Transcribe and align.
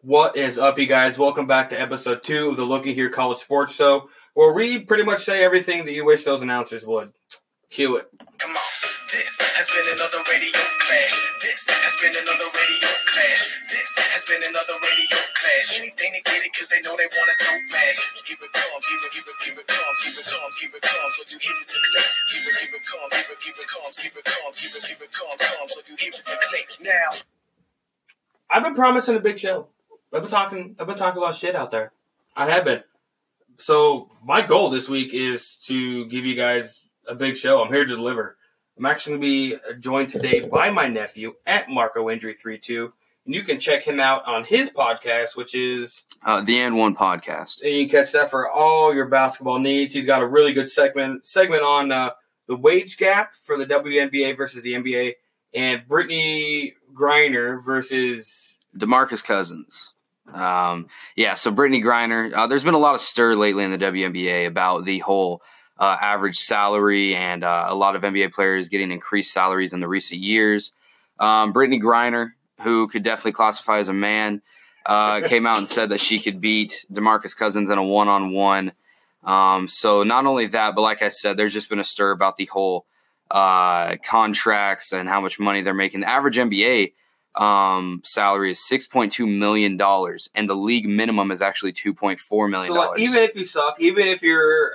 What 0.00 0.32
is 0.32 0.56
up, 0.56 0.80
you 0.80 0.88
guys? 0.88 1.20
Welcome 1.20 1.44
back 1.44 1.68
to 1.68 1.76
episode 1.76 2.24
two 2.24 2.48
of 2.48 2.56
the 2.56 2.64
Looky 2.64 2.96
Here 2.96 3.12
College 3.12 3.36
Sports 3.36 3.76
Show, 3.76 4.08
where 4.32 4.56
we 4.56 4.80
pretty 4.80 5.04
much 5.04 5.28
say 5.28 5.44
everything 5.44 5.84
that 5.84 5.92
you 5.92 6.08
wish 6.08 6.24
those 6.24 6.40
announcers 6.40 6.88
would. 6.88 7.12
Cue 7.68 8.00
it. 8.00 8.08
Come 8.40 8.48
on. 8.48 8.64
This 9.12 9.36
has 9.60 9.68
been 9.68 9.84
another 9.92 10.24
radio 10.24 10.56
clash. 10.56 11.20
This 11.44 11.68
has 11.68 11.92
been 12.00 12.16
another 12.16 12.48
radio 12.48 12.88
clash. 13.12 13.44
This 13.68 13.92
has 14.16 14.24
been 14.24 14.40
another 14.40 14.72
radio 14.80 15.20
clash. 15.36 15.84
Anything 15.84 16.16
to 16.16 16.20
get 16.24 16.48
it 16.48 16.52
because 16.56 16.72
they 16.72 16.80
know 16.80 16.96
they 16.96 17.04
want 17.20 17.28
it 17.28 17.36
so 17.36 17.52
bad. 17.68 17.92
Here 18.24 18.40
it 18.40 18.52
comes, 18.56 18.84
here 18.88 19.04
it, 19.04 19.12
here 19.12 19.20
it, 19.20 19.36
here 19.36 19.60
it 19.60 19.68
comes, 19.68 20.00
here 20.00 20.16
it 20.16 20.24
comes, 20.32 20.54
here 20.64 20.72
it 20.72 20.80
comes. 20.80 21.12
So 21.12 21.28
you 21.28 21.36
hear 21.44 21.52
it 21.52 21.68
and 21.76 21.84
click. 21.92 22.08
Here 22.24 22.40
it, 22.40 22.56
here 22.56 22.72
it 22.72 22.84
comes, 22.88 23.12
here 23.20 23.28
it, 23.28 23.40
here 23.44 23.52
it 23.52 23.68
comes, 23.68 23.96
here 24.00 24.16
it 24.16 24.24
comes, 24.24 24.56
here 24.64 24.72
it, 24.80 24.84
here 24.96 25.04
it 25.04 25.12
comes, 25.12 25.40
comes. 25.44 25.70
So 25.76 25.84
you 25.84 25.94
hear 26.00 26.16
it 26.16 26.24
and 26.24 26.40
click. 26.48 26.68
Now. 26.80 27.12
I've 28.48 28.64
been 28.64 28.72
promising 28.72 29.20
a 29.20 29.20
big 29.20 29.36
show. 29.36 29.68
I've 30.12 30.22
been 30.22 30.30
talking. 30.30 30.76
I've 30.78 30.86
been 30.86 30.96
talking 30.96 31.18
a 31.18 31.20
lot 31.24 31.30
of 31.30 31.36
shit 31.36 31.54
out 31.54 31.70
there. 31.70 31.92
I 32.36 32.48
have 32.50 32.64
been. 32.64 32.82
So 33.58 34.10
my 34.24 34.40
goal 34.42 34.70
this 34.70 34.88
week 34.88 35.12
is 35.12 35.56
to 35.66 36.06
give 36.06 36.24
you 36.24 36.34
guys 36.34 36.84
a 37.06 37.14
big 37.14 37.36
show. 37.36 37.62
I'm 37.62 37.72
here 37.72 37.84
to 37.84 37.94
deliver. 37.96 38.36
I'm 38.78 38.86
actually 38.86 39.18
going 39.18 39.20
to 39.62 39.70
be 39.74 39.78
joined 39.80 40.08
today 40.08 40.40
by 40.40 40.70
my 40.70 40.86
nephew 40.88 41.34
at 41.46 41.68
Marco 41.68 42.08
Injury 42.08 42.32
32. 42.34 42.90
And 43.26 43.34
you 43.34 43.42
can 43.42 43.60
check 43.60 43.82
him 43.82 44.00
out 44.00 44.24
on 44.26 44.44
his 44.44 44.70
podcast, 44.70 45.36
which 45.36 45.54
is 45.54 46.02
Uh, 46.24 46.40
the 46.40 46.58
and 46.60 46.76
one 46.76 46.96
podcast. 46.96 47.60
and 47.62 47.70
you 47.72 47.86
can 47.86 48.00
catch 48.04 48.12
that 48.12 48.30
for 48.30 48.48
all 48.48 48.94
your 48.94 49.06
basketball 49.08 49.58
needs. 49.58 49.92
He's 49.92 50.06
got 50.06 50.22
a 50.22 50.26
really 50.26 50.54
good 50.54 50.68
segment 50.70 51.26
segment 51.26 51.62
on 51.62 51.92
uh, 51.92 52.10
the 52.46 52.56
wage 52.56 52.96
gap 52.96 53.34
for 53.42 53.58
the 53.58 53.66
WNBA 53.66 54.34
versus 54.36 54.62
the 54.62 54.72
NBA, 54.72 55.14
and 55.52 55.86
Brittney 55.86 56.72
Griner 56.94 57.62
versus 57.62 58.54
Demarcus 58.76 59.22
Cousins. 59.22 59.92
Um, 60.34 60.88
yeah, 61.16 61.34
so 61.34 61.52
Brittney 61.52 61.82
Griner. 61.82 62.32
Uh, 62.34 62.46
there's 62.46 62.64
been 62.64 62.74
a 62.74 62.78
lot 62.78 62.94
of 62.94 63.00
stir 63.00 63.34
lately 63.34 63.64
in 63.64 63.70
the 63.70 63.78
WNBA 63.78 64.46
about 64.46 64.84
the 64.84 64.98
whole 65.00 65.42
uh, 65.78 65.96
average 66.00 66.38
salary 66.38 67.14
and 67.14 67.42
uh, 67.42 67.66
a 67.68 67.74
lot 67.74 67.96
of 67.96 68.02
NBA 68.02 68.32
players 68.32 68.68
getting 68.68 68.90
increased 68.90 69.32
salaries 69.32 69.72
in 69.72 69.80
the 69.80 69.88
recent 69.88 70.20
years. 70.20 70.72
Um, 71.18 71.52
Brittney 71.52 71.80
Griner, 71.80 72.32
who 72.60 72.86
could 72.88 73.02
definitely 73.02 73.32
classify 73.32 73.78
as 73.78 73.88
a 73.88 73.94
man, 73.94 74.42
uh, 74.86 75.20
came 75.26 75.46
out 75.46 75.58
and 75.58 75.68
said 75.68 75.88
that 75.90 76.00
she 76.00 76.18
could 76.18 76.40
beat 76.40 76.84
Demarcus 76.92 77.36
Cousins 77.36 77.70
in 77.70 77.78
a 77.78 77.82
one-on-one. 77.82 78.72
Um, 79.24 79.68
so 79.68 80.02
not 80.02 80.26
only 80.26 80.46
that, 80.48 80.74
but 80.74 80.82
like 80.82 81.02
I 81.02 81.08
said, 81.08 81.36
there's 81.36 81.52
just 81.52 81.68
been 81.68 81.78
a 81.78 81.84
stir 81.84 82.10
about 82.10 82.36
the 82.36 82.46
whole 82.46 82.86
uh, 83.30 83.96
contracts 84.04 84.92
and 84.92 85.08
how 85.08 85.20
much 85.20 85.38
money 85.38 85.62
they're 85.62 85.74
making. 85.74 86.00
The 86.00 86.08
average 86.08 86.36
NBA 86.36 86.92
um, 87.36 88.02
salary 88.04 88.50
is 88.50 88.66
six 88.66 88.86
point 88.86 89.12
two 89.12 89.26
million 89.26 89.76
dollars, 89.76 90.28
and 90.34 90.48
the 90.48 90.54
league 90.54 90.88
minimum 90.88 91.30
is 91.30 91.42
actually 91.42 91.72
two 91.72 91.94
point 91.94 92.18
four 92.18 92.48
million 92.48 92.72
so 92.72 92.78
like, 92.78 92.98
even 92.98 93.22
if 93.22 93.36
you 93.36 93.44
suck, 93.44 93.80
even 93.80 94.08
if 94.08 94.22
you're, 94.22 94.72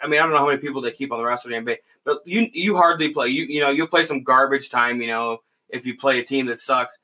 I 0.00 0.06
mean, 0.06 0.20
I 0.20 0.22
don't 0.22 0.32
know 0.32 0.38
how 0.38 0.46
many 0.46 0.58
people 0.58 0.80
they 0.80 0.92
keep 0.92 1.12
on 1.12 1.18
the 1.18 1.24
roster 1.24 1.48
the 1.48 1.56
NBA, 1.56 1.78
but 2.04 2.18
you 2.24 2.48
you 2.52 2.76
hardly 2.76 3.10
play. 3.10 3.28
You 3.28 3.44
you 3.44 3.60
know 3.60 3.70
you'll 3.70 3.88
play 3.88 4.04
some 4.04 4.22
garbage 4.22 4.70
time. 4.70 5.00
You 5.00 5.08
know 5.08 5.38
if 5.68 5.86
you 5.86 5.96
play 5.96 6.20
a 6.20 6.24
team 6.24 6.46
that 6.46 6.60
sucks, 6.60 6.96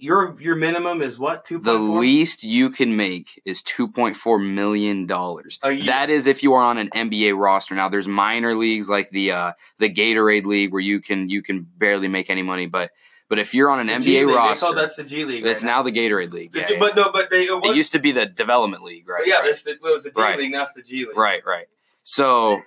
your 0.00 0.36
your 0.40 0.56
minimum 0.56 1.02
is 1.02 1.18
what 1.18 1.44
two 1.44 1.58
the 1.58 1.74
least 1.74 2.42
you 2.42 2.70
can 2.70 2.96
make 2.96 3.40
is 3.44 3.62
two 3.62 3.86
point 3.86 4.16
four 4.16 4.38
million 4.38 5.06
dollars. 5.06 5.58
That 5.62 6.10
is 6.10 6.26
if 6.26 6.42
you 6.42 6.54
are 6.54 6.62
on 6.62 6.78
an 6.78 6.90
NBA 6.90 7.38
roster. 7.38 7.74
Now 7.74 7.88
there's 7.88 8.08
minor 8.08 8.54
leagues 8.54 8.88
like 8.88 9.10
the 9.10 9.32
uh, 9.32 9.52
the 9.78 9.88
Gatorade 9.88 10.46
League 10.46 10.72
where 10.72 10.80
you 10.80 11.00
can 11.00 11.28
you 11.28 11.42
can 11.42 11.66
barely 11.76 12.08
make 12.08 12.28
any 12.28 12.42
money, 12.42 12.66
but 12.66 12.90
but 13.30 13.38
if 13.38 13.54
you're 13.54 13.70
on 13.70 13.80
an 13.80 13.86
The 13.86 13.92
NBA 13.94 14.00
G 14.02 14.18
League, 14.18 14.28
they 14.28 14.34
roster, 14.34 14.66
call 14.66 14.74
that's 14.74 14.96
the 14.96 15.04
G 15.04 15.24
League. 15.24 15.46
it's 15.46 15.62
right 15.62 15.70
now 15.70 15.82
the 15.82 15.90
Gatorade 15.92 16.32
League. 16.32 16.52
The 16.52 16.58
Yeah, 16.60 16.66
G- 16.66 16.76
but 16.78 16.94
no, 16.96 17.10
but 17.10 17.30
they 17.30 17.44
it, 17.44 17.64
it 17.64 17.74
used 17.76 17.92
to 17.92 17.98
be 17.98 18.12
the 18.12 18.26
Development 18.26 18.82
League, 18.82 19.08
right? 19.08 19.26
yeah, 19.26 19.36
right. 19.36 19.54
the, 19.64 19.70
it 19.70 19.78
was 19.82 20.02
the 20.02 20.10
G 20.10 20.20
Right. 20.20 20.36
League, 20.38 20.52
now 20.52 20.62
it's 20.62 20.74
the 20.74 20.82
G 20.82 21.06
League. 21.06 21.16
Right, 21.16 21.40
right. 21.46 21.66
So, 22.04 22.60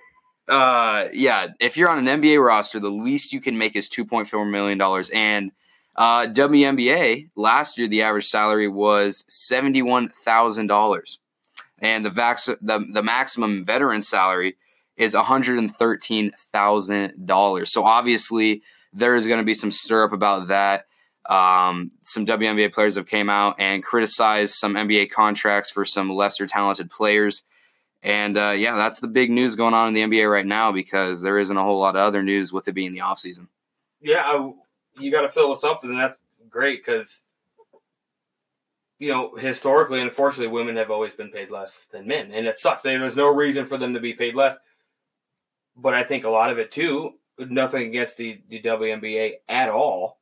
uh, 0.48 1.06
yeah, 1.12 1.48
if 1.60 1.76
you're 1.76 1.88
on 1.88 2.06
an 2.06 2.20
NBA 2.20 2.44
roster, 2.44 2.80
the 2.80 2.88
least 2.90 3.32
you 3.32 3.40
can 3.40 3.56
make 3.56 3.76
is 3.76 3.88
two 3.88 4.04
point 4.04 4.28
four 4.28 4.44
million 4.44 4.78
dollars. 4.78 5.10
And 5.10 5.52
uh, 5.96 6.26
WNBA 6.26 7.28
last 7.36 7.78
year, 7.78 7.86
the 7.88 8.02
average 8.02 8.28
salary 8.28 8.68
was 8.68 9.24
seventy 9.28 9.82
one 9.82 10.08
thousand 10.08 10.66
dollars, 10.68 11.18
and 11.78 12.04
the 12.04 12.10
vax 12.10 12.46
the 12.46 12.84
the 12.92 13.02
maximum 13.02 13.64
veteran 13.64 14.02
salary 14.02 14.56
is 14.96 15.14
one 15.14 15.24
hundred 15.24 15.58
and 15.58 15.74
thirteen 15.74 16.30
thousand 16.52 17.26
dollars. 17.26 17.70
So 17.72 17.84
obviously, 17.84 18.62
there 18.94 19.14
is 19.16 19.26
going 19.26 19.38
to 19.38 19.44
be 19.44 19.54
some 19.54 19.70
stir 19.70 20.04
up 20.04 20.12
about 20.12 20.48
that. 20.48 20.86
Um, 21.26 21.92
some 22.02 22.26
WNBA 22.26 22.72
players 22.72 22.96
have 22.96 23.06
came 23.06 23.30
out 23.30 23.56
and 23.58 23.82
criticized 23.82 24.54
some 24.54 24.74
NBA 24.74 25.10
contracts 25.10 25.70
for 25.70 25.84
some 25.84 26.10
lesser 26.10 26.46
talented 26.46 26.90
players. 26.90 27.44
And 28.02 28.36
uh, 28.36 28.54
yeah, 28.56 28.76
that's 28.76 29.00
the 29.00 29.08
big 29.08 29.30
news 29.30 29.56
going 29.56 29.72
on 29.72 29.88
in 29.88 29.94
the 29.94 30.02
NBA 30.02 30.30
right 30.30 30.46
now 30.46 30.72
because 30.72 31.22
there 31.22 31.38
isn't 31.38 31.56
a 31.56 31.62
whole 31.62 31.80
lot 31.80 31.96
of 31.96 32.02
other 32.02 32.22
news 32.22 32.52
with 32.52 32.68
it 32.68 32.72
being 32.72 32.92
the 32.92 33.00
offseason. 33.00 33.48
Yeah, 34.02 34.22
I, 34.24 34.52
you 34.98 35.10
got 35.10 35.22
to 35.22 35.28
fill 35.28 35.50
with 35.50 35.60
something, 35.60 35.96
that's 35.96 36.20
great 36.50 36.84
because 36.84 37.22
you 38.98 39.08
know 39.08 39.34
historically, 39.34 40.00
unfortunately, 40.00 40.52
women 40.52 40.76
have 40.76 40.90
always 40.90 41.14
been 41.14 41.30
paid 41.30 41.50
less 41.50 41.72
than 41.90 42.06
men, 42.06 42.30
and 42.32 42.46
it 42.46 42.58
sucks. 42.58 42.82
There's 42.82 43.16
no 43.16 43.28
reason 43.28 43.64
for 43.64 43.78
them 43.78 43.94
to 43.94 44.00
be 44.00 44.12
paid 44.12 44.34
less, 44.34 44.56
but 45.74 45.94
I 45.94 46.02
think 46.02 46.24
a 46.24 46.30
lot 46.30 46.50
of 46.50 46.58
it 46.58 46.70
too. 46.70 47.14
Nothing 47.38 47.88
against 47.88 48.16
the, 48.16 48.40
the 48.48 48.60
WNBA 48.60 49.34
at 49.48 49.68
all. 49.68 50.20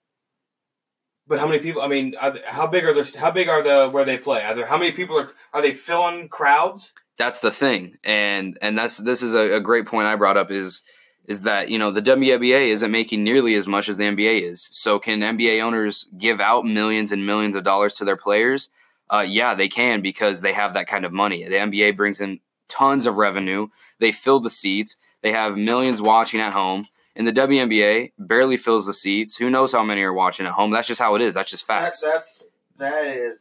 But 1.26 1.38
how 1.38 1.46
many 1.46 1.60
people? 1.60 1.82
I 1.82 1.88
mean, 1.88 2.14
are, 2.20 2.34
how 2.46 2.66
big 2.66 2.84
are 2.84 2.92
the 2.92 3.18
how 3.18 3.30
big 3.30 3.48
are 3.48 3.62
the 3.62 3.88
where 3.90 4.04
they 4.04 4.18
play? 4.18 4.42
Are 4.42 4.54
there 4.54 4.66
how 4.66 4.78
many 4.78 4.92
people 4.92 5.18
are 5.18 5.30
are 5.52 5.62
they 5.62 5.72
filling 5.72 6.28
crowds? 6.28 6.92
That's 7.16 7.40
the 7.40 7.52
thing, 7.52 7.96
and 8.02 8.58
and 8.60 8.76
that's 8.76 8.96
this 8.96 9.22
is 9.22 9.34
a, 9.34 9.56
a 9.56 9.60
great 9.60 9.86
point 9.86 10.08
I 10.08 10.16
brought 10.16 10.36
up 10.36 10.50
is 10.50 10.82
is 11.26 11.42
that 11.42 11.68
you 11.68 11.78
know 11.78 11.90
the 11.90 12.02
WNBA 12.02 12.68
isn't 12.68 12.90
making 12.90 13.22
nearly 13.22 13.54
as 13.54 13.66
much 13.66 13.88
as 13.88 13.96
the 13.96 14.04
NBA 14.04 14.50
is. 14.50 14.66
So 14.70 14.98
can 14.98 15.20
NBA 15.20 15.62
owners 15.62 16.06
give 16.18 16.40
out 16.40 16.64
millions 16.64 17.12
and 17.12 17.24
millions 17.24 17.54
of 17.54 17.64
dollars 17.64 17.94
to 17.94 18.04
their 18.04 18.16
players? 18.16 18.70
Uh, 19.08 19.24
yeah, 19.26 19.54
they 19.54 19.68
can 19.68 20.02
because 20.02 20.40
they 20.40 20.52
have 20.52 20.74
that 20.74 20.88
kind 20.88 21.04
of 21.04 21.12
money. 21.12 21.44
The 21.44 21.56
NBA 21.56 21.96
brings 21.96 22.20
in 22.20 22.40
tons 22.68 23.06
of 23.06 23.16
revenue. 23.16 23.68
They 24.00 24.10
fill 24.10 24.40
the 24.40 24.50
seats. 24.50 24.96
They 25.22 25.32
have 25.32 25.56
millions 25.56 26.02
watching 26.02 26.40
at 26.40 26.52
home. 26.52 26.86
And 27.14 27.26
the 27.26 27.32
WNBA 27.32 28.12
barely 28.18 28.56
fills 28.56 28.86
the 28.86 28.94
seats. 28.94 29.36
Who 29.36 29.50
knows 29.50 29.72
how 29.72 29.82
many 29.82 30.00
are 30.02 30.12
watching 30.14 30.46
at 30.46 30.52
home? 30.52 30.70
That's 30.70 30.88
just 30.88 31.00
how 31.00 31.14
it 31.14 31.22
is. 31.22 31.34
That's 31.34 31.50
just 31.50 31.64
facts. 31.66 32.00
that's 32.00 32.42
that 32.78 33.06
is 33.06 33.38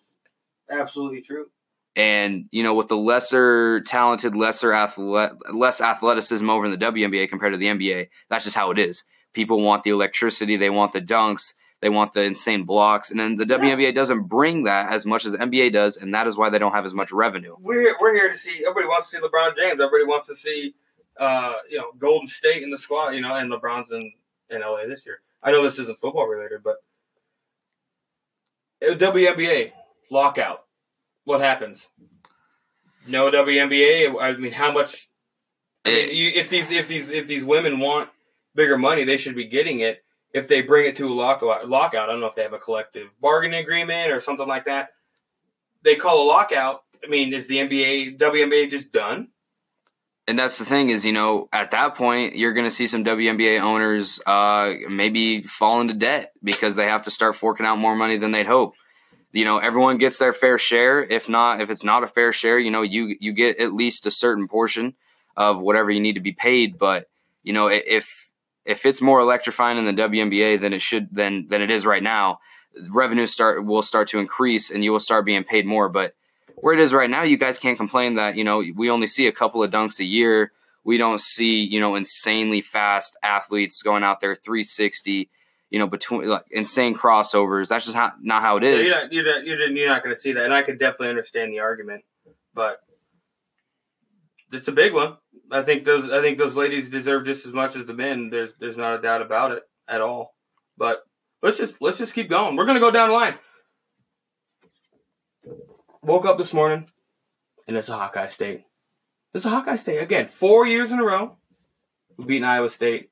absolutely 0.70 1.22
true. 1.22 1.46
And 1.96 2.46
you 2.52 2.64
know, 2.64 2.74
with 2.74 2.88
the 2.88 2.98
lesser 2.98 3.82
talented, 3.82 4.36
lesser 4.36 4.72
athlete, 4.74 5.32
less 5.54 5.82
athleticism 5.82 6.50
over 6.50 6.66
in 6.66 6.72
the 6.72 6.78
WNBA 6.78 7.30
compared 7.30 7.54
to 7.54 7.58
the 7.58 7.66
NBA, 7.68 8.08
that's 8.30 8.44
just 8.46 8.56
how 8.56 8.72
it 8.72 8.80
is. 8.80 9.04
People 9.34 9.62
want 9.62 9.84
the 9.84 9.92
electricity, 9.92 10.58
they 10.58 10.70
want 10.70 10.92
the 10.94 11.02
dunks, 11.02 11.54
they 11.82 11.90
want 11.90 12.14
the 12.14 12.24
insane 12.24 12.64
blocks, 12.64 13.10
and 13.12 13.20
then 13.20 13.36
the 13.38 13.46
Yeah. 13.46 13.58
WNBA 13.58 13.96
doesn't 13.96 14.24
bring 14.24 14.64
that 14.66 14.92
as 14.92 15.06
much 15.06 15.26
as 15.26 15.32
the 15.34 15.38
NBA 15.40 15.72
does, 15.72 15.98
and 15.98 16.14
that 16.14 16.28
is 16.28 16.38
why 16.38 16.50
they 16.50 16.60
don't 16.60 16.74
have 16.74 16.86
as 16.86 16.94
much 16.94 17.12
revenue. 17.12 17.56
we're 17.60 17.96
we're 18.00 18.14
here 18.16 18.30
to 18.30 18.38
see. 18.38 18.64
Everybody 18.66 18.88
wants 18.88 19.10
to 19.12 19.18
see 19.18 19.22
LeBron 19.24 19.56
James. 19.58 19.74
Everybody 19.74 20.06
wants 20.06 20.28
to 20.28 20.36
see, 20.36 20.74
uh, 21.22 21.54
you 21.70 21.78
know, 21.78 21.92
Golden 21.98 22.28
State 22.28 22.64
in 22.64 22.70
the 22.70 22.78
squad. 22.78 23.12
You 23.12 23.22
know, 23.22 23.36
and 23.36 23.50
LeBron's 23.50 23.92
in 23.92 24.12
in 24.50 24.62
LA 24.62 24.86
this 24.88 25.06
year. 25.06 25.22
I 25.42 25.52
know 25.52 25.64
this 25.64 25.80
isn't 25.80 26.00
football 26.00 26.28
related, 26.28 26.62
but 26.64 26.78
Uh, 28.82 28.96
WNBA 28.96 29.72
lockout. 30.10 30.66
What 31.26 31.40
happens? 31.40 31.88
No 33.08 33.30
WNBA. 33.32 34.16
I 34.20 34.36
mean, 34.38 34.52
how 34.52 34.72
much? 34.72 35.08
I 35.86 35.90
mean, 35.92 36.10
you, 36.12 36.32
if 36.36 36.50
these 36.50 36.72
if 36.72 36.88
these 36.88 37.10
if 37.10 37.28
these 37.28 37.44
women 37.46 37.80
want 37.80 38.10
bigger 38.56 38.78
money, 38.78 39.04
they 39.04 39.18
should 39.18 39.36
be 39.36 39.46
getting 39.46 39.82
it. 39.82 40.04
If 40.34 40.48
they 40.48 40.62
bring 40.62 40.86
it 40.86 40.96
to 40.96 41.08
a 41.08 41.14
lockout, 41.14 41.68
lockout, 41.68 42.10
I 42.10 42.12
don't 42.14 42.22
know 42.22 42.28
if 42.28 42.36
they 42.36 42.44
have 42.44 42.54
a 42.54 42.60
collective 42.60 43.10
bargaining 43.20 43.62
agreement 43.62 44.12
or 44.12 44.20
something 44.20 44.48
like 44.48 44.66
that. 44.66 44.90
They 45.84 45.96
call 45.96 46.24
a 46.24 46.28
lockout. 46.28 46.84
I 47.04 47.08
mean, 47.08 47.34
is 47.34 47.48
the 47.48 47.58
NBA 47.58 48.18
WNBA 48.18 48.70
just 48.70 48.92
done? 48.92 49.31
And 50.28 50.38
that's 50.38 50.60
the 50.60 50.66
thing 50.66 50.90
is, 50.90 51.06
you 51.06 51.14
know, 51.14 51.50
at 51.52 51.72
that 51.72 51.96
point, 51.96 52.36
you're 52.36 52.54
going 52.54 52.68
to 52.68 52.72
see 52.72 52.88
some 52.88 53.04
WNBA 53.04 53.60
owners 53.60 54.20
uh, 54.26 54.74
maybe 54.88 55.42
fall 55.42 55.82
into 55.82 55.94
debt 55.94 56.34
because 56.44 56.76
they 56.76 56.86
have 56.86 57.04
to 57.04 57.12
start 57.12 57.36
forking 57.36 57.66
out 57.66 57.80
more 57.80 57.96
money 57.96 58.18
than 58.18 58.32
they'd 58.32 58.46
hope. 58.46 58.76
You 59.32 59.46
know, 59.46 59.58
everyone 59.58 59.98
gets 59.98 60.20
their 60.20 60.34
fair 60.34 60.58
share. 60.58 61.04
If 61.04 61.28
not, 61.28 61.62
if 61.62 61.70
it's 61.70 61.84
not 61.84 62.04
a 62.04 62.08
fair 62.08 62.34
share, 62.34 62.60
you 62.60 62.70
know, 62.70 62.82
you 62.82 63.16
you 63.20 63.34
get 63.34 63.60
at 63.60 63.74
least 63.74 64.06
a 64.06 64.12
certain 64.12 64.48
portion 64.48 64.94
of 65.36 65.62
whatever 65.62 65.90
you 65.90 66.02
need 66.02 66.16
to 66.16 66.22
be 66.22 66.34
paid. 66.34 66.78
But 66.78 67.10
you 67.42 67.54
know, 67.54 67.68
if 67.68 68.30
if 68.66 68.86
it's 68.86 69.02
more 69.02 69.22
electrifying 69.22 69.78
in 69.78 69.86
the 69.86 69.94
WNBA 69.94 70.60
than 70.60 70.74
it 70.74 70.82
should 70.82 71.08
than 71.12 71.48
than 71.48 71.62
it 71.62 71.72
is 71.72 71.86
right 71.86 72.04
now, 72.04 72.40
revenue 72.90 73.26
start 73.26 73.66
will 73.66 73.82
start 73.82 74.10
to 74.10 74.20
increase 74.20 74.70
and 74.70 74.84
you 74.84 74.92
will 74.92 75.00
start 75.00 75.26
being 75.26 75.44
paid 75.44 75.66
more. 75.66 75.90
But 75.90 76.14
where 76.62 76.74
it 76.74 76.80
is 76.80 76.94
right 76.94 77.10
now, 77.10 77.24
you 77.24 77.38
guys 77.38 77.60
can't 77.60 77.78
complain 77.78 78.16
that 78.16 78.36
you 78.36 78.44
know 78.44 78.64
we 78.76 78.90
only 78.90 79.08
see 79.08 79.28
a 79.28 79.32
couple 79.32 79.62
of 79.64 79.72
dunks 79.72 80.00
a 80.00 80.06
year. 80.06 80.52
We 80.84 80.98
don't 80.98 81.22
see 81.22 81.60
you 81.60 81.80
know 81.80 81.96
insanely 81.96 82.62
fast 82.62 83.18
athletes 83.24 83.82
going 83.82 84.04
out 84.04 84.20
there 84.20 84.36
360. 84.36 85.30
you 85.70 85.80
know, 85.80 85.88
between 85.88 86.28
like 86.28 86.46
insane 86.52 86.94
crossovers. 86.94 87.70
That's 87.70 87.86
just 87.86 87.96
how, 87.96 88.12
not 88.22 88.42
how 88.42 88.58
it 88.58 88.64
is. 88.64 88.90
Yeah. 88.90 89.08
You're 89.10 89.24
not, 89.24 89.46
you're 89.46 89.58
not, 89.58 89.76
you're 89.76 89.90
not, 89.90 90.04
going 90.04 90.14
to 90.14 90.20
see 90.22 90.34
that, 90.34 90.46
and 90.46 90.54
I 90.54 90.64
could 90.64 90.78
definitely 90.78 91.10
understand 91.10 91.54
the 91.54 91.62
argument, 91.62 92.04
but 92.54 92.82
it's 94.52 94.68
a 94.68 94.74
big 94.74 94.94
one. 94.94 95.18
I 95.50 95.62
think 95.62 95.86
those 95.86 96.12
I 96.12 96.22
think 96.22 96.38
those 96.38 96.56
ladies 96.56 96.90
deserve 96.90 97.26
just 97.26 97.46
as 97.46 97.54
much 97.54 97.76
as 97.76 97.86
the 97.86 97.94
men. 97.94 98.30
There's 98.30 98.52
there's 98.60 98.78
not 98.78 99.00
a 99.00 99.02
doubt 99.02 99.22
about 99.22 99.52
it 99.52 99.64
at 99.88 100.02
all. 100.02 100.36
But 100.78 101.04
let's 101.42 101.58
just 101.58 101.76
let's 101.82 101.98
just 101.98 102.14
keep 102.14 102.30
going. 102.30 102.56
We're 102.56 102.66
gonna 102.66 102.80
go 102.80 102.92
down 102.92 103.10
the 103.10 103.16
line. 103.16 103.36
Woke 106.04 106.26
up 106.26 106.40
this 106.40 106.52
morning, 106.52 106.90
and 107.68 107.78
it's 107.78 107.90
a 107.90 107.94
Hawkeye 107.94 108.28
State. 108.28 108.64
It's 109.36 109.46
a 109.46 109.50
Hawkeye 109.50 109.76
State 109.76 110.00
again. 110.00 110.28
Four 110.28 110.66
years 110.66 110.92
in 110.92 111.00
a 111.00 111.04
row, 111.04 111.38
we 112.18 112.26
beaten 112.26 112.44
Iowa 112.44 112.72
State. 112.72 113.12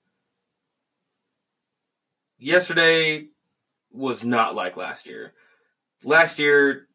Yesterday 2.40 3.28
was 3.92 4.24
not 4.24 4.56
like 4.56 4.76
last 4.76 5.06
year. 5.06 5.34
Last 6.04 6.40
year 6.40 6.88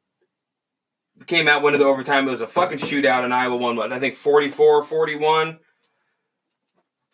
came 1.27 1.47
out 1.47 1.63
went 1.63 1.75
into 1.75 1.85
the 1.85 1.91
overtime. 1.91 2.27
It 2.27 2.33
was 2.33 2.41
a 2.41 2.49
fucking 2.49 2.79
shootout, 2.79 3.23
and 3.23 3.33
Iowa 3.33 3.57
won 3.57 3.77
what 3.77 3.93
I 3.93 4.01
think 4.01 4.17
44-41. 4.17 5.59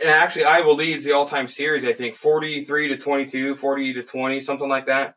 And 0.00 0.09
actually, 0.09 0.44
Iowa 0.47 0.71
leads 0.71 1.05
the 1.05 1.12
all-time 1.12 1.49
series. 1.49 1.85
I 1.85 1.93
think 1.93 2.15
forty-three 2.15 2.88
to 2.88 2.97
twenty-two, 2.97 3.56
40 3.56 3.93
to 3.93 4.03
twenty, 4.03 4.41
something 4.41 4.71
like 4.71 4.87
that. 4.87 5.17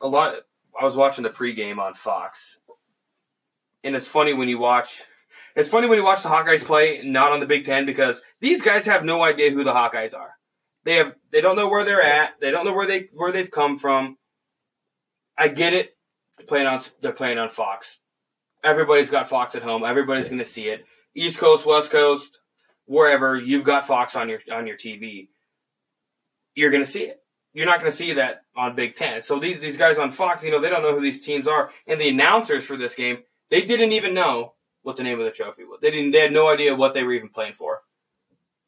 A 0.00 0.08
lot. 0.08 0.36
I 0.80 0.84
was 0.84 0.96
watching 0.96 1.22
the 1.22 1.28
pregame 1.28 1.76
on 1.76 1.92
Fox, 1.92 2.56
and 3.84 3.96
it's 3.96 4.08
funny 4.08 4.32
when 4.32 4.48
you 4.48 4.58
watch. 4.58 5.02
It's 5.54 5.68
funny 5.68 5.86
when 5.86 5.98
you 5.98 6.04
watch 6.04 6.22
the 6.22 6.28
Hawkeyes 6.28 6.64
play, 6.64 7.02
not 7.04 7.32
on 7.32 7.40
the 7.40 7.46
Big 7.46 7.66
Ten, 7.66 7.84
because 7.84 8.22
these 8.40 8.62
guys 8.62 8.86
have 8.86 9.04
no 9.04 9.22
idea 9.22 9.50
who 9.50 9.64
the 9.64 9.72
Hawkeyes 9.72 10.14
are. 10.14 10.34
They 10.84 10.94
have. 10.94 11.14
They 11.30 11.40
don't 11.40 11.56
know 11.56 11.68
where 11.68 11.84
they're 11.84 12.02
at. 12.02 12.40
They 12.40 12.50
don't 12.50 12.64
know 12.64 12.72
where 12.72 12.86
they 12.86 13.08
where 13.12 13.32
they've 13.32 13.50
come 13.50 13.78
from. 13.78 14.16
I 15.36 15.48
get 15.48 15.72
it. 15.72 15.96
They're 16.36 16.46
playing 16.46 16.66
on 16.66 16.82
they're 17.00 17.12
playing 17.12 17.38
on 17.38 17.50
Fox. 17.50 17.98
Everybody's 18.64 19.10
got 19.10 19.28
Fox 19.28 19.54
at 19.54 19.62
home. 19.62 19.84
Everybody's 19.84 20.28
going 20.28 20.38
to 20.38 20.44
see 20.44 20.68
it. 20.68 20.84
East 21.14 21.38
Coast, 21.38 21.66
West 21.66 21.90
Coast, 21.90 22.38
wherever 22.86 23.36
you've 23.38 23.64
got 23.64 23.86
Fox 23.86 24.16
on 24.16 24.28
your 24.28 24.40
on 24.50 24.66
your 24.66 24.76
TV, 24.76 25.28
you're 26.54 26.70
going 26.70 26.84
to 26.84 26.90
see 26.90 27.04
it. 27.04 27.18
You're 27.52 27.66
not 27.66 27.80
going 27.80 27.90
to 27.90 27.96
see 27.96 28.14
that 28.14 28.42
on 28.56 28.74
Big 28.74 28.96
Ten. 28.96 29.22
So 29.22 29.38
these 29.38 29.58
these 29.60 29.76
guys 29.76 29.98
on 29.98 30.10
Fox, 30.10 30.42
you 30.42 30.50
know, 30.50 30.58
they 30.58 30.70
don't 30.70 30.82
know 30.82 30.94
who 30.94 31.00
these 31.00 31.24
teams 31.24 31.46
are, 31.46 31.70
and 31.86 32.00
the 32.00 32.08
announcers 32.08 32.64
for 32.64 32.76
this 32.76 32.94
game, 32.94 33.18
they 33.52 33.62
didn't 33.62 33.92
even 33.92 34.14
know 34.14 34.54
what 34.82 34.96
the 34.96 35.04
name 35.04 35.20
of 35.20 35.24
the 35.24 35.30
trophy 35.30 35.62
was. 35.64 35.78
They 35.80 35.92
didn't. 35.92 36.10
They 36.10 36.18
had 36.20 36.32
no 36.32 36.48
idea 36.48 36.74
what 36.74 36.94
they 36.94 37.04
were 37.04 37.12
even 37.12 37.28
playing 37.28 37.52
for. 37.52 37.82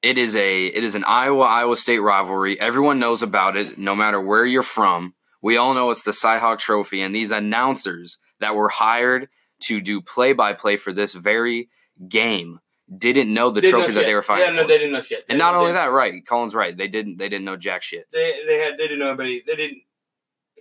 it 0.02 0.16
is 0.18 0.36
a 0.36 0.66
it 0.66 0.84
is 0.84 0.94
an 0.94 1.04
Iowa 1.04 1.42
Iowa 1.44 1.76
State 1.76 1.98
rivalry. 1.98 2.60
Everyone 2.60 3.00
knows 3.00 3.22
about 3.22 3.56
it, 3.56 3.78
no 3.78 3.96
matter 3.96 4.20
where 4.20 4.44
you're 4.46 4.62
from. 4.62 5.14
We 5.42 5.56
all 5.56 5.74
know 5.74 5.90
it's 5.90 6.04
the 6.04 6.12
Cyhawk 6.12 6.58
Trophy, 6.58 7.02
and 7.02 7.14
these 7.14 7.30
announcers 7.32 8.18
that 8.40 8.54
were 8.54 8.68
hired 8.68 9.28
to 9.62 9.80
do 9.80 10.00
play 10.00 10.32
by 10.32 10.52
play 10.52 10.76
for 10.76 10.92
this 10.92 11.14
very 11.14 11.68
game 12.08 12.60
didn't 12.98 13.32
know 13.32 13.50
the 13.50 13.60
Didn't 13.62 13.72
know 13.80 13.84
trophy 13.86 13.94
that 13.94 14.04
they 14.06 14.14
were 14.14 14.22
fighting 14.22 14.54
Yeah, 14.54 14.62
no, 14.62 14.68
they 14.68 14.76
didn't 14.78 14.92
know 14.92 15.00
shit. 15.00 15.24
and 15.30 15.38
not 15.38 15.54
only 15.54 15.72
that, 15.72 15.90
right? 15.92 16.12
Colin's 16.28 16.54
right. 16.54 16.76
They 16.76 16.88
didn't 16.88 17.16
they 17.16 17.28
didn't 17.30 17.46
know 17.46 17.56
jack 17.56 17.82
shit. 17.82 18.06
they 18.12 18.40
they 18.46 18.58
had 18.58 18.74
they 18.78 18.84
didn't 18.88 18.98
know 19.00 19.08
anybody. 19.08 19.42
They 19.46 19.56
didn't. 19.56 19.78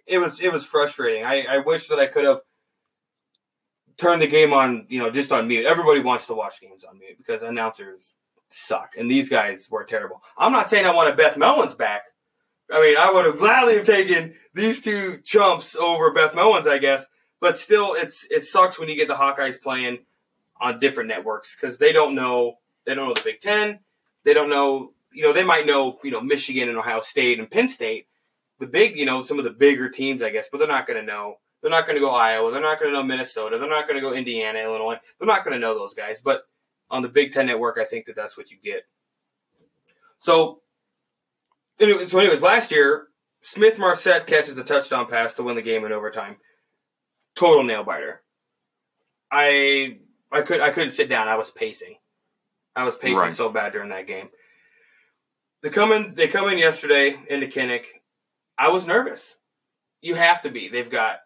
It 0.07 0.19
was 0.19 0.39
it 0.41 0.51
was 0.51 0.63
frustrating. 0.65 1.23
I 1.25 1.43
I 1.43 1.57
wish 1.59 1.87
that 1.89 1.99
I 1.99 2.05
could 2.07 2.23
have 2.23 2.39
turned 3.97 4.21
the 4.21 4.27
game 4.27 4.53
on. 4.53 4.85
You 4.89 4.99
know, 4.99 5.09
just 5.09 5.31
on 5.31 5.47
mute. 5.47 5.65
Everybody 5.65 5.99
wants 5.99 6.27
to 6.27 6.33
watch 6.33 6.61
games 6.61 6.83
on 6.83 6.99
mute 6.99 7.17
because 7.17 7.41
announcers 7.41 8.15
suck, 8.49 8.93
and 8.97 9.09
these 9.09 9.29
guys 9.29 9.69
were 9.69 9.83
terrible. 9.83 10.21
I'm 10.37 10.51
not 10.51 10.69
saying 10.69 10.85
I 10.85 10.93
wanted 10.93 11.17
Beth 11.17 11.35
Mowins 11.35 11.77
back. 11.77 12.03
I 12.71 12.81
mean, 12.81 12.97
I 12.97 13.11
would 13.11 13.25
have 13.25 13.37
gladly 13.37 13.75
have 13.75 13.85
taken 13.85 14.35
these 14.53 14.81
two 14.81 15.19
chumps 15.23 15.75
over 15.75 16.11
Beth 16.11 16.33
Mowins, 16.33 16.67
I 16.67 16.77
guess. 16.77 17.05
But 17.39 17.57
still, 17.57 17.93
it's 17.93 18.25
it 18.29 18.45
sucks 18.45 18.79
when 18.79 18.89
you 18.89 18.95
get 18.95 19.07
the 19.07 19.15
Hawkeyes 19.15 19.61
playing 19.61 19.99
on 20.59 20.79
different 20.79 21.09
networks 21.09 21.55
because 21.55 21.77
they 21.77 21.91
don't 21.91 22.15
know 22.15 22.59
they 22.85 22.95
don't 22.95 23.07
know 23.07 23.13
the 23.13 23.21
Big 23.21 23.41
Ten. 23.41 23.79
They 24.23 24.33
don't 24.33 24.49
know 24.49 24.93
you 25.13 25.23
know 25.23 25.33
they 25.33 25.43
might 25.43 25.65
know 25.65 25.99
you 26.03 26.11
know 26.11 26.21
Michigan 26.21 26.69
and 26.69 26.77
Ohio 26.77 27.01
State 27.01 27.39
and 27.39 27.49
Penn 27.49 27.67
State, 27.67 28.07
the 28.59 28.67
big 28.67 28.97
you 28.97 29.05
know 29.05 29.23
some 29.23 29.39
of 29.39 29.45
the 29.45 29.51
bigger 29.51 29.89
teams 29.89 30.21
I 30.21 30.29
guess, 30.29 30.47
but 30.51 30.57
they're 30.57 30.67
not 30.67 30.87
going 30.87 30.99
to 30.99 31.05
know. 31.05 31.37
They're 31.63 31.71
not 31.71 31.85
going 31.87 31.95
to 31.95 32.01
go 32.01 32.11
Iowa. 32.11 32.51
They're 32.51 32.61
not 32.61 32.77
going 32.77 32.91
to 32.91 32.97
know 32.99 33.03
Minnesota. 33.05 33.57
They're 33.57 33.69
not 33.69 33.87
going 33.87 33.95
to 33.95 34.01
go 34.01 34.13
Indiana, 34.13 34.59
Illinois. 34.59 34.99
They're 35.17 35.25
not 35.27 35.45
going 35.45 35.53
to 35.53 35.59
know 35.59 35.73
those 35.73 35.93
guys. 35.93 36.19
But 36.21 36.43
on 36.91 37.01
the 37.01 37.07
Big 37.07 37.31
Ten 37.31 37.45
network, 37.45 37.79
I 37.79 37.85
think 37.85 38.05
that 38.07 38.17
that's 38.17 38.35
what 38.37 38.51
you 38.51 38.57
get. 38.61 38.83
So, 40.19 40.61
anyway, 41.79 42.05
so 42.05 42.19
anyways, 42.19 42.41
last 42.41 42.69
year 42.69 43.07
Smith 43.41 43.79
Marsette 43.79 44.27
catches 44.27 44.57
a 44.57 44.63
touchdown 44.63 45.07
pass 45.07 45.33
to 45.35 45.43
win 45.43 45.55
the 45.55 45.61
game 45.61 45.85
in 45.85 45.91
overtime. 45.93 46.35
Total 47.35 47.63
nail 47.63 47.83
biter. 47.83 48.21
I 49.31 49.99
I 50.31 50.41
could 50.41 50.59
I 50.61 50.69
couldn't 50.69 50.91
sit 50.91 51.09
down. 51.09 51.27
I 51.27 51.37
was 51.37 51.49
pacing. 51.49 51.95
I 52.75 52.83
was 52.83 52.95
pacing 52.95 53.17
Right. 53.17 53.33
so 53.33 53.49
bad 53.49 53.73
during 53.73 53.89
that 53.89 54.07
game. 54.07 54.29
They 55.61 55.69
come 55.69 55.91
in. 55.93 56.13
They 56.15 56.27
come 56.27 56.49
in 56.49 56.57
yesterday 56.57 57.17
into 57.29 57.47
Kinnick. 57.47 57.85
I 58.57 58.69
was 58.69 58.85
nervous. 58.85 59.37
You 60.01 60.15
have 60.15 60.41
to 60.41 60.49
be. 60.51 60.67
They've 60.67 60.89
got 60.89 61.19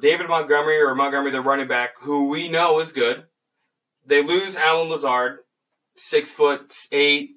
David 0.00 0.28
Montgomery 0.28 0.80
or 0.80 0.94
Montgomery, 0.94 1.30
the 1.30 1.40
running 1.40 1.68
back, 1.68 1.98
who 2.00 2.28
we 2.28 2.48
know 2.48 2.80
is 2.80 2.92
good. 2.92 3.24
They 4.06 4.22
lose 4.22 4.56
Allen 4.56 4.88
Lazard, 4.88 5.38
six 5.96 6.30
foot 6.30 6.74
eight, 6.92 7.30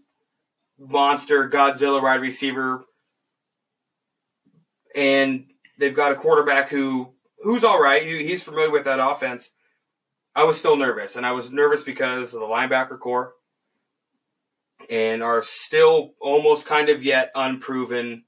monster, 0.79 1.49
Godzilla 1.49 2.01
wide 2.01 2.21
receiver, 2.21 2.85
and 4.95 5.45
they've 5.77 5.95
got 5.95 6.11
a 6.11 6.15
quarterback 6.15 6.69
who 6.69 7.13
who's 7.39 7.63
all 7.63 7.81
right. 7.81 8.03
He's 8.03 8.43
familiar 8.43 8.71
with 8.71 8.85
that 8.85 8.99
offense. 8.99 9.49
I 10.35 10.43
was 10.45 10.57
still 10.57 10.75
nervous, 10.75 11.15
and 11.15 11.25
I 11.25 11.31
was 11.31 11.51
nervous 11.51 11.83
because 11.83 12.33
of 12.33 12.39
the 12.39 12.47
linebacker 12.47 12.99
core 12.99 13.33
and 14.89 15.23
are 15.23 15.41
still 15.41 16.13
almost 16.19 16.65
kind 16.65 16.89
of 16.89 17.03
yet 17.03 17.31
unproven 17.35 18.25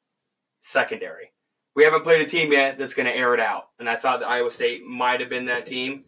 secondary. 0.61 1.31
We 1.75 1.83
haven't 1.83 2.03
played 2.03 2.21
a 2.21 2.25
team 2.25 2.53
yet 2.53 2.77
that's 2.77 2.93
going 2.93 3.05
to 3.05 3.15
air 3.15 3.33
it 3.33 3.39
out, 3.39 3.69
and 3.79 3.89
I 3.89 3.95
thought 3.95 4.21
that 4.21 4.29
Iowa 4.29 4.49
State 4.49 4.85
might 4.85 5.19
have 5.19 5.29
been 5.29 5.45
that 5.45 5.65
team. 5.65 6.05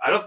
I 0.00 0.10
don't 0.10 0.26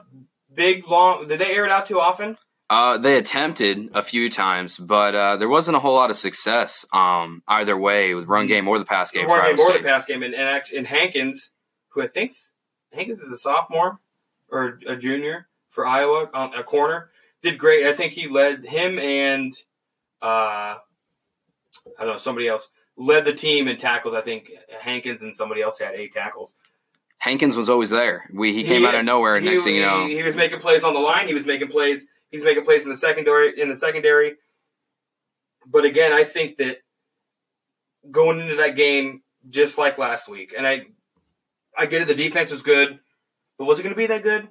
big 0.54 0.88
long. 0.88 1.28
Did 1.28 1.40
they 1.40 1.52
air 1.56 1.66
it 1.66 1.72
out 1.72 1.86
too 1.86 2.00
often? 2.00 2.38
Uh, 2.70 2.98
they 2.98 3.18
attempted 3.18 3.90
a 3.94 4.04
few 4.04 4.30
times, 4.30 4.78
but 4.78 5.16
uh, 5.16 5.38
there 5.38 5.48
wasn't 5.48 5.78
a 5.78 5.80
whole 5.80 5.96
lot 5.96 6.10
of 6.10 6.18
success 6.18 6.86
um, 6.92 7.42
either 7.48 7.78
way 7.78 8.14
with 8.14 8.28
run 8.28 8.46
game 8.46 8.68
or 8.68 8.78
the 8.78 8.86
pass 8.86 9.10
game. 9.10 9.24
The 9.24 9.30
for 9.30 9.38
run 9.40 9.56
game 9.56 9.66
or 9.66 9.70
the 9.70 9.80
State. 9.80 9.86
pass 9.86 10.06
game, 10.06 10.22
and 10.22 10.36
and, 10.36 10.64
and 10.76 10.88
Hankins, 10.88 11.50
who 11.90 12.02
I 12.02 12.08
think 12.08 12.32
Hankins 12.94 13.22
is 13.22 13.32
a 13.32 13.38
sophomore 13.38 14.00
or 14.50 14.80
a 14.86 14.96
junior 14.96 15.48
for 15.70 15.88
Iowa 15.88 16.30
on 16.34 16.54
a 16.54 16.64
corner, 16.64 17.10
did 17.42 17.58
great. 17.58 17.86
I 17.86 17.94
think 17.94 18.14
he 18.14 18.28
led 18.28 18.66
him 18.66 19.00
and 19.00 19.54
uh, 20.22 20.76
I 20.78 20.80
don't 22.00 22.08
know 22.08 22.18
somebody 22.18 22.48
else 22.48 22.68
led 22.98 23.26
the 23.26 23.34
team 23.34 23.68
in 23.68 23.78
tackles. 23.78 24.14
I 24.14 24.22
think 24.22 24.52
Hankins 24.82 25.22
and 25.22 25.34
somebody 25.34 25.62
else 25.62 25.78
had 25.80 25.96
eight 25.96 26.14
tackles. 26.14 26.54
Hankins 27.20 27.56
was 27.56 27.70
always 27.70 27.90
there. 27.90 28.30
We 28.34 28.54
he 28.54 28.64
came 28.64 28.86
out 28.86 28.96
of 28.96 29.06
nowhere. 29.06 29.40
He, 29.40 29.46
next 29.46 29.64
thing 29.64 29.76
you 29.76 29.82
know, 29.82 30.06
he, 30.06 30.18
he 30.18 30.24
was 30.24 30.36
making 30.36 30.60
plays 30.60 30.84
on 30.84 30.94
the 30.94 31.00
line. 31.00 31.28
He 31.28 31.34
was 31.34 31.46
making 31.46 31.70
plays. 31.70 32.06
He's 32.30 32.44
making 32.44 32.64
plays 32.64 32.84
in 32.84 32.90
the 32.90 32.98
secondary. 32.98 33.60
In 33.60 33.70
the 33.70 33.76
secondary, 33.76 34.36
but 35.66 35.86
again, 35.86 36.12
I 36.12 36.24
think 36.24 36.58
that 36.58 36.78
going 38.12 38.40
into 38.40 38.56
that 38.56 38.76
game 38.76 39.22
just 39.50 39.78
like 39.78 39.98
last 39.98 40.28
week, 40.28 40.54
and 40.56 40.68
I, 40.68 40.86
I 41.78 41.86
get 41.86 42.02
it. 42.02 42.08
The 42.08 42.16
defense 42.16 42.52
was 42.52 42.62
good, 42.62 43.00
but 43.58 43.66
was 43.66 43.80
it 43.80 43.84
going 43.84 43.96
to 43.96 43.98
be 43.98 44.08
that 44.08 44.24
good? 44.24 44.48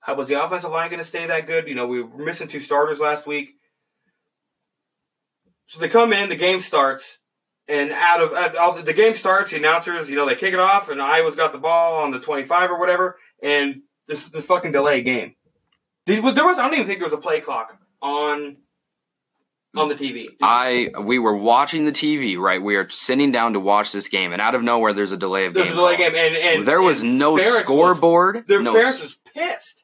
How 0.00 0.14
was 0.14 0.28
the 0.28 0.42
offensive 0.42 0.70
line 0.70 0.88
going 0.88 0.98
to 0.98 1.04
stay 1.04 1.26
that 1.26 1.46
good? 1.46 1.68
You 1.68 1.74
know, 1.74 1.86
we 1.86 2.02
were 2.02 2.24
missing 2.24 2.48
two 2.48 2.60
starters 2.60 2.98
last 2.98 3.26
week, 3.26 3.56
so 5.66 5.78
they 5.78 5.88
come 5.88 6.12
in. 6.12 6.28
The 6.28 6.36
game 6.36 6.58
starts. 6.58 7.18
And 7.70 7.92
out 7.92 8.20
of 8.20 8.32
uh, 8.32 8.52
out- 8.58 8.84
the 8.84 8.92
game 8.92 9.14
starts, 9.14 9.50
the 9.52 9.56
announcers, 9.58 10.10
you 10.10 10.16
know, 10.16 10.26
they 10.26 10.34
kick 10.34 10.52
it 10.54 10.58
off, 10.60 10.88
and 10.88 11.00
Iowa's 11.00 11.36
got 11.36 11.52
the 11.52 11.58
ball 11.58 12.02
on 12.02 12.10
the 12.10 12.18
twenty-five 12.18 12.70
or 12.70 12.78
whatever, 12.78 13.16
and 13.42 13.82
this 14.08 14.24
is 14.24 14.30
the 14.30 14.42
fucking 14.42 14.72
delay 14.72 15.02
game. 15.02 15.36
There 16.06 16.20
was 16.22 16.58
I 16.58 16.64
don't 16.64 16.74
even 16.74 16.86
think 16.86 16.98
there 16.98 17.06
was 17.06 17.12
a 17.14 17.18
play 17.18 17.40
clock 17.40 17.78
on 18.02 18.56
on 19.76 19.88
the 19.88 19.94
TV. 19.94 20.30
I 20.42 20.90
we 21.00 21.20
were 21.20 21.36
watching 21.36 21.84
the 21.84 21.92
TV. 21.92 22.36
Right, 22.36 22.60
we 22.60 22.74
are 22.74 22.88
sitting 22.90 23.30
down 23.30 23.52
to 23.52 23.60
watch 23.60 23.92
this 23.92 24.08
game, 24.08 24.32
and 24.32 24.40
out 24.42 24.56
of 24.56 24.62
nowhere, 24.64 24.92
there's 24.92 25.12
a 25.12 25.16
delay 25.16 25.46
of 25.46 25.54
There's 25.54 25.66
game. 25.66 25.74
a 25.74 25.76
delay 25.76 25.96
game, 25.96 26.14
and, 26.16 26.34
and 26.36 26.66
there 26.66 26.82
was 26.82 27.02
and 27.02 27.18
no 27.20 27.36
Ferris 27.36 27.52
was- 27.52 27.60
scoreboard. 27.62 28.46
Their 28.48 28.62
no 28.62 28.72
Ferris 28.72 29.00
was 29.00 29.16
pissed. 29.32 29.79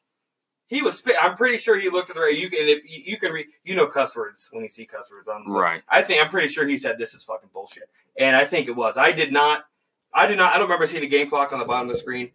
He 0.67 0.81
was. 0.81 1.01
pi- 1.01 1.15
I'm 1.21 1.35
pretty 1.35 1.57
sure 1.57 1.77
he 1.77 1.89
looked 1.89 2.09
at 2.09 2.15
the 2.15 2.21
radio. 2.21 2.41
You 2.41 2.49
can, 2.49 2.59
if 2.61 2.83
you, 2.83 3.13
you 3.13 3.17
can 3.17 3.31
read, 3.31 3.47
you 3.63 3.75
know, 3.75 3.87
cuss 3.87 4.15
words 4.15 4.49
when 4.51 4.63
you 4.63 4.69
see 4.69 4.85
cuss 4.85 5.09
words 5.09 5.27
on. 5.27 5.49
right. 5.49 5.81
I 5.89 6.01
think 6.01 6.21
I'm 6.21 6.29
pretty 6.29 6.49
sure 6.49 6.67
he 6.67 6.77
said 6.77 6.97
this 6.97 7.13
is 7.13 7.23
fucking 7.23 7.49
bullshit, 7.53 7.89
and 8.17 8.35
I 8.35 8.45
think 8.45 8.67
it 8.67 8.75
was. 8.75 8.97
I 8.97 9.11
did 9.11 9.31
not. 9.31 9.65
I 10.13 10.27
did 10.27 10.37
not. 10.37 10.53
I 10.53 10.57
don't 10.57 10.65
remember 10.67 10.87
seeing 10.87 11.03
a 11.03 11.07
game 11.07 11.29
clock 11.29 11.53
on 11.53 11.59
the 11.59 11.65
bottom 11.65 11.89
of 11.89 11.95
the 11.95 11.99
screen. 12.01 12.31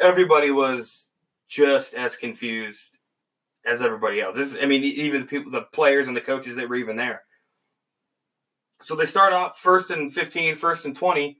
Everybody 0.00 0.50
was 0.50 1.06
just 1.48 1.94
as 1.94 2.16
confused 2.16 2.98
as 3.64 3.82
everybody 3.82 4.20
else. 4.20 4.36
This, 4.36 4.52
is, 4.52 4.58
I 4.62 4.66
mean, 4.66 4.82
even 4.84 5.22
the 5.22 5.26
people, 5.26 5.50
the 5.50 5.62
players 5.62 6.06
and 6.08 6.16
the 6.16 6.20
coaches 6.20 6.56
that 6.56 6.68
were 6.68 6.76
even 6.76 6.96
there. 6.96 7.22
So 8.80 8.94
they 8.94 9.06
start 9.06 9.32
off 9.32 9.58
first 9.58 9.90
and 9.90 10.12
15, 10.12 10.54
first 10.54 10.84
and 10.84 10.94
20. 10.94 11.38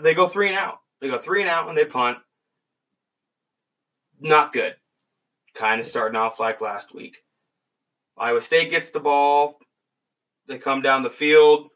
They 0.00 0.14
go 0.14 0.28
three 0.28 0.48
and 0.48 0.56
out. 0.56 0.78
They 1.00 1.08
go 1.08 1.18
three 1.18 1.40
and 1.40 1.50
out 1.50 1.68
and 1.68 1.76
they 1.76 1.84
punt. 1.84 2.18
Not 4.20 4.52
good. 4.52 4.76
Kind 5.54 5.80
of 5.80 5.86
starting 5.86 6.16
off 6.16 6.40
like 6.40 6.60
last 6.60 6.94
week. 6.94 7.18
Iowa 8.16 8.42
State 8.42 8.70
gets 8.70 8.90
the 8.90 9.00
ball. 9.00 9.58
They 10.46 10.58
come 10.58 10.82
down 10.82 11.02
the 11.02 11.10
field. 11.10 11.68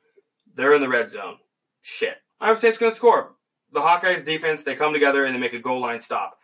They're 0.54 0.74
in 0.74 0.80
the 0.80 0.88
red 0.88 1.10
zone. 1.10 1.36
Shit. 1.82 2.16
Iowa 2.40 2.56
State's 2.56 2.78
going 2.78 2.92
to 2.92 2.96
score. 2.96 3.34
The 3.72 3.80
Hawkeyes 3.80 4.24
defense, 4.24 4.62
they 4.62 4.74
come 4.74 4.92
together 4.92 5.24
and 5.24 5.34
they 5.34 5.40
make 5.40 5.52
a 5.52 5.58
goal 5.58 5.80
line 5.80 6.00
stop. 6.00 6.38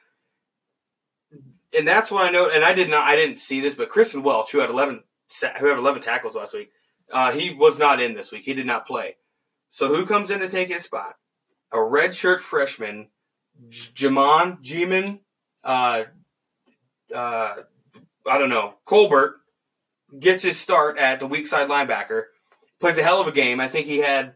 And 1.76 1.88
that's 1.88 2.10
what 2.10 2.26
I 2.26 2.30
know. 2.30 2.50
And 2.50 2.64
I 2.64 2.74
did 2.74 2.90
not, 2.90 3.06
I 3.06 3.16
didn't 3.16 3.38
see 3.38 3.60
this, 3.60 3.74
but 3.74 3.90
Kristian 3.90 4.22
Welch, 4.22 4.50
who 4.50 4.58
had 4.58 4.70
11, 4.70 5.02
who 5.58 5.66
had 5.66 5.78
11 5.78 6.02
tackles 6.02 6.34
last 6.34 6.52
week, 6.52 6.70
uh, 7.10 7.32
he 7.32 7.54
was 7.54 7.78
not 7.78 8.00
in 8.00 8.14
this 8.14 8.30
week. 8.32 8.42
He 8.44 8.54
did 8.54 8.66
not 8.66 8.86
play. 8.86 9.16
So 9.70 9.88
who 9.88 10.04
comes 10.04 10.30
in 10.30 10.40
to 10.40 10.48
take 10.48 10.68
his 10.68 10.82
spot? 10.82 11.14
A 11.72 11.78
redshirt 11.78 12.40
freshman, 12.40 13.08
J- 13.68 14.08
Djimon 14.08 15.20
uh, 15.64 16.04
uh, 17.14 17.54
I 18.26 18.38
don't 18.38 18.48
know, 18.48 18.74
Colbert 18.84 19.36
gets 20.18 20.42
his 20.42 20.58
start 20.58 20.98
at 20.98 21.20
the 21.20 21.26
weak 21.26 21.46
side 21.46 21.68
linebacker. 21.68 22.24
Plays 22.80 22.98
a 22.98 23.02
hell 23.02 23.20
of 23.20 23.26
a 23.28 23.32
game. 23.32 23.60
I 23.60 23.68
think 23.68 23.86
he 23.86 23.98
had 23.98 24.34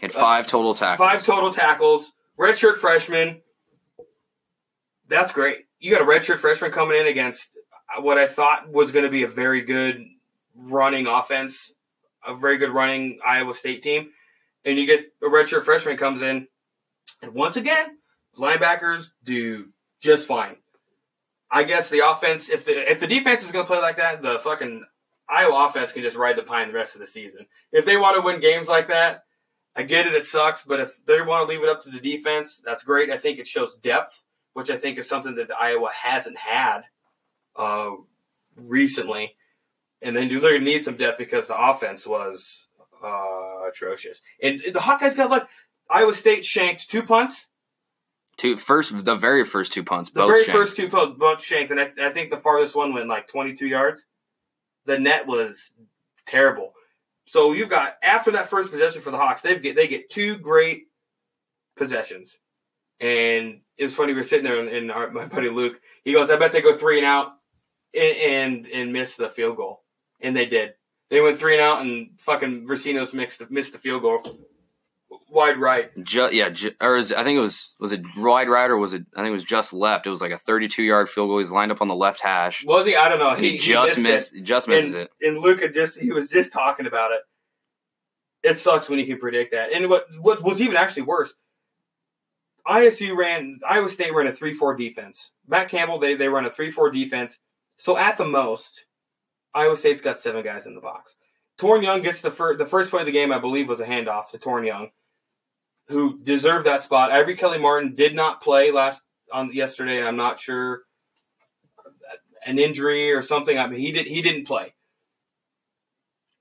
Had 0.00 0.12
five 0.12 0.46
total 0.46 0.74
tackles. 0.74 1.06
five 1.08 1.24
total 1.24 1.52
tackles. 1.52 2.12
Redshirt 2.38 2.76
freshman. 2.76 3.42
That's 5.08 5.32
great. 5.32 5.66
You 5.80 5.90
got 5.90 6.02
a 6.02 6.04
redshirt 6.04 6.38
freshman 6.38 6.70
coming 6.70 7.00
in 7.00 7.06
against 7.06 7.56
what 8.00 8.18
I 8.18 8.26
thought 8.26 8.70
was 8.70 8.92
going 8.92 9.04
to 9.04 9.10
be 9.10 9.22
a 9.22 9.28
very 9.28 9.62
good 9.62 10.04
running 10.54 11.06
offense, 11.06 11.72
a 12.26 12.34
very 12.34 12.58
good 12.58 12.70
running 12.70 13.18
Iowa 13.24 13.54
State 13.54 13.82
team, 13.82 14.10
and 14.64 14.78
you 14.78 14.86
get 14.86 15.12
a 15.22 15.26
redshirt 15.26 15.64
freshman 15.64 15.96
comes 15.96 16.20
in, 16.22 16.46
and 17.22 17.32
once 17.32 17.56
again, 17.56 17.96
linebackers 18.36 19.10
do 19.24 19.68
just 20.00 20.26
fine. 20.26 20.56
I 21.50 21.64
guess 21.64 21.88
the 21.88 22.08
offense, 22.08 22.48
if 22.48 22.64
the 22.64 22.90
if 22.90 23.00
the 23.00 23.06
defense 23.06 23.42
is 23.42 23.52
going 23.52 23.64
to 23.64 23.70
play 23.70 23.80
like 23.80 23.96
that, 23.96 24.22
the 24.22 24.38
fucking 24.38 24.84
Iowa 25.28 25.66
offense 25.66 25.92
can 25.92 26.02
just 26.02 26.16
ride 26.16 26.36
the 26.36 26.42
pine 26.42 26.68
the 26.68 26.74
rest 26.74 26.94
of 26.94 27.00
the 27.00 27.06
season. 27.06 27.46
If 27.72 27.84
they 27.84 27.96
want 27.96 28.16
to 28.16 28.22
win 28.22 28.40
games 28.40 28.68
like 28.68 28.88
that, 28.88 29.24
I 29.76 29.82
get 29.82 30.06
it, 30.06 30.14
it 30.14 30.24
sucks, 30.24 30.64
but 30.64 30.80
if 30.80 31.04
they 31.06 31.20
want 31.20 31.46
to 31.46 31.48
leave 31.48 31.62
it 31.62 31.68
up 31.68 31.82
to 31.84 31.90
the 31.90 32.00
defense, 32.00 32.60
that's 32.64 32.82
great. 32.82 33.10
I 33.10 33.18
think 33.18 33.38
it 33.38 33.46
shows 33.46 33.76
depth, 33.76 34.22
which 34.52 34.70
I 34.70 34.76
think 34.76 34.98
is 34.98 35.08
something 35.08 35.36
that 35.36 35.48
the 35.48 35.58
Iowa 35.58 35.90
hasn't 35.94 36.36
had 36.36 36.82
uh, 37.54 37.92
recently. 38.56 39.36
And 40.02 40.16
then 40.16 40.28
they're 40.28 40.40
going 40.40 40.58
to 40.60 40.64
need 40.64 40.84
some 40.84 40.96
depth 40.96 41.18
because 41.18 41.46
the 41.46 41.56
offense 41.56 42.06
was 42.06 42.66
uh, 43.04 43.68
atrocious. 43.68 44.20
And 44.42 44.60
the 44.60 44.80
Hawkeyes 44.80 45.16
got 45.16 45.30
like 45.30 45.46
Iowa 45.90 46.12
State 46.12 46.44
shanked 46.44 46.88
two 46.88 47.02
punts. 47.02 47.46
Two 48.38 48.56
first, 48.56 49.04
the 49.04 49.16
very 49.16 49.44
first 49.44 49.72
two 49.72 49.82
punts. 49.82 50.10
But 50.10 50.22
the 50.22 50.28
very 50.28 50.44
shanked. 50.44 50.58
first 50.58 50.76
two 50.76 50.88
punts 50.88 51.18
both 51.18 51.42
shanked, 51.42 51.72
and 51.72 51.80
I, 51.80 51.90
I 52.00 52.10
think 52.10 52.30
the 52.30 52.36
farthest 52.36 52.76
one 52.76 52.92
went 52.92 53.08
like 53.08 53.26
22 53.26 53.66
yards. 53.66 54.06
The 54.86 54.98
net 54.98 55.26
was 55.26 55.70
terrible. 56.24 56.72
So 57.26 57.52
you've 57.52 57.68
got 57.68 57.96
after 58.00 58.30
that 58.30 58.48
first 58.48 58.70
possession 58.70 59.02
for 59.02 59.10
the 59.10 59.18
Hawks, 59.18 59.42
they 59.42 59.58
get 59.58 59.74
they 59.74 59.88
get 59.88 60.08
two 60.08 60.36
great 60.38 60.84
possessions, 61.76 62.38
and 63.00 63.60
it 63.76 63.82
was 63.82 63.94
funny. 63.94 64.12
We 64.12 64.20
were 64.20 64.24
sitting 64.24 64.44
there, 64.44 64.60
and, 64.60 64.68
and 64.68 64.92
our, 64.92 65.10
my 65.10 65.26
buddy 65.26 65.48
Luke, 65.48 65.80
he 66.04 66.12
goes, 66.12 66.30
"I 66.30 66.36
bet 66.36 66.52
they 66.52 66.62
go 66.62 66.72
three 66.72 66.98
and 66.98 67.06
out, 67.06 67.32
and 67.92 68.16
and, 68.16 68.66
and 68.68 68.92
miss 68.92 69.16
the 69.16 69.28
field 69.28 69.56
goal," 69.56 69.82
and 70.20 70.36
they 70.36 70.46
did. 70.46 70.74
They 71.10 71.20
went 71.20 71.38
three 71.38 71.54
and 71.54 71.62
out, 71.62 71.82
and 71.82 72.10
fucking 72.18 72.68
Recinos 72.68 73.12
missed 73.12 73.40
the, 73.40 73.48
missed 73.50 73.72
the 73.72 73.78
field 73.78 74.02
goal, 74.02 74.22
wide 75.30 75.58
right. 75.58 75.90
Ju- 76.04 76.30
yeah, 76.32 76.48
ju- 76.50 76.74
or 76.80 76.96
is, 76.96 77.12
I 77.12 77.24
think 77.24 77.36
it 77.36 77.40
was 77.40 77.70
was 77.78 77.92
it 77.92 78.02
wide 78.16 78.48
right 78.48 78.70
or 78.70 78.76
was 78.76 78.92
it? 78.92 79.04
I 79.14 79.20
think 79.20 79.28
it 79.28 79.32
was 79.32 79.44
just 79.44 79.72
left. 79.72 80.06
It 80.06 80.10
was 80.10 80.20
like 80.20 80.32
a 80.32 80.38
32 80.38 80.82
yard 80.82 81.08
field 81.08 81.28
goal. 81.28 81.38
He's 81.38 81.50
lined 81.50 81.72
up 81.72 81.80
on 81.80 81.88
the 81.88 81.94
left 81.94 82.20
hash. 82.20 82.64
Was 82.64 82.86
he? 82.86 82.96
I 82.96 83.08
don't 83.08 83.18
know. 83.18 83.34
He, 83.34 83.52
He, 83.52 83.58
just 83.58 83.96
he 83.96 84.02
missed. 84.02 84.34
Just 84.42 84.68
misses 84.68 84.94
and, 84.94 85.02
it. 85.02 85.10
And 85.22 85.38
Luca 85.38 85.68
just 85.68 85.98
he 85.98 86.12
was 86.12 86.30
just 86.30 86.52
talking 86.52 86.86
about 86.86 87.12
it. 87.12 87.20
It 88.42 88.58
sucks 88.58 88.88
when 88.88 88.98
you 88.98 89.06
can 89.06 89.18
predict 89.18 89.52
that. 89.52 89.72
And 89.72 89.88
what 89.88 90.06
what 90.20 90.42
was 90.42 90.60
even 90.60 90.76
actually 90.76 91.02
worse, 91.02 91.34
ISU 92.66 93.16
ran 93.16 93.60
Iowa 93.68 93.88
State 93.88 94.14
ran 94.14 94.26
a 94.26 94.32
three 94.32 94.54
four 94.54 94.76
defense. 94.76 95.30
Matt 95.46 95.68
Campbell 95.68 95.98
they 95.98 96.14
they 96.14 96.28
run 96.28 96.44
a 96.44 96.50
three 96.50 96.70
four 96.70 96.90
defense. 96.90 97.38
So 97.76 97.96
at 97.96 98.16
the 98.16 98.24
most, 98.24 98.86
Iowa 99.54 99.76
State's 99.76 100.00
got 100.00 100.18
seven 100.18 100.42
guys 100.42 100.66
in 100.66 100.74
the 100.74 100.80
box. 100.80 101.14
Toren 101.58 101.82
Young 101.82 102.02
gets 102.02 102.20
the 102.20 102.30
first 102.30 102.58
the 102.58 102.66
first 102.66 102.90
play 102.90 103.00
of 103.00 103.06
the 103.06 103.12
game, 103.12 103.32
I 103.32 103.38
believe, 103.38 103.68
was 103.68 103.80
a 103.80 103.86
handoff 103.86 104.30
to 104.30 104.38
Toren 104.38 104.66
Young, 104.66 104.90
who 105.88 106.18
deserved 106.22 106.66
that 106.66 106.82
spot. 106.82 107.10
Ivory 107.10 107.36
Kelly 107.36 107.58
Martin 107.58 107.94
did 107.94 108.14
not 108.14 108.40
play 108.40 108.70
last 108.70 109.02
on 109.32 109.52
yesterday. 109.52 110.06
I'm 110.06 110.16
not 110.16 110.38
sure 110.38 110.82
an 112.46 112.58
injury 112.58 113.12
or 113.12 113.22
something. 113.22 113.58
I 113.58 113.66
mean, 113.66 113.80
he 113.80 113.92
did 113.92 114.06
he 114.06 114.22
didn't 114.22 114.46
play. 114.46 114.74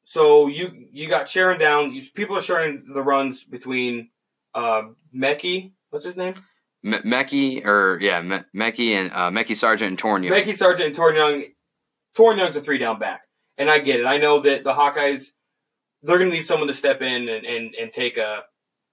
So 0.03 0.47
you 0.47 0.87
you 0.91 1.09
got 1.09 1.27
Sharon 1.27 1.59
down. 1.59 1.91
You, 1.93 2.01
people 2.13 2.37
are 2.37 2.41
sharing 2.41 2.85
the 2.93 3.01
runs 3.01 3.43
between 3.43 4.09
uh, 4.53 4.83
Mekhi. 5.15 5.73
What's 5.89 6.05
his 6.05 6.15
name? 6.15 6.35
Me- 6.83 6.99
Mekhi 6.99 7.65
or 7.65 7.99
yeah, 8.01 8.21
Me- 8.21 8.43
Mekhi 8.55 8.91
and 8.91 9.11
uh, 9.11 9.29
Mekhi 9.29 9.55
Sargent 9.55 9.89
and 9.89 9.97
Toren 9.97 10.23
Young. 10.23 10.33
Mekhi 10.33 10.55
Sargent 10.55 10.87
and 10.87 10.95
Toren 10.95 11.15
Young. 11.15 11.43
Toren 12.17 12.37
Young's 12.37 12.55
a 12.55 12.61
three 12.61 12.77
down 12.77 12.99
back, 12.99 13.23
and 13.57 13.69
I 13.69 13.79
get 13.79 13.99
it. 13.99 14.05
I 14.05 14.17
know 14.17 14.39
that 14.39 14.63
the 14.63 14.73
Hawkeyes 14.73 15.31
they're 16.03 16.17
going 16.17 16.29
to 16.29 16.35
need 16.35 16.45
someone 16.45 16.67
to 16.67 16.73
step 16.73 17.01
in 17.01 17.27
and, 17.27 17.45
and, 17.45 17.75
and 17.75 17.91
take 17.91 18.17
a 18.17 18.43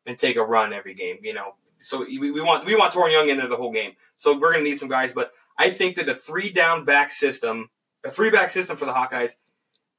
and 0.06 0.18
take 0.18 0.36
a 0.36 0.44
run 0.44 0.72
every 0.72 0.94
game. 0.94 1.18
You 1.22 1.34
know, 1.34 1.54
so 1.80 2.04
we, 2.04 2.30
we 2.30 2.40
want 2.40 2.64
we 2.64 2.74
want 2.74 2.92
Toren 2.92 3.12
Young 3.12 3.28
into 3.28 3.46
the 3.46 3.56
whole 3.56 3.72
game. 3.72 3.92
So 4.16 4.32
we're 4.32 4.52
going 4.52 4.64
to 4.64 4.70
need 4.70 4.78
some 4.78 4.88
guys, 4.88 5.12
but 5.12 5.32
I 5.58 5.70
think 5.70 5.96
that 5.96 6.08
a 6.08 6.14
three 6.14 6.50
down 6.50 6.84
back 6.84 7.10
system, 7.10 7.70
a 8.04 8.10
three 8.10 8.30
back 8.30 8.50
system 8.50 8.76
for 8.76 8.86
the 8.86 8.92
Hawkeyes, 8.92 9.32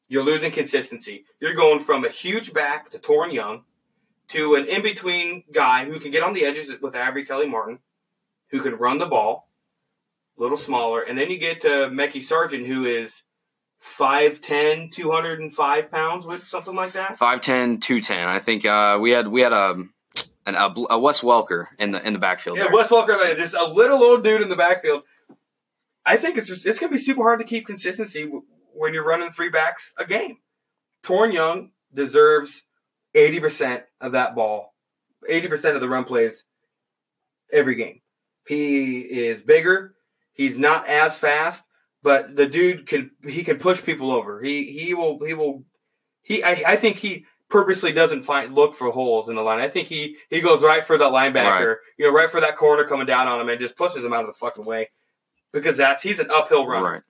you're 0.07 0.23
losing 0.23 0.51
consistency. 0.51 1.25
You're 1.39 1.53
going 1.53 1.79
from 1.79 2.05
a 2.05 2.09
huge 2.09 2.53
back 2.53 2.89
to 2.89 2.99
Toren 2.99 3.33
Young 3.33 3.63
to 4.29 4.55
an 4.55 4.65
in 4.65 4.81
between 4.81 5.43
guy 5.51 5.85
who 5.85 5.99
can 5.99 6.11
get 6.11 6.23
on 6.23 6.33
the 6.33 6.45
edges 6.45 6.73
with 6.81 6.95
Ivory 6.95 7.25
Kelly 7.25 7.47
Martin, 7.47 7.79
who 8.49 8.61
can 8.61 8.75
run 8.75 8.97
the 8.97 9.05
ball, 9.05 9.49
a 10.37 10.41
little 10.41 10.57
smaller, 10.57 11.01
and 11.01 11.17
then 11.17 11.29
you 11.29 11.37
get 11.37 11.61
to 11.61 11.67
Mekhi 11.67 12.21
Sargent, 12.21 12.65
who 12.65 12.85
is 12.85 13.21
5'10", 13.83 14.91
205 14.91 15.91
pounds, 15.91 16.25
with 16.25 16.47
something 16.47 16.75
like 16.75 16.93
that. 16.93 17.19
5'10", 17.19 17.81
210. 17.81 18.27
I 18.27 18.39
think 18.39 18.65
uh, 18.65 18.97
we 18.99 19.11
had 19.11 19.27
we 19.27 19.41
had 19.41 19.53
a 19.53 19.83
an, 20.45 20.55
a, 20.55 20.73
a 20.91 20.99
Wes 20.99 21.21
Welker 21.21 21.67
in 21.79 21.91
the 21.91 22.05
in 22.05 22.13
the 22.13 22.19
backfield. 22.19 22.57
Yeah, 22.57 22.65
there. 22.65 22.73
Wes 22.73 22.89
Welker, 22.89 23.35
just 23.37 23.55
a 23.55 23.65
little 23.65 24.03
old 24.03 24.23
dude 24.23 24.41
in 24.41 24.49
the 24.49 24.55
backfield. 24.55 25.03
I 26.05 26.17
think 26.17 26.37
it's 26.37 26.47
just 26.47 26.65
it's 26.65 26.79
gonna 26.79 26.91
be 26.91 26.97
super 26.97 27.23
hard 27.23 27.39
to 27.39 27.45
keep 27.45 27.65
consistency 27.65 28.25
w- 28.25 28.43
when 28.73 28.93
you're 28.93 29.05
running 29.05 29.29
three 29.29 29.49
backs 29.49 29.93
a 29.97 30.05
game. 30.05 30.37
Toren 31.03 31.33
Young 31.33 31.71
deserves 31.93 32.63
eighty 33.13 33.39
percent 33.39 33.83
of 34.01 34.11
that 34.11 34.35
ball, 34.35 34.75
eighty 35.27 35.47
percent 35.47 35.75
of 35.75 35.81
the 35.81 35.89
run 35.89 36.03
plays 36.03 36.43
every 37.51 37.75
game. 37.75 38.01
He 38.47 38.99
is 38.99 39.41
bigger. 39.41 39.95
He's 40.33 40.57
not 40.57 40.87
as 40.87 41.17
fast, 41.17 41.63
but 42.03 42.35
the 42.35 42.45
dude 42.45 42.85
can 42.85 43.11
he 43.23 43.43
can 43.43 43.57
push 43.57 43.81
people 43.81 44.11
over. 44.11 44.41
He 44.41 44.65
he 44.77 44.93
will 44.93 45.23
he 45.25 45.33
will 45.33 45.63
he 46.21 46.43
I, 46.43 46.63
I 46.67 46.75
think 46.75 46.97
he 46.97 47.25
purposely 47.49 47.91
doesn't 47.91 48.23
find 48.23 48.53
look 48.53 48.73
for 48.73 48.89
holes 48.91 49.29
in 49.29 49.35
the 49.35 49.41
line. 49.41 49.59
I 49.59 49.67
think 49.67 49.87
he 49.87 50.17
he 50.29 50.41
goes 50.41 50.63
right 50.63 50.83
for 50.83 50.97
that 50.97 51.11
linebacker, 51.11 51.67
Right. 51.67 51.77
you 51.97 52.05
know, 52.05 52.11
right 52.13 52.29
for 52.29 52.41
that 52.41 52.57
corner 52.57 52.83
coming 52.85 53.05
down 53.05 53.27
on 53.27 53.39
him 53.39 53.49
and 53.49 53.59
just 53.59 53.75
pushes 53.75 54.03
him 54.03 54.13
out 54.13 54.21
of 54.21 54.27
the 54.27 54.33
fucking 54.33 54.65
way 54.65 54.89
because 55.53 55.77
that's 55.77 56.01
he's 56.03 56.19
an 56.19 56.27
uphill 56.31 56.65
runner. 56.67 56.91
Right. 56.93 57.01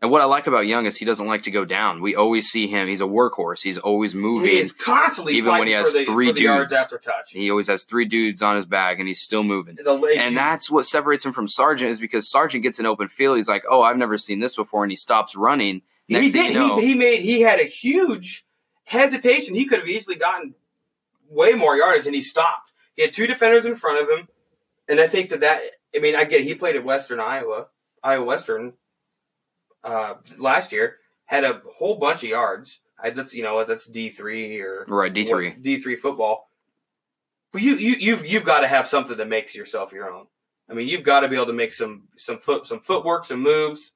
And 0.00 0.12
what 0.12 0.20
I 0.20 0.26
like 0.26 0.46
about 0.46 0.66
Young 0.68 0.86
is 0.86 0.96
he 0.96 1.04
doesn't 1.04 1.26
like 1.26 1.42
to 1.42 1.50
go 1.50 1.64
down. 1.64 2.00
We 2.00 2.14
always 2.14 2.46
see 2.46 2.68
him. 2.68 2.86
He's 2.86 3.00
a 3.00 3.04
workhorse. 3.04 3.60
He's 3.62 3.78
always 3.78 4.14
moving. 4.14 4.48
He 4.48 4.58
is 4.58 4.70
constantly 4.70 5.34
Even 5.34 5.54
when 5.54 5.66
he 5.66 5.72
has 5.72 5.92
the, 5.92 6.04
three 6.04 6.30
dudes. 6.32 6.72
after 6.72 6.98
touch. 6.98 7.30
He 7.32 7.50
always 7.50 7.66
has 7.66 7.82
three 7.82 8.04
dudes 8.04 8.40
on 8.40 8.54
his 8.54 8.64
back, 8.64 9.00
and 9.00 9.08
he's 9.08 9.22
still 9.22 9.42
moving. 9.42 9.76
And 10.16 10.36
that's 10.36 10.70
what 10.70 10.86
separates 10.86 11.24
him 11.26 11.32
from 11.32 11.48
Sargent 11.48 11.90
is 11.90 11.98
because 11.98 12.30
Sargent 12.30 12.62
gets 12.62 12.78
an 12.78 12.86
open 12.86 13.08
field. 13.08 13.38
He's 13.38 13.48
like, 13.48 13.64
"Oh, 13.68 13.82
I've 13.82 13.96
never 13.96 14.16
seen 14.18 14.38
this 14.38 14.54
before," 14.54 14.84
and 14.84 14.92
he 14.92 14.96
stops 14.96 15.34
running. 15.34 15.82
Next 16.08 16.26
he 16.26 16.30
thing 16.30 16.42
did. 16.44 16.52
you 16.54 16.58
know, 16.60 16.78
he, 16.78 16.86
he 16.88 16.94
made. 16.94 17.20
He 17.22 17.40
had 17.40 17.58
a 17.58 17.64
huge 17.64 18.46
hesitation. 18.88 19.54
He 19.54 19.66
could 19.66 19.78
have 19.80 19.88
easily 19.88 20.16
gotten 20.16 20.54
way 21.28 21.52
more 21.52 21.76
yardage, 21.76 22.06
and 22.06 22.14
he 22.14 22.22
stopped. 22.22 22.72
He 22.94 23.02
had 23.02 23.12
two 23.12 23.26
defenders 23.26 23.66
in 23.66 23.74
front 23.74 24.02
of 24.02 24.18
him, 24.18 24.28
and 24.88 24.98
I 24.98 25.06
think 25.06 25.30
that 25.30 25.40
that. 25.40 25.62
I 25.94 26.00
mean, 26.00 26.16
I 26.16 26.24
get. 26.24 26.42
He 26.42 26.54
played 26.54 26.76
at 26.76 26.84
Western 26.84 27.20
Iowa, 27.20 27.68
Iowa 28.02 28.24
Western, 28.24 28.74
uh, 29.84 30.14
last 30.38 30.72
year. 30.72 30.96
Had 31.26 31.44
a 31.44 31.60
whole 31.76 31.96
bunch 31.96 32.22
of 32.22 32.30
yards. 32.30 32.80
I, 32.98 33.10
that's 33.10 33.34
you 33.34 33.42
know 33.42 33.62
that's 33.64 33.86
D 33.86 34.08
three 34.08 34.60
or 34.60 34.84
right 34.88 35.12
D 35.12 35.24
three. 35.24 35.50
D 35.50 35.78
three 35.78 35.96
football. 35.96 36.48
But 37.52 37.62
you 37.62 37.76
you 37.76 37.96
you've 37.98 38.26
you've 38.26 38.44
got 38.44 38.60
to 38.60 38.68
have 38.68 38.86
something 38.86 39.16
that 39.16 39.28
makes 39.28 39.54
yourself 39.54 39.92
your 39.92 40.10
own. 40.10 40.26
I 40.70 40.74
mean, 40.74 40.88
you've 40.88 41.02
got 41.02 41.20
to 41.20 41.28
be 41.28 41.36
able 41.36 41.46
to 41.46 41.52
make 41.52 41.72
some 41.72 42.08
some 42.16 42.38
foot 42.38 42.66
some 42.66 42.80
footwork, 42.80 43.24
some 43.24 43.42
moves. 43.42 43.92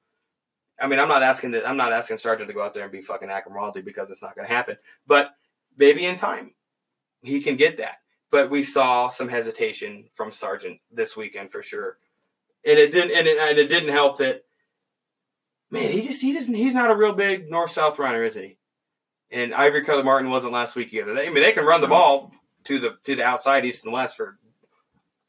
I 0.79 0.87
mean, 0.87 0.99
I'm 0.99 1.07
not 1.07 1.23
asking 1.23 1.51
that. 1.51 1.67
I'm 1.67 1.77
not 1.77 1.93
asking 1.93 2.17
Sargent 2.17 2.49
to 2.49 2.53
go 2.53 2.63
out 2.63 2.73
there 2.73 2.83
and 2.83 2.91
be 2.91 3.01
fucking 3.01 3.29
Akram 3.29 3.71
because 3.85 4.09
it's 4.09 4.21
not 4.21 4.35
going 4.35 4.47
to 4.47 4.53
happen. 4.53 4.77
But 5.07 5.31
maybe 5.77 6.05
in 6.05 6.15
time, 6.15 6.53
he 7.21 7.41
can 7.41 7.55
get 7.55 7.77
that. 7.77 7.97
But 8.31 8.49
we 8.49 8.63
saw 8.63 9.07
some 9.09 9.29
hesitation 9.29 10.05
from 10.13 10.31
Sargent 10.31 10.79
this 10.91 11.15
weekend 11.15 11.51
for 11.51 11.61
sure, 11.61 11.97
and 12.65 12.79
it 12.79 12.91
didn't. 12.91 13.15
And 13.15 13.27
it, 13.27 13.37
and 13.37 13.57
it 13.57 13.67
didn't 13.67 13.89
help 13.89 14.17
that. 14.17 14.43
Man, 15.69 15.91
he 15.91 16.01
just 16.01 16.21
he 16.21 16.33
doesn't. 16.33 16.53
He's 16.53 16.73
not 16.73 16.91
a 16.91 16.95
real 16.95 17.13
big 17.13 17.49
north 17.49 17.71
south 17.71 17.99
runner, 17.99 18.23
is 18.23 18.33
he? 18.33 18.57
And 19.31 19.53
Ivory 19.53 19.83
Kelly 19.83 20.03
Martin 20.03 20.29
wasn't 20.29 20.53
last 20.53 20.75
week 20.75 20.93
either. 20.93 21.13
They, 21.13 21.27
I 21.27 21.29
mean, 21.29 21.43
they 21.43 21.51
can 21.51 21.65
run 21.65 21.81
the 21.81 21.87
ball 21.87 22.31
to 22.65 22.79
the 22.79 22.97
to 23.03 23.15
the 23.15 23.23
outside 23.23 23.65
east 23.65 23.83
and 23.83 23.93
west 23.93 24.17
for 24.17 24.37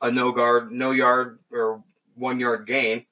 a 0.01 0.11
no 0.11 0.33
guard, 0.33 0.73
no 0.73 0.91
yard 0.91 1.39
or 1.51 1.83
one 2.15 2.41
yard 2.41 2.67
gain. 2.67 3.05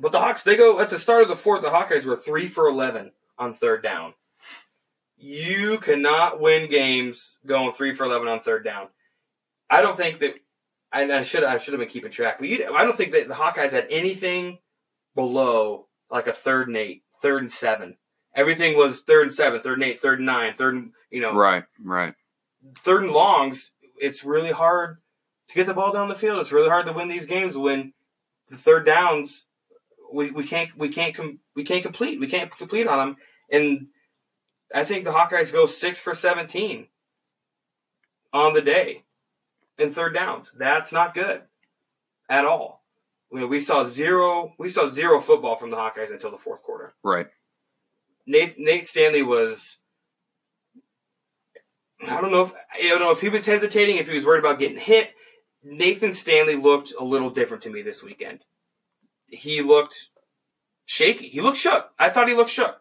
But 0.00 0.12
the 0.12 0.20
Hawks, 0.20 0.42
they 0.42 0.56
go 0.56 0.80
at 0.80 0.90
the 0.90 0.98
start 0.98 1.22
of 1.22 1.28
the 1.28 1.36
fourth. 1.36 1.62
The 1.62 1.68
Hawkeyes 1.68 2.04
were 2.04 2.16
three 2.16 2.46
for 2.46 2.66
eleven 2.68 3.12
on 3.38 3.52
third 3.52 3.82
down. 3.82 4.14
You 5.16 5.78
cannot 5.78 6.40
win 6.40 6.70
games 6.70 7.36
going 7.44 7.72
three 7.72 7.92
for 7.94 8.04
eleven 8.04 8.28
on 8.28 8.40
third 8.40 8.64
down. 8.64 8.88
I 9.70 9.82
don't 9.82 9.96
think 9.96 10.20
that. 10.20 10.34
I, 10.90 11.02
I 11.12 11.22
should 11.22 11.44
I 11.44 11.58
should 11.58 11.74
have 11.74 11.80
been 11.80 11.90
keeping 11.90 12.10
track, 12.10 12.38
but 12.38 12.48
you, 12.48 12.74
I 12.74 12.82
don't 12.84 12.96
think 12.96 13.12
that 13.12 13.28
the 13.28 13.34
Hawkeyes 13.34 13.72
had 13.72 13.88
anything 13.90 14.58
below 15.14 15.86
like 16.10 16.26
a 16.28 16.32
third 16.32 16.68
and 16.68 16.76
eight, 16.78 17.02
third 17.20 17.42
and 17.42 17.52
seven. 17.52 17.98
Everything 18.34 18.74
was 18.76 19.00
third 19.00 19.24
and 19.26 19.32
seven, 19.34 19.60
third 19.60 19.74
and 19.78 19.84
eight, 19.84 20.00
third 20.00 20.20
and 20.20 20.26
nine, 20.26 20.54
third 20.54 20.74
and 20.76 20.92
you 21.10 21.20
know, 21.20 21.34
Right, 21.34 21.64
right. 21.84 22.14
third 22.78 23.02
and 23.02 23.12
longs. 23.12 23.70
It's 24.00 24.24
really 24.24 24.50
hard 24.50 24.96
to 25.48 25.54
get 25.54 25.66
the 25.66 25.74
ball 25.74 25.92
down 25.92 26.08
the 26.08 26.14
field. 26.14 26.38
It's 26.38 26.52
really 26.52 26.70
hard 26.70 26.86
to 26.86 26.92
win 26.94 27.08
these 27.08 27.26
games 27.26 27.54
when 27.58 27.92
the 28.48 28.56
third 28.56 28.86
downs 28.86 29.44
we, 30.12 30.30
we 30.30 30.44
can't 30.44 30.76
we 30.76 30.88
can't 30.88 31.14
com- 31.14 31.40
we 31.54 31.64
can't 31.64 31.82
complete 31.82 32.20
we 32.20 32.26
can't 32.26 32.50
complete 32.56 32.86
on 32.86 32.98
them. 32.98 33.16
And 33.50 33.86
I 34.74 34.84
think 34.84 35.04
the 35.04 35.10
Hawkeyes 35.10 35.52
go 35.52 35.66
six 35.66 35.98
for 35.98 36.14
seventeen 36.14 36.88
on 38.32 38.52
the 38.52 38.62
day 38.62 39.04
in 39.78 39.92
third 39.92 40.14
downs. 40.14 40.52
That's 40.56 40.92
not 40.92 41.14
good 41.14 41.42
at 42.28 42.44
all. 42.44 42.84
You 43.32 43.40
know, 43.40 43.46
we 43.46 43.60
saw 43.60 43.84
zero 43.84 44.54
we 44.58 44.68
saw 44.68 44.88
zero 44.88 45.20
football 45.20 45.56
from 45.56 45.70
the 45.70 45.76
Hawkeyes 45.76 46.10
until 46.10 46.30
the 46.30 46.38
fourth 46.38 46.62
quarter. 46.62 46.94
Right. 47.02 47.28
Nate 48.26 48.58
Nate 48.58 48.86
Stanley 48.86 49.22
was. 49.22 49.76
I 52.06 52.20
don't 52.20 52.30
know 52.30 52.44
if 52.44 52.52
I 52.72 52.88
don't 52.88 53.00
know 53.00 53.10
if 53.10 53.20
he 53.20 53.28
was 53.28 53.44
hesitating, 53.44 53.96
if 53.96 54.06
he 54.06 54.14
was 54.14 54.24
worried 54.24 54.38
about 54.38 54.60
getting 54.60 54.78
hit. 54.78 55.12
Nathan 55.64 56.12
Stanley 56.12 56.54
looked 56.54 56.92
a 56.98 57.04
little 57.04 57.30
different 57.30 57.64
to 57.64 57.70
me 57.70 57.82
this 57.82 58.02
weekend. 58.02 58.44
He 59.28 59.62
looked 59.62 60.08
shaky. 60.86 61.28
He 61.28 61.40
looked 61.40 61.58
shook. 61.58 61.90
I 61.98 62.08
thought 62.08 62.28
he 62.28 62.34
looked 62.34 62.50
shook. 62.50 62.80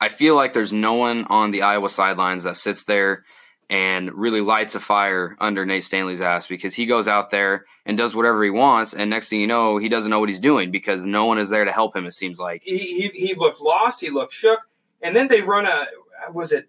I 0.00 0.08
feel 0.08 0.34
like 0.34 0.52
there's 0.52 0.72
no 0.72 0.94
one 0.94 1.24
on 1.24 1.50
the 1.50 1.62
Iowa 1.62 1.88
sidelines 1.88 2.44
that 2.44 2.56
sits 2.56 2.84
there 2.84 3.24
and 3.68 4.12
really 4.14 4.40
lights 4.40 4.74
a 4.74 4.80
fire 4.80 5.36
under 5.40 5.64
Nate 5.66 5.84
Stanley's 5.84 6.20
ass 6.20 6.46
because 6.46 6.74
he 6.74 6.86
goes 6.86 7.08
out 7.08 7.30
there 7.30 7.64
and 7.84 7.96
does 7.96 8.14
whatever 8.14 8.44
he 8.44 8.50
wants, 8.50 8.94
and 8.94 9.10
next 9.10 9.28
thing 9.28 9.40
you 9.40 9.46
know, 9.46 9.78
he 9.78 9.88
doesn't 9.88 10.10
know 10.10 10.20
what 10.20 10.28
he's 10.28 10.40
doing 10.40 10.70
because 10.70 11.04
no 11.04 11.24
one 11.24 11.38
is 11.38 11.50
there 11.50 11.64
to 11.64 11.72
help 11.72 11.96
him. 11.96 12.06
It 12.06 12.12
seems 12.12 12.38
like. 12.38 12.62
He 12.62 12.78
he, 12.78 13.08
he 13.08 13.34
looked 13.34 13.60
lost. 13.60 14.00
He 14.00 14.10
looked 14.10 14.32
shook. 14.32 14.60
And 15.02 15.14
then 15.14 15.28
they 15.28 15.40
run 15.42 15.66
a 15.66 15.86
was 16.32 16.52
it? 16.52 16.68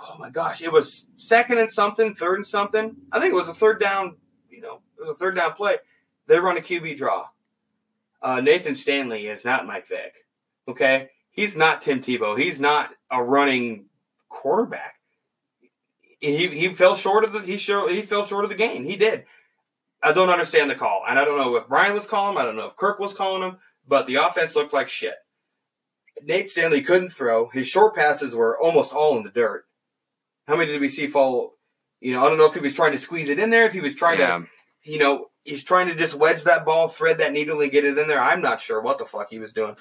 Oh 0.00 0.16
my 0.18 0.30
gosh! 0.30 0.60
It 0.60 0.70
was 0.72 1.06
second 1.16 1.58
and 1.58 1.70
something, 1.70 2.14
third 2.14 2.36
and 2.36 2.46
something. 2.46 2.94
I 3.10 3.20
think 3.20 3.32
it 3.32 3.36
was 3.36 3.48
a 3.48 3.54
third 3.54 3.80
down. 3.80 4.16
You 4.50 4.60
know, 4.60 4.80
it 4.98 5.02
was 5.02 5.10
a 5.10 5.14
third 5.14 5.36
down 5.36 5.52
play. 5.52 5.76
They 6.26 6.38
run 6.38 6.56
a 6.56 6.60
QB 6.60 6.96
draw. 6.96 7.26
Uh, 8.24 8.40
Nathan 8.40 8.74
Stanley 8.74 9.26
is 9.26 9.44
not 9.44 9.66
Mike 9.66 9.86
Vick. 9.86 10.14
Okay, 10.66 11.08
he's 11.30 11.56
not 11.58 11.82
Tim 11.82 12.00
Tebow. 12.00 12.36
He's 12.38 12.58
not 12.58 12.90
a 13.10 13.22
running 13.22 13.84
quarterback. 14.30 14.94
He 16.20 16.48
he 16.48 16.72
fell 16.74 16.94
short 16.94 17.24
of 17.24 17.34
the 17.34 17.40
he 17.40 17.58
show, 17.58 17.86
he 17.86 18.00
fell 18.00 18.24
short 18.24 18.44
of 18.44 18.50
the 18.50 18.56
game. 18.56 18.82
He 18.84 18.96
did. 18.96 19.24
I 20.02 20.12
don't 20.12 20.30
understand 20.30 20.70
the 20.70 20.74
call, 20.74 21.04
and 21.06 21.18
I 21.18 21.24
don't 21.24 21.38
know 21.38 21.54
if 21.56 21.68
Brian 21.68 21.92
was 21.92 22.06
calling 22.06 22.32
him. 22.32 22.38
I 22.38 22.44
don't 22.44 22.56
know 22.56 22.66
if 22.66 22.76
Kirk 22.76 22.98
was 22.98 23.12
calling 23.12 23.42
him, 23.42 23.58
but 23.86 24.06
the 24.06 24.16
offense 24.16 24.56
looked 24.56 24.72
like 24.72 24.88
shit. 24.88 25.14
Nate 26.22 26.48
Stanley 26.48 26.80
couldn't 26.80 27.10
throw. 27.10 27.48
His 27.50 27.66
short 27.68 27.94
passes 27.94 28.34
were 28.34 28.58
almost 28.58 28.92
all 28.94 29.18
in 29.18 29.22
the 29.24 29.30
dirt. 29.30 29.64
How 30.48 30.56
many 30.56 30.72
did 30.72 30.80
we 30.80 30.88
see 30.88 31.06
fall? 31.08 31.54
You 32.00 32.12
know, 32.12 32.24
I 32.24 32.28
don't 32.28 32.38
know 32.38 32.46
if 32.46 32.54
he 32.54 32.60
was 32.60 32.74
trying 32.74 32.92
to 32.92 32.98
squeeze 32.98 33.28
it 33.28 33.38
in 33.38 33.50
there, 33.50 33.64
if 33.64 33.72
he 33.72 33.80
was 33.80 33.94
trying 33.94 34.18
Yeah. 34.18 34.38
to, 34.38 34.46
you 34.90 34.98
know, 34.98 35.26
he's 35.44 35.62
trying 35.62 35.88
to 35.88 35.94
just 35.94 36.14
wedge 36.14 36.42
that 36.44 36.64
ball, 36.64 36.88
thread 36.88 37.18
that 37.18 37.32
needle, 37.32 37.60
and 37.60 37.70
get 37.70 37.84
it 37.84 37.96
in 37.96 38.08
there. 38.08 38.20
I'm 38.20 38.40
not 38.40 38.60
sure 38.60 38.80
what 38.80 38.98
the 38.98 39.04
fuck 39.04 39.30
he 39.30 39.38
was 39.38 39.52
doing. 39.52 39.76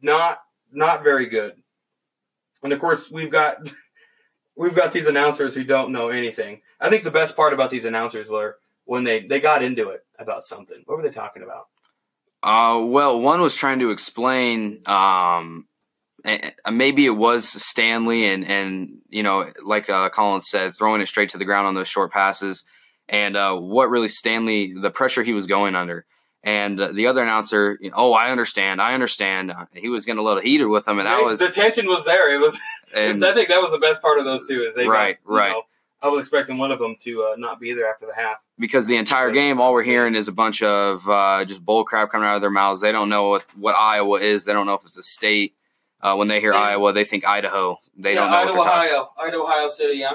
Not, 0.00 0.42
not 0.72 1.04
very 1.04 1.26
good. 1.26 1.54
And 2.62 2.72
of 2.72 2.80
course, 2.80 3.10
we've 3.10 3.30
got, 3.30 3.70
we've 4.56 4.74
got 4.74 4.92
these 4.92 5.06
announcers 5.06 5.54
who 5.54 5.64
don't 5.64 5.92
know 5.92 6.08
anything. 6.08 6.62
I 6.80 6.88
think 6.88 7.04
the 7.04 7.10
best 7.10 7.36
part 7.36 7.52
about 7.52 7.70
these 7.70 7.84
announcers 7.84 8.28
were 8.28 8.58
when 8.84 9.04
they 9.04 9.20
they 9.20 9.40
got 9.40 9.62
into 9.62 9.90
it 9.90 10.04
about 10.18 10.44
something. 10.44 10.82
What 10.86 10.96
were 10.96 11.02
they 11.02 11.10
talking 11.10 11.42
about? 11.42 11.68
Uh, 12.42 12.84
well, 12.86 13.20
one 13.20 13.40
was 13.40 13.54
trying 13.54 13.78
to 13.78 13.90
explain. 13.90 14.82
Um, 14.86 15.66
maybe 16.70 17.06
it 17.06 17.16
was 17.16 17.48
Stanley, 17.48 18.26
and 18.26 18.44
and 18.44 18.98
you 19.08 19.22
know, 19.22 19.50
like 19.64 19.88
uh, 19.88 20.10
Colin 20.10 20.40
said, 20.40 20.76
throwing 20.76 21.00
it 21.00 21.08
straight 21.08 21.30
to 21.30 21.38
the 21.38 21.44
ground 21.44 21.68
on 21.68 21.74
those 21.74 21.88
short 21.88 22.10
passes, 22.12 22.64
and 23.08 23.36
uh, 23.36 23.56
what 23.56 23.90
really 23.90 24.08
Stanley, 24.08 24.74
the 24.80 24.90
pressure 24.90 25.22
he 25.22 25.32
was 25.32 25.46
going 25.46 25.74
under. 25.74 26.06
And 26.44 26.80
uh, 26.80 26.90
the 26.90 27.06
other 27.06 27.22
announcer, 27.22 27.78
you 27.80 27.90
know, 27.90 27.96
oh, 27.96 28.12
I 28.14 28.30
understand, 28.30 28.82
I 28.82 28.94
understand. 28.94 29.52
Uh, 29.52 29.66
he 29.74 29.88
was 29.88 30.04
getting 30.04 30.18
a 30.18 30.22
little 30.22 30.42
heated 30.42 30.66
with 30.66 30.88
him, 30.88 30.98
and 30.98 31.06
that 31.06 31.22
was, 31.22 31.38
the 31.38 31.48
tension 31.50 31.86
was 31.86 32.04
there. 32.04 32.34
It 32.34 32.38
was. 32.40 32.58
and 32.96 33.24
I 33.24 33.32
think 33.32 33.48
that 33.48 33.60
was 33.62 33.70
the 33.70 33.78
best 33.78 34.02
part 34.02 34.18
of 34.18 34.24
those 34.24 34.48
two. 34.48 34.62
Is 34.62 34.74
they 34.74 34.88
Right, 34.88 35.18
you 35.24 35.36
right. 35.36 35.52
know, 35.52 35.62
I 36.02 36.08
was 36.08 36.18
expecting 36.18 36.58
one 36.58 36.72
of 36.72 36.80
them 36.80 36.96
to 37.02 37.22
uh, 37.22 37.36
not 37.38 37.60
be 37.60 37.72
there 37.74 37.88
after 37.88 38.06
the 38.06 38.14
half. 38.14 38.42
because 38.58 38.88
the 38.88 38.96
entire 38.96 39.30
game, 39.30 39.60
all 39.60 39.72
we're 39.72 39.84
hearing 39.84 40.16
is 40.16 40.26
a 40.26 40.32
bunch 40.32 40.62
of 40.64 41.08
uh, 41.08 41.44
just 41.44 41.64
bull 41.64 41.84
crap 41.84 42.10
coming 42.10 42.26
out 42.26 42.34
of 42.34 42.40
their 42.40 42.50
mouths. 42.50 42.80
They 42.80 42.90
don't 42.90 43.08
know 43.08 43.28
what, 43.28 43.44
what 43.56 43.76
Iowa 43.76 44.18
is. 44.18 44.44
They 44.44 44.52
don't 44.52 44.66
know 44.66 44.74
if 44.74 44.84
it's 44.84 44.98
a 44.98 45.02
state. 45.02 45.54
Uh, 46.00 46.16
when 46.16 46.26
they 46.26 46.40
hear 46.40 46.50
Yeah. 46.50 46.58
Iowa, 46.58 46.92
they 46.92 47.04
think 47.04 47.24
Idaho. 47.24 47.78
They 47.96 48.14
yeah, 48.14 48.20
don't 48.22 48.30
know. 48.32 48.36
Idaho, 48.38 48.60
Ohio, 48.62 49.10
Idaho, 49.16 49.44
Ohio 49.44 49.68
City. 49.68 49.98
Yeah, 49.98 50.14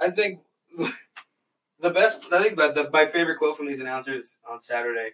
I 0.00 0.10
think 0.10 0.40
the 1.80 1.90
best. 1.90 2.20
I 2.32 2.42
think 2.42 2.56
the, 2.56 2.88
my 2.92 3.06
favorite 3.06 3.38
quote 3.38 3.56
from 3.56 3.66
these 3.66 3.80
announcers 3.80 4.36
on 4.50 4.60
Saturday 4.60 5.10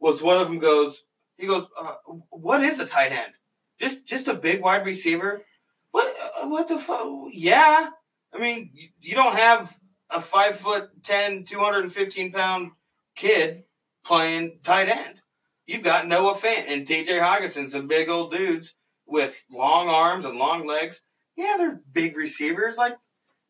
was 0.00 0.22
one 0.22 0.38
of 0.38 0.48
them 0.48 0.58
goes. 0.58 1.02
He 1.38 1.46
goes, 1.46 1.66
uh, 1.80 1.94
"What 2.30 2.62
is 2.62 2.80
a 2.80 2.86
tight 2.86 3.12
end? 3.12 3.32
Just 3.78 4.06
just 4.06 4.28
a 4.28 4.34
big 4.34 4.62
wide 4.62 4.86
receiver? 4.86 5.44
What 5.90 6.14
uh, 6.40 6.48
what 6.48 6.68
the 6.68 6.78
fuck? 6.78 7.08
Yeah, 7.30 7.90
I 8.32 8.38
mean, 8.38 8.70
you, 8.74 8.88
you 9.00 9.14
don't 9.14 9.36
have 9.36 9.76
a 10.10 10.20
five 10.20 10.56
foot 10.56 10.90
10, 11.02 11.44
215 11.44 12.32
pound 12.32 12.72
kid 13.14 13.64
playing 14.04 14.60
tight 14.62 14.88
end. 14.88 15.20
You've 15.66 15.82
got 15.82 16.08
Noah 16.08 16.34
Fant 16.34 16.64
and 16.68 16.86
TJ 16.86 17.20
Hockenson, 17.20 17.70
some 17.70 17.86
big 17.86 18.08
old 18.08 18.32
dudes 18.32 18.74
with 19.06 19.44
long 19.50 19.88
arms 19.88 20.24
and 20.24 20.38
long 20.38 20.66
legs. 20.66 21.00
Yeah, 21.36 21.54
they're 21.56 21.80
big 21.92 22.16
receivers. 22.16 22.76
Like, 22.76 22.96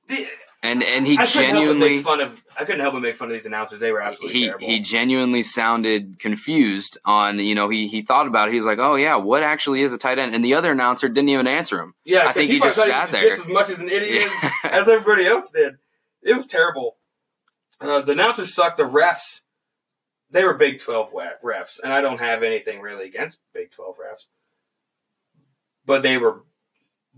the, 0.09 0.27
And 0.65 0.83
and 0.85 1.07
he 1.07 1.19
I 1.19 1.27
couldn't 1.27 1.27
help 1.27 1.35
but 1.35 1.59
genuinely 1.59 1.97
make 1.97 2.05
fun 2.05 2.21
of. 2.21 2.39
I 2.57 2.65
couldn't 2.65 2.81
help 2.81 2.95
but 2.95 3.03
make 3.03 3.17
fun 3.17 3.29
of 3.29 3.35
these 3.35 3.47
announcers. 3.47 3.81
They 3.81 3.91
were 3.91 4.01
absolutely 4.01 4.39
he 4.39 4.47
terrible. 4.47 4.67
he 4.69 4.79
genuinely 4.79 5.43
sounded 5.43 6.21
confused 6.21 6.99
on 7.05 7.41
you 7.41 7.57
know 7.57 7.69
he 7.69 7.89
he 7.89 8.03
thought 8.03 8.29
about 8.29 8.49
it. 8.49 8.53
He 8.53 8.59
was 8.59 8.67
like, 8.67 8.79
oh 8.79 8.95
yeah, 8.95 9.17
what 9.17 9.43
actually 9.43 9.83
is 9.83 9.93
a 9.93 9.99
tight 9.99 10.21
end? 10.21 10.37
And 10.37 10.45
the 10.45 10.55
other 10.55 10.71
announcer 10.71 11.09
didn't 11.09 11.31
even 11.31 11.49
answer 11.49 11.81
him. 11.81 11.95
yeah, 12.05 12.29
I 12.29 12.33
think 12.33 12.49
he 12.49 12.59
probably 12.59 12.77
just 12.77 12.87
sat 12.87 13.11
there. 13.11 13.29
just 13.29 13.47
as 13.47 13.53
much 13.53 13.71
as 13.71 13.81
an 13.81 13.89
idiot 13.89 14.31
as, 14.43 14.51
as 14.65 14.89
everybody 14.89 15.27
else 15.27 15.51
did. 15.51 15.79
It 16.23 16.35
was 16.35 16.47
terrible. 16.47 16.97
Uh, 17.81 18.01
the 18.03 18.13
announcers 18.13 18.55
sucked. 18.55 18.77
The 18.77 18.85
refs, 18.85 19.41
they 20.31 20.45
were 20.45 20.55
Big 20.55 20.79
Twelve 20.79 21.13
refs, 21.13 21.81
and 21.83 21.93
I 21.93 22.01
don't 22.01 22.21
have 22.21 22.45
anything 22.45 22.81
really 22.81 23.07
against 23.07 23.39
Big 23.53 23.73
Twelve 23.73 23.97
refs, 23.97 24.27
but 25.85 26.05
they 26.05 26.19
were 26.19 26.45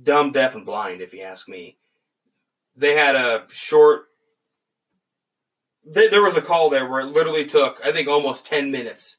dumb, 0.02 0.32
deaf, 0.32 0.54
and 0.54 0.64
blind. 0.64 1.02
If 1.02 1.12
you 1.12 1.20
ask 1.20 1.46
me, 1.46 1.76
they 2.76 2.96
had 2.96 3.14
a 3.14 3.44
short. 3.48 4.06
There 5.84 6.08
there 6.10 6.22
was 6.22 6.36
a 6.36 6.42
call 6.42 6.70
there 6.70 6.88
where 6.88 7.00
it 7.00 7.06
literally 7.06 7.44
took, 7.44 7.80
I 7.84 7.92
think, 7.92 8.08
almost 8.08 8.46
ten 8.46 8.70
minutes 8.70 9.16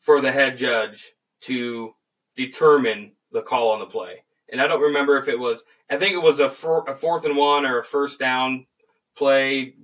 for 0.00 0.20
the 0.20 0.32
head 0.32 0.56
judge 0.56 1.12
to 1.42 1.94
determine 2.36 3.12
the 3.30 3.42
call 3.42 3.70
on 3.72 3.78
the 3.78 3.86
play. 3.86 4.24
And 4.50 4.60
I 4.60 4.66
don't 4.66 4.80
remember 4.82 5.16
if 5.18 5.28
it 5.28 5.38
was. 5.38 5.62
I 5.88 5.96
think 5.96 6.14
it 6.14 6.22
was 6.22 6.40
a, 6.40 6.46
a 6.46 6.94
fourth 6.94 7.24
and 7.24 7.36
one 7.36 7.64
or 7.66 7.78
a 7.78 7.84
first 7.84 8.18
down 8.18 8.66
play. 9.16 9.74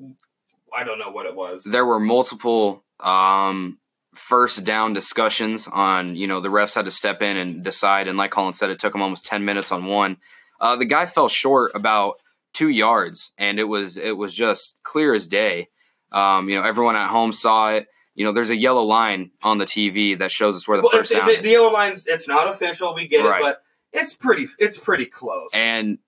I 0.75 0.85
don't 0.85 0.99
know 0.99 1.11
what 1.11 1.27
it 1.27 1.35
was. 1.37 1.63
there 1.65 1.87
were 1.87 2.01
multiple 2.01 2.85
um, 3.01 3.79
first 4.15 4.65
down 4.65 4.93
discussions 4.93 5.69
on 5.69 6.17
you 6.17 6.27
know 6.27 6.41
the 6.41 6.49
refs 6.49 6.75
had 6.75 6.85
to 6.87 6.91
step 6.91 7.23
in 7.23 7.37
and 7.37 7.63
decide 7.63 8.09
and 8.09 8.19
like 8.19 8.33
colin 8.33 8.53
said 8.53 8.69
it 8.71 8.79
took 8.81 8.95
him 8.95 9.01
almost 9.01 9.25
10 9.25 9.45
minutes 9.45 9.71
on 9.71 9.85
one 9.85 10.17
uh, 10.61 10.75
the 10.77 10.85
guy 10.85 11.07
fell 11.07 11.29
short 11.29 11.71
about 11.75 12.17
two 12.55 12.69
yards 12.69 13.33
and 13.39 13.59
it 13.61 13.65
was 13.65 13.97
it 13.97 14.17
was 14.17 14.33
just 14.35 14.77
clear 14.83 15.15
as 15.15 15.27
day 15.27 15.69
um, 16.13 16.49
you 16.49 16.57
know 16.57 16.63
everyone 16.65 16.97
at 16.97 17.09
home 17.09 17.33
saw 17.33 17.73
it 17.75 17.87
you 18.15 18.25
know 18.25 18.33
there's 18.33 18.51
a 18.51 18.57
yellow 18.57 18.83
line 18.83 19.31
on 19.45 19.59
the 19.59 19.65
tv 19.67 20.19
that 20.19 20.33
shows 20.33 20.57
us 20.57 20.67
where 20.67 20.79
the 20.79 20.83
Well, 20.83 20.93
first 20.93 21.13
down 21.13 21.27
the, 21.27 21.37
the 21.37 21.51
yellow 21.51 21.73
lines. 21.73 22.05
It's 22.07 22.27
not 22.27 22.49
official. 22.49 22.95
We 22.95 23.07
get 23.07 23.25
Right. 23.25 23.41
it, 23.41 23.43
but 23.43 23.63
it's 23.93 24.15
pretty. 24.15 24.47
It's 24.59 24.77
pretty 24.79 25.07
close. 25.07 25.51
and 25.55 25.99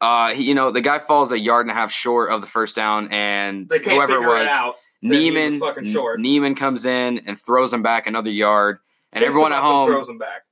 Uh, 0.00 0.32
he, 0.32 0.44
you 0.44 0.54
know, 0.54 0.70
the 0.70 0.80
guy 0.80 0.98
falls 1.00 1.32
a 1.32 1.38
yard 1.38 1.66
and 1.66 1.72
a 1.72 1.74
half 1.74 1.90
short 1.90 2.30
of 2.30 2.40
the 2.40 2.46
first 2.46 2.76
down, 2.76 3.08
and 3.12 3.68
whoever 3.68 4.14
it 4.14 4.20
was, 4.26 4.48
out. 4.48 4.76
that 5.02 5.08
was 5.08 5.18
Niemann. 5.18 6.22
Niemann 6.22 6.54
comes 6.54 6.86
in 6.86 7.18
and 7.26 7.38
throws 7.38 7.72
him 7.72 7.82
back 7.82 8.06
another 8.06 8.30
yard, 8.30 8.78
and 9.12 9.20
Picks 9.22 9.28
everyone 9.28 9.52
at 9.52 9.60
home, 9.60 9.90
throws 9.90 10.08
him 10.08 10.18
back. 10.18 10.42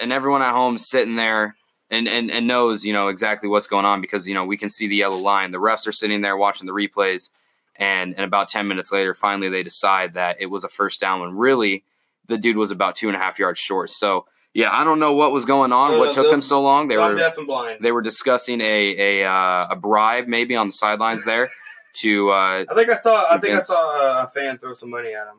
and 0.00 0.12
everyone 0.12 0.42
at 0.42 0.52
home 0.52 0.76
sitting 0.78 1.14
there 1.16 1.54
and, 1.90 2.08
and, 2.08 2.30
and 2.30 2.46
knows 2.46 2.84
you 2.84 2.92
know 2.92 3.08
exactly 3.08 3.48
what's 3.48 3.66
going 3.66 3.84
on 3.84 4.00
because 4.00 4.28
you 4.28 4.34
know 4.34 4.44
we 4.44 4.56
can 4.56 4.68
see 4.68 4.86
the 4.86 4.96
yellow 4.96 5.18
line. 5.18 5.50
The 5.50 5.58
refs 5.58 5.86
are 5.86 5.92
sitting 5.92 6.20
there 6.20 6.36
watching 6.36 6.66
the 6.66 6.72
replays, 6.72 7.30
and 7.76 8.14
and 8.14 8.24
about 8.24 8.48
ten 8.48 8.68
minutes 8.68 8.92
later, 8.92 9.14
finally 9.14 9.48
they 9.48 9.62
decide 9.62 10.14
that 10.14 10.36
it 10.40 10.46
was 10.46 10.64
a 10.64 10.68
first 10.68 11.00
down 11.00 11.20
when 11.20 11.36
really 11.36 11.84
the 12.26 12.38
dude 12.38 12.56
was 12.56 12.70
about 12.70 12.94
two 12.94 13.08
and 13.08 13.16
a 13.16 13.18
half 13.18 13.38
yards 13.38 13.58
short. 13.58 13.90
So 13.90 14.26
yeah, 14.52 14.70
I 14.72 14.84
don't 14.84 14.98
know 14.98 15.12
what 15.12 15.32
was 15.32 15.44
going 15.44 15.72
on, 15.72 15.92
No, 15.92 15.98
what 15.98 16.16
no, 16.16 16.22
took 16.22 16.30
them 16.30 16.42
so 16.42 16.60
long. 16.60 16.88
They 16.88 16.96
were 16.96 17.14
deaf 17.14 17.38
and 17.38 17.46
blind. 17.46 17.78
they 17.80 17.92
were 17.92 18.02
discussing 18.02 18.60
a 18.60 19.20
a 19.22 19.28
uh, 19.28 19.68
a 19.70 19.76
bribe 19.76 20.26
maybe 20.26 20.56
on 20.56 20.68
the 20.68 20.72
sidelines 20.72 21.24
there 21.24 21.48
to 21.94 22.30
uh, 22.30 22.64
I 22.68 22.74
think 22.74 22.88
I 22.88 22.96
saw. 22.96 23.26
I 23.30 23.38
think 23.38 23.54
I 23.54 23.60
saw 23.60 24.20
a, 24.20 24.24
a 24.24 24.26
fan 24.28 24.58
throw 24.58 24.72
some 24.72 24.90
money 24.90 25.12
at 25.14 25.26
him. 25.26 25.36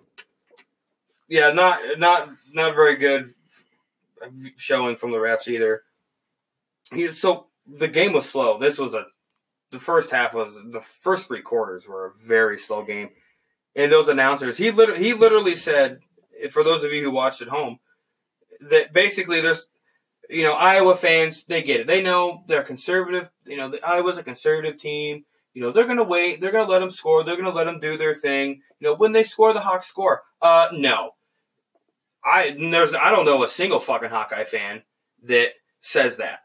Yeah, 1.28 1.52
not 1.52 1.80
not 1.98 2.30
not 2.54 2.76
very 2.76 2.96
good 2.96 3.34
showing 4.58 4.96
from 4.96 5.12
the 5.12 5.18
refs 5.18 5.48
either. 5.48 5.84
He 6.94 7.10
so 7.12 7.48
the 7.66 7.88
game 7.88 8.14
was 8.14 8.28
slow. 8.28 8.58
This 8.58 8.78
was 8.78 8.94
a 8.94 9.06
the 9.72 9.80
first 9.80 10.10
half 10.10 10.34
was 10.34 10.56
the 10.72 10.82
first 10.82 11.28
three 11.28 11.42
quarters 11.42 11.88
were 11.88 12.08
a 12.08 12.28
very 12.28 12.58
slow 12.58 12.84
game, 12.84 13.10
and 13.76 13.92
those 13.92 14.10
announcers 14.10 14.58
he 14.58 14.72
literally 14.72 15.04
he 15.04 15.14
literally 15.14 15.56
said 15.56 16.00
for 16.50 16.64
those 16.64 16.84
of 16.84 16.92
you 16.92 17.04
who 17.04 17.12
watched 17.12 17.42
at 17.42 17.48
home 17.48 17.80
that 18.62 18.94
basically 18.94 19.42
there's 19.42 19.68
you 20.30 20.44
know 20.44 20.54
Iowa 20.54 20.96
fans 20.96 21.44
they 21.48 21.62
get 21.62 21.82
it 21.82 21.88
they 21.88 22.02
know 22.02 22.44
they're 22.48 22.64
conservative 22.64 23.30
you 23.46 23.58
know 23.58 23.70
the, 23.70 23.86
Iowa's 23.86 24.18
a 24.18 24.24
conservative 24.24 24.78
team 24.78 25.26
you 25.54 25.62
know, 25.62 25.72
they're 25.72 25.86
to 25.86 26.04
wait. 26.04 26.40
They're 26.40 26.52
to 26.52 26.64
let 26.64 26.80
them 26.80 26.90
score. 26.90 27.24
They're 27.24 27.36
to 27.36 27.50
let 27.50 27.66
them 27.66 27.80
do 27.80 27.98
their 27.98 28.16
thing. 28.16 28.62
You 28.80 28.88
know, 28.88 28.96
when 28.96 29.12
they 29.12 29.24
score, 29.24 29.54
the 29.54 29.60
Hawks 29.60 29.88
score. 29.88 30.24
Uh, 30.42 30.68
no. 30.72 31.16
I 32.24 32.56
there's 32.58 32.94
I 32.94 33.10
don't 33.10 33.26
know 33.26 33.44
a 33.44 33.50
single 33.50 33.80
fucking 33.80 34.10
Hawkeye 34.10 34.44
fan 34.44 34.84
that 35.24 35.54
says 35.80 36.18
that. 36.18 36.42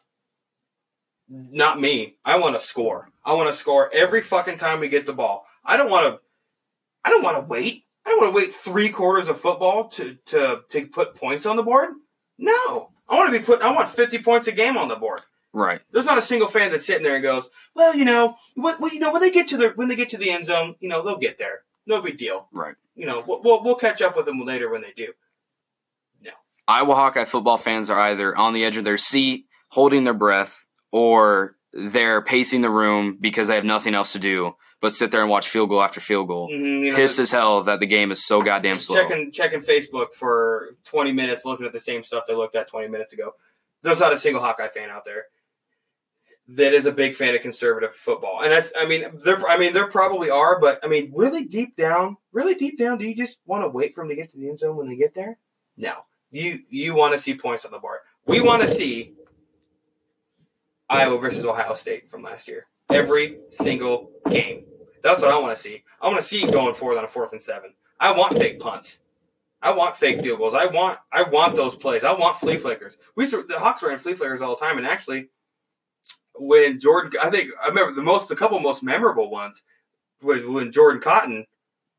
Not 1.28 1.80
me. 1.80 2.16
I 2.24 2.38
want 2.38 2.54
to 2.54 2.60
score. 2.60 3.10
I 3.24 3.32
want 3.32 3.48
to 3.48 3.52
score 3.56 3.90
every 3.92 4.20
fucking 4.20 4.58
time 4.58 4.80
we 4.80 4.88
get 4.88 5.06
the 5.06 5.12
ball. 5.12 5.46
I 5.64 5.76
don't 5.76 5.90
want 5.90 6.14
to. 6.14 6.20
I 7.04 7.10
don't 7.10 7.22
want 7.22 7.36
to 7.36 7.44
wait. 7.44 7.84
I 8.04 8.10
don't 8.10 8.20
want 8.20 8.34
to 8.34 8.40
wait 8.40 8.54
three 8.54 8.88
quarters 8.90 9.28
of 9.28 9.40
football 9.40 9.88
to 9.88 10.16
to 10.26 10.62
to 10.68 10.86
put 10.86 11.16
points 11.16 11.44
on 11.46 11.56
the 11.56 11.62
board. 11.64 11.90
No, 12.38 12.90
I 13.08 13.16
want 13.16 13.32
to 13.32 13.38
be 13.38 13.44
put. 13.44 13.62
I 13.62 13.72
want 13.72 13.88
fifty 13.88 14.18
points 14.18 14.46
a 14.46 14.52
game 14.52 14.76
on 14.76 14.88
the 14.88 14.94
board. 14.96 15.22
right. 15.52 15.80
There's 15.90 16.06
not 16.06 16.18
a 16.18 16.22
single 16.22 16.48
fan 16.48 16.70
that's 16.70 16.86
sitting 16.86 17.02
there 17.02 17.14
and 17.14 17.22
goes, 17.22 17.48
"Well, 17.74 17.96
you 17.96 18.04
know, 18.04 18.36
what, 18.54 18.78
what 18.78 18.92
you 18.92 19.00
know 19.00 19.12
when 19.12 19.22
they 19.22 19.30
get 19.32 19.48
to 19.48 19.56
the 19.56 19.70
when 19.74 19.88
they 19.88 19.96
get 19.96 20.10
to 20.10 20.18
the 20.18 20.30
end 20.30 20.46
zone, 20.46 20.76
you 20.78 20.88
know, 20.88 21.02
they'll 21.02 21.18
get 21.18 21.38
there. 21.38 21.62
No 21.86 22.00
big 22.00 22.18
deal. 22.18 22.48
Right. 22.52 22.76
You 22.94 23.06
know, 23.06 23.24
we'll 23.26 23.42
we'll, 23.42 23.64
we'll 23.64 23.74
catch 23.74 24.00
up 24.02 24.16
with 24.16 24.26
them 24.26 24.44
later 24.44 24.70
when 24.70 24.82
they 24.82 24.92
do." 24.92 25.12
No. 26.24 26.30
Iowa 26.68 26.94
Hawkeye 26.94 27.24
football 27.24 27.58
fans 27.58 27.90
are 27.90 27.98
either 27.98 28.36
on 28.36 28.52
the 28.54 28.64
edge 28.64 28.76
of 28.76 28.84
their 28.84 28.98
seat, 28.98 29.46
holding 29.68 30.04
their 30.04 30.14
breath, 30.14 30.65
or 30.92 31.56
they're 31.72 32.22
pacing 32.22 32.60
the 32.62 32.70
room 32.70 33.18
because 33.20 33.48
they 33.48 33.54
have 33.54 33.64
nothing 33.64 33.94
else 33.94 34.12
to 34.12 34.18
do 34.18 34.54
but 34.80 34.92
sit 34.92 35.10
there 35.10 35.22
and 35.22 35.30
watch 35.30 35.48
field 35.48 35.70
goal 35.70 35.82
after 35.82 36.00
field 36.00 36.28
goal. 36.28 36.48
Mhm, 36.50 36.84
you 36.84 36.90
know, 36.90 36.96
Pissed 36.96 37.18
as 37.18 37.30
hell 37.30 37.62
that 37.64 37.80
the 37.80 37.86
game 37.86 38.12
is 38.12 38.24
so 38.26 38.42
goddamn 38.42 38.78
slow. 38.78 38.96
checking 38.96 39.32
checking 39.32 39.60
Facebook 39.60 40.12
for 40.12 40.76
20 40.84 41.12
minutes, 41.12 41.44
looking 41.44 41.66
at 41.66 41.72
the 41.72 41.80
same 41.80 42.02
stuff 42.02 42.24
they 42.28 42.34
looked 42.34 42.54
at 42.54 42.68
20 42.68 42.88
minutes 42.88 43.12
ago. 43.12 43.32
There's 43.82 44.00
not 44.00 44.12
a 44.12 44.18
single 44.18 44.42
Hawkeye 44.42 44.68
fan 44.68 44.90
out 44.90 45.04
there 45.04 45.24
that 46.48 46.72
is 46.72 46.84
a 46.84 46.92
big 46.92 47.16
fan 47.16 47.34
of 47.34 47.40
conservative 47.40 47.94
football, 47.94 48.42
and 48.42 48.54
I, 48.54 48.62
I 48.78 48.86
mean, 48.86 49.04
there, 49.24 49.44
I 49.48 49.58
mean, 49.58 49.72
there 49.72 49.88
probably 49.88 50.30
are, 50.30 50.60
but 50.60 50.78
I 50.84 50.88
mean, 50.88 51.10
really 51.14 51.44
deep 51.44 51.74
down, 51.76 52.16
really 52.32 52.54
deep 52.54 52.78
down, 52.78 52.98
do 52.98 53.06
you 53.08 53.16
just 53.16 53.38
want 53.46 53.64
to 53.64 53.68
wait 53.68 53.94
for 53.94 54.02
them 54.04 54.10
to 54.10 54.14
get 54.14 54.30
to 54.30 54.38
the 54.38 54.48
end 54.48 54.60
zone 54.60 54.76
when 54.76 54.88
they 54.88 54.96
get 54.96 55.14
there? 55.14 55.38
No, 55.76 55.94
you 56.30 56.60
you 56.68 56.94
want 56.94 57.12
to 57.14 57.18
see 57.18 57.34
points 57.34 57.64
on 57.64 57.72
the 57.72 57.78
board. 57.78 57.98
We 58.26 58.40
want 58.40 58.62
to 58.62 58.68
see 58.68 59.14
Iowa 60.88 61.18
versus 61.18 61.44
Ohio 61.44 61.74
State 61.74 62.08
from 62.08 62.22
last 62.22 62.48
year. 62.48 62.66
Every 62.90 63.38
single 63.48 64.10
game. 64.30 64.64
That's 65.02 65.22
what 65.22 65.30
I 65.30 65.38
want 65.38 65.56
to 65.56 65.62
see. 65.62 65.84
I 66.00 66.08
want 66.08 66.20
to 66.20 66.26
see 66.26 66.50
going 66.50 66.74
forward 66.74 66.98
on 66.98 67.04
a 67.04 67.08
fourth 67.08 67.32
and 67.32 67.42
seven. 67.42 67.74
I 68.00 68.12
want 68.12 68.36
fake 68.36 68.60
punts. 68.60 68.98
I 69.62 69.72
want 69.72 69.96
fake 69.96 70.20
field 70.20 70.38
goals. 70.38 70.54
I 70.54 70.66
want 70.66 70.98
I 71.12 71.22
want 71.24 71.56
those 71.56 71.74
plays. 71.74 72.04
I 72.04 72.12
want 72.12 72.36
flea 72.36 72.56
flickers. 72.56 72.96
We 73.16 73.26
the 73.26 73.56
Hawks 73.58 73.82
ran 73.82 73.98
flea 73.98 74.14
flickers 74.14 74.40
all 74.40 74.56
the 74.56 74.64
time, 74.64 74.78
and 74.78 74.86
actually, 74.86 75.30
when 76.36 76.78
Jordan, 76.78 77.12
I 77.22 77.30
think 77.30 77.50
I 77.62 77.68
remember 77.68 77.92
the 77.92 78.02
most, 78.02 78.28
the 78.28 78.36
couple 78.36 78.58
most 78.60 78.82
memorable 78.82 79.30
ones 79.30 79.62
was 80.22 80.44
when 80.44 80.72
Jordan 80.72 81.00
Cotton 81.00 81.46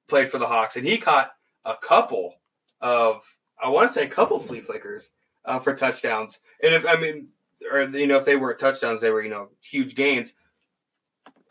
played 0.07 0.29
for 0.29 0.37
the 0.37 0.45
Hawks, 0.45 0.75
and 0.75 0.87
he 0.87 0.97
caught 0.97 1.31
a 1.65 1.75
couple 1.75 2.35
of 2.81 3.21
I 3.61 3.69
want 3.69 3.87
to 3.89 3.93
say 3.93 4.05
a 4.05 4.09
couple 4.09 4.39
flea 4.39 4.61
flickers 4.61 5.09
uh, 5.45 5.59
for 5.59 5.73
touchdowns. 5.73 6.39
And 6.63 6.73
if 6.73 6.85
I 6.85 6.95
mean, 6.95 7.27
or 7.71 7.83
you 7.83 8.07
know, 8.07 8.17
if 8.17 8.25
they 8.25 8.35
weren't 8.35 8.59
touchdowns, 8.59 9.01
they 9.01 9.11
were 9.11 9.21
you 9.21 9.29
know 9.29 9.49
huge 9.61 9.95
gains. 9.95 10.33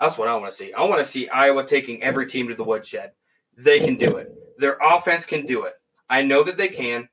That's 0.01 0.19
what 0.19 0.29
I 0.29 0.37
want 0.37 0.51
to 0.51 0.57
see. 0.57 0.73
I 0.73 0.85
want 0.85 0.99
to 1.01 1.11
see 1.11 1.29
Iowa 1.29 1.65
taking 1.65 2.03
every 2.03 2.27
team 2.27 2.49
to 2.49 2.55
the 2.55 2.65
woodshed. 2.65 3.13
They 3.57 3.81
can 3.81 3.97
do 3.97 4.17
it. 4.17 4.31
Their 4.59 4.77
offense 4.83 5.25
can 5.25 5.47
do 5.47 5.65
it. 5.65 5.75
I 6.09 6.23
know 6.23 6.43
that 6.43 6.57
they 6.57 6.69
can. 6.69 7.09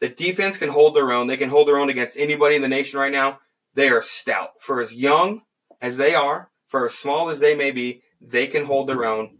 The 0.00 0.08
defense 0.08 0.56
can 0.56 0.68
hold 0.68 0.94
their 0.94 1.10
own. 1.10 1.26
They 1.26 1.36
can 1.36 1.48
hold 1.48 1.66
their 1.66 1.78
own 1.78 1.90
against 1.90 2.16
anybody 2.16 2.54
in 2.54 2.62
the 2.62 2.68
nation 2.68 3.00
right 3.00 3.10
now. 3.10 3.40
They 3.74 3.88
are 3.88 4.02
stout. 4.02 4.60
For 4.60 4.80
as 4.80 4.94
young 4.94 5.42
as 5.80 5.96
they 5.96 6.14
are, 6.14 6.50
for 6.68 6.84
as 6.84 6.94
small 6.94 7.30
as 7.30 7.40
they 7.40 7.54
may 7.54 7.72
be, 7.72 8.02
they 8.20 8.46
can 8.46 8.64
hold 8.64 8.88
their 8.88 9.04
own. 9.04 9.38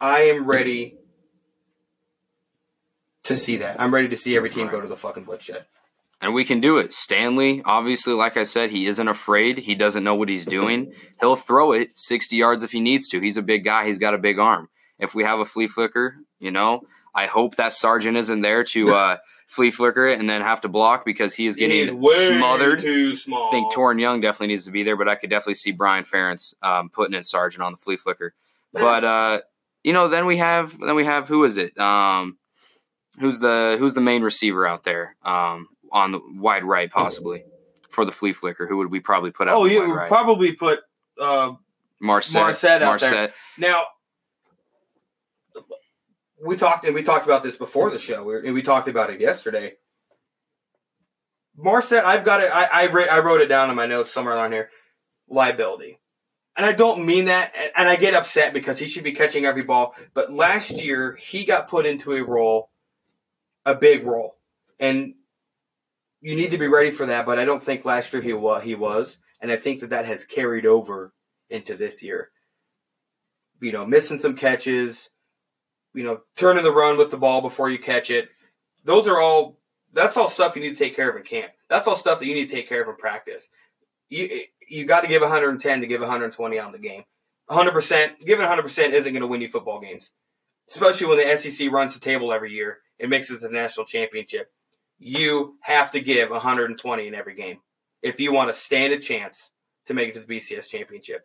I 0.00 0.22
am 0.22 0.46
ready 0.46 0.96
to 3.24 3.36
see 3.36 3.56
that. 3.58 3.80
I'm 3.80 3.92
ready 3.92 4.08
to 4.08 4.16
see 4.16 4.36
every 4.36 4.50
team 4.50 4.68
go 4.68 4.80
to 4.80 4.88
the 4.88 4.96
fucking 4.96 5.26
woodshed. 5.26 5.66
And 6.24 6.32
we 6.32 6.46
can 6.46 6.58
do 6.58 6.78
it. 6.78 6.94
Stanley, 6.94 7.60
obviously, 7.66 8.14
like 8.14 8.38
I 8.38 8.44
said, 8.44 8.70
he 8.70 8.86
isn't 8.86 9.08
afraid. 9.08 9.58
He 9.58 9.74
doesn't 9.74 10.02
know 10.02 10.14
what 10.14 10.30
he's 10.30 10.46
doing. 10.46 10.94
He'll 11.20 11.36
throw 11.36 11.72
it 11.72 11.90
60 11.96 12.34
yards 12.34 12.64
if 12.64 12.72
he 12.72 12.80
needs 12.80 13.08
to. 13.08 13.20
He's 13.20 13.36
a 13.36 13.42
big 13.42 13.62
guy. 13.62 13.84
He's 13.84 13.98
got 13.98 14.14
a 14.14 14.18
big 14.18 14.38
arm. 14.38 14.70
If 14.98 15.14
we 15.14 15.22
have 15.24 15.40
a 15.40 15.44
flea 15.44 15.66
flicker, 15.66 16.16
you 16.38 16.50
know, 16.50 16.80
I 17.14 17.26
hope 17.26 17.56
that 17.56 17.74
Sargent 17.74 18.16
isn't 18.16 18.40
there 18.40 18.64
to 18.64 18.94
uh, 18.94 19.16
flea 19.48 19.70
flicker 19.70 20.06
it 20.06 20.18
and 20.18 20.30
then 20.30 20.40
have 20.40 20.62
to 20.62 20.68
block 20.68 21.04
because 21.04 21.34
he 21.34 21.46
is 21.46 21.56
getting 21.56 22.00
way 22.00 22.28
smothered. 22.28 22.80
too 22.80 23.14
small. 23.14 23.48
I 23.48 23.50
think 23.50 23.74
Toren 23.74 24.00
Young 24.00 24.22
definitely 24.22 24.46
needs 24.46 24.64
to 24.64 24.70
be 24.70 24.82
there, 24.82 24.96
but 24.96 25.08
I 25.08 25.16
could 25.16 25.28
definitely 25.28 25.56
see 25.56 25.72
Brian 25.72 26.04
Ferentz 26.04 26.54
um, 26.62 26.88
putting 26.88 27.14
in 27.14 27.22
Sargent 27.22 27.62
on 27.62 27.72
the 27.72 27.78
flea 27.78 27.98
flicker. 27.98 28.32
But 28.72 29.04
uh, 29.04 29.40
you 29.82 29.92
know, 29.92 30.08
then 30.08 30.24
we 30.24 30.38
have 30.38 30.74
then 30.80 30.94
we 30.94 31.04
have 31.04 31.28
who 31.28 31.44
is 31.44 31.58
it? 31.58 31.78
Um, 31.78 32.38
who's 33.20 33.40
the 33.40 33.76
who's 33.78 33.92
the 33.92 34.00
main 34.00 34.22
receiver 34.22 34.66
out 34.66 34.84
there 34.84 35.16
um, 35.22 35.68
on 35.94 36.12
the 36.12 36.20
wide 36.34 36.64
right 36.64 36.90
possibly 36.90 37.44
for 37.88 38.04
the 38.04 38.12
flea 38.12 38.34
flicker? 38.34 38.66
Who 38.66 38.76
would 38.76 38.90
we 38.90 39.00
probably 39.00 39.30
put 39.30 39.48
out? 39.48 39.56
Oh, 39.56 39.64
you 39.64 39.80
would 39.80 39.94
right? 39.94 40.08
probably 40.08 40.52
put 40.52 40.80
uh, 41.18 41.52
Marsette. 42.00 42.42
Marsette 42.42 42.82
out 42.82 43.00
there. 43.00 43.32
Now, 43.56 43.84
we 46.44 46.56
talked 46.56 46.84
and 46.84 46.94
we 46.94 47.02
talked 47.02 47.24
about 47.24 47.42
this 47.42 47.56
before 47.56 47.88
the 47.90 47.98
show, 47.98 48.24
we- 48.24 48.44
and 48.44 48.52
we 48.52 48.60
talked 48.60 48.88
about 48.88 49.08
it 49.08 49.20
yesterday. 49.20 49.76
Marsette, 51.56 52.04
I've 52.04 52.24
got 52.24 52.40
it. 52.40 52.50
I 52.52 52.88
I, 53.10 53.18
wrote 53.20 53.40
it 53.40 53.46
down 53.46 53.70
in 53.70 53.76
my 53.76 53.86
notes 53.86 54.10
somewhere 54.10 54.36
on 54.36 54.50
here. 54.50 54.70
Liability, 55.28 56.00
and 56.56 56.66
I 56.66 56.72
don't 56.72 57.06
mean 57.06 57.26
that. 57.26 57.52
and- 57.56 57.70
And 57.76 57.88
I 57.88 57.94
get 57.96 58.12
upset 58.12 58.52
because 58.52 58.78
he 58.78 58.86
should 58.86 59.04
be 59.04 59.12
catching 59.12 59.46
every 59.46 59.62
ball. 59.62 59.94
But 60.12 60.32
last 60.32 60.72
year 60.82 61.14
he 61.14 61.44
got 61.44 61.68
put 61.68 61.86
into 61.86 62.12
a 62.14 62.24
role, 62.24 62.70
a 63.64 63.74
big 63.76 64.04
role, 64.04 64.36
and 64.80 65.14
you 66.24 66.34
need 66.34 66.52
to 66.52 66.58
be 66.58 66.68
ready 66.68 66.90
for 66.90 67.04
that. 67.04 67.26
But 67.26 67.38
I 67.38 67.44
don't 67.44 67.62
think 67.62 67.84
last 67.84 68.12
year 68.12 68.22
he 68.22 68.32
was. 68.32 68.62
He 68.62 68.74
was, 68.74 69.18
and 69.40 69.52
I 69.52 69.56
think 69.56 69.80
that 69.80 69.90
that 69.90 70.06
has 70.06 70.24
carried 70.24 70.64
over 70.64 71.12
into 71.50 71.76
this 71.76 72.02
year. 72.02 72.30
You 73.60 73.72
know, 73.72 73.84
missing 73.86 74.18
some 74.18 74.34
catches, 74.34 75.10
you 75.92 76.02
know, 76.02 76.22
turning 76.34 76.64
the 76.64 76.72
run 76.72 76.96
with 76.96 77.10
the 77.10 77.18
ball 77.18 77.42
before 77.42 77.68
you 77.68 77.78
catch 77.78 78.10
it. 78.10 78.30
Those 78.84 79.06
are 79.06 79.20
all. 79.20 79.58
That's 79.92 80.16
all 80.16 80.28
stuff 80.28 80.56
you 80.56 80.62
need 80.62 80.76
to 80.76 80.82
take 80.82 80.96
care 80.96 81.10
of 81.10 81.16
in 81.16 81.22
camp. 81.22 81.52
That's 81.68 81.86
all 81.86 81.94
stuff 81.94 82.18
that 82.18 82.26
you 82.26 82.34
need 82.34 82.48
to 82.48 82.54
take 82.54 82.68
care 82.68 82.82
of 82.82 82.88
in 82.88 82.96
practice. 82.96 83.46
You 84.08 84.40
you 84.66 84.86
got 84.86 85.02
to 85.02 85.08
give 85.08 85.20
110 85.20 85.80
to 85.82 85.86
give 85.86 86.00
120 86.00 86.58
on 86.58 86.72
the 86.72 86.78
game. 86.78 87.04
100 87.48 87.72
percent 87.72 88.18
giving 88.20 88.40
100 88.40 88.62
percent 88.62 88.94
isn't 88.94 89.12
going 89.12 89.20
to 89.20 89.26
win 89.26 89.42
you 89.42 89.48
football 89.48 89.78
games, 89.78 90.10
especially 90.70 91.06
when 91.06 91.18
the 91.18 91.36
SEC 91.36 91.70
runs 91.70 91.92
the 91.92 92.00
table 92.00 92.32
every 92.32 92.50
year 92.50 92.78
and 92.98 93.10
makes 93.10 93.28
it 93.28 93.34
to 93.34 93.40
the 93.40 93.50
national 93.50 93.84
championship. 93.84 94.50
You 94.98 95.56
have 95.60 95.90
to 95.92 96.00
give 96.00 96.30
120 96.30 97.06
in 97.06 97.14
every 97.14 97.34
game 97.34 97.58
if 98.02 98.20
you 98.20 98.32
want 98.32 98.48
to 98.48 98.54
stand 98.54 98.92
a 98.92 98.98
chance 98.98 99.50
to 99.86 99.94
make 99.94 100.10
it 100.10 100.14
to 100.14 100.20
the 100.20 100.26
BCS 100.38 100.68
championship. 100.68 101.22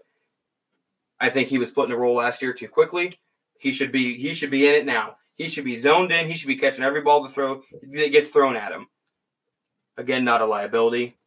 I 1.20 1.30
think 1.30 1.50
he 1.50 1.58
was 1.60 1.72
put 1.72 1.86
in 1.86 1.92
the 1.92 1.98
role 1.98 2.16
last 2.16 2.42
year 2.42 2.54
too 2.54 2.68
quickly. 2.70 3.20
He 3.60 3.72
should 3.72 3.92
be 3.92 4.18
he 4.18 4.34
should 4.34 4.52
be 4.52 4.68
in 4.68 4.76
it 4.76 4.86
now. 4.86 5.18
He 5.36 5.48
should 5.48 5.66
be 5.66 5.78
zoned 5.78 6.12
in. 6.12 6.28
He 6.28 6.34
should 6.36 6.48
be 6.48 6.56
catching 6.58 6.84
every 6.84 7.02
ball 7.02 7.24
to 7.24 7.30
throw 7.30 7.62
that 7.92 8.12
gets 8.12 8.30
thrown 8.30 8.56
at 8.56 8.72
him. 8.72 8.88
Again, 9.98 10.24
not 10.24 10.42
a 10.42 10.46
liability. 10.46 11.18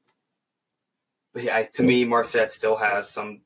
But 1.35 1.45
yeah, 1.45 1.57
I, 1.57 1.65
to 1.75 1.83
me, 1.83 2.05
Marsette 2.05 2.53
still 2.53 2.77
has 2.77 3.09
some 3.11 3.41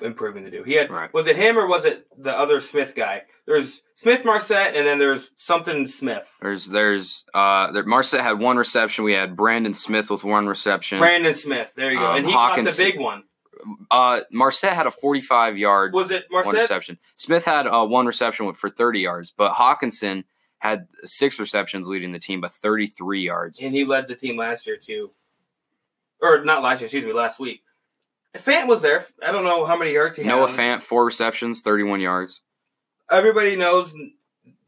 improving 0.00 0.44
to 0.44 0.50
do. 0.50 0.62
He 0.62 0.74
had 0.74 0.90
Right. 0.90 1.12
was 1.12 1.26
it 1.26 1.36
him 1.36 1.58
or 1.58 1.66
was 1.66 1.84
it 1.84 2.06
the 2.18 2.36
other 2.36 2.60
Smith 2.60 2.94
guy? 2.94 3.22
There's 3.50 3.82
Smith 3.96 4.24
Marsette 4.24 4.76
and 4.76 4.86
then 4.86 5.00
there's 5.00 5.28
something 5.34 5.84
Smith. 5.88 6.32
There's 6.40 6.66
there's 6.66 7.24
uh 7.34 7.72
there, 7.72 7.84
Marsette 7.84 8.20
had 8.20 8.38
one 8.38 8.56
reception. 8.56 9.02
We 9.02 9.12
had 9.12 9.34
Brandon 9.34 9.74
Smith 9.74 10.08
with 10.08 10.22
one 10.22 10.46
reception. 10.46 10.98
Brandon 10.98 11.34
Smith. 11.34 11.72
There 11.74 11.90
you 11.90 11.98
go. 11.98 12.10
Um, 12.12 12.16
and 12.18 12.26
he 12.26 12.32
caught 12.32 12.50
Hawkins- 12.50 12.76
the 12.76 12.84
big 12.84 13.00
one. 13.00 13.24
uh 13.90 14.20
Marsette 14.30 14.74
had 14.74 14.86
a 14.86 14.92
45 14.92 15.58
yard 15.58 15.92
Was 15.94 16.12
it 16.12 16.26
one 16.30 16.44
Marsette? 16.44 16.62
reception. 16.62 16.98
Smith 17.16 17.44
had 17.44 17.66
uh, 17.66 17.84
one 17.84 18.06
reception 18.06 18.46
with- 18.46 18.56
for 18.56 18.70
30 18.70 19.00
yards, 19.00 19.32
but 19.36 19.52
Hockenson 19.52 20.22
had 20.58 20.86
six 21.02 21.40
receptions 21.40 21.88
leading 21.88 22.12
the 22.12 22.20
team 22.20 22.40
by 22.40 22.48
33 22.48 23.22
yards. 23.22 23.58
And 23.58 23.74
he 23.74 23.84
led 23.84 24.06
the 24.06 24.14
team 24.14 24.36
last 24.36 24.64
year 24.64 24.76
too. 24.76 25.10
Or 26.22 26.44
not 26.44 26.62
last 26.62 26.82
year, 26.82 26.86
excuse 26.86 27.04
me, 27.04 27.12
last 27.12 27.40
week. 27.40 27.62
Fant 28.36 28.68
was 28.68 28.80
there. 28.80 29.06
I 29.26 29.32
don't 29.32 29.42
know 29.42 29.64
how 29.64 29.76
many 29.76 29.92
yards 29.92 30.14
he 30.14 30.22
had. 30.22 30.28
Noah 30.28 30.48
Fant 30.48 30.82
four 30.82 31.04
receptions, 31.04 31.62
31 31.62 32.00
yards. 32.00 32.40
Everybody 33.10 33.56
knows, 33.56 33.92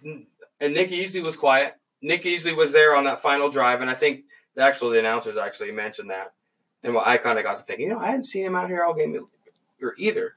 and 0.05 0.27
Nick 0.61 0.91
Easley 0.91 1.23
was 1.23 1.37
quiet. 1.37 1.77
Nick 2.01 2.25
Easley 2.25 2.57
was 2.57 2.73
there 2.73 2.97
on 2.97 3.05
that 3.05 3.23
final 3.23 3.49
drive, 3.49 3.81
and 3.81 3.91
I 3.91 3.95
think 3.95 4.25
actually 4.59 4.95
the 4.95 5.01
announcers 5.01 5.37
actually 5.37 5.73
mentioned 5.73 6.11
that. 6.11 6.33
And 6.83 6.95
well, 6.95 7.05
I 7.07 7.17
kind 7.17 7.39
of 7.39 7.45
got 7.45 7.59
to 7.59 7.65
thinking, 7.65 7.87
you 7.87 7.93
know, 7.93 8.01
I 8.01 8.07
hadn't 8.07 8.25
seen 8.25 8.45
him 8.45 8.57
out 8.57 8.69
here 8.69 8.83
all 8.83 8.95
game 8.95 9.17
or 9.81 9.95
either. 9.99 10.35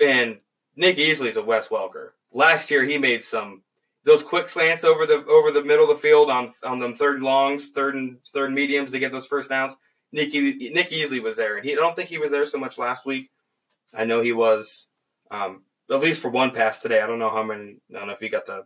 And 0.00 0.38
Nick 0.76 0.96
Easley's 0.98 1.36
a 1.36 1.42
Wes 1.42 1.68
Welker. 1.68 2.10
Last 2.32 2.70
year, 2.70 2.84
he 2.84 2.98
made 2.98 3.24
some 3.24 3.62
those 4.04 4.22
quick 4.22 4.48
slants 4.48 4.84
over 4.84 5.06
the 5.06 5.24
over 5.26 5.50
the 5.50 5.64
middle 5.64 5.90
of 5.90 5.96
the 5.96 6.02
field 6.02 6.30
on 6.30 6.52
on 6.62 6.78
them 6.78 6.94
third 6.94 7.22
longs, 7.22 7.70
third 7.70 7.94
and 7.94 8.18
third 8.32 8.52
mediums 8.52 8.90
to 8.90 8.98
get 8.98 9.12
those 9.12 9.26
first 9.26 9.48
downs. 9.48 9.74
Nick 10.12 10.32
Nick 10.32 10.90
Easley 10.90 11.22
was 11.22 11.36
there, 11.36 11.56
and 11.56 11.64
he 11.64 11.72
I 11.72 11.76
don't 11.76 11.96
think 11.96 12.08
he 12.08 12.18
was 12.18 12.30
there 12.30 12.44
so 12.44 12.58
much 12.58 12.78
last 12.78 13.06
week. 13.06 13.30
I 13.94 14.04
know 14.04 14.20
he 14.20 14.32
was. 14.32 14.86
Um, 15.30 15.62
at 15.90 16.00
least 16.00 16.22
for 16.22 16.28
one 16.30 16.50
pass 16.50 16.80
today. 16.80 17.00
I 17.00 17.06
don't 17.06 17.18
know 17.18 17.30
how 17.30 17.42
many. 17.42 17.76
I 17.90 17.98
don't 17.98 18.06
know 18.08 18.12
if 18.12 18.20
he 18.20 18.28
got 18.28 18.46
the 18.46 18.64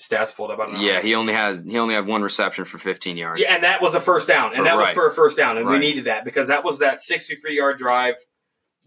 stats 0.00 0.34
pulled 0.34 0.50
up. 0.50 0.58
I 0.58 0.66
don't 0.66 0.74
know. 0.74 0.80
Yeah, 0.80 1.00
he 1.00 1.14
only 1.14 1.32
has 1.32 1.62
he 1.62 1.78
only 1.78 1.94
had 1.94 2.06
one 2.06 2.22
reception 2.22 2.64
for 2.64 2.78
15 2.78 3.16
yards. 3.16 3.40
Yeah, 3.40 3.54
and 3.54 3.64
that 3.64 3.80
was 3.80 3.94
a 3.94 4.00
first 4.00 4.28
down, 4.28 4.54
and 4.54 4.66
that 4.66 4.76
was 4.76 4.88
for 4.90 5.08
a 5.08 5.12
first 5.12 5.36
down, 5.36 5.58
and 5.58 5.66
we 5.66 5.78
needed 5.78 6.06
that 6.06 6.24
because 6.24 6.48
that 6.48 6.64
was 6.64 6.78
that 6.78 7.00
63 7.00 7.56
yard 7.56 7.78
drive 7.78 8.14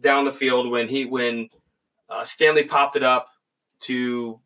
down 0.02 0.26
the 0.26 0.32
field 0.32 0.70
when 0.70 0.88
he 0.88 1.06
when 1.06 1.50
uh, 2.10 2.24
Stanley 2.24 2.64
popped 2.64 2.96
it 2.96 3.04
up 3.04 3.28
to 3.82 4.40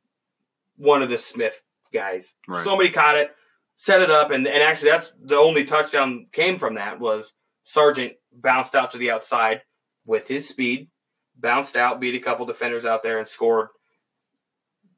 one 0.78 1.02
of 1.02 1.10
the 1.10 1.18
Smith 1.18 1.62
guys. 1.92 2.34
Right. 2.48 2.64
Somebody 2.64 2.90
caught 2.90 3.18
it, 3.18 3.32
set 3.76 4.02
it 4.02 4.12
up, 4.12 4.32
and 4.32 4.48
and 4.48 4.64
actually 4.64 4.92
that's 4.92 5.12
the 5.22 5.38
only 5.38 5.66
touchdown 5.66 6.28
came 6.32 6.58
from 6.58 6.76
that 6.76 7.00
was 7.00 7.34
Sargent 7.64 8.14
bounced 8.32 8.76
out 8.76 8.92
to 8.92 8.98
the 8.98 9.12
outside 9.12 9.62
with 10.06 10.28
his 10.28 10.48
speed, 10.48 10.90
bounced 11.38 11.76
out, 11.78 12.00
beat 12.00 12.16
a 12.16 12.20
couple 12.20 12.46
defenders 12.46 12.86
out 12.86 13.04
there, 13.04 13.20
and 13.20 13.28
scored. 13.28 13.70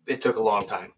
It 0.07 0.21
took 0.21 0.37
a 0.37 0.41
long 0.41 0.67
time. 0.67 0.93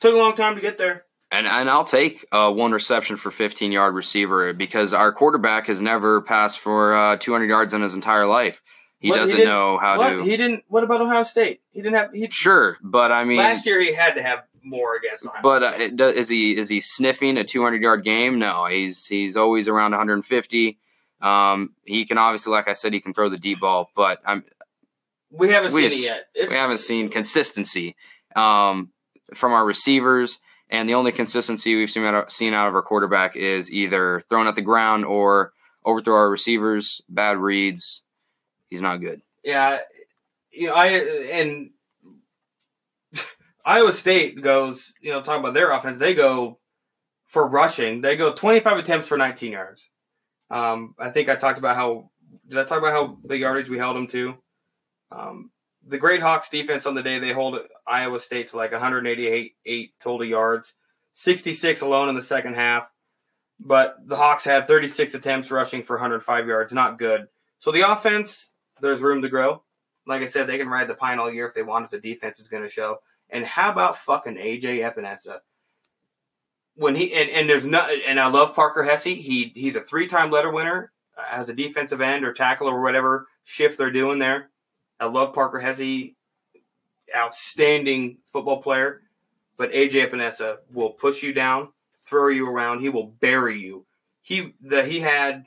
Took 0.00 0.14
a 0.14 0.18
long 0.18 0.34
time 0.36 0.54
to 0.54 0.60
get 0.60 0.78
there. 0.78 1.04
And 1.32 1.46
and 1.46 1.70
I'll 1.70 1.84
take 1.84 2.26
uh, 2.32 2.52
one 2.52 2.72
reception 2.72 3.16
for 3.16 3.30
15 3.30 3.70
yard 3.70 3.94
receiver 3.94 4.52
because 4.52 4.92
our 4.92 5.12
quarterback 5.12 5.66
has 5.66 5.80
never 5.80 6.20
passed 6.20 6.58
for 6.58 6.94
uh, 6.94 7.16
200 7.16 7.46
yards 7.48 7.72
in 7.72 7.82
his 7.82 7.94
entire 7.94 8.26
life. 8.26 8.62
He 8.98 9.10
doesn't 9.10 9.36
didn't- 9.36 9.48
know 9.48 9.78
how 9.78 9.96
What 9.96 10.10
to. 10.10 10.22
he 10.24 10.36
didn't? 10.36 10.64
What 10.68 10.82
about 10.84 11.00
Ohio 11.00 11.22
State? 11.22 11.60
He 11.70 11.80
didn't 11.82 11.94
have. 11.94 12.12
He 12.12 12.28
sure, 12.30 12.76
but 12.82 13.12
I 13.12 13.24
mean, 13.24 13.38
last 13.38 13.64
year 13.64 13.80
he 13.80 13.94
had 13.94 14.14
to 14.16 14.22
have 14.22 14.42
more 14.62 14.96
against 14.96 15.24
Ohio. 15.24 15.40
but 15.42 15.62
uh, 15.62 16.04
is 16.08 16.28
he 16.28 16.54
is 16.58 16.68
he 16.68 16.80
sniffing 16.80 17.38
a 17.38 17.44
200 17.44 17.80
yard 17.80 18.02
game? 18.04 18.38
No, 18.38 18.66
he's 18.66 19.06
he's 19.06 19.36
always 19.36 19.68
around 19.68 19.92
150. 19.92 20.78
Um, 21.22 21.74
he 21.84 22.04
can 22.06 22.18
obviously, 22.18 22.50
like 22.50 22.68
I 22.68 22.72
said, 22.72 22.92
he 22.92 23.00
can 23.00 23.14
throw 23.14 23.28
the 23.28 23.38
deep 23.38 23.60
ball, 23.60 23.90
but 23.94 24.20
I'm, 24.26 24.44
we 25.30 25.50
haven't 25.50 25.72
we 25.72 25.82
seen 25.82 25.90
just- 25.90 26.02
it 26.02 26.04
yet. 26.04 26.26
It's, 26.34 26.50
we 26.50 26.56
haven't 26.56 26.78
seen 26.78 27.08
consistency 27.08 27.96
um, 28.36 28.90
from 29.34 29.52
our 29.52 29.64
receivers, 29.64 30.38
and 30.68 30.88
the 30.88 30.94
only 30.94 31.12
consistency 31.12 31.76
we've 31.76 31.90
seen 31.90 32.04
out, 32.04 32.14
of, 32.14 32.32
seen 32.32 32.54
out 32.54 32.68
of 32.68 32.74
our 32.74 32.82
quarterback 32.82 33.36
is 33.36 33.70
either 33.70 34.22
thrown 34.28 34.46
at 34.46 34.54
the 34.54 34.62
ground 34.62 35.04
or 35.04 35.52
overthrow 35.84 36.16
our 36.16 36.30
receivers, 36.30 37.00
bad 37.08 37.38
reads. 37.38 38.02
He's 38.68 38.82
not 38.82 38.98
good. 38.98 39.22
Yeah, 39.42 39.78
you 40.52 40.68
know, 40.68 40.74
I 40.74 40.86
and 40.88 41.70
Iowa 43.64 43.92
State 43.92 44.40
goes. 44.42 44.92
You 45.00 45.12
know, 45.12 45.22
talking 45.22 45.40
about 45.40 45.54
their 45.54 45.70
offense, 45.70 45.98
they 45.98 46.14
go 46.14 46.58
for 47.26 47.46
rushing. 47.46 48.00
They 48.00 48.16
go 48.16 48.32
25 48.32 48.78
attempts 48.78 49.06
for 49.06 49.16
19 49.16 49.52
yards. 49.52 49.84
Um, 50.50 50.94
I 50.98 51.10
think 51.10 51.28
I 51.28 51.36
talked 51.36 51.58
about 51.58 51.76
how. 51.76 52.10
Did 52.48 52.58
I 52.58 52.64
talk 52.64 52.78
about 52.78 52.92
how 52.92 53.18
the 53.24 53.38
yardage 53.38 53.68
we 53.68 53.78
held 53.78 53.96
them 53.96 54.08
to? 54.08 54.36
Um, 55.10 55.50
the 55.86 55.98
Great 55.98 56.20
Hawks 56.20 56.48
defense 56.48 56.86
on 56.86 56.94
the 56.94 57.02
day 57.02 57.18
they 57.18 57.32
hold 57.32 57.58
Iowa 57.86 58.20
State 58.20 58.48
to 58.48 58.56
like 58.56 58.72
188 58.72 59.94
total 59.98 60.26
yards, 60.26 60.72
66 61.14 61.80
alone 61.80 62.08
in 62.08 62.14
the 62.14 62.22
second 62.22 62.54
half. 62.54 62.88
But 63.58 63.96
the 64.06 64.16
Hawks 64.16 64.44
had 64.44 64.66
36 64.66 65.14
attempts 65.14 65.50
rushing 65.50 65.82
for 65.82 65.96
105 65.96 66.46
yards. 66.46 66.72
Not 66.72 66.98
good. 66.98 67.26
So 67.58 67.70
the 67.70 67.90
offense, 67.90 68.48
there's 68.80 69.00
room 69.00 69.20
to 69.22 69.28
grow. 69.28 69.62
Like 70.06 70.22
I 70.22 70.26
said, 70.26 70.46
they 70.46 70.58
can 70.58 70.68
ride 70.68 70.88
the 70.88 70.94
pine 70.94 71.18
all 71.18 71.30
year 71.30 71.46
if 71.46 71.54
they 71.54 71.62
want. 71.62 71.84
If 71.84 71.90
the 71.90 72.00
defense 72.00 72.40
is 72.40 72.48
going 72.48 72.62
to 72.62 72.70
show. 72.70 72.98
And 73.28 73.44
how 73.44 73.70
about 73.70 73.98
fucking 73.98 74.36
AJ 74.36 74.80
Epenesa? 74.80 75.38
When 76.74 76.94
he 76.94 77.12
and, 77.12 77.28
and 77.30 77.48
there's 77.48 77.66
no 77.66 77.86
and 78.06 78.18
I 78.18 78.28
love 78.28 78.54
Parker 78.54 78.82
Hesse. 78.82 79.04
He 79.04 79.52
he's 79.54 79.76
a 79.76 79.80
three 79.80 80.06
time 80.06 80.30
letter 80.30 80.50
winner 80.50 80.92
uh, 81.18 81.24
as 81.30 81.48
a 81.48 81.54
defensive 81.54 82.00
end 82.00 82.24
or 82.24 82.32
tackle 82.32 82.68
or 82.68 82.80
whatever 82.80 83.28
shift 83.44 83.76
they're 83.76 83.90
doing 83.90 84.18
there. 84.18 84.49
I 85.00 85.06
love 85.06 85.32
Parker 85.32 85.58
Hesse, 85.58 86.10
outstanding 87.16 88.18
football 88.32 88.62
player. 88.62 89.02
But 89.56 89.72
AJ 89.72 90.10
Epenesa 90.10 90.58
will 90.72 90.90
push 90.90 91.22
you 91.22 91.34
down, 91.34 91.68
throw 92.08 92.28
you 92.28 92.48
around. 92.48 92.80
He 92.80 92.88
will 92.88 93.08
bury 93.08 93.58
you. 93.58 93.84
He 94.22 94.54
the 94.62 94.84
he 94.84 95.00
had 95.00 95.44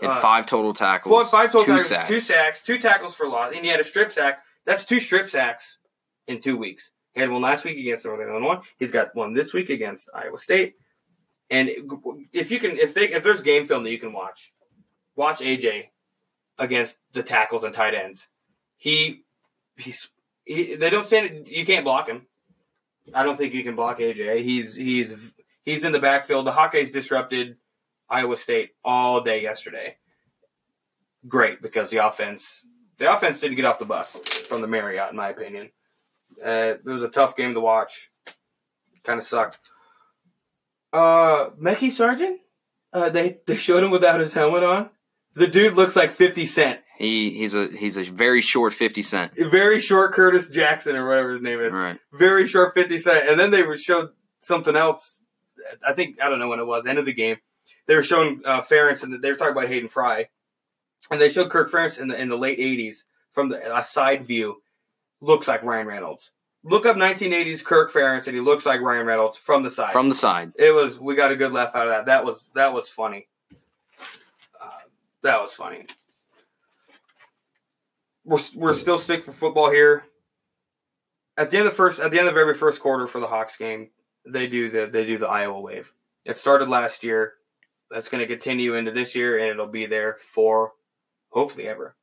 had 0.00 0.10
uh, 0.10 0.20
five 0.20 0.46
total 0.46 0.72
tackles, 0.72 1.10
Four, 1.10 1.24
five 1.26 1.50
total 1.50 1.66
two 1.66 1.72
tackles, 1.72 1.88
sacks. 1.88 2.08
two 2.08 2.20
sacks, 2.20 2.62
two 2.62 2.78
tackles 2.78 3.14
for 3.14 3.28
loss, 3.28 3.54
and 3.54 3.64
he 3.64 3.70
had 3.70 3.80
a 3.80 3.84
strip 3.84 4.12
sack. 4.12 4.42
That's 4.66 4.84
two 4.84 5.00
strip 5.00 5.30
sacks 5.30 5.78
in 6.26 6.40
two 6.40 6.56
weeks. 6.56 6.90
He 7.14 7.20
had 7.20 7.30
one 7.30 7.42
last 7.42 7.64
week 7.64 7.78
against 7.78 8.04
Northern 8.04 8.28
Illinois. 8.28 8.60
He's 8.78 8.92
got 8.92 9.14
one 9.14 9.32
this 9.32 9.52
week 9.52 9.70
against 9.70 10.08
Iowa 10.14 10.38
State. 10.38 10.74
And 11.50 11.70
if 12.32 12.50
you 12.50 12.60
can, 12.60 12.72
if 12.72 12.94
they, 12.94 13.08
if 13.08 13.22
there's 13.22 13.40
game 13.40 13.66
film 13.66 13.82
that 13.82 13.90
you 13.90 13.98
can 13.98 14.12
watch, 14.12 14.52
watch 15.16 15.40
AJ 15.40 15.88
against 16.58 16.96
the 17.14 17.22
tackles 17.22 17.64
and 17.64 17.74
tight 17.74 17.94
ends. 17.94 18.26
He, 18.78 19.24
he's, 19.76 20.08
he, 20.44 20.74
they 20.76 20.88
don't 20.88 21.04
stand. 21.04 21.46
You 21.46 21.66
can't 21.66 21.84
block 21.84 22.08
him. 22.08 22.26
I 23.14 23.22
don't 23.22 23.36
think 23.36 23.52
you 23.52 23.62
can 23.62 23.76
block 23.76 23.98
AJ. 24.00 24.42
He's 24.42 24.74
he's 24.74 25.14
he's 25.64 25.84
in 25.84 25.92
the 25.92 25.98
backfield. 25.98 26.46
The 26.46 26.52
Hawkeyes 26.52 26.92
disrupted 26.92 27.56
Iowa 28.08 28.36
State 28.36 28.70
all 28.84 29.20
day 29.20 29.42
yesterday 29.42 29.96
great 31.26 31.62
because 31.62 31.90
the 31.90 32.06
offense 32.06 32.64
the 32.98 33.12
offense 33.12 33.40
didn't 33.40 33.56
get 33.56 33.64
off 33.64 33.78
the 33.78 33.84
bus 33.84 34.16
from 34.48 34.60
the 34.60 34.66
Marriott, 34.66 35.10
in 35.10 35.16
my 35.16 35.28
opinion. 35.28 35.70
Uh, 36.44 36.74
it 36.74 36.84
was 36.84 37.02
a 37.02 37.08
tough 37.08 37.36
game 37.36 37.54
to 37.54 37.60
watch. 37.60 38.10
Kind 39.04 39.18
of 39.18 39.24
sucked. 39.24 39.60
Uh, 40.92 41.50
Mekhi 41.50 41.92
Sargent, 41.92 42.40
uh, 42.92 43.08
they 43.08 43.38
they 43.46 43.56
showed 43.56 43.84
him 43.84 43.90
without 43.90 44.20
his 44.20 44.32
helmet 44.32 44.64
on. 44.64 44.90
The 45.34 45.46
dude 45.46 45.74
looks 45.74 45.96
like 45.96 46.10
Fifty 46.12 46.44
Cent, 46.44 46.80
He 46.98 47.30
he's 47.30 47.54
a 47.54 47.68
he's 47.68 47.96
a 47.96 48.02
very 48.02 48.40
short 48.40 48.74
50 48.74 49.02
cent. 49.02 49.32
very 49.36 49.78
short 49.78 50.12
Curtis 50.12 50.48
Jackson 50.48 50.96
or 50.96 51.06
whatever 51.06 51.30
his 51.30 51.40
name 51.40 51.60
is. 51.60 51.72
Right. 51.72 51.96
very 52.12 52.44
short 52.44 52.74
50 52.74 52.98
cent. 52.98 53.28
And 53.30 53.38
then 53.38 53.52
they 53.52 53.62
were 53.62 53.76
showed 53.76 54.10
something 54.40 54.74
else. 54.74 55.20
I 55.86 55.92
think, 55.92 56.20
I 56.20 56.28
don't 56.28 56.40
know 56.40 56.48
when 56.48 56.58
it 56.58 56.66
was, 56.66 56.86
end 56.86 56.98
of 56.98 57.06
the 57.06 57.12
game. 57.12 57.36
They 57.86 57.94
were 57.94 58.02
showing 58.02 58.40
uh, 58.44 58.62
Ferentz 58.62 59.04
and 59.04 59.22
they 59.22 59.30
were 59.30 59.36
talking 59.36 59.52
about 59.52 59.68
Hayden 59.68 59.88
Fry. 59.88 60.28
And 61.08 61.20
they 61.20 61.28
showed 61.28 61.50
Kirk 61.50 61.70
Ferentz 61.70 61.98
in 61.98 62.08
the, 62.08 62.20
in 62.20 62.28
the 62.28 62.36
late 62.36 62.58
80s 62.58 63.04
from 63.30 63.48
the, 63.50 63.76
a 63.76 63.84
side 63.84 64.26
view. 64.26 64.60
Looks 65.20 65.46
like 65.46 65.62
Ryan 65.62 65.86
Reynolds. 65.86 66.32
Look 66.64 66.84
up 66.84 66.96
1980s 66.96 67.62
Kirk 67.62 67.92
Ferentz 67.92 68.26
and 68.26 68.34
he 68.34 68.40
looks 68.40 68.66
like 68.66 68.80
Ryan 68.80 69.06
Reynolds 69.06 69.38
from 69.38 69.62
the 69.62 69.70
side. 69.70 69.92
From 69.92 70.08
the 70.08 70.16
side. 70.16 70.50
it 70.58 70.74
was, 70.74 70.98
we 70.98 71.14
got 71.14 71.30
a 71.30 71.36
good 71.36 71.52
laugh 71.52 71.76
out 71.76 71.86
of 71.86 71.90
that. 71.90 72.06
That 72.06 72.24
was, 72.24 72.48
that 72.56 72.72
was 72.72 72.88
funny. 72.88 73.28
Uh, 74.60 74.70
that 75.22 75.40
was 75.40 75.52
funny. 75.52 75.86
We're, 78.28 78.38
we're 78.54 78.74
still 78.74 78.98
stick 78.98 79.24
for 79.24 79.32
football 79.32 79.70
here 79.70 80.04
at 81.38 81.50
the 81.50 81.56
end 81.56 81.66
of 81.66 81.72
the 81.72 81.76
first 81.76 82.00
at 82.00 82.10
the 82.10 82.18
end 82.18 82.28
of 82.28 82.36
every 82.36 82.52
first 82.52 82.80
quarter 82.80 83.06
for 83.06 83.20
the 83.20 83.26
Hawks 83.26 83.56
game, 83.56 83.88
they 84.26 84.46
do 84.46 84.68
the 84.68 84.86
they 84.86 85.06
do 85.06 85.16
the 85.16 85.28
Iowa 85.28 85.60
wave. 85.60 85.90
It 86.24 86.36
started 86.36 86.68
last 86.68 87.02
year. 87.02 87.34
That's 87.90 88.08
going 88.08 88.20
to 88.20 88.26
continue 88.26 88.74
into 88.74 88.90
this 88.90 89.14
year, 89.14 89.38
and 89.38 89.46
it'll 89.46 89.66
be 89.66 89.86
there 89.86 90.18
for 90.20 90.72
hopefully 91.30 91.68
ever. 91.68 91.96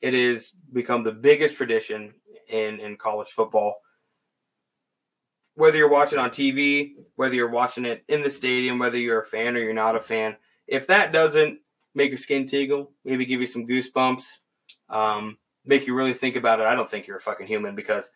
It 0.00 0.14
has 0.14 0.50
become 0.72 1.04
the 1.04 1.12
biggest 1.12 1.54
tradition 1.54 2.14
in 2.48 2.80
in 2.80 2.96
college 2.96 3.28
football. 3.28 3.76
Whether 5.54 5.76
you're 5.76 5.90
watching 5.90 6.18
on 6.18 6.30
TV, 6.30 6.94
whether 7.16 7.34
you're 7.34 7.50
watching 7.50 7.84
it 7.84 8.04
in 8.08 8.22
the 8.22 8.30
stadium, 8.30 8.78
whether 8.78 8.96
you're 8.96 9.22
a 9.22 9.26
fan 9.26 9.56
or 9.56 9.60
you're 9.60 9.74
not 9.74 9.96
a 9.96 10.00
fan, 10.00 10.36
if 10.66 10.86
that 10.86 11.12
doesn't 11.12 11.60
make 11.94 12.10
your 12.10 12.18
skin 12.18 12.46
tingle, 12.46 12.92
maybe 13.04 13.26
give 13.26 13.40
you 13.40 13.46
some 13.46 13.66
goosebumps, 13.66 14.24
um, 14.88 15.36
make 15.64 15.86
you 15.86 15.94
really 15.94 16.14
think 16.14 16.36
about 16.36 16.60
it. 16.60 16.66
I 16.66 16.74
don't 16.74 16.90
think 16.90 17.06
you're 17.06 17.16
a 17.18 17.20
fucking 17.20 17.46
human 17.46 17.74
because 17.74 18.10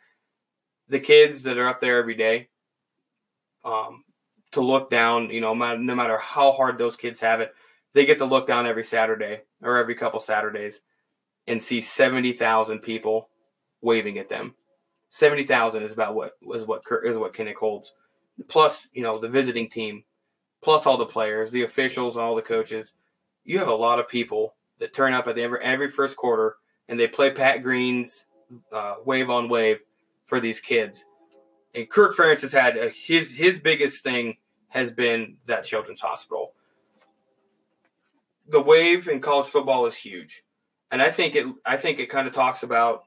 the 0.88 1.00
kids 1.00 1.42
that 1.44 1.58
are 1.58 1.68
up 1.68 1.80
there 1.80 1.98
every 1.98 2.14
day, 2.14 2.48
um, 3.64 4.04
to 4.52 4.60
look 4.60 4.90
down, 4.90 5.30
you 5.30 5.40
know, 5.40 5.54
no 5.54 5.94
matter 5.94 6.18
how 6.18 6.52
hard 6.52 6.78
those 6.78 6.96
kids 6.96 7.20
have 7.20 7.40
it, 7.40 7.54
they 7.94 8.04
get 8.04 8.18
to 8.18 8.24
look 8.24 8.46
down 8.46 8.66
every 8.66 8.84
Saturday 8.84 9.42
or 9.62 9.78
every 9.78 9.94
couple 9.94 10.20
Saturdays 10.20 10.80
and 11.46 11.62
see 11.62 11.80
70,000 11.80 12.80
people 12.80 13.28
waving 13.80 14.18
at 14.18 14.28
them. 14.28 14.54
70,000 15.08 15.82
is 15.82 15.92
about 15.92 16.14
what 16.14 16.32
is 16.54 16.64
what 16.64 16.82
is 17.04 17.18
what 17.18 17.34
Kinnick 17.34 17.56
holds. 17.56 17.92
Plus, 18.48 18.88
you 18.92 19.02
know, 19.02 19.18
the 19.18 19.28
visiting 19.28 19.68
team, 19.68 20.04
plus 20.62 20.86
all 20.86 20.96
the 20.96 21.04
players, 21.04 21.50
the 21.50 21.64
officials, 21.64 22.16
all 22.16 22.34
the 22.34 22.40
coaches. 22.40 22.92
You 23.44 23.58
have 23.58 23.68
a 23.68 23.74
lot 23.74 23.98
of 23.98 24.08
people 24.08 24.54
that 24.78 24.94
turn 24.94 25.12
up 25.12 25.26
at 25.26 25.36
every, 25.36 25.60
every 25.62 25.88
first 25.88 26.16
quarter 26.16 26.56
and 26.92 27.00
they 27.00 27.08
play 27.08 27.30
Pat 27.30 27.62
Green's 27.62 28.26
uh, 28.70 28.96
wave 29.06 29.30
on 29.30 29.48
wave 29.48 29.78
for 30.26 30.40
these 30.40 30.60
kids. 30.60 31.06
And 31.74 31.88
Kirk 31.88 32.14
Ferentz 32.14 32.42
has 32.42 32.52
had 32.52 32.76
a, 32.76 32.90
his 32.90 33.30
his 33.30 33.58
biggest 33.58 34.04
thing 34.04 34.36
has 34.68 34.90
been 34.90 35.38
that 35.46 35.64
children's 35.64 36.02
hospital. 36.02 36.52
The 38.50 38.60
wave 38.60 39.08
in 39.08 39.22
college 39.22 39.46
football 39.46 39.86
is 39.86 39.96
huge, 39.96 40.44
and 40.90 41.00
I 41.00 41.10
think 41.10 41.34
it 41.34 41.46
I 41.64 41.78
think 41.78 41.98
it 41.98 42.10
kind 42.10 42.28
of 42.28 42.34
talks 42.34 42.62
about 42.62 43.04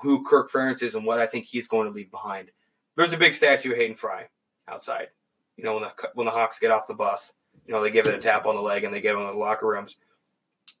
who 0.00 0.22
Kirk 0.22 0.48
Ferentz 0.48 0.80
is 0.80 0.94
and 0.94 1.04
what 1.04 1.18
I 1.18 1.26
think 1.26 1.46
he's 1.46 1.66
going 1.66 1.88
to 1.88 1.92
leave 1.92 2.12
behind. 2.12 2.52
There's 2.94 3.12
a 3.12 3.18
big 3.18 3.34
statue 3.34 3.72
of 3.72 3.76
Hayden 3.76 3.96
Fry 3.96 4.28
outside. 4.68 5.08
You 5.56 5.64
know 5.64 5.74
when 5.74 5.82
the 5.82 6.10
when 6.14 6.26
the 6.26 6.30
Hawks 6.30 6.60
get 6.60 6.70
off 6.70 6.86
the 6.86 6.94
bus, 6.94 7.32
you 7.66 7.72
know 7.72 7.82
they 7.82 7.90
give 7.90 8.06
it 8.06 8.14
a 8.14 8.18
tap 8.18 8.46
on 8.46 8.54
the 8.54 8.62
leg 8.62 8.84
and 8.84 8.94
they 8.94 9.00
get 9.00 9.16
on 9.16 9.26
the 9.26 9.32
locker 9.32 9.66
rooms. 9.66 9.96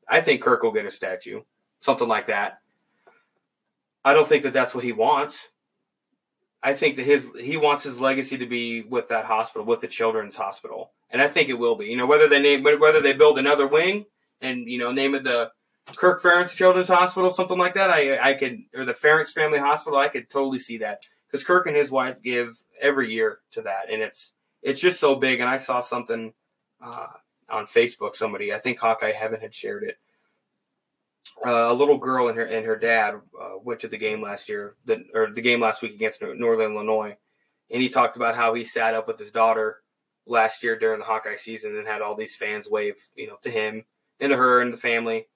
I 0.08 0.20
think 0.20 0.42
Kirk 0.42 0.62
will 0.62 0.70
get 0.70 0.86
a 0.86 0.92
statue, 0.92 1.42
something 1.80 2.08
like 2.08 2.28
that. 2.28 2.60
I 4.04 4.14
don't 4.14 4.28
think 4.28 4.44
that 4.44 4.52
that's 4.52 4.74
what 4.74 4.84
he 4.84 4.92
wants. 4.92 5.48
I 6.62 6.74
think 6.74 6.96
that 6.96 7.04
his 7.04 7.28
he 7.38 7.56
wants 7.56 7.84
his 7.84 8.00
legacy 8.00 8.38
to 8.38 8.46
be 8.46 8.82
with 8.82 9.08
that 9.08 9.24
hospital, 9.24 9.66
with 9.66 9.80
the 9.80 9.88
children's 9.88 10.36
hospital, 10.36 10.92
and 11.10 11.20
I 11.20 11.28
think 11.28 11.48
it 11.48 11.58
will 11.58 11.74
be. 11.74 11.86
You 11.86 11.96
know, 11.96 12.06
whether 12.06 12.28
they 12.28 12.40
name 12.40 12.62
whether 12.62 13.00
they 13.00 13.14
build 13.14 13.38
another 13.38 13.66
wing 13.66 14.04
and 14.40 14.68
you 14.68 14.78
know 14.78 14.92
name 14.92 15.14
it 15.14 15.24
the 15.24 15.50
Kirk 15.96 16.22
Ferentz 16.22 16.54
Children's 16.54 16.88
Hospital, 16.88 17.30
something 17.30 17.58
like 17.58 17.74
that. 17.74 17.90
I 17.90 18.18
I 18.18 18.34
could 18.34 18.58
or 18.74 18.84
the 18.84 18.94
Ferentz 18.94 19.32
Family 19.32 19.58
Hospital. 19.58 19.98
I 19.98 20.08
could 20.08 20.28
totally 20.28 20.58
see 20.58 20.78
that 20.78 21.02
because 21.26 21.44
Kirk 21.44 21.66
and 21.66 21.76
his 21.76 21.90
wife 21.90 22.22
give 22.22 22.62
every 22.80 23.12
year 23.12 23.38
to 23.52 23.62
that, 23.62 23.90
and 23.90 24.02
it's 24.02 24.32
it's 24.62 24.80
just 24.80 25.00
so 25.00 25.16
big. 25.16 25.40
And 25.40 25.48
I 25.48 25.56
saw 25.56 25.80
something 25.80 26.32
uh, 26.82 27.06
on 27.48 27.66
Facebook. 27.66 28.14
Somebody, 28.14 28.52
I 28.52 28.58
think 28.58 28.78
Hawkeye 28.78 29.12
Heaven 29.12 29.40
had 29.40 29.54
shared 29.54 29.84
it. 29.84 29.96
Uh, 31.44 31.68
a 31.70 31.74
little 31.74 31.96
girl 31.96 32.28
and 32.28 32.36
her 32.36 32.44
and 32.44 32.66
her 32.66 32.76
dad 32.76 33.14
uh, 33.40 33.52
went 33.62 33.80
to 33.80 33.88
the 33.88 33.96
game 33.96 34.20
last 34.20 34.48
year, 34.48 34.76
the, 34.84 35.02
or 35.14 35.30
the 35.30 35.40
game 35.40 35.60
last 35.60 35.80
week 35.80 35.94
against 35.94 36.22
Northern 36.22 36.74
Illinois, 36.74 37.16
and 37.70 37.80
he 37.80 37.88
talked 37.88 38.16
about 38.16 38.34
how 38.34 38.52
he 38.52 38.62
sat 38.62 38.94
up 38.94 39.06
with 39.06 39.18
his 39.18 39.30
daughter 39.30 39.78
last 40.26 40.62
year 40.62 40.78
during 40.78 40.98
the 40.98 41.04
Hawkeye 41.04 41.36
season 41.36 41.76
and 41.76 41.86
had 41.86 42.02
all 42.02 42.14
these 42.14 42.36
fans 42.36 42.68
wave, 42.68 42.96
you 43.14 43.26
know, 43.26 43.36
to 43.42 43.50
him 43.50 43.84
and 44.20 44.30
to 44.30 44.36
her 44.36 44.60
and 44.60 44.72
the 44.72 44.76
family, 44.76 45.28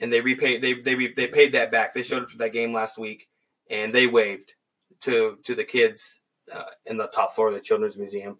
and 0.00 0.12
they 0.12 0.20
repaid 0.20 0.62
they 0.62 0.74
they 0.74 0.94
they 1.08 1.26
paid 1.26 1.52
that 1.54 1.72
back. 1.72 1.92
They 1.92 2.02
showed 2.02 2.22
up 2.22 2.30
to 2.30 2.38
that 2.38 2.52
game 2.52 2.72
last 2.72 2.98
week, 2.98 3.28
and 3.68 3.92
they 3.92 4.06
waved 4.06 4.54
to 5.00 5.38
to 5.42 5.54
the 5.54 5.64
kids 5.64 6.20
uh, 6.52 6.64
in 6.86 6.96
the 6.96 7.08
top 7.08 7.34
floor 7.34 7.48
of 7.48 7.54
the 7.54 7.60
Children's 7.60 7.96
Museum. 7.96 8.38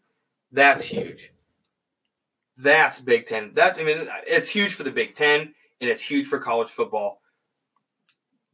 That's 0.52 0.84
huge. 0.84 1.32
That's 2.56 3.00
Big 3.00 3.26
Ten. 3.26 3.52
That 3.54 3.78
I 3.78 3.84
mean, 3.84 4.08
it's 4.26 4.48
huge 4.48 4.74
for 4.74 4.82
the 4.82 4.90
Big 4.90 5.14
Ten 5.14 5.54
and 5.80 5.90
it's 5.90 6.02
huge 6.02 6.26
for 6.26 6.38
college 6.38 6.68
football. 6.68 7.20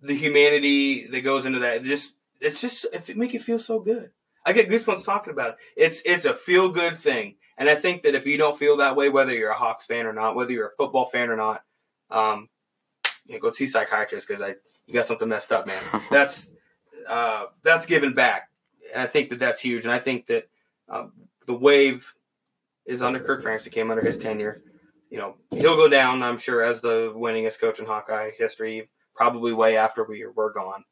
The 0.03 0.15
humanity 0.15 1.07
that 1.07 1.23
goes 1.23 1.47
into 1.47 1.61
that, 1.61 1.83
just 1.83 2.17
it's 2.41 2.61
just 2.61 2.87
it 2.93 3.17
make 3.17 3.33
you 3.33 3.41
feel 3.41 3.59
so 3.59 3.81
good. 3.81 4.11
I 4.45 4.53
get 4.53 4.69
goosebumps 4.69 5.05
talking 5.05 5.33
about 5.33 5.51
it. 5.51 5.57
It's 5.77 6.03
it's 6.05 6.27
a 6.27 6.35
feel 6.35 6.71
good 6.71 6.99
thing, 6.99 7.37
and 7.57 7.69
I 7.69 7.75
think 7.77 8.03
that 8.03 8.15
if 8.15 8.27
you 8.27 8.37
don't 8.37 8.59
feel 8.59 8.77
that 8.79 8.97
way, 8.97 9.09
whether 9.09 9.33
you're 9.33 9.51
a 9.51 9.55
Hawks 9.55 9.87
fan 9.87 10.07
or 10.07 10.13
not, 10.13 10.35
whether 10.35 10.53
you're 10.53 10.69
a 10.69 10.75
football 10.75 11.07
fan 11.07 11.31
or 11.31 11.37
not, 11.37 11.63
um, 12.11 12.49
you 13.27 13.35
know, 13.35 13.41
go 13.41 13.53
see 13.53 13.65
a 13.65 13.69
psychiatrist 13.69 14.29
because 14.29 14.43
I 14.43 14.57
you 14.87 14.93
got 14.93 15.07
something 15.07 15.29
messed 15.29 15.53
up, 15.53 15.67
man. 15.67 15.83
That's 16.11 16.51
uh, 17.07 17.47
that's 17.63 17.87
giving 17.87 18.15
back, 18.15 18.51
and 18.93 19.03
I 19.03 19.07
think 19.07 19.31
that 19.31 19.39
that's 19.39 19.61
huge. 19.61 19.85
And 19.85 19.93
I 19.93 19.99
think 19.99 20.27
that 20.27 20.49
um, 20.89 21.13
the 21.47 21.55
wave 21.55 22.13
is 22.87 23.03
under 23.03 23.21
Kirk 23.21 23.43
Ferentz. 23.43 23.67
It 23.67 23.71
came 23.71 23.91
under 23.91 24.03
his 24.03 24.17
tenure 24.17 24.63
you 25.15 25.21
know, 25.21 25.37
he'll 25.53 25.77
go 25.77 25.87
down, 25.89 26.25
I'm 26.25 26.39
sure, 26.39 26.61
as 26.61 26.81
the 26.81 27.13
winningest 27.15 27.61
coach 27.61 27.79
in 27.79 27.87
Hawkeye 27.87 28.33
history, 28.37 28.91
probably 29.15 29.53
way 29.53 29.77
after 29.77 30.03
we, 30.03 30.27
we're 30.27 30.53
gone. 30.53 30.85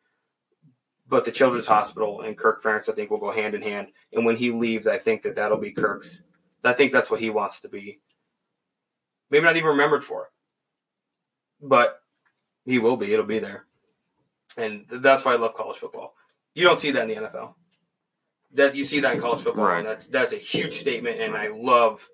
But 1.08 1.24
the 1.24 1.32
Children's 1.32 1.66
Hospital 1.66 2.20
and 2.20 2.38
Kirk 2.38 2.62
Ferentz, 2.62 2.88
I 2.88 2.92
think, 2.92 3.11
will 3.11 3.18
go 3.18 3.32
hand 3.32 3.56
in 3.56 3.62
hand. 3.62 3.88
And 4.12 4.24
when 4.24 4.37
he 4.37 4.52
leaves, 4.52 4.87
I 4.87 4.96
think 4.96 5.22
that 5.22 5.35
that'll 5.35 5.58
be 5.58 5.72
Kirk's. 5.72 6.20
I 6.62 6.72
think 6.72 6.92
that's 6.92 7.11
what 7.11 7.18
he 7.18 7.30
wants 7.30 7.58
to 7.61 7.68
be. 7.68 7.98
Maybe 9.28 9.42
not 9.44 9.56
even 9.56 9.70
remembered 9.70 10.04
for. 10.04 10.30
But 11.61 11.98
he 12.64 12.78
will 12.78 12.96
be. 12.96 13.12
It'll 13.12 13.26
be 13.26 13.40
there. 13.40 13.66
And 14.56 14.85
that's 14.88 15.24
why 15.24 15.32
I 15.32 15.37
love 15.37 15.54
college 15.54 15.78
football. 15.78 16.14
You 16.54 16.62
don't 16.62 16.78
see 16.78 16.92
that 16.92 17.11
in 17.11 17.22
the 17.22 17.28
NFL. 17.28 17.54
That 18.52 18.76
you 18.76 18.85
see 18.85 19.00
that 19.00 19.16
in 19.16 19.20
college 19.20 19.42
football, 19.42 19.64
Right. 19.64 19.78
and 19.78 19.87
that's 19.88 20.06
that's 20.06 20.32
a 20.32 20.37
huge 20.37 20.78
statement. 20.78 21.20
And 21.20 21.35
I 21.37 21.48
love 21.48 22.08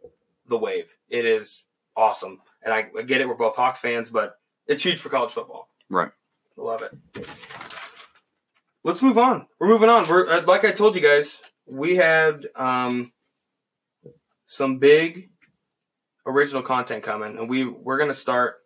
the 0.46 0.56
wave. 0.56 0.86
It 1.10 1.26
is 1.26 1.64
awesome, 1.98 2.40
and 2.62 2.72
I, 2.72 2.88
I 2.96 3.02
get 3.02 3.20
it. 3.20 3.28
We're 3.28 3.34
both 3.34 3.56
Hawks 3.56 3.80
fans, 3.80 4.08
but 4.08 4.36
it's 4.66 4.82
huge 4.82 5.00
for 5.00 5.10
college 5.10 5.32
football. 5.32 5.68
Right. 5.90 6.10
Love 6.56 6.82
it. 6.82 7.26
Let's 8.84 9.02
move 9.02 9.18
on. 9.18 9.46
We're 9.58 9.68
moving 9.68 9.88
on. 9.88 10.08
We're 10.08 10.28
uh, 10.28 10.42
like 10.46 10.64
I 10.64 10.70
told 10.70 10.94
you 10.94 11.02
guys, 11.02 11.40
we 11.66 11.96
had 11.96 12.46
um, 12.54 13.12
some 14.46 14.78
big 14.78 15.30
original 16.26 16.62
content 16.62 17.02
coming, 17.02 17.36
and 17.36 17.48
we 17.50 17.64
we're 17.64 17.98
gonna 17.98 18.14
start 18.14 18.56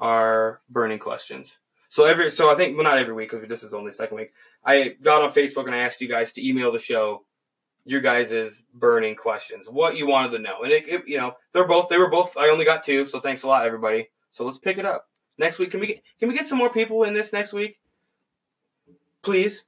our 0.00 0.60
burning 0.70 0.98
questions. 0.98 1.50
So 1.88 2.04
every 2.04 2.30
so 2.30 2.50
I 2.50 2.54
think 2.54 2.76
well 2.76 2.84
not 2.84 2.98
every 2.98 3.12
week 3.12 3.30
because 3.30 3.48
this 3.48 3.62
is 3.62 3.74
only 3.74 3.90
the 3.90 3.96
second 3.96 4.16
week. 4.16 4.32
I 4.64 4.96
got 5.02 5.22
on 5.22 5.30
Facebook 5.30 5.66
and 5.66 5.74
I 5.74 5.78
asked 5.78 6.00
you 6.00 6.08
guys 6.08 6.32
to 6.32 6.48
email 6.48 6.72
the 6.72 6.78
show 6.78 7.24
your 7.84 8.00
guys' 8.00 8.62
burning 8.74 9.14
questions, 9.14 9.68
what 9.68 9.96
you 9.96 10.06
wanted 10.06 10.32
to 10.32 10.38
know, 10.38 10.62
and 10.62 10.72
it, 10.72 10.88
it 10.88 11.02
you 11.06 11.18
know 11.18 11.34
they're 11.52 11.66
both 11.66 11.88
they 11.88 11.98
were 11.98 12.10
both 12.10 12.36
I 12.36 12.48
only 12.48 12.64
got 12.64 12.82
two, 12.82 13.06
so 13.06 13.20
thanks 13.20 13.42
a 13.42 13.46
lot 13.46 13.66
everybody. 13.66 14.08
So 14.30 14.44
let's 14.44 14.58
pick 14.58 14.78
it 14.78 14.86
up 14.86 15.08
next 15.38 15.58
week. 15.58 15.70
Can 15.70 15.80
we 15.80 15.88
get 15.88 16.02
can 16.18 16.28
we 16.28 16.34
get 16.34 16.46
some 16.46 16.58
more 16.58 16.70
people 16.70 17.04
in 17.04 17.14
this 17.14 17.32
next 17.32 17.52
week? 17.52 17.78
Please. 19.22 19.64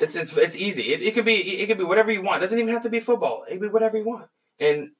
It's 0.00 0.14
it's 0.14 0.36
it's 0.36 0.56
easy. 0.56 0.92
It, 0.92 1.02
it 1.02 1.14
could 1.14 1.24
be 1.24 1.36
it 1.36 1.66
could 1.66 1.78
be 1.78 1.84
whatever 1.84 2.10
you 2.12 2.22
want. 2.22 2.38
It 2.38 2.46
doesn't 2.46 2.58
even 2.58 2.72
have 2.72 2.82
to 2.82 2.90
be 2.90 3.00
football. 3.00 3.44
It 3.48 3.52
could 3.52 3.62
be 3.62 3.68
whatever 3.68 3.96
you 3.96 4.04
want. 4.04 4.28
And 4.60 4.90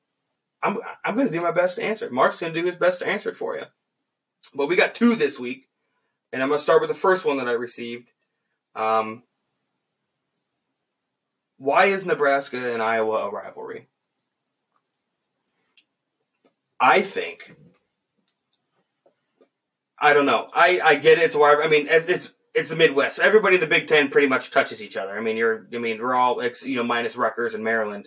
I'm 0.63 0.79
I'm 1.05 1.17
gonna 1.17 1.31
do 1.31 1.41
my 1.41 1.53
best 1.53 1.77
to 1.77 1.85
answer 1.85 2.07
it. 2.07 2.13
Mark's 2.13 2.41
gonna 2.41 2.55
do 2.55 2.65
his 2.65 2.75
best 2.75 3.01
to 3.01 3.07
answer 3.07 3.29
it 3.29 3.37
for 3.37 3.57
you. 3.57 3.65
But 4.55 4.67
we 4.67 4.77
got 4.77 4.95
two 4.95 5.15
this 5.15 5.39
week, 5.39 5.69
and 6.33 6.43
I'm 6.43 6.49
gonna 6.49 6.59
start 6.59 6.81
with 6.81 6.89
the 6.89 6.95
first 6.95 7.25
one 7.25 7.37
that 7.39 7.49
I 7.49 7.53
received. 7.53 8.13
Um, 8.75 9.23
why 11.59 11.87
is 11.87 12.07
Nebraska 12.07 12.73
and 12.73 12.83
Iowa 12.83 13.27
a 13.27 13.31
rivalry? 13.31 13.89
I 16.81 17.03
think. 17.03 17.55
I 19.99 20.13
don't 20.13 20.27
know. 20.27 20.49
I, 20.55 20.81
I 20.83 20.95
get 20.95 21.19
it. 21.19 21.25
It's 21.25 21.35
rivalry. 21.35 21.65
I 21.65 21.69
mean, 21.69 21.89
it's 21.91 22.33
it's 22.55 22.71
the 22.71 22.77
Midwest. 22.77 23.19
Everybody 23.19 23.57
in 23.57 23.61
the 23.61 23.67
Big 23.67 23.89
Ten 23.89 24.09
pretty 24.09 24.29
much 24.29 24.51
touches 24.51 24.81
each 24.81 24.97
other. 24.97 25.17
I 25.17 25.21
mean, 25.21 25.37
you're. 25.37 25.67
I 25.75 25.79
mean, 25.79 26.01
we're 26.01 26.15
all 26.15 26.43
you 26.63 26.77
know 26.77 26.85
minus 26.85 27.17
Rutgers 27.17 27.55
and 27.55 27.65
Maryland. 27.65 28.07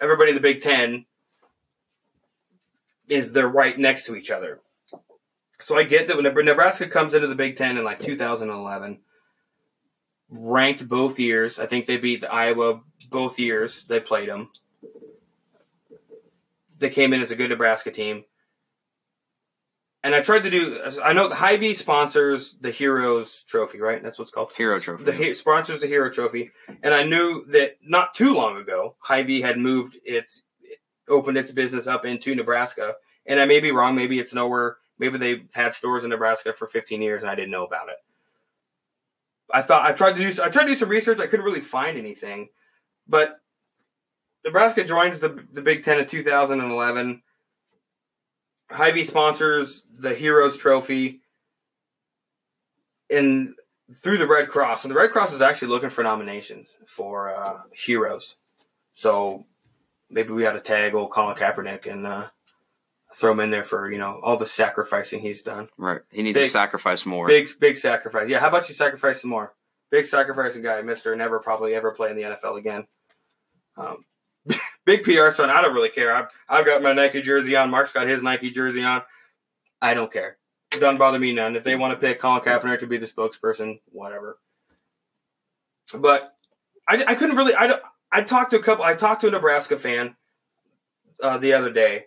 Everybody 0.00 0.30
in 0.30 0.34
the 0.34 0.42
Big 0.42 0.62
Ten 0.62 1.04
is 3.08 3.32
they're 3.32 3.48
right 3.48 3.78
next 3.78 4.06
to 4.06 4.16
each 4.16 4.30
other. 4.30 4.60
So 5.60 5.76
I 5.76 5.84
get 5.84 6.08
that 6.08 6.16
when 6.16 6.44
Nebraska 6.44 6.88
comes 6.88 7.14
into 7.14 7.28
the 7.28 7.34
Big 7.34 7.56
Ten 7.56 7.76
in 7.76 7.84
like 7.84 8.00
2011, 8.00 9.00
ranked 10.32 10.88
both 10.88 11.18
years. 11.18 11.58
I 11.58 11.66
think 11.66 11.86
they 11.86 11.98
beat 11.98 12.22
the 12.22 12.32
Iowa 12.32 12.80
both 13.10 13.38
years 13.38 13.84
they 13.84 14.00
played 14.00 14.28
them. 14.28 14.50
They 16.78 16.90
came 16.90 17.12
in 17.12 17.20
as 17.20 17.30
a 17.30 17.36
good 17.36 17.50
Nebraska 17.50 17.90
team. 17.90 18.24
And 20.04 20.16
I 20.16 20.20
tried 20.20 20.42
to 20.42 20.50
do. 20.50 20.80
I 21.04 21.12
know 21.12 21.28
Hy-Vee 21.28 21.74
sponsors 21.74 22.56
the 22.60 22.72
Heroes 22.72 23.44
Trophy, 23.46 23.78
right? 23.78 24.02
That's 24.02 24.18
what's 24.18 24.32
called 24.32 24.50
Hero 24.56 24.76
Trophy. 24.78 25.04
The 25.04 25.12
he- 25.12 25.34
sponsors 25.34 25.78
the 25.78 25.86
Hero 25.86 26.10
Trophy, 26.10 26.50
and 26.82 26.92
I 26.92 27.04
knew 27.04 27.44
that 27.48 27.76
not 27.84 28.12
too 28.12 28.34
long 28.34 28.56
ago, 28.56 28.96
Hy-Vee 28.98 29.42
had 29.42 29.58
moved 29.58 29.96
its 30.04 30.42
opened 31.08 31.36
its 31.36 31.52
business 31.52 31.86
up 31.86 32.04
into 32.04 32.34
Nebraska. 32.34 32.94
And 33.26 33.38
I 33.38 33.44
may 33.44 33.60
be 33.60 33.70
wrong. 33.70 33.94
Maybe 33.94 34.18
it's 34.18 34.34
nowhere. 34.34 34.78
Maybe 34.98 35.18
they've 35.18 35.48
had 35.52 35.72
stores 35.72 36.02
in 36.02 36.10
Nebraska 36.10 36.52
for 36.52 36.66
15 36.66 37.00
years, 37.00 37.22
and 37.22 37.30
I 37.30 37.36
didn't 37.36 37.52
know 37.52 37.64
about 37.64 37.88
it. 37.88 37.96
I 39.52 39.62
thought 39.62 39.88
I 39.88 39.92
tried 39.92 40.16
to 40.16 40.32
do. 40.32 40.42
I 40.42 40.48
tried 40.48 40.64
to 40.64 40.70
do 40.70 40.76
some 40.76 40.88
research. 40.88 41.20
I 41.20 41.26
couldn't 41.26 41.44
really 41.44 41.60
find 41.60 41.98
anything, 41.98 42.48
but 43.06 43.40
Nebraska 44.44 44.84
joins 44.84 45.18
the 45.18 45.44
the 45.52 45.62
Big 45.62 45.84
Ten 45.84 45.98
in 45.98 46.06
2011. 46.06 47.22
Hy-Vee 48.70 49.04
sponsors 49.04 49.82
the 49.98 50.14
Heroes 50.14 50.56
Trophy 50.56 51.20
and 53.10 53.54
through 53.92 54.16
the 54.16 54.26
Red 54.26 54.48
Cross, 54.48 54.84
and 54.84 54.90
the 54.90 54.98
Red 54.98 55.10
Cross 55.10 55.34
is 55.34 55.42
actually 55.42 55.68
looking 55.68 55.90
for 55.90 56.02
nominations 56.02 56.70
for 56.86 57.34
uh, 57.34 57.60
heroes. 57.72 58.36
So 58.94 59.44
maybe 60.10 60.32
we 60.32 60.46
ought 60.46 60.52
to 60.52 60.60
tag 60.60 60.94
old 60.94 61.10
Colin 61.10 61.36
Kaepernick 61.36 61.90
and 61.90 62.06
uh, 62.06 62.28
throw 63.14 63.32
him 63.32 63.40
in 63.40 63.50
there 63.50 63.64
for 63.64 63.90
you 63.90 63.98
know 63.98 64.20
all 64.22 64.36
the 64.36 64.46
sacrificing 64.46 65.20
he's 65.20 65.42
done. 65.42 65.68
Right. 65.76 66.00
He 66.10 66.22
needs 66.22 66.38
to 66.38 66.48
sacrifice 66.48 67.06
more. 67.06 67.26
Big 67.26 67.48
big 67.60 67.76
sacrifice. 67.76 68.28
Yeah, 68.28 68.38
how 68.38 68.48
about 68.48 68.68
you 68.68 68.74
sacrifice 68.74 69.20
some 69.20 69.30
more? 69.30 69.54
Big 69.90 70.06
sacrificing 70.06 70.62
guy, 70.62 70.80
Mister. 70.82 71.14
Never 71.16 71.38
probably 71.38 71.74
ever 71.74 71.92
play 71.92 72.10
in 72.10 72.16
the 72.16 72.22
NFL 72.22 72.58
again. 72.58 72.86
Um, 73.76 74.04
big 74.86 75.02
PR 75.02 75.30
son. 75.30 75.50
I 75.50 75.62
don't 75.62 75.74
really 75.74 75.90
care. 75.90 76.12
I've 76.12 76.28
I've 76.48 76.66
got 76.66 76.82
my 76.82 76.92
Nike 76.92 77.22
jersey 77.22 77.56
on. 77.56 77.70
Mark's 77.70 77.92
got 77.92 78.08
his 78.08 78.22
Nike 78.22 78.50
jersey 78.50 78.82
on. 78.82 79.02
I 79.80 79.94
don't 79.94 80.12
care. 80.12 80.38
It 80.74 80.80
doesn't 80.80 80.98
bother 80.98 81.18
me 81.18 81.32
none. 81.32 81.56
If 81.56 81.64
they 81.64 81.76
want 81.76 81.92
to 81.92 81.98
pick 81.98 82.20
Colin 82.20 82.40
Kaepernick 82.40 82.80
to 82.80 82.86
be 82.86 82.96
the 82.96 83.06
spokesperson, 83.06 83.80
whatever. 83.86 84.38
But 85.92 86.32
I, 86.88 87.04
I 87.08 87.14
couldn't 87.14 87.36
really. 87.36 87.54
I 87.54 87.66
don't. 87.66 87.82
I 88.10 88.22
talked 88.22 88.52
to 88.52 88.58
a 88.58 88.62
couple. 88.62 88.84
I 88.84 88.94
talked 88.94 89.22
to 89.22 89.28
a 89.28 89.30
Nebraska 89.30 89.78
fan 89.78 90.16
uh, 91.22 91.38
the 91.38 91.52
other 91.52 91.70
day. 91.70 92.06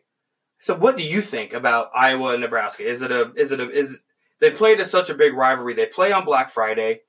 So, 0.66 0.74
what 0.74 0.98
do 0.98 1.04
you 1.04 1.22
think 1.22 1.54
about 1.54 1.92
Iowa 1.94 2.32
and 2.32 2.42
Nebraska? 2.42 2.82
Is 2.82 3.04
it 3.04 3.12
a? 3.12 3.32
Is 3.36 3.52
it 3.52 3.60
a? 3.60 3.70
Is 3.70 4.02
they 4.40 4.50
played 4.50 4.80
as 4.80 4.90
such 4.90 5.12
a 5.12 5.14
big 5.14 5.36
rivalry? 5.36 5.76
They 5.76 5.86
play 5.86 6.12
on 6.12 6.26
Black 6.26 6.50
Friday, 6.50 7.02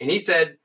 and 0.00 0.10
he 0.10 0.18
said, 0.18 0.56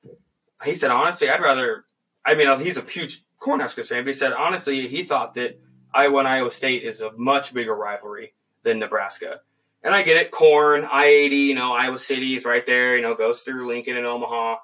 he 0.65 0.73
said 0.73 0.89
honestly, 0.89 1.29
I'd 1.29 1.43
rather. 1.43 1.85
I 2.25 2.33
mean, 2.33 2.59
he's 2.59 2.77
a 2.77 2.81
huge 2.81 3.23
Cornhuskers 3.39 3.85
fan, 3.85 4.03
but 4.03 4.07
he 4.07 4.13
said 4.15 4.33
honestly, 4.33 4.87
he 4.87 5.03
thought 5.03 5.35
that 5.35 5.59
Iowa 5.93 6.17
and 6.17 6.27
Iowa 6.27 6.49
State 6.49 6.81
is 6.81 7.01
a 7.01 7.11
much 7.17 7.53
bigger 7.53 7.75
rivalry 7.75 8.33
than 8.63 8.79
Nebraska. 8.79 9.41
And 9.83 9.93
I 9.93 10.01
get 10.01 10.17
it, 10.17 10.31
Corn, 10.31 10.87
I 10.91 11.05
eighty, 11.05 11.35
you 11.35 11.53
know, 11.53 11.73
Iowa 11.73 11.99
City 11.99 12.33
is 12.33 12.45
right 12.45 12.65
there, 12.65 12.95
you 12.95 13.03
know, 13.03 13.13
goes 13.13 13.41
through 13.41 13.67
Lincoln 13.67 13.95
and 13.95 14.07
Omaha, 14.07 14.55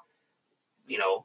you 0.88 0.98
know. 0.98 1.24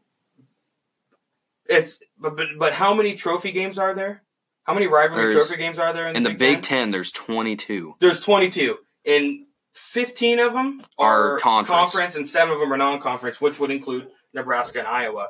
It's 1.65 1.97
but 2.19 2.37
but, 2.37 2.49
but 2.59 2.73
how 2.73 2.93
many 2.93 3.15
trophy 3.15 3.51
games 3.51 3.79
are 3.79 3.95
there? 3.95 4.21
How 4.69 4.75
many 4.75 4.85
rivalry 4.85 5.29
There's- 5.29 5.47
trophy 5.47 5.59
games 5.59 5.79
are 5.79 5.91
there 5.93 6.07
in, 6.07 6.15
In 6.15 6.21
the 6.21 6.29
Big 6.29 6.37
Big 6.37 6.53
Ten? 6.57 6.61
Ten, 6.61 6.91
there's 6.91 7.11
22. 7.11 7.95
There's 7.97 8.19
22, 8.19 8.77
and 9.03 9.47
15 9.73 10.37
of 10.37 10.53
them 10.53 10.85
Are 10.99 11.33
are, 11.33 11.39
conference. 11.39 12.15
and 12.15 12.27
seven 12.27 12.53
of 12.53 12.59
them 12.59 12.71
are 12.71 12.77
non-conference, 12.77 13.41
which 13.41 13.59
would 13.59 13.71
include 13.71 14.11
Nebraska 14.31 14.77
and 14.77 14.87
Iowa. 14.87 15.29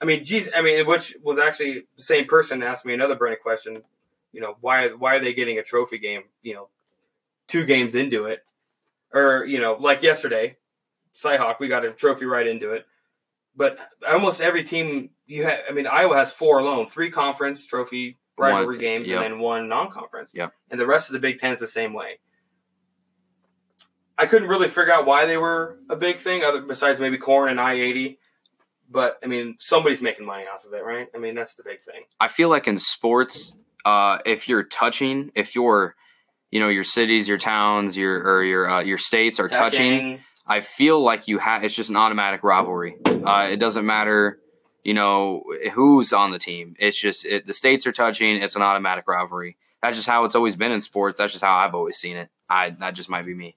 I 0.00 0.06
mean, 0.06 0.24
geez, 0.24 0.48
I 0.56 0.62
mean, 0.62 0.86
which 0.86 1.14
was 1.22 1.38
actually 1.38 1.86
the 1.96 2.02
same 2.02 2.24
person 2.24 2.62
asked 2.62 2.86
me 2.86 2.94
another 2.94 3.14
burning 3.14 3.36
question. 3.42 3.82
You 4.32 4.40
know, 4.40 4.56
why 4.62 4.88
why 4.88 5.16
are 5.16 5.20
they 5.20 5.34
getting 5.34 5.58
a 5.58 5.62
trophy 5.62 5.98
game? 5.98 6.22
You 6.40 6.54
know, 6.54 6.68
two 7.48 7.66
games 7.66 7.94
into 7.94 8.24
it, 8.24 8.42
or 9.12 9.44
you 9.44 9.60
know, 9.60 9.74
like 9.78 10.02
yesterday, 10.02 10.56
Cyhawk, 11.14 11.60
we 11.60 11.68
got 11.68 11.84
a 11.84 11.90
trophy 11.92 12.24
right 12.24 12.46
into 12.46 12.70
it. 12.72 12.86
But 13.54 13.78
almost 14.08 14.40
every 14.40 14.64
team 14.64 15.10
you 15.26 15.44
have, 15.44 15.60
I 15.68 15.72
mean, 15.72 15.86
Iowa 15.86 16.16
has 16.16 16.32
four 16.32 16.58
alone, 16.58 16.86
three 16.86 17.10
conference 17.10 17.66
trophy 17.66 18.16
rivalry 18.38 18.76
One- 18.76 18.78
games, 18.78 19.08
yep. 19.08 19.22
and 19.22 19.34
then 19.34 19.40
one 19.40 19.68
non-conference. 19.68 20.30
Yep. 20.34 20.52
And 20.70 20.80
the 20.80 20.86
rest 20.86 21.08
of 21.08 21.12
the 21.12 21.18
Big 21.20 21.38
Ten 21.40 21.52
is 21.52 21.58
the 21.58 21.66
same 21.66 21.92
way. 21.92 22.18
I 24.18 24.26
couldn't 24.26 24.48
really 24.48 24.68
figure 24.68 24.92
out 24.92 25.06
why 25.06 25.26
they 25.26 25.36
were 25.36 25.78
a 25.88 25.96
big 25.96 26.16
thing, 26.16 26.44
other 26.44 26.60
besides 26.62 27.00
maybe 27.00 27.18
corn 27.18 27.48
and 27.48 27.60
I 27.60 27.74
eighty. 27.74 28.18
But 28.90 29.18
I 29.24 29.26
mean, 29.26 29.56
somebody's 29.58 30.02
making 30.02 30.26
money 30.26 30.44
off 30.46 30.64
of 30.66 30.72
it, 30.74 30.84
right? 30.84 31.08
I 31.14 31.18
mean, 31.18 31.34
that's 31.34 31.54
the 31.54 31.62
big 31.62 31.80
thing. 31.80 32.02
I 32.20 32.28
feel 32.28 32.50
like 32.50 32.68
in 32.68 32.76
sports, 32.76 33.54
uh, 33.86 34.18
if 34.26 34.48
you're 34.50 34.64
touching, 34.64 35.32
if 35.34 35.54
your, 35.54 35.96
you 36.50 36.60
know, 36.60 36.68
your 36.68 36.84
cities, 36.84 37.26
your 37.26 37.38
towns, 37.38 37.96
your 37.96 38.22
or 38.22 38.44
your 38.44 38.68
uh, 38.68 38.82
your 38.82 38.98
states 38.98 39.40
are 39.40 39.48
touching, 39.48 40.20
I 40.46 40.60
feel 40.60 41.02
like 41.02 41.26
you 41.26 41.38
have. 41.38 41.64
It's 41.64 41.74
just 41.74 41.88
an 41.88 41.96
automatic 41.96 42.44
rivalry. 42.44 42.96
Uh, 43.06 43.48
it 43.50 43.56
doesn't 43.56 43.86
matter, 43.86 44.40
you 44.82 44.94
know, 44.94 45.44
who's 45.72 46.12
on 46.12 46.30
the 46.30 46.38
team. 46.38 46.74
It's 46.78 46.98
just 46.98 47.24
it, 47.24 47.46
the 47.46 47.54
states 47.54 47.86
are 47.86 47.92
touching. 47.92 48.36
It's 48.36 48.56
an 48.56 48.62
automatic 48.62 49.06
rivalry. 49.06 49.56
That's 49.82 49.96
just 49.96 50.08
how 50.08 50.24
it's 50.24 50.34
always 50.34 50.56
been 50.56 50.72
in 50.72 50.80
sports. 50.80 51.18
That's 51.18 51.32
just 51.32 51.44
how 51.44 51.56
I've 51.56 51.74
always 51.74 51.96
seen 51.96 52.16
it. 52.16 52.28
I 52.48 52.70
that 52.70 52.94
just 52.94 53.08
might 53.08 53.26
be 53.26 53.34
me. 53.34 53.56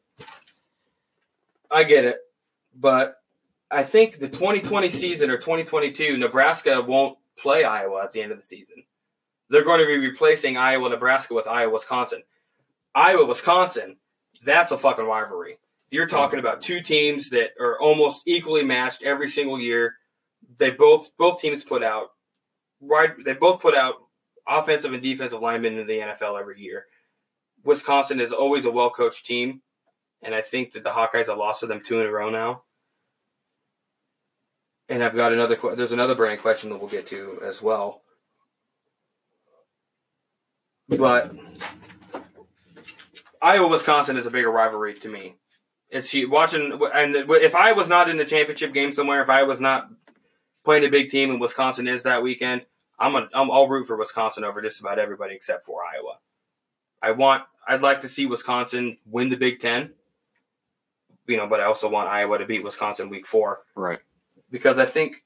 I 1.70 1.84
get 1.84 2.06
it, 2.06 2.20
but 2.76 3.22
I 3.72 3.84
think 3.84 4.20
the 4.20 4.30
2020 4.30 4.90
season 4.90 5.30
or 5.30 5.38
2022, 5.38 6.18
Nebraska 6.18 6.82
won't 6.82 7.18
play 7.38 7.64
Iowa 7.64 8.04
at 8.04 8.12
the 8.12 8.22
end 8.22 8.32
of 8.32 8.38
the 8.38 8.44
season. 8.44 8.84
They're 9.50 9.64
going 9.64 9.80
to 9.80 9.86
be 9.86 9.98
replacing 9.98 10.58
Iowa, 10.58 10.90
Nebraska 10.90 11.34
with 11.34 11.48
Iowa, 11.48 11.74
Wisconsin. 11.74 12.24
Iowa, 12.94 13.26
Wisconsin, 13.26 13.98
that's 14.44 14.72
a 14.72 14.78
fucking 14.78 15.06
rivalry. 15.06 15.58
You're 15.92 16.08
talking 16.08 16.40
about 16.40 16.62
two 16.62 16.82
teams 16.82 17.30
that 17.30 17.52
are 17.60 17.80
almost 17.80 18.24
equally 18.26 18.64
matched 18.64 19.04
every 19.04 19.28
single 19.28 19.60
year. 19.60 19.96
They 20.58 20.72
both 20.72 21.10
both 21.18 21.42
teams 21.42 21.64
put 21.64 21.84
out 21.84 22.10
right. 22.82 23.12
They 23.24 23.34
both 23.34 23.62
put 23.62 23.76
out 23.76 23.96
offensive 24.48 24.94
and 24.94 25.02
defensive 25.02 25.42
linemen 25.42 25.78
in 25.78 25.88
the 25.88 26.00
NFL 26.00 26.40
every 26.40 26.60
year. 26.60 26.86
Wisconsin 27.64 28.20
is 28.20 28.32
always 28.32 28.66
a 28.66 28.72
well 28.72 28.90
coached 28.90 29.26
team 29.26 29.62
and 30.26 30.34
I 30.34 30.42
think 30.42 30.74
that 30.74 30.84
the 30.84 30.90
Hawkeyes 30.90 31.28
have 31.28 31.38
lost 31.38 31.60
to 31.62 31.68
them 31.68 31.82
two 31.82 32.02
in 32.02 32.08
a 32.08 32.12
row 32.12 32.30
now. 32.30 32.64
And 34.90 35.04
I've 35.04 35.16
got 35.16 35.32
another. 35.32 35.56
There's 35.76 35.92
another 35.92 36.16
burning 36.16 36.40
question 36.40 36.70
that 36.70 36.78
we'll 36.78 36.90
get 36.90 37.08
to 37.08 37.40
as 37.44 37.62
well. 37.62 38.02
But 40.90 41.32
Iowa 43.42 43.68
Wisconsin 43.68 44.18
is 44.18 44.26
a 44.26 44.32
bigger 44.32 44.52
rivalry 44.52 44.94
to 44.96 45.10
me. 45.10 45.36
It's 45.90 46.14
watching, 46.28 46.80
and 46.94 47.16
if 47.16 47.56
I 47.56 47.72
was 47.72 47.88
not 47.88 48.10
in 48.10 48.20
a 48.20 48.26
championship 48.26 48.74
game 48.74 48.92
somewhere, 48.92 49.22
if 49.22 49.30
I 49.30 49.44
was 49.44 49.62
not 49.62 49.90
playing 50.66 50.84
a 50.86 50.90
big 50.90 51.10
team 51.10 51.30
and 51.32 51.40
Wisconsin 51.40 51.88
is 51.88 52.04
that 52.04 52.22
weekend, 52.24 52.66
I'm 53.00 53.16
a, 53.16 53.30
I'm 53.34 53.50
I'll 53.52 53.68
root 53.68 53.86
for 53.88 53.96
Wisconsin 53.96 54.44
over 54.44 54.62
just 54.62 54.80
about 54.82 55.00
everybody 55.00 55.36
except 55.36 55.66
for 55.66 55.82
Iowa. 55.86 56.18
I 57.02 57.12
want 57.12 57.44
I'd 57.68 57.82
like 57.82 58.02
to 58.02 58.08
see 58.10 58.26
Wisconsin 58.26 58.98
win 59.06 59.30
the 59.30 59.38
Big 59.38 59.60
Ten. 59.60 59.94
You 61.28 61.38
know, 61.38 61.48
but 61.48 61.60
I 61.60 61.64
also 61.64 61.90
want 61.90 62.10
Iowa 62.10 62.38
to 62.38 62.46
beat 62.46 62.64
Wisconsin 62.64 63.10
week 63.10 63.26
four 63.26 63.62
Right. 63.76 64.00
because 64.52 64.78
I 64.78 64.86
think, 64.86 65.24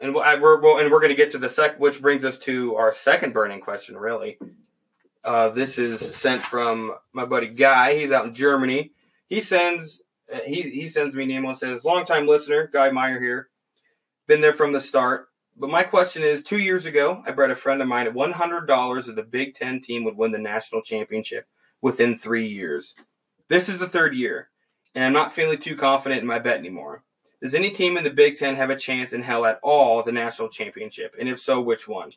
and 0.00 0.14
we're 0.14 0.60
well, 0.60 0.78
and 0.78 0.90
we're 0.90 0.98
going 0.98 1.10
to 1.10 1.14
get 1.14 1.30
to 1.32 1.38
the 1.38 1.48
sec, 1.48 1.78
which 1.78 2.02
brings 2.02 2.24
us 2.24 2.38
to 2.40 2.74
our 2.74 2.92
second 2.92 3.32
burning 3.32 3.60
question. 3.60 3.96
Really, 3.96 4.38
uh, 5.24 5.50
this 5.50 5.78
is 5.78 6.00
sent 6.16 6.42
from 6.42 6.92
my 7.12 7.24
buddy 7.24 7.46
Guy. 7.48 7.94
He's 7.96 8.10
out 8.10 8.24
in 8.26 8.34
Germany. 8.34 8.92
He 9.28 9.40
sends 9.40 10.02
he 10.44 10.62
he 10.62 10.88
sends 10.88 11.14
me 11.14 11.22
an 11.22 11.30
email 11.30 11.50
and 11.50 11.58
says, 11.58 11.84
"Longtime 11.84 12.26
listener, 12.26 12.66
Guy 12.72 12.90
Meyer 12.90 13.20
here, 13.20 13.48
been 14.30 14.40
there 14.40 14.52
from 14.52 14.72
the 14.72 14.80
start." 14.80 15.26
But 15.56 15.70
my 15.70 15.82
question 15.82 16.22
is, 16.22 16.42
two 16.42 16.58
years 16.58 16.86
ago, 16.86 17.22
I 17.26 17.32
bet 17.32 17.50
a 17.50 17.54
friend 17.54 17.82
of 17.82 17.88
mine 17.88 18.06
at 18.06 18.14
one 18.14 18.32
hundred 18.32 18.66
dollars 18.66 19.06
that 19.06 19.16
the 19.16 19.24
Big 19.24 19.54
Ten 19.54 19.80
team 19.80 20.04
would 20.04 20.16
win 20.16 20.30
the 20.30 20.38
national 20.38 20.82
championship 20.82 21.46
within 21.82 22.16
three 22.16 22.46
years. 22.46 22.94
This 23.48 23.68
is 23.68 23.80
the 23.80 23.88
third 23.88 24.14
year, 24.14 24.50
and 24.94 25.04
I'm 25.04 25.12
not 25.12 25.32
feeling 25.32 25.58
too 25.58 25.74
confident 25.74 26.20
in 26.20 26.26
my 26.26 26.38
bet 26.38 26.58
anymore. 26.58 27.02
Does 27.42 27.54
any 27.56 27.70
team 27.70 27.96
in 27.96 28.04
the 28.04 28.10
Big 28.10 28.38
Ten 28.38 28.54
have 28.54 28.70
a 28.70 28.76
chance 28.76 29.12
in 29.12 29.20
hell 29.20 29.44
at 29.44 29.58
all 29.62 29.98
at 29.98 30.06
the 30.06 30.12
national 30.12 30.48
championship? 30.48 31.16
And 31.18 31.28
if 31.28 31.40
so, 31.40 31.60
which 31.60 31.88
one? 31.88 32.10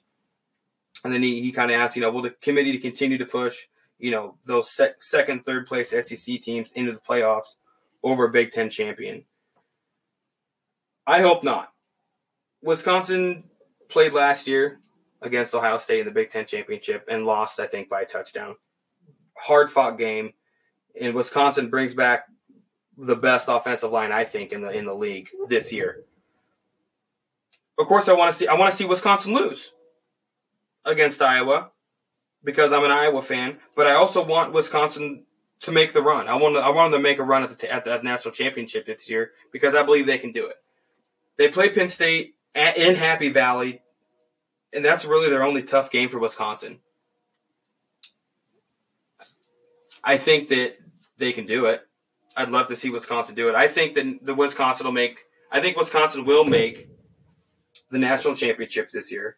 And 1.03 1.11
then 1.11 1.23
he, 1.23 1.41
he 1.41 1.51
kind 1.51 1.71
of 1.71 1.77
asked, 1.77 1.95
you 1.95 2.01
know, 2.01 2.11
will 2.11 2.21
the 2.21 2.29
committee 2.29 2.77
continue 2.77 3.17
to 3.17 3.25
push, 3.25 3.65
you 3.99 4.11
know, 4.11 4.37
those 4.45 4.69
sec- 4.69 5.01
second, 5.01 5.43
third 5.43 5.65
place 5.65 5.89
SEC 5.89 6.41
teams 6.41 6.73
into 6.73 6.91
the 6.91 6.99
playoffs 6.99 7.55
over 8.03 8.25
a 8.25 8.31
Big 8.31 8.51
Ten 8.51 8.69
champion? 8.69 9.25
I 11.07 11.21
hope 11.21 11.43
not. 11.43 11.72
Wisconsin 12.63 13.43
played 13.89 14.13
last 14.13 14.47
year 14.47 14.79
against 15.21 15.53
Ohio 15.53 15.77
State 15.77 15.99
in 15.99 16.05
the 16.05 16.11
Big 16.11 16.29
Ten 16.29 16.45
championship 16.45 17.05
and 17.09 17.25
lost, 17.25 17.59
I 17.59 17.67
think, 17.67 17.89
by 17.89 18.01
a 18.01 18.05
touchdown. 18.05 18.55
Hard 19.37 19.69
fought 19.69 19.97
game. 19.97 20.33
And 20.99 21.13
Wisconsin 21.13 21.69
brings 21.69 21.93
back 21.93 22.25
the 22.97 23.15
best 23.15 23.47
offensive 23.49 23.91
line 23.91 24.11
I 24.11 24.23
think 24.23 24.51
in 24.51 24.61
the 24.61 24.69
in 24.69 24.85
the 24.85 24.93
league 24.93 25.29
this 25.47 25.71
year. 25.71 26.03
Of 27.79 27.87
course, 27.87 28.07
I 28.07 28.13
want 28.13 28.31
to 28.31 28.37
see 28.37 28.47
I 28.47 28.53
want 28.53 28.71
to 28.71 28.77
see 28.77 28.85
Wisconsin 28.85 29.33
lose 29.33 29.71
against 30.85 31.21
Iowa 31.21 31.71
because 32.43 32.71
I'm 32.71 32.85
an 32.85 32.91
Iowa 32.91 33.21
fan, 33.21 33.57
but 33.75 33.87
I 33.87 33.93
also 33.93 34.23
want 34.23 34.53
Wisconsin 34.53 35.25
to 35.61 35.71
make 35.71 35.93
the 35.93 36.01
run. 36.03 36.27
I 36.27 36.35
want 36.35 36.55
to, 36.55 36.61
I 36.61 36.69
want 36.69 36.91
them 36.91 36.99
to 36.99 37.03
make 37.03 37.17
a 37.17 37.23
run 37.23 37.41
at 37.41 37.57
the 37.57 37.73
at 37.73 37.83
the 37.83 37.99
national 38.03 38.33
championship 38.33 38.85
this 38.85 39.09
year 39.09 39.31
because 39.51 39.73
I 39.73 39.81
believe 39.81 40.05
they 40.05 40.19
can 40.19 40.31
do 40.31 40.45
it. 40.45 40.57
They 41.37 41.47
play 41.47 41.69
Penn 41.69 41.89
State 41.89 42.35
at, 42.55 42.77
in 42.77 42.95
Happy 42.95 43.29
Valley, 43.29 43.81
and 44.73 44.83
that's 44.83 45.05
really 45.05 45.29
their 45.29 45.43
only 45.43 45.63
tough 45.63 45.91
game 45.91 46.09
for 46.09 46.19
Wisconsin. 46.19 46.79
I 50.03 50.17
think 50.17 50.49
that 50.49 50.75
they 51.17 51.31
can 51.31 51.45
do 51.45 51.65
it. 51.65 51.81
I'd 52.35 52.49
love 52.49 52.67
to 52.67 52.75
see 52.75 52.89
Wisconsin 52.89 53.35
do 53.35 53.49
it. 53.49 53.55
I 53.55 53.67
think 53.67 53.95
that 53.95 54.19
the 54.23 54.35
Wisconsin 54.35 54.85
will 54.85 54.93
make. 54.93 55.19
I 55.51 55.61
think 55.61 55.77
Wisconsin 55.77 56.25
will 56.25 56.45
make 56.45 56.89
the 57.91 57.99
national 57.99 58.35
championship 58.35 58.91
this 58.91 59.11
year. 59.11 59.37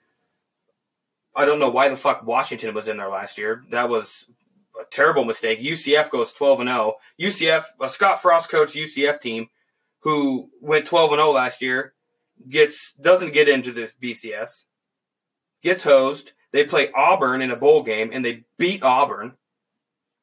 I 1.35 1.45
don't 1.45 1.59
know 1.59 1.69
why 1.69 1.89
the 1.89 1.97
fuck 1.97 2.25
Washington 2.25 2.73
was 2.73 2.87
in 2.87 2.97
there 2.97 3.09
last 3.09 3.37
year. 3.37 3.63
That 3.69 3.89
was 3.89 4.25
a 4.79 4.85
terrible 4.89 5.25
mistake. 5.25 5.59
UCF 5.59 6.09
goes 6.09 6.31
12 6.31 6.61
and 6.61 6.69
0. 6.69 6.95
UCF, 7.19 7.65
a 7.81 7.89
Scott 7.89 8.21
Frost 8.21 8.49
coach 8.49 8.73
UCF 8.73 9.19
team 9.19 9.49
who 9.99 10.49
went 10.61 10.85
12 10.85 11.11
and 11.11 11.19
0 11.19 11.31
last 11.31 11.61
year 11.61 11.94
gets 12.49 12.93
doesn't 13.01 13.33
get 13.33 13.49
into 13.49 13.71
the 13.71 13.91
BCS. 14.01 14.63
Gets 15.61 15.83
hosed. 15.83 16.31
They 16.51 16.63
play 16.63 16.91
Auburn 16.93 17.41
in 17.41 17.51
a 17.51 17.55
bowl 17.55 17.83
game 17.83 18.11
and 18.13 18.23
they 18.23 18.43
beat 18.57 18.83
Auburn. 18.83 19.35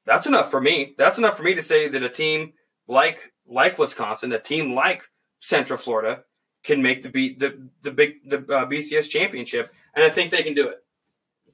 That's 0.04 0.26
enough 0.26 0.50
for 0.50 0.60
me. 0.60 0.94
That's 0.98 1.18
enough 1.18 1.36
for 1.36 1.42
me 1.42 1.54
to 1.54 1.62
say 1.62 1.88
that 1.88 2.02
a 2.02 2.08
team 2.08 2.52
like 2.86 3.32
like 3.46 3.78
Wisconsin, 3.78 4.32
a 4.32 4.38
team 4.38 4.74
like 4.74 5.02
Central 5.40 5.78
Florida 5.78 6.24
can 6.62 6.80
make 6.80 7.02
the 7.02 7.08
beat 7.08 7.38
the 7.38 7.68
the 7.82 7.90
big 7.90 8.28
the 8.28 8.38
uh, 8.38 8.66
BCS 8.66 9.08
championship, 9.08 9.72
and 9.94 10.04
I 10.04 10.10
think 10.10 10.30
they 10.30 10.42
can 10.42 10.54
do 10.54 10.68
it. 10.68 10.84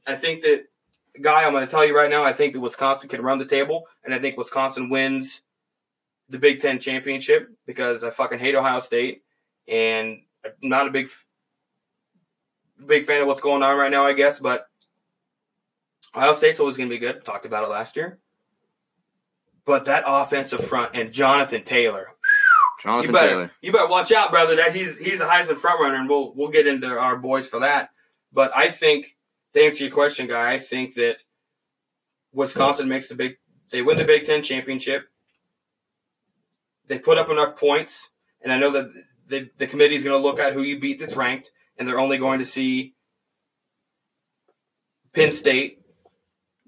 I 0.06 0.14
think 0.14 0.42
that 0.42 0.64
guy, 1.20 1.44
I'm 1.44 1.52
going 1.52 1.64
to 1.64 1.70
tell 1.70 1.86
you 1.86 1.96
right 1.96 2.10
now, 2.10 2.22
I 2.22 2.32
think 2.32 2.52
that 2.52 2.60
Wisconsin 2.60 3.08
can 3.08 3.22
run 3.22 3.38
the 3.38 3.44
table, 3.44 3.86
and 4.04 4.14
I 4.14 4.18
think 4.18 4.36
Wisconsin 4.36 4.88
wins 4.88 5.40
the 6.28 6.38
Big 6.38 6.60
Ten 6.60 6.78
championship 6.78 7.50
because 7.66 8.04
I 8.04 8.10
fucking 8.10 8.38
hate 8.38 8.54
Ohio 8.54 8.80
State, 8.80 9.22
and 9.66 10.20
I'm 10.44 10.68
not 10.68 10.86
a 10.86 10.90
big 10.90 11.08
big 12.84 13.06
fan 13.06 13.20
of 13.20 13.26
what's 13.26 13.40
going 13.40 13.62
on 13.62 13.76
right 13.76 13.90
now, 13.90 14.04
I 14.04 14.12
guess, 14.12 14.38
but 14.38 14.66
Ohio 16.14 16.32
State's 16.32 16.60
always 16.60 16.76
going 16.76 16.88
to 16.88 16.94
be 16.94 16.98
good. 16.98 17.24
Talked 17.24 17.46
about 17.46 17.64
it 17.64 17.70
last 17.70 17.96
year. 17.96 18.18
But 19.64 19.84
that 19.84 20.04
offensive 20.06 20.64
front 20.64 20.92
and 20.94 21.12
Jonathan 21.12 21.62
Taylor, 21.62 22.08
Jonathan 22.82 23.10
you 23.10 23.12
better, 23.12 23.28
Taylor. 23.28 23.50
You 23.60 23.72
better 23.72 23.88
watch 23.88 24.12
out, 24.12 24.30
brother. 24.30 24.56
That 24.56 24.74
he's 24.74 24.98
he's 24.98 25.20
a 25.20 25.26
Heisman 25.26 25.58
front 25.58 25.80
runner, 25.80 25.96
and 25.96 26.08
we'll 26.08 26.32
we'll 26.34 26.48
get 26.48 26.66
into 26.66 26.88
our 26.88 27.16
boys 27.16 27.46
for 27.46 27.60
that. 27.60 27.90
But 28.32 28.50
I 28.56 28.70
think 28.70 29.16
to 29.52 29.62
answer 29.62 29.84
your 29.84 29.92
question, 29.92 30.26
guy, 30.26 30.52
I 30.52 30.58
think 30.58 30.94
that 30.94 31.18
Wisconsin 32.32 32.88
makes 32.88 33.08
the 33.08 33.14
big. 33.14 33.36
They 33.70 33.82
win 33.82 33.98
the 33.98 34.04
Big 34.04 34.24
Ten 34.24 34.42
championship. 34.42 35.06
They 36.86 36.98
put 36.98 37.18
up 37.18 37.28
enough 37.28 37.56
points, 37.56 38.08
and 38.40 38.50
I 38.50 38.58
know 38.58 38.70
that 38.70 38.90
the 39.28 39.50
the 39.58 39.66
committee 39.66 39.94
is 39.94 40.04
going 40.04 40.20
to 40.20 40.22
look 40.22 40.40
at 40.40 40.52
who 40.52 40.62
you 40.62 40.78
beat 40.78 40.98
that's 40.98 41.16
ranked, 41.16 41.50
and 41.76 41.86
they're 41.86 42.00
only 42.00 42.18
going 42.18 42.38
to 42.38 42.44
see 42.44 42.94
Penn 45.12 45.32
State. 45.32 45.76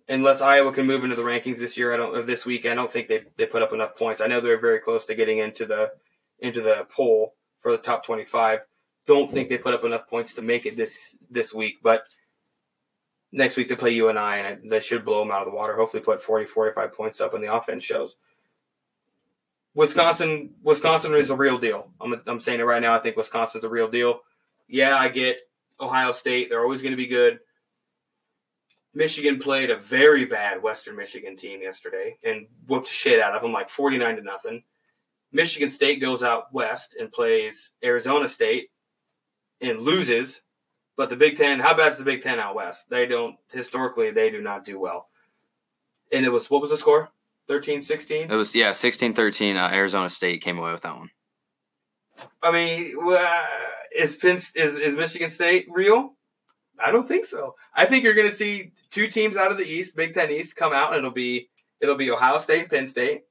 Unless 0.09 0.41
Iowa 0.41 0.73
can 0.73 0.87
move 0.87 1.05
into 1.05 1.15
the 1.15 1.23
rankings 1.23 1.59
this 1.59 1.77
year, 1.77 1.95
I 1.95 1.97
don't. 1.97 2.17
Or 2.17 2.23
this 2.23 2.45
week, 2.45 2.67
I 2.67 2.75
don't 2.75 2.91
think 2.91 3.09
they 3.09 3.23
they 3.37 3.47
put 3.47 3.63
up 3.63 3.73
enough 3.73 3.97
points. 3.97 4.21
I 4.21 4.27
know 4.27 4.41
they're 4.41 4.61
very 4.61 4.81
close 4.81 5.05
to 5.07 5.15
getting 5.15 5.39
into 5.39 5.67
the 5.67 5.93
into 6.41 6.61
the 6.61 6.87
poll 6.91 7.35
for 7.61 7.71
the 7.73 7.79
top 7.79 8.05
twenty 8.05 8.25
five. 8.25 8.61
Don't 9.07 9.31
think 9.31 9.49
they 9.49 9.59
put 9.59 9.75
up 9.75 9.85
enough 9.85 10.09
points 10.09 10.35
to 10.35 10.43
make 10.43 10.67
it 10.67 10.77
this 10.77 11.15
this 11.31 11.55
week, 11.55 11.79
but 11.83 12.03
next 13.33 13.57
week 13.57 13.69
they 13.69 13.77
play 13.77 13.93
UNI, 13.93 14.09
and 14.11 14.19
I, 14.19 14.37
and 14.39 14.71
they 14.71 14.81
should 14.81 15.05
blow 15.05 15.21
them 15.21 15.31
out 15.31 15.41
of 15.41 15.47
the 15.47 15.55
water. 15.55 15.75
Hopefully, 15.75 16.03
put 16.03 16.23
40, 16.23 16.45
45 16.45 16.93
points 16.93 17.21
up 17.21 17.33
when 17.33 17.43
the 17.43 17.55
offense 17.55 17.85
shows. 17.85 18.17
Wisconsin, 19.75 20.51
Wisconsin 20.63 21.15
is 21.15 21.31
a 21.31 21.37
real 21.37 21.59
deal. 21.59 21.91
I'm, 22.01 22.21
I'm 22.27 22.41
saying 22.41 22.61
it 22.61 22.65
right 22.65 22.83
now. 22.83 22.95
I 22.95 22.99
think 22.99 23.17
Wisconsin's 23.17 23.65
a 23.65 23.69
real 23.69 23.89
deal. 23.89 24.21
Yeah, 24.69 24.97
I 24.97 25.09
get 25.09 25.41
Ohio 25.81 26.13
State. 26.13 26.49
They're 26.49 26.63
always 26.63 26.83
going 26.83 26.93
to 26.93 26.97
be 26.97 27.07
good. 27.07 27.39
Michigan 28.93 29.39
played 29.39 29.71
a 29.71 29.77
very 29.77 30.25
bad 30.25 30.63
Western 30.63 30.97
Michigan 30.97 31.37
team 31.37 31.63
yesterday 31.63 32.19
and 32.25 32.47
whooped 32.67 32.89
shit 32.89 33.21
out 33.21 33.35
of 33.35 33.43
them, 33.43 33.53
like 33.53 33.69
49 33.69 34.17
to 34.17 34.23
nothing. 34.23 34.65
Michigan 35.33 35.71
State 35.71 36.01
goes 36.01 36.25
out 36.25 36.53
west 36.53 36.97
and 36.99 37.13
plays 37.13 37.71
Arizona 37.85 38.29
State 38.29 38.71
and 39.61 39.81
loses 39.81 40.41
but 41.01 41.09
the 41.09 41.17
Big 41.17 41.39
Ten, 41.39 41.61
how 41.61 41.73
bad 41.73 41.93
is 41.93 41.99
the 41.99 42.05
Big 42.05 42.23
Ten 42.23 42.39
out 42.39 42.55
west? 42.55 42.85
They 42.91 43.07
don't 43.07 43.37
historically 43.51 44.11
they 44.11 44.29
do 44.29 44.43
not 44.43 44.67
do 44.67 44.79
well. 44.79 45.09
And 46.13 46.27
it 46.27 46.29
was 46.29 46.51
what 46.51 46.61
was 46.61 46.69
the 46.69 46.77
score? 46.77 47.11
13-16? 47.51 48.31
It 48.31 48.35
was 48.35 48.55
yeah, 48.55 48.71
16-13, 48.71 49.57
uh, 49.57 49.75
Arizona 49.75 50.09
State 50.09 50.43
came 50.43 50.59
away 50.59 50.73
with 50.73 50.83
that 50.83 50.97
one. 50.97 51.11
I 52.43 52.53
mean, 52.53 52.95
uh, 53.03 53.47
is 53.97 54.17
Penn, 54.17 54.37
is 54.37 54.55
is 54.55 54.95
Michigan 54.95 55.31
State 55.31 55.67
real? 55.71 56.15
I 56.83 56.91
don't 56.91 57.09
think 57.09 57.25
so. 57.25 57.55
I 57.75 57.87
think 57.87 58.05
you're 58.05 58.15
going 58.15 58.29
to 58.29 58.35
see 58.35 58.73
two 58.91 59.09
teams 59.09 59.37
out 59.37 59.51
of 59.51 59.59
the 59.59 59.65
East, 59.65 59.97
Big 59.97 60.15
Ten 60.15 60.31
East, 60.31 60.57
come 60.57 60.73
out, 60.73 60.91
and 60.91 60.99
it'll 60.99 61.11
be 61.11 61.49
it'll 61.81 61.97
be 61.97 62.11
Ohio 62.11 62.39
State, 62.39 62.63
and 62.63 62.71
Penn 62.71 62.87
State, 62.87 63.23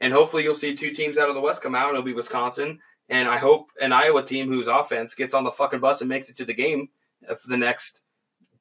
and 0.00 0.12
hopefully 0.12 0.42
you'll 0.42 0.54
see 0.54 0.74
two 0.74 0.90
teams 0.90 1.16
out 1.16 1.28
of 1.28 1.34
the 1.34 1.40
West 1.40 1.62
come 1.62 1.74
out, 1.74 1.88
and 1.88 1.96
it'll 1.96 2.04
be 2.04 2.12
Wisconsin, 2.12 2.80
and 3.08 3.28
I 3.28 3.38
hope 3.38 3.68
an 3.80 3.92
Iowa 3.92 4.22
team 4.24 4.48
whose 4.48 4.68
offense 4.68 5.14
gets 5.14 5.34
on 5.34 5.44
the 5.44 5.50
fucking 5.50 5.80
bus 5.80 6.00
and 6.00 6.08
makes 6.08 6.28
it 6.28 6.36
to 6.38 6.44
the 6.44 6.54
game 6.54 6.88
for 7.28 7.48
the 7.48 7.56
next 7.56 8.00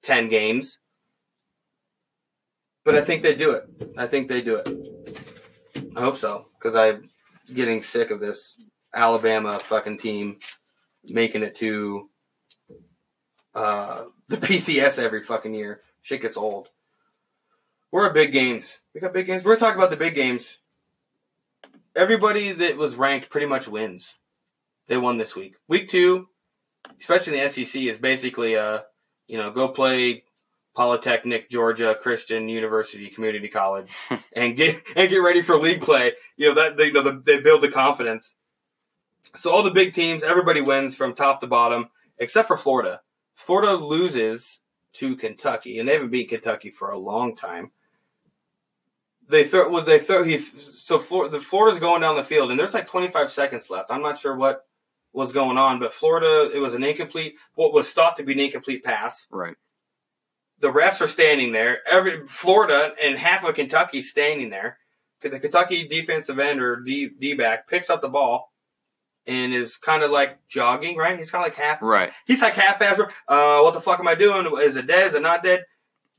10 0.03 0.29
games. 0.29 0.79
But 2.83 2.95
I 2.95 3.01
think 3.01 3.23
they 3.23 3.33
do 3.33 3.51
it. 3.51 3.63
I 3.97 4.07
think 4.07 4.27
they 4.27 4.41
do 4.41 4.57
it. 4.57 4.92
I 5.95 6.01
hope 6.01 6.17
so 6.17 6.47
because 6.57 6.75
I'm 6.75 7.09
getting 7.53 7.83
sick 7.83 8.11
of 8.11 8.19
this 8.19 8.55
Alabama 8.93 9.59
fucking 9.59 9.97
team 9.97 10.39
making 11.03 11.43
it 11.43 11.55
to 11.55 12.09
uh, 13.55 14.05
the 14.27 14.37
BCS 14.37 14.99
every 14.99 15.21
fucking 15.21 15.53
year. 15.53 15.81
Shit 16.01 16.21
gets 16.21 16.37
old. 16.37 16.69
We're 17.91 18.07
at 18.07 18.13
big 18.13 18.31
games. 18.31 18.79
We 18.93 19.01
got 19.01 19.13
big 19.13 19.27
games. 19.27 19.43
We're 19.43 19.57
talking 19.57 19.77
about 19.77 19.91
the 19.91 19.97
big 19.97 20.15
games. 20.15 20.57
Everybody 21.95 22.51
that 22.51 22.77
was 22.77 22.95
ranked 22.95 23.29
pretty 23.29 23.45
much 23.45 23.67
wins. 23.67 24.15
They 24.87 24.97
won 24.97 25.17
this 25.17 25.35
week. 25.35 25.55
Week 25.67 25.87
two, 25.87 26.27
especially 26.99 27.37
in 27.37 27.43
the 27.43 27.49
SEC, 27.49 27.81
is 27.83 27.97
basically 27.97 28.55
a 28.55 28.85
you 29.27 29.37
know, 29.37 29.51
go 29.51 29.69
play 29.69 30.23
Polytechnic, 30.75 31.49
Georgia 31.49 31.95
Christian 31.99 32.49
University 32.49 33.07
Community 33.07 33.47
College, 33.47 33.93
and 34.35 34.55
get 34.55 34.81
and 34.95 35.09
get 35.09 35.17
ready 35.17 35.41
for 35.41 35.57
league 35.57 35.81
play. 35.81 36.13
You 36.35 36.49
know 36.49 36.55
that 36.55 36.77
they, 36.77 36.85
you 36.85 36.93
know 36.93 37.03
the, 37.03 37.21
they 37.25 37.39
build 37.39 37.61
the 37.61 37.69
confidence. 37.69 38.33
So 39.35 39.51
all 39.51 39.63
the 39.63 39.71
big 39.71 39.93
teams, 39.93 40.23
everybody 40.23 40.61
wins 40.61 40.95
from 40.95 41.13
top 41.13 41.41
to 41.41 41.47
bottom, 41.47 41.89
except 42.17 42.47
for 42.47 42.57
Florida. 42.57 43.01
Florida 43.35 43.73
loses 43.73 44.59
to 44.93 45.15
Kentucky, 45.15 45.79
and 45.79 45.87
they 45.87 45.93
haven't 45.93 46.11
beat 46.11 46.29
Kentucky 46.29 46.69
for 46.69 46.91
a 46.91 46.97
long 46.97 47.35
time. 47.35 47.71
They 49.27 49.43
throw 49.43 49.69
well, 49.69 49.83
they 49.83 49.99
throw 49.99 50.23
he 50.23 50.37
so 50.37 50.99
Florida, 50.99 51.37
the 51.37 51.43
Florida's 51.43 51.79
going 51.79 52.01
down 52.01 52.15
the 52.15 52.23
field, 52.23 52.51
and 52.51 52.59
there's 52.59 52.73
like 52.73 52.87
25 52.87 53.29
seconds 53.31 53.69
left. 53.69 53.91
I'm 53.91 54.01
not 54.01 54.17
sure 54.17 54.35
what 54.35 54.65
was 55.13 55.31
going 55.31 55.57
on, 55.57 55.79
but 55.79 55.93
Florida 55.93 56.49
it 56.53 56.59
was 56.59 56.73
an 56.73 56.83
incomplete, 56.83 57.35
what 57.53 57.73
was 57.73 57.91
thought 57.91 58.17
to 58.17 58.23
be 58.23 58.33
an 58.33 58.39
incomplete 58.39 58.83
pass. 58.83 59.27
Right. 59.29 59.55
The 60.59 60.71
refs 60.71 61.01
are 61.01 61.07
standing 61.07 61.51
there. 61.51 61.79
Every 61.89 62.25
Florida 62.27 62.93
and 63.03 63.17
half 63.17 63.43
of 63.45 63.55
Kentucky 63.55 64.01
standing 64.01 64.49
there. 64.49 64.77
The 65.21 65.39
Kentucky 65.39 65.87
defensive 65.87 66.37
end 66.39 66.61
or 66.61 66.81
D, 66.81 67.09
D 67.17 67.33
back 67.33 67.67
picks 67.67 67.89
up 67.89 68.01
the 68.01 68.09
ball 68.09 68.51
and 69.25 69.53
is 69.53 69.77
kind 69.77 70.03
of 70.03 70.11
like 70.11 70.37
jogging, 70.49 70.97
right? 70.97 71.17
He's 71.17 71.31
kind 71.31 71.45
of 71.45 71.51
like 71.51 71.57
half. 71.57 71.81
Right. 71.81 72.11
He's 72.25 72.41
like 72.41 72.55
half 72.55 72.79
assed. 72.79 73.09
Uh, 73.27 73.61
what 73.61 73.73
the 73.73 73.79
fuck 73.81 73.99
am 73.99 74.07
I 74.07 74.15
doing? 74.15 74.45
Is 74.61 74.75
it 74.75 74.85
dead? 74.87 75.07
Is 75.07 75.15
it 75.15 75.21
not 75.21 75.41
dead? 75.43 75.63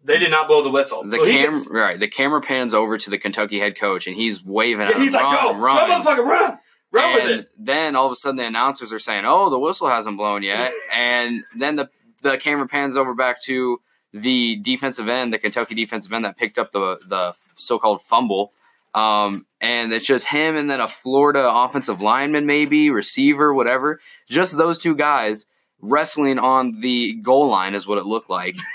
They 0.03 0.19
did 0.19 0.31
not 0.31 0.49
blow 0.49 0.63
the 0.63 0.71
whistle. 0.71 1.05
The 1.05 1.17
So 1.19 1.25
cam 1.27 1.53
gets- 1.59 1.69
right. 1.71 1.99
The 2.01 2.09
camera 2.09 2.41
pans 2.41 2.73
over 2.75 2.97
to 2.99 3.11
the 3.11 3.19
Kentucky 3.19 3.61
head 3.61 3.79
coach, 3.79 4.07
and 4.07 4.17
he's 4.17 4.43
waving 4.45 4.87
yeah, 4.87 4.99
he's 4.99 5.13
like, 5.13 5.23
run, 5.23 5.55
go, 5.55 5.59
run. 5.61 5.89
run, 5.89 5.91
motherfucker, 6.03 6.25
run, 6.27 6.59
run 6.93 7.15
with 7.15 7.23
and 7.25 7.41
it. 7.41 7.49
then 7.59 7.97
all 7.97 8.07
of 8.07 8.13
a 8.13 8.17
sudden 8.17 8.37
the 8.37 8.45
announcers 8.47 8.93
are 8.93 8.99
saying, 8.99 9.25
"Oh, 9.27 9.49
the 9.51 9.59
whistle 9.59 9.89
hasn't 9.89 10.17
blown 10.19 10.43
yet," 10.43 10.73
and 10.93 11.43
then 11.57 11.77
the 11.77 11.89
the 12.23 12.37
camera 12.39 12.67
pans 12.69 12.97
over 12.99 13.15
back 13.15 13.43
to 13.45 13.81
the 14.15 14.57
defensive 14.57 15.09
end, 15.09 15.33
the 15.33 15.39
Kentucky 15.39 15.75
defensive 15.75 16.13
end 16.13 16.25
that 16.25 16.37
picked 16.37 16.59
up 16.59 16.73
the 16.73 16.99
the 17.07 17.35
so-called 17.57 18.01
fumble, 18.03 18.53
um, 18.95 19.45
and 19.61 19.93
it's 19.93 20.07
just 20.07 20.27
him 20.27 20.57
and 20.57 20.71
then 20.71 20.81
a 20.81 20.89
Florida 20.89 21.47
offensive 21.51 22.01
lineman, 22.01 22.47
maybe 22.47 22.91
receiver, 22.91 23.53
whatever, 23.53 24.01
just 24.29 24.57
those 24.57 24.79
two 24.79 24.95
guys 24.95 25.47
wrestling 25.81 26.39
on 26.39 26.81
the 26.81 27.15
goal 27.15 27.49
line 27.49 27.75
is 27.75 27.87
what 27.87 27.99
it 27.99 28.07
looked 28.07 28.31
like. 28.31 28.57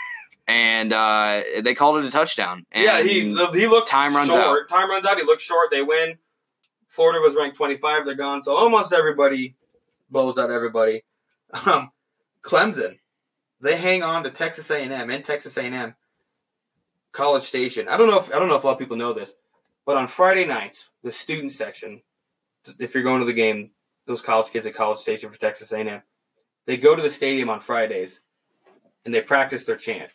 And 0.52 0.92
uh, 0.94 1.44
they 1.62 1.76
called 1.76 2.00
it 2.00 2.06
a 2.06 2.10
touchdown. 2.10 2.66
And 2.72 2.84
yeah, 2.84 3.04
he 3.04 3.20
he 3.20 3.68
looked 3.68 3.88
time 3.88 4.16
runs 4.16 4.32
short. 4.32 4.68
Time 4.68 4.90
runs 4.90 5.06
out. 5.06 5.20
He 5.20 5.24
looked 5.24 5.44
short. 5.44 5.70
They 5.70 5.84
win. 5.84 6.18
Florida 6.88 7.20
was 7.20 7.36
ranked 7.36 7.56
25. 7.56 8.04
They're 8.04 8.16
gone. 8.16 8.42
So 8.42 8.58
almost 8.58 8.92
everybody 8.92 9.56
blows 10.10 10.40
out 10.40 10.50
everybody. 10.50 11.04
Um, 11.66 11.92
Clemson, 12.42 12.99
they 13.62 13.76
hang 13.76 14.04
on 14.04 14.24
to 14.24 14.30
Texas 14.30 14.70
A&M 14.70 15.10
and 15.10 15.24
Texas 15.24 15.58
A&M 15.58 15.94
College 17.12 17.44
Station. 17.44 17.88
I 17.88 17.98
don't 17.98 18.10
know 18.10 18.20
if 18.20 18.34
I 18.34 18.40
don't 18.40 18.48
know 18.48 18.56
if 18.56 18.64
a 18.64 18.68
lot 18.68 18.74
of 18.74 18.80
people 18.80 18.98
know 18.98 19.14
this, 19.14 19.34
but 19.86 19.98
on 19.98 20.08
Friday 20.08 20.46
nights, 20.46 20.90
the 21.04 21.12
student 21.12 21.52
section, 21.52 22.02
if 22.80 22.94
you're 22.94 23.04
going 23.04 23.20
to 23.20 23.26
the 23.26 23.34
game, 23.34 23.72
those 24.06 24.22
college 24.22 24.52
kids 24.52 24.66
at 24.66 24.76
College 24.76 25.00
Station 25.00 25.30
for 25.30 25.40
Texas 25.40 25.72
A&M, 25.72 26.02
they 26.66 26.78
go 26.78 26.96
to 26.96 27.02
the 27.02 27.10
stadium 27.10 27.50
on 27.50 27.60
Fridays 27.60 28.20
and 29.06 29.14
they 29.14 29.22
practice 29.22 29.64
their 29.64 29.76
chant. 29.76 30.12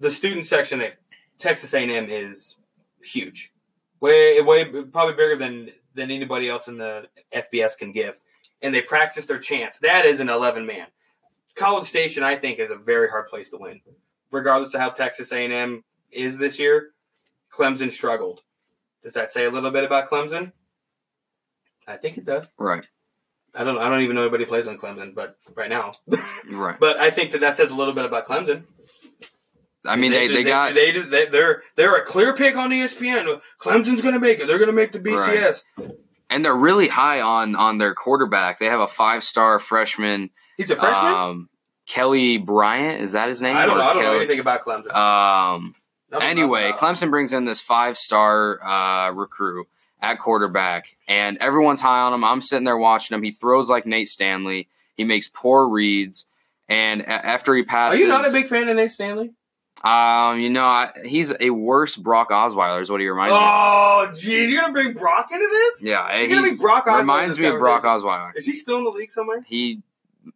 The 0.00 0.10
student 0.10 0.44
section 0.44 0.80
at 0.80 0.94
Texas 1.38 1.72
A&M 1.74 2.08
is 2.08 2.56
huge, 3.02 3.52
way 4.00 4.40
way 4.40 4.64
probably 4.64 5.14
bigger 5.14 5.36
than 5.36 5.70
than 5.94 6.10
anybody 6.10 6.48
else 6.48 6.68
in 6.68 6.76
the 6.76 7.08
FBS 7.34 7.76
can 7.76 7.92
give, 7.92 8.20
and 8.62 8.74
they 8.74 8.82
practice 8.82 9.24
their 9.24 9.38
chants. 9.38 9.78
That 9.78 10.04
is 10.04 10.20
an 10.20 10.28
11 10.28 10.66
man. 10.66 10.86
College 11.54 11.86
Station, 11.86 12.22
I 12.22 12.36
think, 12.36 12.58
is 12.58 12.70
a 12.70 12.76
very 12.76 13.08
hard 13.08 13.28
place 13.28 13.48
to 13.50 13.58
win, 13.58 13.80
regardless 14.30 14.74
of 14.74 14.80
how 14.80 14.90
Texas 14.90 15.30
A&M 15.32 15.84
is 16.10 16.38
this 16.38 16.58
year. 16.58 16.90
Clemson 17.52 17.90
struggled. 17.90 18.40
Does 19.02 19.12
that 19.12 19.30
say 19.30 19.44
a 19.44 19.50
little 19.50 19.70
bit 19.70 19.84
about 19.84 20.08
Clemson? 20.08 20.52
I 21.86 21.96
think 21.96 22.18
it 22.18 22.24
does. 22.24 22.46
Right. 22.58 22.84
I 23.54 23.62
don't. 23.62 23.78
I 23.78 23.88
don't 23.88 24.00
even 24.00 24.16
know 24.16 24.22
anybody 24.22 24.46
plays 24.46 24.66
on 24.66 24.78
Clemson, 24.78 25.14
but 25.14 25.36
right 25.54 25.70
now. 25.70 25.94
Right. 26.50 26.78
but 26.78 26.98
I 26.98 27.08
think 27.10 27.32
that 27.32 27.40
that 27.40 27.56
says 27.56 27.70
a 27.70 27.74
little 27.74 27.94
bit 27.94 28.04
about 28.04 28.26
Clemson. 28.26 28.64
I 29.86 29.96
mean, 29.96 30.10
they, 30.10 30.28
they, 30.28 30.34
just- 30.34 30.46
got 30.46 30.74
they 30.74 30.92
just 30.92 31.08
they, 31.10 31.26
they're 31.26 31.62
they're 31.76 31.96
a 31.96 32.04
clear 32.04 32.34
pick 32.34 32.56
on 32.56 32.70
ESPN. 32.70 33.40
Clemson's 33.58 34.02
going 34.02 34.12
to 34.14 34.20
make 34.20 34.40
it. 34.40 34.46
They're 34.46 34.58
going 34.58 34.68
to 34.70 34.74
make 34.74 34.92
the 34.92 34.98
BCS. 34.98 35.62
and 36.28 36.44
they're 36.44 36.54
really 36.56 36.88
high 36.88 37.20
on 37.20 37.54
on 37.56 37.78
their 37.78 37.94
quarterback. 37.94 38.58
They 38.58 38.66
have 38.66 38.80
a 38.80 38.86
five 38.88 39.24
star 39.24 39.58
freshman, 39.58 40.30
He's 40.56 40.70
a 40.70 40.76
freshman. 40.76 41.12
um, 41.12 41.48
Kelly 41.86 42.38
Bryant. 42.38 43.02
Is 43.02 43.12
that 43.12 43.28
his 43.28 43.42
name? 43.42 43.56
I 43.56 43.66
don't 43.66 43.76
know. 43.76 43.84
I 43.84 43.92
don't 43.92 44.02
know 44.02 44.16
anything 44.16 44.40
about 44.40 44.62
Clemson. 44.62 44.94
Um, 44.94 45.74
anyway, 46.20 46.72
Clemson 46.72 47.10
brings 47.10 47.32
in 47.32 47.44
this 47.44 47.60
five 47.60 47.96
star 47.98 48.62
uh, 48.64 49.10
recruit 49.12 49.66
at 50.00 50.18
quarterback, 50.18 50.96
and 51.08 51.38
everyone's 51.38 51.80
high 51.80 52.00
on 52.00 52.12
him. 52.14 52.24
I'm 52.24 52.40
sitting 52.42 52.64
there 52.64 52.76
watching 52.78 53.14
him. 53.16 53.22
He 53.22 53.30
throws 53.32 53.68
like 53.68 53.86
Nate 53.86 54.08
Stanley. 54.08 54.68
He 54.96 55.04
makes 55.04 55.28
poor 55.28 55.68
reads, 55.68 56.26
and 56.68 57.00
a- 57.02 57.08
after 57.08 57.54
he 57.54 57.64
passes, 57.64 57.98
Are 58.00 58.02
you 58.02 58.08
not 58.08 58.26
a 58.28 58.32
big 58.32 58.46
fan 58.46 58.68
of 58.68 58.76
Nate 58.76 58.90
Stanley? 58.90 59.32
Um, 59.82 60.38
you 60.40 60.48
know, 60.48 60.64
I, 60.64 60.92
he's 61.04 61.34
a 61.40 61.50
worse 61.50 61.94
Brock 61.96 62.30
Osweiler. 62.30 62.80
Is 62.80 62.90
what 62.90 63.00
he 63.02 63.08
reminds 63.08 63.32
me. 63.32 63.36
of. 63.36 63.42
Oh, 63.44 64.12
geez, 64.14 64.50
you're 64.50 64.62
gonna 64.62 64.72
bring 64.72 64.94
Brock 64.94 65.28
into 65.30 65.46
this? 65.46 65.82
Yeah, 65.82 66.16
You're 66.20 66.28
gonna 66.28 66.46
he's- 66.48 66.60
Brock 66.60 66.86
Osweiler 66.86 67.00
reminds 67.00 67.38
me 67.38 67.46
of 67.46 67.58
Brock. 67.58 67.82
Osweiler. 67.82 68.34
Is 68.34 68.46
he 68.46 68.54
still 68.54 68.78
in 68.78 68.84
the 68.84 68.90
league 68.90 69.10
somewhere? 69.10 69.42
He 69.46 69.82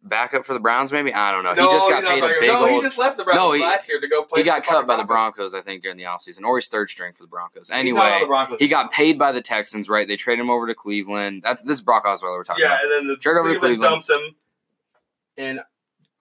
back 0.03 0.33
up 0.33 0.45
for 0.45 0.53
the 0.53 0.59
Browns, 0.59 0.91
maybe. 0.91 1.13
I 1.13 1.31
don't 1.31 1.43
know. 1.43 1.53
no, 1.53 1.67
he 1.71 1.77
just 1.77 1.89
got 1.89 2.03
paid 2.03 2.23
a 2.23 2.27
big 2.27 2.47
No, 2.47 2.67
he 2.67 2.81
just 2.81 2.97
left 2.97 3.17
the 3.17 3.23
Browns 3.23 3.37
No, 3.37 3.51
he- 3.53 3.61
last 3.61 3.87
year 3.89 3.99
to 3.99 4.07
go 4.07 4.23
play. 4.23 4.41
He 4.41 4.43
got 4.45 4.63
cut 4.63 4.85
by 4.87 4.95
the 4.97 5.03
Broncos. 5.03 5.53
I 5.53 5.61
think, 5.61 5.83
during 5.83 5.97
the 5.97 6.03
offseason, 6.03 6.43
or 6.43 6.57
he's 6.57 6.67
third 6.67 6.89
string 6.89 7.13
for 7.13 7.23
the 7.23 7.27
Broncos. 7.27 7.69
On 7.69 7.75
the 7.75 7.79
Anyway, 7.79 8.23
Broncos 8.27 8.59
he 8.59 8.67
got 8.67 8.91
paid 8.91 9.17
by 9.19 9.31
the 9.31 9.41
Texans, 9.41 9.89
right? 9.89 10.07
They 10.07 10.15
traded 10.17 10.41
him 10.43 10.49
over 10.49 10.67
to 10.67 10.75
Cleveland. 10.75 11.41
That's 11.43 11.63
this 11.63 11.77
is 11.77 11.81
Brock 11.81 12.05
Osweiler 12.05 12.37
we're 12.37 12.43
talking 12.43 12.61
Yeah, 12.63 12.67
about. 12.75 12.79
Yeah, 12.89 12.97
and 12.97 13.07
then 13.07 13.07
the 13.07 13.17
Trade 13.17 13.37
over 13.37 13.53
to 13.53 13.59
Cleveland 13.59 13.81
dumps 13.81 14.09
him, 14.09 14.35
and 15.37 15.59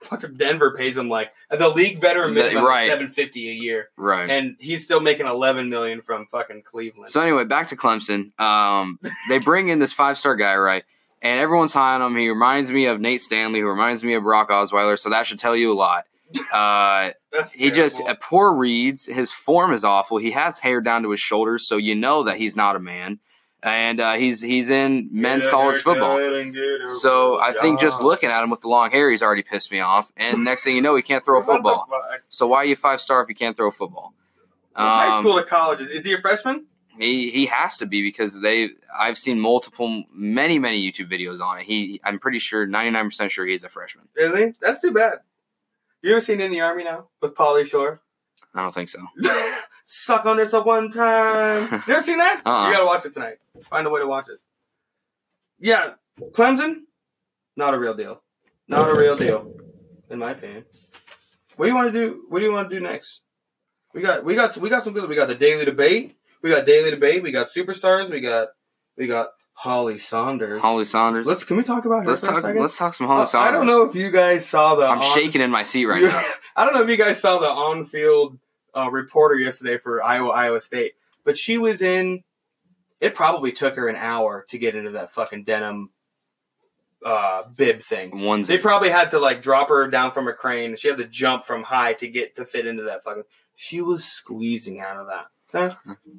fucking 0.00 0.34
Denver 0.36 0.74
pays 0.76 0.96
him 0.96 1.08
like 1.08 1.32
the 1.50 1.68
league 1.68 2.00
veteran 2.00 2.32
minimum 2.32 2.64
right. 2.64 2.88
seven 2.88 3.08
fifty 3.08 3.50
a 3.50 3.52
year, 3.52 3.88
Right. 3.96 4.30
and 4.30 4.56
he's 4.60 4.84
still 4.84 5.00
making 5.00 5.26
eleven 5.26 5.68
million 5.68 6.02
from 6.02 6.26
fucking 6.26 6.62
Cleveland. 6.62 7.10
So 7.10 7.20
anyway, 7.20 7.44
back 7.44 7.68
to 7.68 7.76
Clemson. 7.76 8.38
Um, 8.40 9.00
they 9.28 9.38
bring 9.38 9.68
in 9.68 9.78
this 9.80 9.92
five 9.92 10.16
star 10.16 10.36
guy, 10.36 10.54
right? 10.56 10.84
And 11.20 11.40
everyone's 11.40 11.72
high 11.72 11.94
on 11.94 12.02
him. 12.02 12.16
He 12.16 12.28
reminds 12.28 12.70
me 12.70 12.86
of 12.86 13.00
Nate 13.00 13.20
Stanley, 13.20 13.60
who 13.60 13.66
reminds 13.66 14.04
me 14.04 14.14
of 14.14 14.22
Brock 14.22 14.50
Osweiler. 14.50 14.98
So 14.98 15.10
that 15.10 15.26
should 15.26 15.38
tell 15.38 15.56
you 15.56 15.72
a 15.72 15.74
lot. 15.74 16.04
Uh, 16.52 17.12
he 17.54 17.70
just 17.70 17.96
terrible. 17.96 18.10
uh, 18.10 18.14
poor 18.20 18.54
reads. 18.54 19.06
His 19.06 19.32
form 19.32 19.72
is 19.72 19.82
awful. 19.82 20.18
He 20.18 20.30
has 20.32 20.58
hair 20.58 20.80
down 20.82 21.02
to 21.04 21.10
his 21.10 21.20
shoulders, 21.20 21.66
so 21.66 21.76
you 21.78 21.94
know 21.94 22.24
that 22.24 22.36
he's 22.36 22.54
not 22.54 22.76
a 22.76 22.78
man. 22.78 23.18
And 23.62 23.98
uh, 23.98 24.12
he's 24.14 24.42
he's 24.42 24.68
in 24.70 25.08
men's 25.10 25.46
a 25.46 25.50
college 25.50 25.80
football. 25.82 26.18
haircut 26.18 26.40
and 26.40 26.54
get 26.54 26.62
a 26.62 26.88
So 26.88 27.40
I 27.40 27.52
think 27.54 27.80
just 27.80 28.02
looking 28.02 28.30
at 28.30 28.42
him 28.42 28.50
with 28.50 28.60
the 28.60 28.68
long 28.68 28.90
hair, 28.90 29.10
he's 29.10 29.22
already 29.22 29.42
pissed 29.42 29.72
me 29.72 29.80
off. 29.80 30.12
And 30.18 30.44
next 30.44 30.64
thing 30.64 30.76
you 30.76 30.82
know, 30.82 30.94
he 30.96 31.02
can't 31.02 31.24
throw 31.24 31.40
a 31.40 31.42
football. 31.42 31.88
So 32.28 32.46
why 32.46 32.58
are 32.58 32.64
you 32.66 32.76
five 32.76 33.00
star 33.00 33.22
if 33.22 33.28
you 33.30 33.34
can't 33.34 33.56
throw 33.56 33.68
a 33.68 33.72
football? 33.72 34.12
high 34.76 35.16
Um, 35.18 35.24
school 35.24 35.36
to 35.38 35.44
college. 35.44 35.80
Is 35.80 36.04
he 36.04 36.12
a 36.12 36.20
freshman? 36.20 36.66
He 36.98 37.30
he 37.30 37.46
has 37.46 37.76
to 37.78 37.86
be 37.86 38.02
because 38.02 38.40
they 38.40 38.70
I've 38.96 39.18
seen 39.18 39.38
multiple 39.40 40.04
many 40.12 40.58
many 40.58 40.78
YouTube 40.78 41.10
videos 41.10 41.40
on 41.40 41.58
it. 41.58 41.64
He 41.64 42.00
I'm 42.04 42.18
pretty 42.18 42.38
sure 42.38 42.66
99 42.66 43.04
percent 43.06 43.30
sure 43.30 43.46
he's 43.46 43.64
a 43.64 43.68
freshman. 43.68 44.08
Is 44.16 44.34
he? 44.34 44.52
That's 44.60 44.80
too 44.80 44.92
bad. 44.92 45.18
You 46.02 46.12
ever 46.12 46.20
seen 46.20 46.40
in 46.40 46.50
the 46.50 46.60
army 46.60 46.84
now 46.84 47.08
with 47.20 47.34
Pauly 47.34 47.66
Shore? 47.66 48.00
I 48.54 48.62
don't 48.62 48.74
think 48.74 48.88
so. 48.88 49.00
Suck 49.84 50.26
on 50.26 50.36
this 50.36 50.52
a 50.52 50.62
one 50.62 50.90
time. 50.90 51.82
You 51.86 51.94
ever 51.94 52.02
seen 52.02 52.18
that? 52.18 52.42
Uh-uh. 52.44 52.66
You 52.66 52.74
gotta 52.74 52.86
watch 52.86 53.06
it 53.06 53.12
tonight. 53.12 53.38
Find 53.62 53.86
a 53.86 53.90
way 53.90 54.00
to 54.00 54.06
watch 54.06 54.28
it. 54.28 54.38
Yeah, 55.60 55.94
Clemson, 56.32 56.82
not 57.56 57.74
a 57.74 57.78
real 57.78 57.94
deal. 57.94 58.22
Not 58.68 58.90
a 58.90 58.94
real 58.94 59.16
deal, 59.16 59.54
in 60.10 60.18
my 60.18 60.32
opinion. 60.32 60.64
What 61.56 61.66
do 61.66 61.70
you 61.70 61.74
want 61.74 61.92
to 61.92 61.92
do? 61.92 62.26
What 62.28 62.40
do 62.40 62.44
you 62.44 62.52
want 62.52 62.68
to 62.68 62.74
do 62.74 62.80
next? 62.80 63.20
We 63.94 64.02
got 64.02 64.24
we 64.24 64.34
got 64.34 64.56
we 64.58 64.68
got 64.68 64.84
some 64.84 64.92
good. 64.92 65.08
We 65.08 65.16
got 65.16 65.28
the 65.28 65.34
daily 65.34 65.64
debate. 65.64 66.17
We 66.42 66.50
got 66.50 66.66
daily 66.66 66.90
debate. 66.90 67.22
We 67.22 67.30
got 67.32 67.48
superstars. 67.50 68.10
We 68.10 68.20
got 68.20 68.48
we 68.96 69.06
got 69.06 69.28
Holly 69.54 69.98
Sonders. 69.98 70.60
Holly 70.62 70.84
Sonders. 70.84 71.26
Let's 71.26 71.44
can 71.44 71.56
we 71.56 71.62
talk 71.64 71.84
about 71.84 72.04
her 72.04 72.08
let's 72.10 72.20
talk. 72.20 72.42
Let's 72.44 72.76
talk 72.76 72.94
some 72.94 73.06
Holly 73.06 73.22
Uh, 73.22 73.26
Sonders. 73.26 73.48
I 73.48 73.50
don't 73.52 73.66
know 73.66 73.82
if 73.82 73.94
you 73.94 74.10
guys 74.10 74.46
saw 74.48 74.74
the. 74.76 74.86
I'm 74.86 75.00
on- 75.00 75.14
shaking 75.14 75.40
in 75.40 75.50
my 75.50 75.62
seat 75.64 75.86
right 75.86 76.00
you- 76.02 76.08
now. 76.08 76.22
I 76.56 76.64
don't 76.64 76.74
know 76.74 76.82
if 76.82 76.88
you 76.88 76.96
guys 76.96 77.20
saw 77.20 77.38
the 77.38 77.46
on-field 77.48 78.38
uh, 78.74 78.88
reporter 78.90 79.36
yesterday 79.36 79.78
for 79.78 80.02
Iowa 80.02 80.28
Iowa 80.30 80.60
State, 80.60 80.92
but 81.24 81.36
she 81.36 81.58
was 81.58 81.82
in. 81.82 82.22
It 83.00 83.14
probably 83.14 83.52
took 83.52 83.76
her 83.76 83.88
an 83.88 83.94
hour 83.96 84.44
to 84.50 84.58
get 84.58 84.74
into 84.74 84.90
that 84.90 85.12
fucking 85.12 85.44
denim 85.44 85.90
uh, 87.04 87.44
bib 87.56 87.80
thing. 87.80 88.24
One's 88.24 88.48
They 88.48 88.58
probably 88.58 88.90
had 88.90 89.10
to 89.10 89.20
like 89.20 89.40
drop 89.40 89.68
her 89.68 89.88
down 89.88 90.10
from 90.10 90.26
a 90.26 90.32
crane. 90.32 90.74
She 90.76 90.88
had 90.88 90.96
to 90.98 91.04
jump 91.04 91.44
from 91.44 91.62
high 91.62 91.92
to 91.94 92.08
get 92.08 92.34
to 92.36 92.44
fit 92.44 92.66
into 92.66 92.84
that 92.84 93.04
fucking. 93.04 93.22
She 93.54 93.80
was 93.82 94.04
squeezing 94.04 94.80
out 94.80 94.96
of 94.96 95.06
that. 95.08 95.26
Huh? 95.52 95.74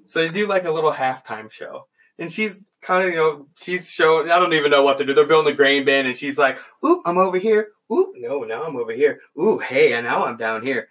So 0.05 0.19
they 0.19 0.29
do 0.29 0.47
like 0.47 0.65
a 0.65 0.71
little 0.71 0.91
halftime 0.91 1.51
show, 1.51 1.87
and 2.17 2.31
she's 2.31 2.65
kind 2.81 3.03
of 3.03 3.09
you 3.11 3.15
know 3.15 3.47
she's 3.55 3.89
showing. 3.89 4.31
I 4.31 4.39
don't 4.39 4.53
even 4.53 4.71
know 4.71 4.83
what 4.83 4.97
to 4.97 5.05
do. 5.05 5.13
They're 5.13 5.25
building 5.25 5.53
a 5.53 5.55
grain 5.55 5.85
bin, 5.85 6.05
and 6.05 6.17
she's 6.17 6.37
like, 6.37 6.59
"Oop, 6.85 7.01
I'm 7.05 7.17
over 7.17 7.37
here. 7.37 7.69
Oop, 7.91 8.09
no, 8.15 8.43
now 8.43 8.63
I'm 8.63 8.75
over 8.75 8.91
here. 8.91 9.19
Ooh, 9.39 9.59
hey, 9.59 9.93
and 9.93 10.05
now 10.05 10.25
I'm 10.25 10.37
down 10.37 10.65
here." 10.65 10.89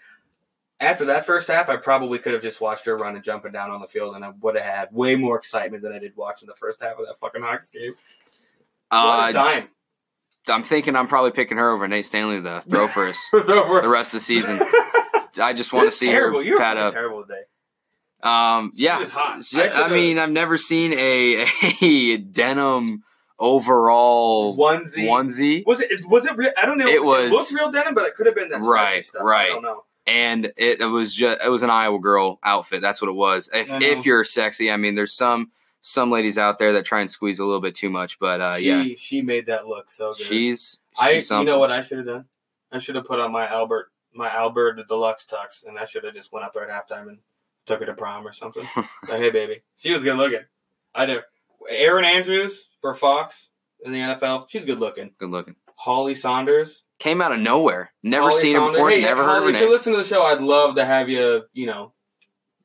After 0.80 1.06
that 1.06 1.26
first 1.26 1.48
half, 1.48 1.68
I 1.68 1.76
probably 1.76 2.20
could 2.20 2.34
have 2.34 2.42
just 2.42 2.60
watched 2.60 2.86
her 2.86 2.96
run 2.96 3.16
and 3.16 3.24
jumping 3.24 3.50
down 3.50 3.70
on 3.70 3.80
the 3.80 3.88
field, 3.88 4.14
and 4.14 4.24
I 4.24 4.32
would 4.40 4.56
have 4.56 4.64
had 4.64 4.88
way 4.92 5.16
more 5.16 5.36
excitement 5.36 5.82
than 5.82 5.92
I 5.92 5.98
did 5.98 6.14
watching 6.14 6.46
the 6.46 6.54
first 6.54 6.80
half 6.80 6.98
of 6.98 7.06
that 7.06 7.18
fucking 7.18 7.42
Hawks 7.42 7.68
game. 7.68 7.94
What 8.90 8.98
a 8.98 9.00
uh, 9.00 9.32
dime! 9.32 9.68
I'm 10.48 10.62
thinking 10.62 10.96
I'm 10.96 11.08
probably 11.08 11.32
picking 11.32 11.58
her 11.58 11.70
over 11.70 11.86
Nate 11.88 12.06
Stanley 12.06 12.40
to 12.40 12.62
throw 12.68 12.88
for 12.88 13.08
us 13.08 13.18
the 13.32 13.82
rest 13.86 14.14
of 14.14 14.20
the 14.20 14.24
season. 14.24 14.60
I 15.40 15.52
just 15.52 15.72
want 15.72 15.86
to 15.86 15.92
see 15.92 16.06
terrible. 16.06 16.38
her 16.38 16.44
You're 16.44 16.58
pat 16.58 16.76
up. 16.76 16.94
terrible 16.94 17.22
today. 17.22 17.42
Um, 18.22 18.72
She 18.76 18.84
yeah, 18.84 18.98
was 18.98 19.08
hot. 19.10 19.44
She- 19.44 19.60
I 19.60 19.84
I, 19.84 19.88
mean, 19.88 20.18
I've 20.18 20.30
never 20.30 20.56
seen 20.56 20.92
a, 20.92 21.46
a 21.82 22.16
denim 22.16 23.04
overall 23.38 24.56
Onesie. 24.56 25.04
onesie, 25.06 25.66
Was 25.66 25.80
it? 25.80 26.06
Was 26.08 26.26
it? 26.26 26.36
Real, 26.36 26.50
I 26.56 26.66
don't 26.66 26.78
know. 26.78 26.86
It 26.88 26.96
if 26.96 27.04
was- 27.04 27.30
It 27.30 27.34
looked 27.34 27.52
real 27.52 27.70
denim, 27.70 27.94
but 27.94 28.06
it 28.06 28.14
could 28.14 28.26
have 28.26 28.34
been 28.34 28.48
that 28.50 28.60
Right, 28.62 29.04
stuff. 29.04 29.22
right. 29.22 29.46
I 29.46 29.54
don't 29.54 29.62
know. 29.62 29.84
and 30.06 30.46
it, 30.56 30.80
it 30.80 30.86
was 30.86 31.14
just 31.14 31.40
it 31.44 31.48
was 31.48 31.62
an 31.62 31.70
Iowa 31.70 31.98
girl 32.00 32.38
outfit. 32.42 32.80
That's 32.80 33.00
what 33.00 33.08
it 33.08 33.14
was. 33.14 33.48
If 33.52 33.68
if 33.70 34.06
you're 34.06 34.24
sexy, 34.24 34.70
I 34.70 34.76
mean, 34.76 34.94
there's 34.94 35.12
some 35.14 35.50
some 35.82 36.10
ladies 36.10 36.38
out 36.38 36.58
there 36.58 36.72
that 36.74 36.84
try 36.84 37.00
and 37.00 37.10
squeeze 37.10 37.38
a 37.38 37.44
little 37.44 37.60
bit 37.60 37.74
too 37.74 37.90
much, 37.90 38.18
but 38.18 38.40
uh, 38.40 38.56
she 38.56 38.64
yeah, 38.66 38.94
she 38.96 39.22
made 39.22 39.46
that 39.46 39.66
look 39.66 39.88
so 39.90 40.14
good. 40.14 40.26
she's 40.26 40.80
I. 40.98 41.14
she's 41.14 41.30
You 41.30 41.44
know 41.44 41.58
what 41.58 41.70
I 41.70 41.82
should 41.82 41.98
have 41.98 42.06
done? 42.06 42.24
I 42.72 42.78
should 42.78 42.94
have 42.96 43.04
put 43.04 43.20
on 43.20 43.30
my 43.32 43.46
Albert 43.46 43.92
my 44.14 44.28
Albert 44.30 44.80
deluxe 44.88 45.24
tux, 45.26 45.64
and 45.66 45.78
I 45.78 45.84
should 45.84 46.04
have 46.04 46.14
just 46.14 46.32
went 46.32 46.44
up 46.44 46.52
there 46.54 46.68
at 46.68 46.88
halftime 46.88 47.08
and 47.08 47.18
took 47.68 47.80
her 47.80 47.86
to 47.86 47.94
prom 47.94 48.26
or 48.26 48.32
something. 48.32 48.66
like, 48.76 49.20
hey, 49.20 49.30
baby, 49.30 49.62
she 49.76 49.92
was 49.92 50.02
good 50.02 50.16
looking. 50.16 50.40
I 50.94 51.06
did. 51.06 51.22
Erin 51.70 52.04
Andrews 52.04 52.66
for 52.80 52.94
Fox 52.94 53.48
in 53.84 53.92
the 53.92 53.98
NFL. 53.98 54.48
She's 54.48 54.64
good 54.64 54.80
looking. 54.80 55.12
Good 55.18 55.30
looking. 55.30 55.54
Holly 55.76 56.14
Sonders. 56.14 56.82
Came 56.98 57.20
out 57.22 57.30
of 57.30 57.38
nowhere. 57.38 57.92
Never 58.02 58.30
Holly 58.30 58.40
seen 58.40 58.56
her 58.56 58.72
before. 58.72 58.90
Hey, 58.90 59.02
never 59.02 59.22
Holly, 59.22 59.46
heard 59.46 59.54
If 59.54 59.60
her 59.60 59.66
you 59.66 59.70
listen 59.70 59.92
to 59.92 59.98
the 59.98 60.04
show, 60.04 60.22
I'd 60.24 60.40
love 60.40 60.74
to 60.74 60.84
have 60.84 61.08
you. 61.08 61.44
You 61.52 61.66
know, 61.66 61.92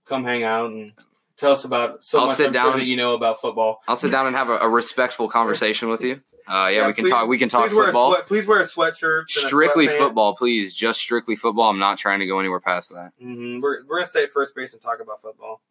come 0.06 0.24
hang 0.24 0.42
out 0.44 0.72
and 0.72 0.94
tell 1.38 1.52
us 1.52 1.66
about 1.66 2.04
so 2.04 2.20
I'll 2.20 2.28
much 2.28 2.38
sit 2.38 2.48
I'm 2.48 2.54
sure 2.54 2.64
down. 2.72 2.80
that 2.80 2.86
you 2.86 2.96
know 2.96 3.14
about 3.14 3.42
football. 3.42 3.82
I'll 3.88 3.96
sit 3.96 4.10
down 4.12 4.26
and 4.26 4.36
have 4.36 4.50
a, 4.50 4.58
a 4.58 4.70
respectful 4.70 5.30
conversation 5.30 5.90
with 5.90 6.02
you. 6.02 6.22
Uh, 6.48 6.70
yeah, 6.74 6.88
we 6.88 6.94
can 6.94 7.06
please- 7.06 7.12
talk. 7.12 7.28
We 7.28 7.38
can 7.38 7.50
talk 7.50 7.68
please 7.70 7.76
wear 7.76 7.86
football. 7.86 8.12
sweat- 8.14 8.28
please 8.28 8.46
wear 8.48 8.62
a 8.62 8.66
sweatshirt. 8.66 9.26
and 9.36 9.46
a 9.46 9.48
Strictly 9.48 9.88
football, 9.88 10.36
please. 10.36 10.74
Just 10.74 11.00
strictly 11.00 11.36
football. 11.36 11.70
I'm 11.70 11.80
not 11.80 11.98
trying 11.98 12.20
to 12.20 12.26
go 12.28 12.40
anywhere 12.40 12.60
past 12.60 12.90
that. 12.94 13.12
hmm 13.20 13.60
We're 13.62 13.86
we're 13.88 13.98
gonna 14.00 14.08
stay 14.08 14.24
at 14.24 14.32
first 14.32 14.54
base 14.56 14.74
and 14.74 14.82
talk 14.82 15.00
about 15.02 15.22
football. 15.22 15.62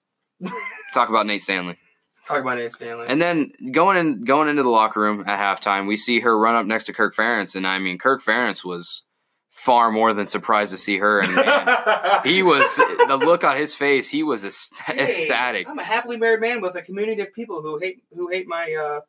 Talk 0.93 1.09
about 1.09 1.27
Nate 1.27 1.41
Stanley. 1.43 1.79
Talk 2.27 2.41
about 2.41 2.57
Nate 2.59 2.73
Stanley. 2.73 3.07
And 3.09 3.21
then 3.23 3.53
going 3.73 3.97
in 3.97 4.25
going 4.25 4.49
into 4.49 4.63
the 4.63 4.69
locker 4.69 5.01
room 5.01 5.25
at 5.27 5.39
halftime, 5.39 5.87
we 5.87 5.97
see 5.97 6.21
her 6.21 6.39
run 6.39 6.55
up 6.55 6.67
next 6.67 6.85
to 6.87 6.93
Kirk 6.93 7.15
Ferentz, 7.15 7.55
and 7.55 7.67
I 7.67 7.79
mean 7.79 7.99
Kirk 7.99 8.23
Ferentz 8.25 8.65
was 8.65 9.05
far 9.51 9.93
more 9.93 10.13
than 10.13 10.27
surprised 10.27 10.73
to 10.73 10.79
see 10.79 10.99
her, 10.99 11.21
and 11.21 11.35
man, 11.35 12.21
he 12.25 12.43
was 12.43 12.75
the 12.77 13.17
look 13.17 13.45
on 13.45 13.57
his 13.57 13.75
face. 13.75 14.09
He 14.09 14.23
was 14.23 14.43
ecst- 14.45 14.77
Hey, 14.79 15.21
ecstatic. 15.23 15.69
I'm 15.69 15.79
a 15.79 15.85
happily 15.85 16.17
married 16.17 16.41
man 16.41 16.61
with 16.61 16.75
a 16.77 16.83
community 16.83 17.23
of 17.23 17.33
people 17.33 17.61
who 17.63 17.79
hate 17.79 18.03
who 18.13 18.29
hate 18.29 18.47
my 18.49 18.73
uh 18.75 19.01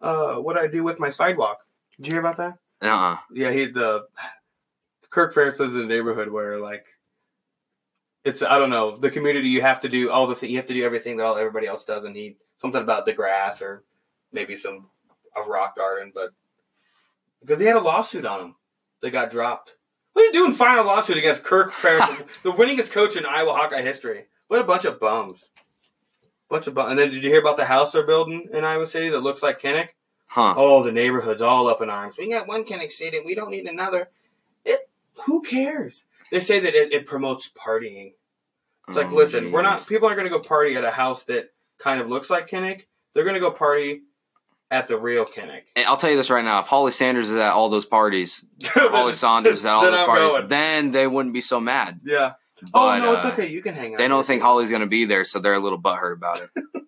uh 0.00 0.36
what 0.36 0.56
I 0.56 0.66
do 0.66 0.82
with 0.82 0.98
my 0.98 1.08
sidewalk. 1.08 1.60
Did 1.96 2.06
you 2.06 2.12
hear 2.12 2.20
about 2.20 2.36
that? 2.36 2.58
Uh-uh. 2.82 3.18
Yeah, 3.32 3.50
he 3.50 3.66
the 3.66 4.06
Kirk 5.10 5.34
Ferentz 5.34 5.58
lives 5.58 5.74
in 5.74 5.82
a 5.82 5.86
neighborhood 5.86 6.30
where 6.30 6.58
like 6.58 6.86
it's 8.24 8.42
I 8.42 8.58
don't 8.58 8.70
know 8.70 8.96
the 8.96 9.10
community 9.10 9.48
you 9.48 9.62
have 9.62 9.80
to 9.80 9.88
do 9.88 10.10
all 10.10 10.26
the 10.26 10.34
th- 10.34 10.50
you 10.50 10.58
have 10.58 10.66
to 10.66 10.74
do 10.74 10.84
everything 10.84 11.16
that 11.16 11.24
all 11.24 11.36
everybody 11.36 11.66
else 11.66 11.84
does, 11.84 12.04
and 12.04 12.14
he 12.14 12.36
something 12.58 12.82
about 12.82 13.06
the 13.06 13.12
grass 13.12 13.62
or 13.62 13.84
maybe 14.32 14.54
some 14.56 14.88
a 15.36 15.42
rock 15.42 15.76
garden, 15.76 16.12
but 16.14 16.30
because 17.40 17.60
he 17.60 17.66
had 17.66 17.76
a 17.76 17.80
lawsuit 17.80 18.24
on 18.24 18.40
him, 18.40 18.56
they 19.02 19.10
got 19.10 19.30
dropped. 19.30 19.74
What 20.12 20.22
are 20.22 20.26
you 20.26 20.32
doing? 20.32 20.52
A 20.58 20.82
lawsuit 20.82 21.18
against 21.18 21.44
Kirk 21.44 21.72
Ferentz, 21.72 22.26
the 22.42 22.52
winningest 22.52 22.90
coach 22.90 23.16
in 23.16 23.26
Iowa 23.26 23.52
Hawkeye 23.52 23.82
history? 23.82 24.24
What 24.48 24.60
a 24.60 24.64
bunch 24.64 24.84
of 24.84 24.98
bums! 24.98 25.50
Bunch 26.48 26.66
of 26.66 26.74
bu- 26.74 26.82
and 26.82 26.98
then 26.98 27.10
did 27.10 27.24
you 27.24 27.30
hear 27.30 27.40
about 27.40 27.56
the 27.56 27.64
house 27.64 27.92
they're 27.92 28.06
building 28.06 28.48
in 28.52 28.64
Iowa 28.64 28.86
City 28.86 29.08
that 29.10 29.20
looks 29.20 29.42
like 29.42 29.60
Kinnick? 29.60 29.88
Huh. 30.26 30.54
Oh, 30.56 30.82
the 30.82 30.92
neighborhood's 30.92 31.42
all 31.42 31.66
up 31.68 31.82
in 31.82 31.90
arms. 31.90 32.16
We 32.18 32.30
got 32.30 32.46
one 32.46 32.64
Kinnick 32.64 32.90
Stadium. 32.90 33.24
We 33.24 33.34
don't 33.34 33.50
need 33.50 33.66
another. 33.66 34.08
It. 34.64 34.88
Who 35.24 35.42
cares? 35.42 36.04
They 36.30 36.40
say 36.40 36.60
that 36.60 36.74
it, 36.74 36.92
it 36.92 37.06
promotes 37.06 37.48
partying. 37.56 38.12
It's 38.88 38.96
like, 38.96 39.06
Oh, 39.10 39.14
listen, 39.14 39.50
we're 39.50 39.62
not. 39.62 39.86
People 39.86 40.06
aren't 40.06 40.18
going 40.18 40.30
to 40.30 40.36
go 40.36 40.40
party 40.40 40.76
at 40.76 40.84
a 40.84 40.90
house 40.90 41.24
that 41.24 41.52
kind 41.78 42.00
of 42.00 42.08
looks 42.08 42.30
like 42.30 42.48
Kinnick. 42.48 42.82
They're 43.14 43.24
going 43.24 43.34
to 43.34 43.40
go 43.40 43.50
party 43.50 44.02
at 44.70 44.86
the 44.88 44.98
real 44.98 45.24
Kinnick. 45.24 45.62
Hey, 45.74 45.84
I'll 45.84 45.96
tell 45.96 46.10
you 46.10 46.16
this 46.16 46.30
right 46.30 46.44
now: 46.44 46.60
if 46.60 46.66
Holly 46.66 46.92
Sonders 46.92 47.30
is 47.30 47.36
at 47.36 47.50
all 47.52 47.68
those 47.70 47.86
parties, 47.86 48.44
Holly 48.64 49.12
Sonders 49.14 49.60
is 49.60 49.66
at 49.66 49.74
all 49.74 49.82
those 49.82 49.94
I'm 49.98 50.06
parties, 50.06 50.36
going. 50.36 50.48
then 50.48 50.90
they 50.92 51.06
wouldn't 51.06 51.32
be 51.34 51.40
so 51.40 51.58
mad. 51.60 52.00
Yeah. 52.04 52.34
But, 52.60 52.70
oh 52.74 52.98
no, 52.98 53.12
it's 53.14 53.24
uh, 53.24 53.28
okay. 53.28 53.48
You 53.48 53.60
can 53.60 53.74
hang 53.74 53.94
out. 53.94 53.98
They 53.98 54.08
don't 54.08 54.24
think 54.24 54.42
Holly's 54.42 54.70
going 54.70 54.80
to 54.80 54.86
be 54.86 55.04
there, 55.04 55.24
so 55.24 55.38
they're 55.38 55.54
a 55.54 55.60
little 55.60 55.80
butthurt 55.80 56.14
about 56.14 56.40
it. 56.40 56.50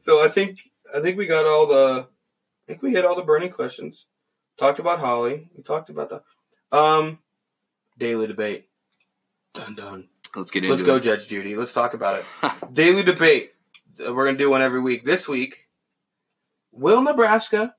So 0.00 0.22
I 0.22 0.28
think 0.28 0.70
I 0.94 1.00
think 1.00 1.18
we 1.18 1.26
got 1.26 1.46
all 1.46 1.66
the. 1.66 2.06
I 2.08 2.66
think 2.66 2.80
we 2.80 2.92
hit 2.92 3.04
all 3.04 3.16
the 3.16 3.24
burning 3.24 3.50
questions. 3.50 4.06
Talked 4.56 4.78
about 4.78 5.00
Holly. 5.00 5.50
We 5.56 5.62
talked 5.62 5.90
about 5.90 6.10
the 6.10 6.76
um 6.76 7.18
daily 7.98 8.26
debate. 8.26 8.68
Dun 9.54 9.74
dun. 9.74 10.08
Let's 10.34 10.50
get 10.50 10.64
into 10.64 10.74
Let's 10.74 10.86
go, 10.86 10.96
it. 10.96 11.00
Judge 11.00 11.26
Judy. 11.26 11.56
Let's 11.56 11.72
talk 11.72 11.94
about 11.94 12.20
it. 12.20 12.52
daily 12.72 13.02
debate. 13.02 13.52
Uh, 13.98 14.14
We're 14.14 14.26
gonna 14.26 14.38
do 14.38 14.48
one 14.48 14.62
every 14.62 14.80
week. 14.80 15.04
This 15.04 15.28
week, 15.28 15.66
will 16.70 17.02
Nebraska 17.02 17.74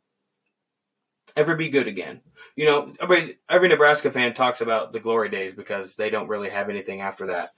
ever 1.35 1.55
be 1.55 1.69
good 1.69 1.87
again? 1.87 2.21
You 2.57 2.65
know, 2.65 2.93
every, 2.99 3.37
every 3.47 3.69
Nebraska 3.69 4.11
fan 4.11 4.33
talks 4.33 4.61
about 4.61 4.91
the 4.91 4.99
glory 4.99 5.29
days 5.29 5.53
because 5.53 5.95
they 5.95 6.09
don't 6.09 6.27
really 6.27 6.49
have 6.49 6.69
anything 6.69 7.01
after 7.01 7.27
that. 7.27 7.51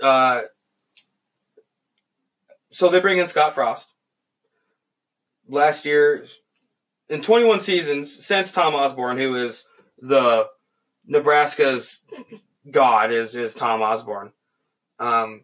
Uh, 0.00 0.42
so 2.70 2.88
they 2.88 3.00
bring 3.00 3.18
in 3.18 3.26
Scott 3.26 3.54
Frost. 3.54 3.92
Last 5.48 5.84
year, 5.84 6.24
in 7.08 7.20
21 7.20 7.58
seasons, 7.60 8.24
since 8.24 8.50
Tom 8.52 8.74
Osborne, 8.76 9.18
who 9.18 9.34
is 9.34 9.64
the 9.98 10.48
Nebraska's 11.06 11.98
god, 12.70 13.10
is, 13.10 13.34
is 13.34 13.54
Tom 13.54 13.82
Osborne. 13.82 14.32
Um, 15.00 15.42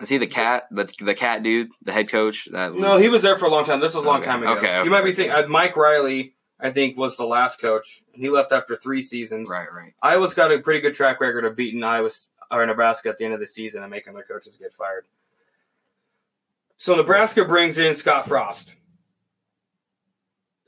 Is 0.00 0.08
he 0.08 0.16
the 0.16 0.26
cat? 0.26 0.68
The 0.70 0.90
the 1.00 1.14
cat 1.14 1.42
dude, 1.42 1.68
the 1.82 1.92
head 1.92 2.08
coach? 2.08 2.48
That 2.50 2.72
was, 2.72 2.80
no, 2.80 2.96
he 2.96 3.10
was 3.10 3.20
there 3.20 3.36
for 3.36 3.44
a 3.44 3.50
long 3.50 3.66
time. 3.66 3.80
This 3.80 3.94
was 3.94 4.04
a 4.04 4.08
long 4.08 4.20
Okay, 4.22 4.26
time 4.26 4.42
ago. 4.42 4.52
okay, 4.52 4.76
okay, 4.78 4.84
you 4.84 4.90
might 4.90 5.04
be 5.04 5.12
thinking 5.12 5.34
uh, 5.36 5.46
Mike 5.48 5.76
Riley. 5.76 6.32
I 6.58 6.70
think 6.70 6.96
was 6.96 7.16
the 7.16 7.26
last 7.26 7.60
coach. 7.60 8.02
He 8.12 8.30
left 8.30 8.52
after 8.52 8.76
three 8.76 9.02
seasons. 9.02 9.50
right, 9.50 9.72
right. 9.72 9.92
Iowa's 10.02 10.34
got 10.34 10.52
a 10.52 10.58
pretty 10.58 10.80
good 10.80 10.94
track 10.94 11.20
record 11.20 11.44
of 11.44 11.56
beating 11.56 11.82
Iowa 11.82 12.10
or 12.50 12.64
Nebraska 12.64 13.08
at 13.10 13.18
the 13.18 13.24
end 13.24 13.34
of 13.34 13.40
the 13.40 13.46
season 13.46 13.82
and 13.82 13.90
making 13.90 14.14
their 14.14 14.22
coaches 14.22 14.56
get 14.56 14.72
fired. 14.72 15.06
So 16.78 16.94
Nebraska 16.94 17.44
brings 17.44 17.78
in 17.78 17.94
Scott 17.94 18.26
Frost. 18.26 18.74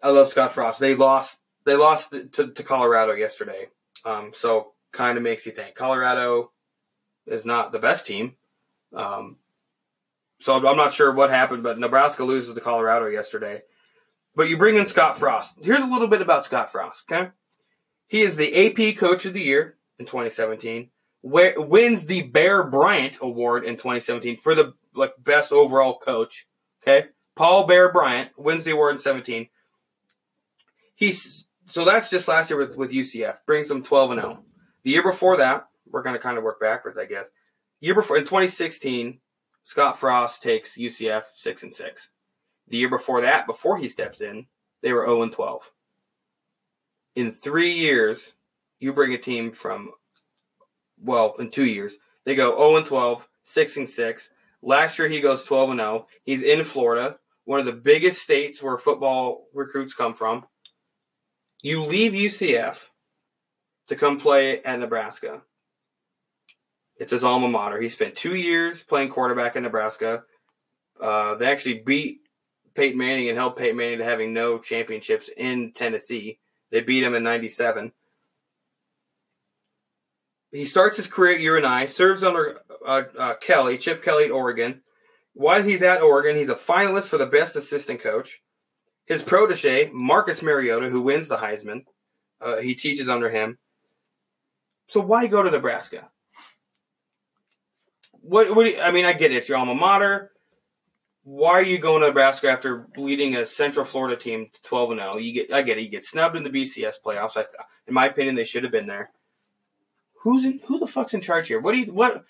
I 0.02 0.10
love 0.10 0.28
Scott 0.28 0.52
Frost. 0.52 0.80
They 0.80 0.94
lost. 0.94 1.38
They 1.64 1.74
lost 1.74 2.12
to, 2.32 2.48
to 2.48 2.62
Colorado 2.62 3.12
yesterday. 3.12 3.68
Um, 4.04 4.32
so 4.34 4.72
kind 4.92 5.18
of 5.18 5.24
makes 5.24 5.44
you 5.44 5.52
think 5.52 5.74
Colorado 5.74 6.50
is 7.26 7.44
not 7.44 7.72
the 7.72 7.78
best 7.78 8.06
team. 8.06 8.34
Um, 8.94 9.36
so 10.40 10.54
I'm 10.54 10.76
not 10.76 10.92
sure 10.92 11.12
what 11.12 11.30
happened, 11.30 11.62
but 11.62 11.78
Nebraska 11.78 12.24
loses 12.24 12.54
to 12.54 12.60
Colorado 12.60 13.06
yesterday. 13.06 13.62
But 14.38 14.48
you 14.48 14.56
bring 14.56 14.76
in 14.76 14.86
Scott 14.86 15.18
Frost. 15.18 15.54
Here's 15.60 15.82
a 15.82 15.86
little 15.88 16.06
bit 16.06 16.22
about 16.22 16.44
Scott 16.44 16.70
Frost. 16.70 17.02
Okay, 17.10 17.30
he 18.06 18.22
is 18.22 18.36
the 18.36 18.68
AP 18.68 18.96
Coach 18.96 19.24
of 19.24 19.34
the 19.34 19.40
Year 19.40 19.78
in 19.98 20.06
2017. 20.06 20.90
Where, 21.22 21.60
wins 21.60 22.04
the 22.04 22.22
Bear 22.22 22.62
Bryant 22.62 23.16
Award 23.20 23.64
in 23.64 23.74
2017 23.74 24.36
for 24.36 24.54
the 24.54 24.74
like 24.94 25.12
best 25.18 25.50
overall 25.50 25.98
coach. 25.98 26.46
Okay, 26.84 27.08
Paul 27.34 27.66
Bear 27.66 27.90
Bryant 27.90 28.30
wins 28.38 28.62
the 28.62 28.70
award 28.70 28.92
in 28.92 28.98
17. 28.98 29.48
He's 30.94 31.44
so 31.66 31.84
that's 31.84 32.08
just 32.08 32.28
last 32.28 32.48
year 32.48 32.60
with, 32.60 32.76
with 32.76 32.92
UCF 32.92 33.38
brings 33.44 33.66
them 33.66 33.82
12 33.82 34.12
and 34.12 34.20
0. 34.20 34.44
The 34.84 34.90
year 34.92 35.02
before 35.02 35.38
that, 35.38 35.66
we're 35.90 36.02
going 36.02 36.14
to 36.14 36.22
kind 36.22 36.38
of 36.38 36.44
work 36.44 36.60
backwards, 36.60 36.96
I 36.96 37.06
guess. 37.06 37.24
Year 37.80 37.96
before 37.96 38.16
in 38.16 38.22
2016, 38.22 39.18
Scott 39.64 39.98
Frost 39.98 40.44
takes 40.44 40.76
UCF 40.76 41.24
six 41.34 41.64
and 41.64 41.74
six. 41.74 42.10
The 42.68 42.76
year 42.76 42.88
before 42.88 43.22
that, 43.22 43.46
before 43.46 43.78
he 43.78 43.88
steps 43.88 44.20
in, 44.20 44.46
they 44.82 44.92
were 44.92 45.06
0 45.06 45.22
and 45.22 45.32
12. 45.32 45.70
In 47.16 47.32
three 47.32 47.72
years, 47.72 48.34
you 48.78 48.92
bring 48.92 49.14
a 49.14 49.18
team 49.18 49.50
from, 49.50 49.90
well, 51.02 51.34
in 51.38 51.50
two 51.50 51.66
years, 51.66 51.94
they 52.24 52.34
go 52.34 52.56
0 52.56 52.76
and 52.76 52.86
12, 52.86 53.26
6 53.44 53.76
and 53.78 53.88
6. 53.88 54.28
Last 54.62 54.98
year, 54.98 55.08
he 55.08 55.20
goes 55.20 55.44
12 55.44 55.70
and 55.70 55.80
0. 55.80 56.06
He's 56.24 56.42
in 56.42 56.64
Florida, 56.64 57.18
one 57.44 57.60
of 57.60 57.66
the 57.66 57.72
biggest 57.72 58.20
states 58.20 58.62
where 58.62 58.76
football 58.76 59.48
recruits 59.54 59.94
come 59.94 60.14
from. 60.14 60.44
You 61.62 61.84
leave 61.84 62.12
UCF 62.12 62.78
to 63.88 63.96
come 63.96 64.20
play 64.20 64.62
at 64.62 64.78
Nebraska. 64.78 65.42
It's 66.98 67.12
his 67.12 67.24
alma 67.24 67.48
mater. 67.48 67.80
He 67.80 67.88
spent 67.88 68.14
two 68.14 68.34
years 68.34 68.82
playing 68.82 69.08
quarterback 69.08 69.56
in 69.56 69.62
Nebraska. 69.62 70.24
Uh, 71.00 71.36
they 71.36 71.46
actually 71.46 71.80
beat 71.80 72.20
Peyton 72.78 72.96
Manning 72.96 73.28
and 73.28 73.36
held 73.36 73.56
Peyton 73.56 73.76
Manning 73.76 73.98
to 73.98 74.04
having 74.04 74.32
no 74.32 74.56
championships 74.56 75.28
in 75.36 75.72
Tennessee. 75.72 76.38
They 76.70 76.80
beat 76.80 77.02
him 77.02 77.16
in 77.16 77.24
'97. 77.24 77.90
He 80.52 80.64
starts 80.64 80.96
his 80.96 81.08
career 81.08 81.34
at 81.34 81.40
UNI, 81.40 81.88
serves 81.88 82.22
under 82.22 82.60
uh, 82.86 83.02
uh, 83.18 83.34
Kelly, 83.34 83.78
Chip 83.78 84.04
Kelly 84.04 84.26
at 84.26 84.30
Oregon. 84.30 84.80
While 85.34 85.64
he's 85.64 85.82
at 85.82 86.02
Oregon, 86.02 86.36
he's 86.36 86.50
a 86.50 86.54
finalist 86.54 87.08
for 87.08 87.18
the 87.18 87.26
best 87.26 87.56
assistant 87.56 88.00
coach. 88.00 88.40
His 89.06 89.24
protege, 89.24 89.90
Marcus 89.92 90.40
Mariota, 90.40 90.88
who 90.88 91.02
wins 91.02 91.26
the 91.26 91.36
Heisman, 91.36 91.84
uh, 92.40 92.58
he 92.58 92.76
teaches 92.76 93.08
under 93.08 93.28
him. 93.28 93.58
So 94.86 95.00
why 95.00 95.26
go 95.26 95.42
to 95.42 95.50
Nebraska? 95.50 96.08
What? 98.12 98.54
What? 98.54 98.66
Do 98.66 98.70
you, 98.70 98.80
I 98.80 98.92
mean, 98.92 99.04
I 99.04 99.14
get 99.14 99.32
it. 99.32 99.38
It's 99.38 99.48
your 99.48 99.58
alma 99.58 99.74
mater 99.74 100.30
why 101.28 101.50
are 101.50 101.62
you 101.62 101.78
going 101.78 102.00
to 102.00 102.06
Nebraska 102.06 102.48
after 102.48 102.86
leading 102.96 103.36
a 103.36 103.44
Central 103.44 103.84
Florida 103.84 104.16
team 104.16 104.48
to 104.50 104.62
12 104.62 104.92
and 104.92 105.00
0? 105.00 105.18
You 105.18 105.34
get, 105.34 105.52
I 105.52 105.60
get 105.60 105.76
it. 105.76 105.82
You 105.82 105.90
get 105.90 106.06
snubbed 106.06 106.36
in 106.36 106.42
the 106.42 106.48
BCS 106.48 106.94
playoffs. 107.04 107.36
I, 107.36 107.44
in 107.86 107.92
my 107.92 108.06
opinion, 108.06 108.34
they 108.34 108.44
should 108.44 108.62
have 108.62 108.72
been 108.72 108.86
there. 108.86 109.10
Who's 110.22 110.46
in, 110.46 110.58
who 110.66 110.78
the 110.78 110.86
fuck's 110.86 111.12
in 111.12 111.20
charge 111.20 111.48
here? 111.48 111.60
What 111.60 111.74
do 111.74 111.80
you 111.80 111.92
what? 111.92 112.24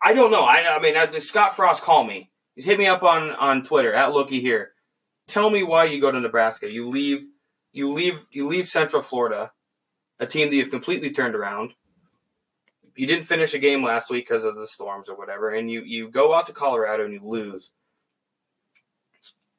I 0.00 0.14
don't 0.14 0.30
know. 0.30 0.40
I, 0.40 0.74
I 0.74 0.80
mean, 0.80 0.96
I, 0.96 1.18
Scott 1.18 1.54
Frost, 1.54 1.82
call 1.82 2.02
me. 2.02 2.30
Hit 2.56 2.78
me 2.78 2.86
up 2.86 3.02
on 3.02 3.32
on 3.32 3.62
Twitter 3.62 3.92
at 3.92 4.14
Looky 4.14 4.40
here. 4.40 4.72
Tell 5.26 5.50
me 5.50 5.62
why 5.62 5.84
you 5.84 6.00
go 6.00 6.10
to 6.10 6.18
Nebraska. 6.18 6.72
You 6.72 6.88
leave, 6.88 7.26
you 7.72 7.92
leave, 7.92 8.24
you 8.30 8.46
leave 8.46 8.66
Central 8.66 9.02
Florida, 9.02 9.52
a 10.18 10.26
team 10.26 10.48
that 10.48 10.56
you've 10.56 10.70
completely 10.70 11.10
turned 11.10 11.34
around. 11.34 11.74
You 12.96 13.06
didn't 13.06 13.26
finish 13.26 13.52
a 13.52 13.58
game 13.58 13.82
last 13.82 14.08
week 14.08 14.26
because 14.26 14.44
of 14.44 14.54
the 14.54 14.66
storms 14.66 15.10
or 15.10 15.16
whatever, 15.16 15.50
and 15.50 15.70
you 15.70 15.82
you 15.82 16.08
go 16.08 16.32
out 16.32 16.46
to 16.46 16.54
Colorado 16.54 17.04
and 17.04 17.12
you 17.12 17.20
lose. 17.22 17.70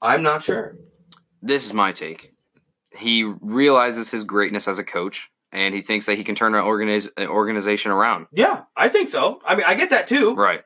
I'm 0.05 0.23
not 0.23 0.41
sure. 0.41 0.75
This 1.41 1.65
is 1.65 1.73
my 1.73 1.91
take. 1.91 2.33
He 2.95 3.23
realizes 3.23 4.09
his 4.09 4.23
greatness 4.23 4.67
as 4.67 4.79
a 4.79 4.83
coach, 4.83 5.29
and 5.51 5.73
he 5.75 5.81
thinks 5.81 6.05
that 6.05 6.15
he 6.17 6.23
can 6.23 6.35
turn 6.35 6.55
an, 6.55 6.63
organiz- 6.63 7.09
an 7.17 7.27
organization 7.27 7.91
around. 7.91 8.27
Yeah, 8.31 8.63
I 8.75 8.89
think 8.89 9.09
so. 9.09 9.41
I 9.45 9.55
mean, 9.55 9.65
I 9.67 9.75
get 9.75 9.89
that 9.89 10.07
too. 10.07 10.33
Right. 10.35 10.63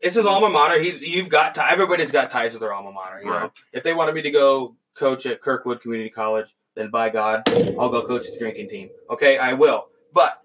It's 0.00 0.14
his 0.14 0.26
alma 0.26 0.48
mater. 0.48 0.78
He's 0.80 1.00
you've 1.00 1.28
got 1.28 1.54
ti- 1.54 1.60
everybody's 1.68 2.10
got 2.10 2.30
ties 2.30 2.52
to 2.52 2.58
their 2.58 2.72
alma 2.72 2.92
mater. 2.92 3.20
You 3.20 3.30
know, 3.30 3.52
if 3.72 3.82
they 3.82 3.92
wanted 3.92 4.14
me 4.14 4.22
to 4.22 4.30
go 4.30 4.76
coach 4.94 5.26
at 5.26 5.40
Kirkwood 5.40 5.80
Community 5.80 6.08
College, 6.10 6.54
then 6.76 6.90
by 6.90 7.10
God, 7.10 7.42
I'll 7.78 7.88
go 7.88 8.06
coach 8.06 8.30
the 8.30 8.38
drinking 8.38 8.68
team. 8.68 8.90
Okay, 9.10 9.38
I 9.38 9.54
will. 9.54 9.88
But 10.12 10.40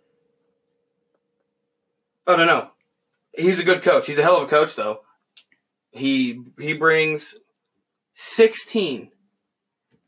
I 2.26 2.36
don't 2.36 2.48
know. 2.48 2.72
He's 3.38 3.60
a 3.60 3.64
good 3.64 3.82
coach. 3.84 4.08
He's 4.08 4.18
a 4.18 4.24
hell 4.24 4.38
of 4.38 4.44
a 4.44 4.48
coach, 4.48 4.76
though. 4.76 5.02
He 5.92 6.42
he 6.60 6.74
brings 6.74 7.36
16, 8.16 9.10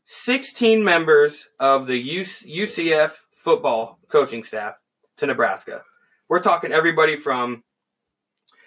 16 0.04 0.84
members 0.84 1.46
of 1.58 1.86
the 1.86 2.02
UCF 2.04 3.12
football 3.32 3.98
coaching 4.08 4.44
staff 4.44 4.74
to 5.16 5.26
Nebraska. 5.26 5.82
We're 6.28 6.40
talking 6.40 6.72
everybody 6.72 7.16
from 7.16 7.62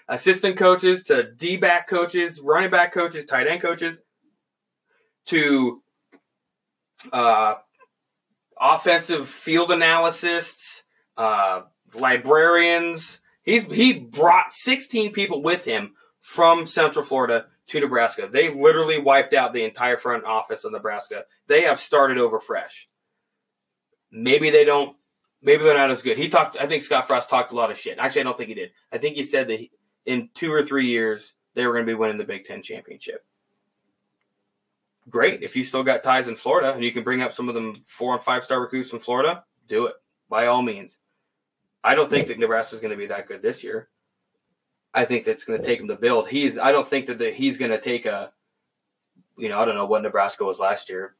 assistant 0.07 0.57
coaches 0.57 1.03
to 1.03 1.31
D 1.31 1.57
back 1.57 1.87
coaches, 1.87 2.39
running 2.39 2.69
back 2.69 2.93
coaches, 2.93 3.25
tight 3.25 3.47
end 3.47 3.61
coaches, 3.61 3.99
to 5.27 5.81
uh, 7.13 7.55
offensive 8.59 9.29
field 9.29 9.71
analysts, 9.71 10.81
uh, 11.17 11.61
librarians. 11.93 13.19
He's 13.43 13.63
he 13.63 13.93
brought 13.93 14.51
16 14.51 15.11
people 15.13 15.41
with 15.41 15.65
him 15.65 15.93
from 16.21 16.65
Central 16.65 17.05
Florida 17.05 17.47
to 17.69 17.79
Nebraska. 17.79 18.27
They 18.31 18.53
literally 18.53 18.99
wiped 18.99 19.33
out 19.33 19.53
the 19.53 19.63
entire 19.63 19.97
front 19.97 20.25
office 20.25 20.63
of 20.63 20.71
Nebraska. 20.71 21.25
They 21.47 21.61
have 21.61 21.79
started 21.79 22.17
over 22.17 22.39
fresh. 22.39 22.89
Maybe 24.11 24.49
they 24.49 24.65
don't. 24.65 24.95
Maybe 25.41 25.63
they're 25.63 25.77
not 25.77 25.91
as 25.91 26.01
good. 26.01 26.17
He 26.17 26.27
talked. 26.27 26.57
I 26.59 26.67
think 26.67 26.83
Scott 26.83 27.07
Frost 27.07 27.29
talked 27.29 27.51
a 27.51 27.55
lot 27.55 27.71
of 27.71 27.77
shit. 27.77 27.97
Actually, 27.97 28.21
I 28.21 28.23
don't 28.25 28.37
think 28.37 28.49
he 28.49 28.55
did. 28.55 28.71
I 28.91 28.97
think 28.97 29.15
he 29.15 29.23
said 29.23 29.47
that 29.47 29.59
he, 29.59 29.71
in 30.05 30.29
two 30.33 30.51
or 30.51 30.63
three 30.63 30.87
years 30.87 31.33
they 31.53 31.65
were 31.65 31.73
going 31.73 31.85
to 31.85 31.91
be 31.91 31.95
winning 31.95 32.17
the 32.17 32.23
Big 32.23 32.45
Ten 32.45 32.61
championship. 32.61 33.25
Great. 35.09 35.41
If 35.41 35.55
you 35.55 35.63
still 35.63 35.83
got 35.83 36.03
ties 36.03 36.27
in 36.27 36.35
Florida 36.35 36.73
and 36.73 36.83
you 36.83 36.91
can 36.91 37.03
bring 37.03 37.21
up 37.21 37.33
some 37.33 37.49
of 37.49 37.55
them 37.55 37.83
four 37.87 38.13
and 38.13 38.23
five 38.23 38.43
star 38.43 38.61
recruits 38.61 38.89
from 38.89 38.99
Florida, 38.99 39.43
do 39.67 39.87
it 39.87 39.95
by 40.29 40.47
all 40.47 40.61
means. 40.61 40.97
I 41.83 41.95
don't 41.95 42.09
think 42.09 42.27
that 42.27 42.39
Nebraska 42.39 42.75
is 42.75 42.81
going 42.81 42.91
to 42.91 42.97
be 42.97 43.07
that 43.07 43.27
good 43.27 43.41
this 43.41 43.63
year. 43.63 43.89
I 44.93 45.05
think 45.05 45.25
that's 45.25 45.43
going 45.43 45.59
to 45.59 45.65
take 45.65 45.79
him 45.79 45.87
to 45.87 45.95
build. 45.95 46.27
He's. 46.27 46.57
I 46.57 46.71
don't 46.71 46.87
think 46.87 47.07
that 47.07 47.19
the, 47.19 47.29
he's 47.31 47.57
going 47.57 47.71
to 47.71 47.79
take 47.79 48.05
a. 48.05 48.31
You 49.37 49.49
know, 49.49 49.59
I 49.59 49.65
don't 49.65 49.75
know 49.75 49.85
what 49.85 50.01
Nebraska 50.03 50.43
was 50.43 50.59
last 50.59 50.89
year. 50.89 51.15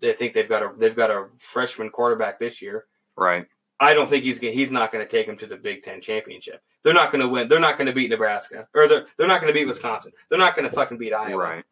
They 0.00 0.12
think 0.12 0.32
they've 0.32 0.48
got 0.48 0.62
a 0.62 0.72
they've 0.78 0.96
got 0.96 1.10
a 1.10 1.26
freshman 1.38 1.90
quarterback 1.90 2.38
this 2.38 2.62
year. 2.62 2.86
Right. 3.16 3.46
I 3.80 3.94
don't 3.94 4.08
think 4.08 4.24
he's 4.24 4.38
he's 4.38 4.70
not 4.70 4.92
going 4.92 5.04
to 5.04 5.10
take 5.10 5.26
them 5.26 5.36
to 5.38 5.46
the 5.46 5.56
Big 5.56 5.82
Ten 5.82 6.00
championship. 6.00 6.62
They're 6.82 6.94
not 6.94 7.12
going 7.12 7.22
to 7.22 7.28
win. 7.28 7.48
They're 7.48 7.60
not 7.60 7.76
going 7.76 7.86
to 7.86 7.92
beat 7.92 8.10
Nebraska, 8.10 8.68
or 8.74 8.86
they're 8.86 9.06
they're 9.16 9.26
not 9.26 9.40
going 9.40 9.52
to 9.52 9.58
beat 9.58 9.66
Wisconsin. 9.66 10.12
They're 10.28 10.38
not 10.38 10.54
going 10.54 10.68
to 10.68 10.74
fucking 10.74 10.98
beat 10.98 11.12
Iowa. 11.12 11.36
Right. 11.36 11.64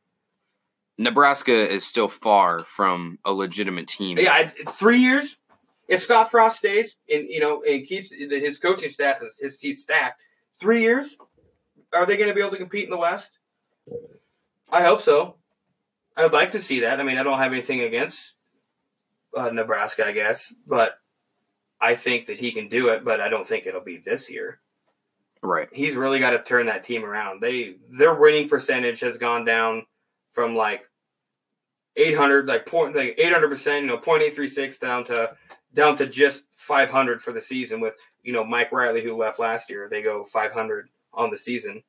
Nebraska 0.99 1.72
is 1.72 1.84
still 1.84 2.09
far 2.09 2.61
from 2.61 3.18
a 3.24 3.32
legitimate 3.32 3.86
team. 3.86 4.18
Yeah, 4.18 4.32
I- 4.32 4.70
three 4.70 4.99
years. 4.99 5.36
If 5.86 6.03
Scott 6.03 6.30
Frost 6.30 6.59
stays 6.59 6.97
and 7.11 7.28
you 7.28 7.41
know 7.41 7.62
and 7.62 7.86
keeps 7.86 8.12
his 8.12 8.59
coaching 8.59 8.91
staff 8.91 9.22
is 9.22 9.36
his 9.39 9.61
he's 9.61 9.82
stacked, 9.82 10.20
three 10.61 10.82
years, 10.82 11.16
are 11.93 12.07
they 12.07 12.16
going 12.16 12.28
to 12.28 12.34
be 12.34 12.41
able 12.41 12.51
to 12.51 12.59
compete 12.59 12.84
in 12.84 12.91
the 12.91 12.99
West? 12.99 13.30
I 14.70 14.82
hope 14.82 15.01
so. 15.01 15.36
I 16.16 16.24
would 16.24 16.32
like 16.32 16.53
to 16.53 16.59
see 16.59 16.80
that. 16.80 17.01
I 17.01 17.03
mean, 17.03 17.18
I 17.18 17.22
don't 17.22 17.39
have 17.39 17.53
anything 17.53 17.80
against 17.80 18.34
uh, 19.36 19.51
Nebraska, 19.51 20.07
I 20.07 20.12
guess, 20.12 20.53
but 20.66 20.99
I 21.80 21.95
think 21.95 22.26
that 22.26 22.39
he 22.39 22.51
can 22.53 22.68
do 22.68 22.89
it. 22.89 23.05
But 23.05 23.20
I 23.20 23.28
don't 23.28 23.47
think 23.47 23.66
it'll 23.66 23.80
be 23.80 23.99
this 23.99 24.30
year. 24.30 24.61
Right. 25.41 25.68
he's 25.72 25.95
really 25.95 26.18
got 26.18 26.30
to 26.30 26.43
turn 26.43 26.66
that 26.66 26.82
team 26.82 27.05
around. 27.05 27.41
They 27.41 27.76
their 27.91 28.14
winning 28.14 28.49
percentage 28.49 29.01
has 29.01 29.18
gone 29.18 29.45
down 29.45 29.86
from 30.30 30.57
like 30.57 30.82
800 31.97 32.49
like 32.49 32.66
point 32.66 32.97
like 32.97 33.14
800 33.18 33.49
percent, 33.49 33.82
you 33.82 33.86
know, 33.86 33.99
point 33.99 34.22
eight 34.22 34.34
three 34.34 34.49
six 34.49 34.78
down 34.78 35.05
to 35.05 35.36
down 35.74 35.97
to 35.97 36.07
just 36.07 36.43
500 36.51 37.22
for 37.22 37.30
the 37.30 37.41
season. 37.41 37.80
With 37.80 37.95
you 38.24 38.32
know 38.32 38.43
Mike 38.43 38.72
Riley 38.72 39.01
who 39.01 39.16
left 39.16 39.39
last 39.39 39.70
year, 39.70 39.89
they 39.89 40.03
go 40.03 40.24
500 40.24 40.89
on 41.19 41.31
the 41.31 41.37
season 41.37 41.83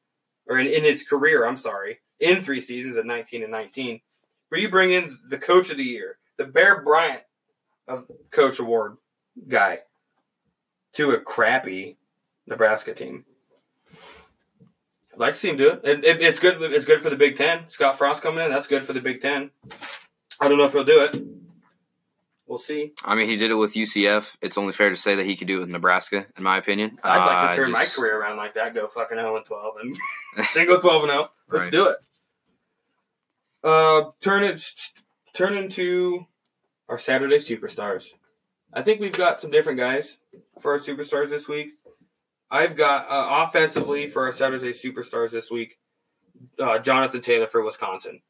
or 0.48 0.60
in, 0.60 0.68
in 0.68 0.84
his 0.84 1.04
career. 1.04 1.46
I'm 1.46 1.56
sorry, 1.56 2.00
in 2.20 2.42
three 2.42 2.60
seasons 2.60 2.98
at 2.98 3.06
19 3.06 3.44
and 3.44 3.52
19. 3.52 4.02
Where 4.50 4.60
you 4.60 4.70
bring 4.70 4.92
in 4.92 5.18
the 5.30 5.38
coach 5.38 5.70
of 5.70 5.78
the 5.78 5.84
year, 5.84 6.18
the 6.38 6.46
Bear 6.46 6.82
Bryant 6.82 7.22
of 7.88 8.10
Coach 8.32 8.60
Award 8.60 8.98
guy, 9.48 9.80
to 10.94 11.12
a 11.12 11.20
crappy 11.20 11.98
Nebraska 12.48 12.94
team. 12.94 13.24
I'd 15.14 15.20
like 15.20 15.34
to 15.36 15.40
see 15.40 15.50
him 15.50 15.58
do 15.58 15.70
it. 15.70 15.82
It, 15.84 16.04
it. 16.04 16.22
It's 16.22 16.40
good. 16.40 16.62
It's 16.62 16.86
good 16.86 17.02
for 17.02 17.10
the 17.10 17.16
Big 17.16 17.38
Ten. 17.38 17.70
Scott 17.70 17.98
Frost 17.98 18.24
coming 18.24 18.44
in. 18.44 18.50
That's 18.50 18.68
good 18.68 18.84
for 18.84 18.94
the 18.94 19.02
Big 19.02 19.22
Ten. 19.22 19.52
I 20.40 20.48
don't 20.48 20.58
know 20.58 20.64
if 20.64 20.72
he'll 20.72 20.84
do 20.84 21.04
it. 21.04 21.39
We'll 22.50 22.58
see. 22.58 22.94
I 23.06 23.14
mean, 23.14 23.30
he 23.30 23.36
did 23.36 23.52
it 23.52 23.56
with 23.56 23.76
UCF. 23.76 24.36
It's 24.42 24.58
only 24.58 24.74
fair 24.74 24.90
to 24.90 24.98
say 24.98 25.14
that 25.14 25.26
he 25.28 25.38
could 25.38 25.48
do 25.48 25.58
it 25.58 25.60
with 25.62 25.70
Nebraska, 25.70 26.26
in 26.36 26.44
my 26.44 26.58
opinion. 26.58 26.98
I'd 27.04 27.18
like 27.24 27.30
Uh, 27.30 27.50
to 27.52 27.56
turn 27.56 27.72
my 27.72 27.84
just- 27.84 27.96
career 27.96 28.20
around 28.20 28.38
like 28.38 28.56
that. 28.56 28.74
Go 28.74 28.88
fucking 28.88 29.18
zero 29.20 29.36
and 29.38 29.46
twelve, 29.46 29.76
and 29.80 29.96
then 30.56 30.66
go 30.66 30.80
twelve 30.82 31.04
and 31.04 31.12
zero. 31.12 31.30
Let's 31.52 31.66
Right. 31.66 31.72
do 31.72 31.88
it. 31.90 31.98
Uh, 33.64 34.12
turn 34.22 34.44
it. 34.44 34.62
Turn 35.34 35.54
into 35.54 36.26
our 36.90 36.98
Saturday 36.98 37.38
superstars. 37.38 38.08
I 38.74 38.82
think 38.82 39.00
we've 39.00 39.12
got 39.12 39.40
some 39.40 39.52
different 39.52 39.78
guys 39.78 40.18
for 40.60 40.72
our 40.74 40.80
superstars 40.80 41.30
this 41.30 41.48
week. 41.48 41.74
I've 42.50 42.76
got 42.76 43.06
uh, 43.10 43.46
offensively 43.48 44.10
for 44.10 44.26
our 44.26 44.34
Saturday 44.34 44.74
superstars 44.74 45.30
this 45.30 45.52
week. 45.52 45.78
Uh, 46.58 46.80
Jonathan 46.80 47.22
Taylor 47.22 47.46
for 47.48 47.64
Wisconsin. 47.64 48.22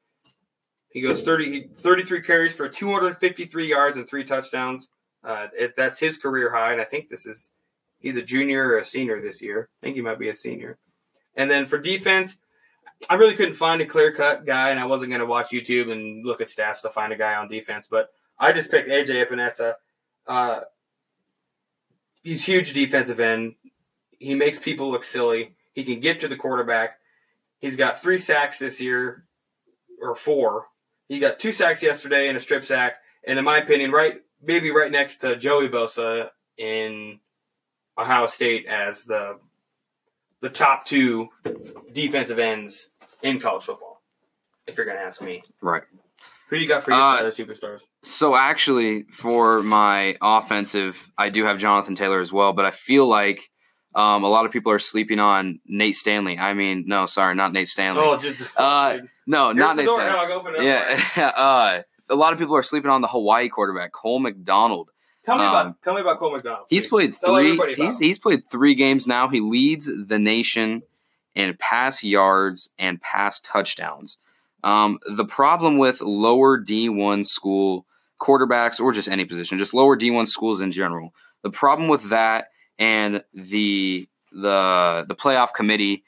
He 0.90 1.02
goes 1.02 1.22
30, 1.22 1.70
33 1.76 2.22
carries 2.22 2.54
for 2.54 2.68
253 2.68 3.68
yards 3.68 3.98
and 3.98 4.08
three 4.08 4.24
touchdowns. 4.24 4.90
Uh, 5.24 5.48
it, 5.58 5.76
that's 5.76 6.00
his 6.00 6.18
career 6.18 6.50
high, 6.52 6.72
and 6.72 6.82
I 6.82 6.86
think 6.86 7.10
this 7.10 7.26
is 7.26 7.52
he's 8.00 8.16
a 8.16 8.22
junior 8.22 8.70
or 8.70 8.78
a 8.78 8.84
senior 8.84 9.22
this 9.22 9.42
year. 9.42 9.70
I 9.82 9.86
think 9.86 9.96
he 9.96 10.02
might 10.02 10.20
be 10.20 10.30
a 10.30 10.34
senior. 10.34 10.78
And 11.36 11.50
then 11.50 11.68
for 11.68 11.78
defense, 11.78 12.36
I 13.10 13.16
really 13.16 13.36
couldn't 13.36 13.54
find 13.54 13.82
a 13.82 13.86
clear 13.86 14.12
cut 14.12 14.46
guy, 14.46 14.72
and 14.72 14.80
I 14.80 14.86
wasn't 14.86 15.12
going 15.12 15.22
to 15.22 15.26
watch 15.26 15.50
YouTube 15.50 15.92
and 15.92 16.26
look 16.26 16.42
at 16.42 16.48
stats 16.48 16.82
to 16.82 16.90
find 16.90 17.14
a 17.14 17.18
guy 17.18 17.36
on 17.36 17.48
defense. 17.48 17.88
But 17.90 18.10
I 18.38 18.52
just 18.52 18.72
picked 18.72 18.90
AJ 18.90 19.26
Epenesa. 19.26 19.76
Uh, 20.28 20.62
he's 22.24 22.44
huge 22.44 22.74
defensive 22.74 23.20
end. 23.20 23.56
He 24.18 24.36
makes 24.36 24.60
people 24.60 24.90
look 24.90 25.04
silly. 25.04 25.56
He 25.74 25.84
can 25.84 26.00
get 26.00 26.20
to 26.20 26.28
the 26.28 26.36
quarterback. 26.36 26.98
He's 27.60 27.76
got 27.76 28.02
three 28.02 28.18
sacks 28.18 28.58
this 28.58 28.82
year, 28.82 29.26
or 30.02 30.16
four. 30.16 30.66
He 31.10 31.20
got 31.20 31.40
two 31.40 31.52
sacks 31.52 31.82
yesterday 31.84 32.28
and 32.28 32.38
a 32.38 32.40
strip 32.40 32.64
sack. 32.64 32.94
And 33.28 33.38
in 33.38 33.44
my 33.44 33.58
opinion, 33.58 33.92
right 33.92 34.22
maybe 34.42 34.72
right 34.72 34.90
next 34.92 35.18
to 35.18 35.36
Joey 35.36 35.68
Bosa 35.68 36.30
in 36.58 37.20
Ohio 37.98 38.28
State 38.28 38.68
as 38.68 39.04
the 39.04 39.40
the 40.42 40.50
top 40.50 40.86
two 40.86 41.28
defensive 41.92 42.40
ends 42.40 42.88
in 43.22 43.40
college 43.42 43.66
football. 43.66 44.02
If 44.68 44.78
you're 44.78 44.86
going 44.86 44.98
to 44.98 45.04
ask 45.04 45.22
me, 45.22 45.44
Right. 45.62 45.84
who 46.48 46.56
you 46.56 46.68
got 46.68 46.84
for 46.84 46.92
your 46.92 47.00
Uh, 47.02 47.18
other 47.20 47.32
superstars? 47.32 47.80
So 48.04 48.36
actually, 48.36 49.04
for 49.12 49.62
my 49.64 50.16
offensive, 50.22 51.10
I 51.18 51.30
do 51.30 51.44
have 51.44 51.58
Jonathan 51.58 51.96
Taylor 51.96 52.22
as 52.22 52.32
well, 52.32 52.54
but 52.54 52.64
I 52.64 52.72
feel 52.72 53.06
like 53.08 53.50
um, 53.96 54.24
a 54.24 54.28
lot 54.28 54.46
of 54.46 54.52
people 54.52 54.72
are 54.72 54.80
sleeping 54.80 55.20
on 55.20 55.60
Nate 55.66 55.96
Stanley. 55.96 56.38
I 56.38 56.54
mean, 56.54 56.84
no, 56.88 57.06
sorry, 57.06 57.36
not 57.36 57.54
Nate 57.54 57.68
Stanley. 57.68 58.02
Oh, 58.04 58.18
just 58.18 58.42
Uh, 58.58 59.00
no, 59.26 59.46
Here's 59.46 59.58
not 59.58 59.76
Nate 59.78 59.86
door. 59.86 60.00
Stanley. 60.00 60.20
I'll 60.20 60.32
open 60.32 60.56
it 60.56 60.60
up. 60.60 61.08
Yeah, 61.18 61.28
uh, 61.36 61.82
a 62.10 62.16
lot 62.16 62.34
of 62.34 62.40
people 62.40 62.56
are 62.56 62.64
sleeping 62.64 62.92
on 62.92 63.02
the 63.02 63.08
Hawaii 63.08 63.50
quarterback 63.50 63.92
Cole 63.92 64.20
McDonald. 64.20 64.90
Tell 65.26 65.38
me 65.38 65.44
um, 65.44 65.50
about 65.50 65.82
tell 65.82 65.96
me 65.96 66.02
about 66.02 66.20
Cole 66.20 66.32
McDonald. 66.32 66.68
He's 66.70 66.84
please. 66.84 67.18
played 67.18 67.20
Tell 67.20 67.36
three. 67.36 67.76
He's 67.76 68.00
he's 68.00 68.20
played 68.20 68.50
three 68.50 68.76
games 68.76 69.08
now. 69.08 69.28
He 69.28 69.42
leads 69.42 69.86
the 69.86 70.20
nation 70.20 70.84
in 71.36 71.56
pass 71.60 72.04
yards 72.04 72.70
and 72.78 73.02
pass 73.02 73.40
touchdowns. 73.42 74.18
Um, 74.64 75.00
the 75.08 75.26
problem 75.26 75.78
with 75.78 76.02
lower 76.02 76.58
D 76.58 76.90
one 76.90 77.24
school 77.24 77.86
quarterbacks, 78.20 78.80
or 78.80 78.92
just 78.92 79.08
any 79.08 79.26
position, 79.26 79.58
just 79.58 79.74
lower 79.74 79.96
D 79.96 80.12
one 80.12 80.26
schools 80.26 80.62
in 80.62 80.72
general, 80.72 81.14
the 81.44 81.52
problem 81.52 81.88
with 81.90 82.10
that 82.10 82.48
and 82.80 83.24
the 83.34 84.08
the 84.32 85.06
the 85.08 85.16
playoff 85.16 85.54
committee 85.54 86.04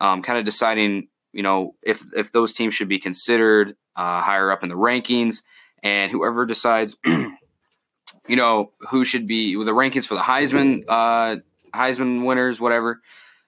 um, 0.00 0.22
kind 0.22 0.38
of 0.38 0.44
deciding, 0.44 1.08
you 1.32 1.42
know, 1.42 1.74
if 1.82 2.04
if 2.14 2.32
those 2.32 2.52
teams 2.52 2.74
should 2.74 2.88
be 2.88 2.98
considered 2.98 3.76
uh, 3.96 4.20
higher 4.20 4.50
up 4.50 4.62
in 4.62 4.68
the 4.68 4.74
rankings, 4.74 5.42
and 5.82 6.10
whoever 6.10 6.44
decides 6.44 6.96
you 7.04 8.36
know 8.36 8.72
who 8.90 9.04
should 9.04 9.26
be 9.26 9.54
the 9.54 9.72
rankings 9.72 10.06
for 10.06 10.14
the 10.14 10.20
Heisman 10.20 10.84
uh, 10.88 11.36
Heisman 11.72 12.24
winners, 12.24 12.60
whatever. 12.60 13.00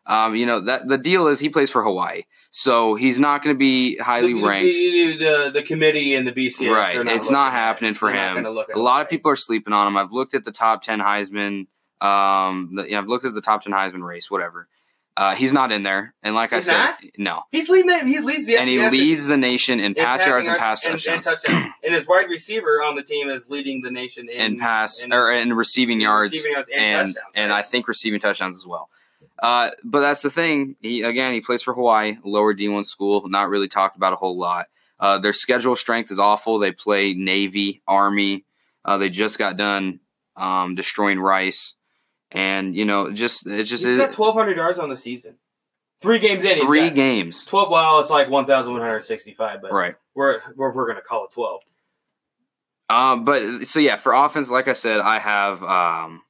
Um, 0.05 0.35
you 0.35 0.47
know 0.47 0.61
that 0.63 0.89
the 0.89 0.99
deal 0.99 1.29
is 1.29 1.39
he 1.39 1.49
plays 1.49 1.71
for 1.71 1.83
Hawaii, 1.83 2.23
so 2.51 2.97
he's 2.97 3.21
not 3.21 3.43
going 3.43 3.55
to 3.55 3.59
be 3.59 3.97
highly 3.99 4.35
the, 4.35 4.43
ranked. 4.43 4.67
The, 4.67 5.17
the, 5.17 5.51
the 5.55 5.63
committee 5.63 6.15
and 6.15 6.27
the 6.27 6.33
BCS, 6.33 6.75
right, 6.75 7.05
they're 7.05 7.17
it's 7.17 7.31
not 7.31 7.53
happening 7.53 7.95
for 7.95 8.11
They're 8.11 8.37
him. 8.37 8.47
A 8.47 8.79
lot 8.79 9.01
of 9.01 9.09
people 9.09 9.31
are 9.31 9.37
sleeping 9.37 9.73
on 9.73 9.87
him. 9.87 9.97
I've 9.97 10.11
looked 10.11 10.35
at 10.35 10.45
the 10.45 10.53
top 10.53 10.83
ten 10.83 10.99
Heisman. 10.99 11.67
Um, 12.03 12.75
the, 12.75 12.91
yeah, 12.91 12.99
I've 12.99 13.07
looked 13.09 13.25
at 13.25 13.35
the 13.35 13.41
top 13.41 13.63
ten 13.63 13.73
Heisman 13.73 14.05
race, 14.07 14.31
whatever. 14.31 14.69
Uh, 15.15 15.35
he's 15.35 15.53
not 15.53 15.71
in 15.71 15.83
there, 15.83 16.15
and 16.23 16.35
like 16.35 16.55
He's 16.55 16.69
I 16.71 16.73
not? 16.73 16.97
said, 16.97 17.11
no. 17.19 17.43
He's 17.53 17.69
leading. 17.69 18.07
He 18.07 18.19
leads 18.21 18.47
the 18.47 18.57
and 18.57 18.69
he 18.69 18.79
leads 18.89 19.27
the 19.27 19.37
nation 19.37 19.79
in 19.79 19.87
in 19.87 19.95
pass 19.95 20.27
yards 20.27 20.49
and 20.49 20.57
pass 20.57 20.85
and, 20.85 20.93
touchdowns, 20.95 21.27
and 21.27 21.37
touchdowns. 21.37 21.73
and 21.85 21.95
his 21.95 22.09
wide 22.09 22.31
receiver 22.31 22.83
on 22.83 22.97
the 22.97 23.03
team 23.03 23.29
is 23.29 23.49
leading 23.51 23.83
the 23.83 23.91
nation 23.91 24.29
in 24.31 24.41
and 24.41 24.59
pass 24.59 25.03
in- 25.03 25.13
or 25.13 25.31
in 25.31 25.53
receiving 25.53 25.99
in 25.99 26.03
yards 26.05 26.33
receiving 26.33 26.53
yards 26.53 26.71
and, 26.75 27.19
and 27.35 27.51
right? 27.51 27.59
I 27.59 27.63
think 27.63 27.89
receiving 27.89 28.21
touchdowns 28.21 28.57
as 28.57 28.65
well. 28.67 28.89
Uh, 29.43 29.71
but 29.85 30.01
that's 30.01 30.23
the 30.23 30.31
thing. 30.31 30.77
He 30.81 31.03
again, 31.03 31.35
he 31.35 31.43
plays 31.43 31.63
for 31.63 31.75
Hawaii, 31.75 32.17
lower 32.25 32.55
D 32.55 32.69
one 32.71 32.85
school, 32.85 33.29
not 33.29 33.51
really 33.51 33.69
talked 33.69 33.97
about 33.97 34.15
a 34.15 34.17
whole 34.17 34.39
lot. 34.39 34.69
Uh, 34.99 35.19
their 35.19 35.35
schedule 35.35 35.77
strength 35.77 36.11
is 36.11 36.19
awful. 36.19 36.59
They 36.59 36.73
play 36.73 37.13
Navy, 37.13 37.83
Army. 37.87 38.47
Uh, 38.85 38.97
they 38.97 39.11
just 39.11 39.37
got 39.37 39.59
done 39.59 40.01
um, 40.37 40.75
destroying 40.75 41.21
Rice, 41.21 41.75
and 42.33 42.75
you 42.77 42.85
know, 42.85 43.13
just 43.13 43.47
it 43.47 43.65
just 43.65 43.85
he's 43.85 43.93
is 43.95 43.99
got 44.01 44.13
twelve 44.13 44.35
hundred 44.35 44.57
yards 44.57 44.79
on 44.79 44.89
the 44.91 44.97
season. 44.97 45.37
Three 46.01 46.19
games 46.19 46.43
in, 46.43 46.59
three 46.67 46.91
games. 46.91 47.45
twelve. 47.45 47.71
Well, 47.71 48.01
it's 48.01 48.11
like 48.11 48.29
one 48.29 48.47
thousand 48.47 48.73
one 48.73 48.81
hundred 48.81 49.03
sixty-five, 49.05 49.63
but 49.63 49.73
Right. 49.73 49.95
we're 50.15 50.41
we're, 50.57 50.73
we're 50.75 50.87
gonna 50.89 51.01
call 51.01 51.25
it 51.27 51.31
twelve. 51.33 51.63
Um, 52.91 53.25
but 53.25 53.67
so 53.67 53.79
yeah, 53.81 53.97
for 53.97 54.13
offense, 54.13 54.51
like 54.51 54.69
I 54.69 54.73
said, 54.75 54.99
I 55.01 55.19
have 55.19 55.63
um, 55.63 56.23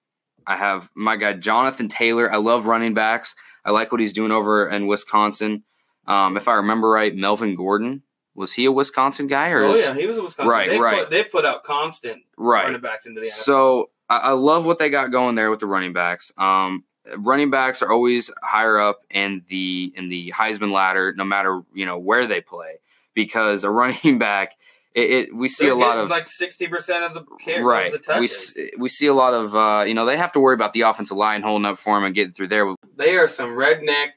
I 0.46 0.56
have 0.56 0.90
my 0.94 1.16
guy 1.16 1.32
Jonathan 1.34 1.88
Taylor. 1.88 2.30
I 2.32 2.36
love 2.36 2.66
running 2.66 2.94
backs. 2.94 3.34
I 3.64 3.70
like 3.70 3.92
what 3.92 4.00
he's 4.00 4.12
doing 4.12 4.30
over 4.30 4.68
in 4.68 4.86
Wisconsin. 4.86 5.64
Um, 6.06 6.36
if 6.36 6.48
I 6.48 6.54
remember 6.54 6.88
right, 6.88 7.14
Melvin 7.14 7.54
Gordon 7.56 8.02
was 8.34 8.52
he 8.52 8.64
a 8.64 8.72
Wisconsin 8.72 9.26
guy 9.26 9.50
or 9.50 9.64
Oh 9.64 9.74
is- 9.74 9.80
yeah, 9.84 9.94
he 9.94 10.06
was 10.06 10.16
a 10.16 10.22
Wisconsin. 10.22 10.50
Right, 10.50 10.68
they've 10.68 10.80
right. 10.80 10.98
Put, 11.00 11.10
they've 11.10 11.30
put 11.30 11.44
out 11.44 11.62
constant 11.64 12.22
right? 12.36 12.64
running 12.64 12.80
backs 12.80 13.06
into 13.06 13.20
the 13.20 13.26
NFL. 13.26 13.30
So 13.30 13.90
I, 14.08 14.16
I 14.18 14.30
love 14.32 14.64
what 14.64 14.78
they 14.78 14.90
got 14.90 15.10
going 15.12 15.34
there 15.34 15.50
with 15.50 15.60
the 15.60 15.66
running 15.66 15.92
backs. 15.92 16.32
Um, 16.36 16.84
running 17.18 17.50
backs 17.50 17.82
are 17.82 17.90
always 17.90 18.30
higher 18.42 18.78
up 18.78 19.00
in 19.10 19.42
the 19.48 19.92
in 19.96 20.08
the 20.08 20.32
Heisman 20.36 20.72
ladder, 20.72 21.14
no 21.16 21.24
matter 21.24 21.62
you 21.74 21.86
know 21.86 21.98
where 21.98 22.26
they 22.26 22.40
play, 22.40 22.78
because 23.14 23.64
a 23.64 23.70
running 23.80 24.18
back, 24.18 24.52
it, 24.94 25.10
it 25.10 25.34
we 25.34 25.48
see 25.48 25.64
They're 25.64 25.72
a 25.74 25.76
lot 25.76 25.98
of 25.98 26.10
like 26.10 26.26
sixty 26.26 26.68
percent 26.68 27.04
of 27.04 27.14
the 27.14 27.22
care, 27.40 27.64
right. 27.64 27.92
Of 27.94 28.02
the 28.04 28.20
We 28.20 28.28
touches. 28.28 28.56
s- 28.56 28.70
we 28.78 28.88
see 28.88 29.06
a 29.06 29.14
lot 29.14 29.34
of 29.34 29.54
uh, 29.56 29.84
you 29.86 29.94
know 29.94 30.04
they 30.04 30.16
have 30.16 30.32
to 30.32 30.40
worry 30.40 30.54
about 30.54 30.72
the 30.74 30.82
offensive 30.82 31.16
line 31.16 31.42
holding 31.42 31.64
up 31.66 31.78
for 31.78 31.96
them 31.96 32.04
and 32.04 32.14
getting 32.14 32.32
through 32.34 32.48
there. 32.48 32.74
they 32.96 33.16
are 33.16 33.28
some 33.28 33.50
redneck 33.50 34.08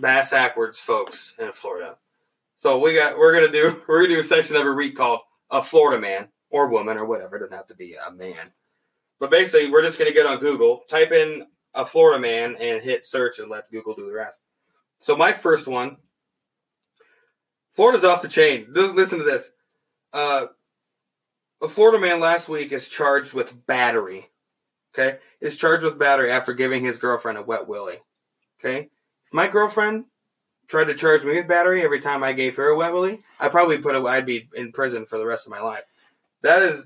bass 0.00 0.30
backwards 0.30 0.78
folks 0.78 1.32
in 1.38 1.52
Florida. 1.52 1.96
So 2.56 2.78
we 2.78 2.94
got 2.94 3.18
we're 3.18 3.32
gonna 3.32 3.52
do 3.52 3.82
we're 3.88 4.02
gonna 4.02 4.14
do 4.14 4.20
a 4.20 4.24
section 4.24 4.56
every 4.56 4.74
week 4.74 4.96
called 4.96 5.20
a 5.50 5.62
Florida 5.62 6.00
man 6.00 6.28
or 6.50 6.68
woman 6.68 6.96
or 6.98 7.04
whatever. 7.04 7.36
It 7.36 7.40
doesn't 7.40 7.56
have 7.56 7.66
to 7.68 7.74
be 7.74 7.94
a 7.94 8.10
man. 8.10 8.52
But 9.22 9.30
basically 9.30 9.70
we're 9.70 9.82
just 9.82 10.00
gonna 10.00 10.10
get 10.10 10.26
on 10.26 10.40
Google, 10.40 10.82
type 10.88 11.12
in 11.12 11.46
a 11.74 11.86
Florida 11.86 12.18
man 12.18 12.56
and 12.56 12.82
hit 12.82 13.04
search 13.04 13.38
and 13.38 13.48
let 13.48 13.70
Google 13.70 13.94
do 13.94 14.04
the 14.04 14.12
rest. 14.12 14.40
So 14.98 15.14
my 15.14 15.32
first 15.32 15.68
one 15.68 15.98
Florida's 17.72 18.02
off 18.02 18.20
the 18.20 18.26
chain. 18.26 18.66
Listen 18.68 19.18
to 19.20 19.24
this. 19.24 19.48
Uh, 20.12 20.46
a 21.62 21.68
Florida 21.68 22.00
man 22.00 22.18
last 22.18 22.48
week 22.48 22.72
is 22.72 22.88
charged 22.88 23.32
with 23.32 23.64
battery. 23.64 24.28
Okay, 24.92 25.18
is 25.40 25.56
charged 25.56 25.84
with 25.84 26.00
battery 26.00 26.32
after 26.32 26.52
giving 26.52 26.82
his 26.82 26.98
girlfriend 26.98 27.38
a 27.38 27.42
wet 27.42 27.68
willy. 27.68 28.00
Okay, 28.58 28.90
if 29.26 29.32
my 29.32 29.46
girlfriend 29.46 30.06
tried 30.66 30.88
to 30.88 30.94
charge 30.94 31.22
me 31.22 31.36
with 31.36 31.46
battery 31.46 31.82
every 31.82 32.00
time 32.00 32.24
I 32.24 32.32
gave 32.32 32.56
her 32.56 32.70
a 32.70 32.76
wet 32.76 32.92
willy, 32.92 33.20
I 33.38 33.48
probably 33.48 33.78
put 33.78 33.94
a, 33.94 34.00
I'd 34.04 34.26
be 34.26 34.48
in 34.56 34.72
prison 34.72 35.06
for 35.06 35.16
the 35.16 35.26
rest 35.26 35.46
of 35.46 35.52
my 35.52 35.60
life. 35.60 35.84
That 36.42 36.62
is 36.62 36.84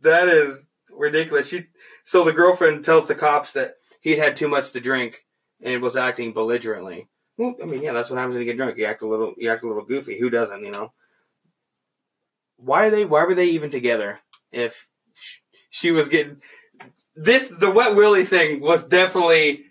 that 0.00 0.28
is 0.28 0.65
ridiculous. 0.96 1.48
She 1.48 1.66
so 2.04 2.24
the 2.24 2.32
girlfriend 2.32 2.84
tells 2.84 3.08
the 3.08 3.14
cops 3.14 3.52
that 3.52 3.74
he'd 4.00 4.18
had 4.18 4.36
too 4.36 4.48
much 4.48 4.72
to 4.72 4.80
drink 4.80 5.24
and 5.62 5.82
was 5.82 5.96
acting 5.96 6.32
belligerently. 6.32 7.08
Well, 7.38 7.54
I 7.62 7.66
mean, 7.66 7.82
yeah, 7.82 7.92
that's 7.92 8.08
what 8.08 8.18
happens 8.18 8.34
when 8.34 8.46
you 8.46 8.50
get 8.50 8.56
drunk. 8.56 8.78
You 8.78 8.86
act 8.86 9.02
a 9.02 9.06
little, 9.06 9.34
you 9.36 9.50
act 9.50 9.62
a 9.62 9.68
little 9.68 9.84
goofy. 9.84 10.18
Who 10.18 10.30
doesn't, 10.30 10.64
you 10.64 10.70
know? 10.70 10.92
Why 12.56 12.86
are 12.86 12.90
they? 12.90 13.04
Why 13.04 13.24
were 13.24 13.34
they 13.34 13.46
even 13.46 13.70
together? 13.70 14.20
If 14.52 14.86
she 15.70 15.90
was 15.90 16.08
getting 16.08 16.40
this, 17.14 17.48
the 17.48 17.70
wet 17.70 17.94
willy 17.94 18.24
thing 18.24 18.60
was 18.60 18.86
definitely 18.86 19.64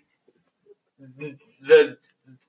the, 0.98 1.36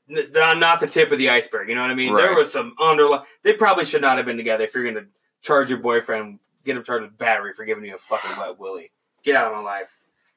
the 0.07 0.53
not 0.55 0.79
the 0.79 0.87
tip 0.87 1.11
of 1.11 1.17
the 1.17 1.29
iceberg. 1.29 1.69
You 1.69 1.75
know 1.75 1.81
what 1.81 1.91
I 1.91 1.95
mean? 1.95 2.15
There 2.15 2.35
was 2.35 2.51
some 2.51 2.75
underlying. 2.79 3.23
They 3.43 3.53
probably 3.53 3.85
should 3.85 4.01
not 4.01 4.17
have 4.17 4.25
been 4.25 4.37
together. 4.37 4.65
If 4.65 4.75
you're 4.75 4.83
going 4.83 4.95
to 4.95 5.07
charge 5.41 5.69
your 5.69 5.79
boyfriend, 5.79 6.39
get 6.67 6.77
him 6.77 6.83
charged 6.83 7.03
with 7.03 7.17
battery 7.17 7.53
for 7.53 7.65
giving 7.65 7.83
you 7.85 7.95
a 7.95 7.97
fucking 7.97 8.37
wet 8.37 8.59
willy. 8.59 8.91
Get 9.23 9.35
out 9.35 9.47
of 9.47 9.53
my 9.57 9.63
life. 9.63 9.89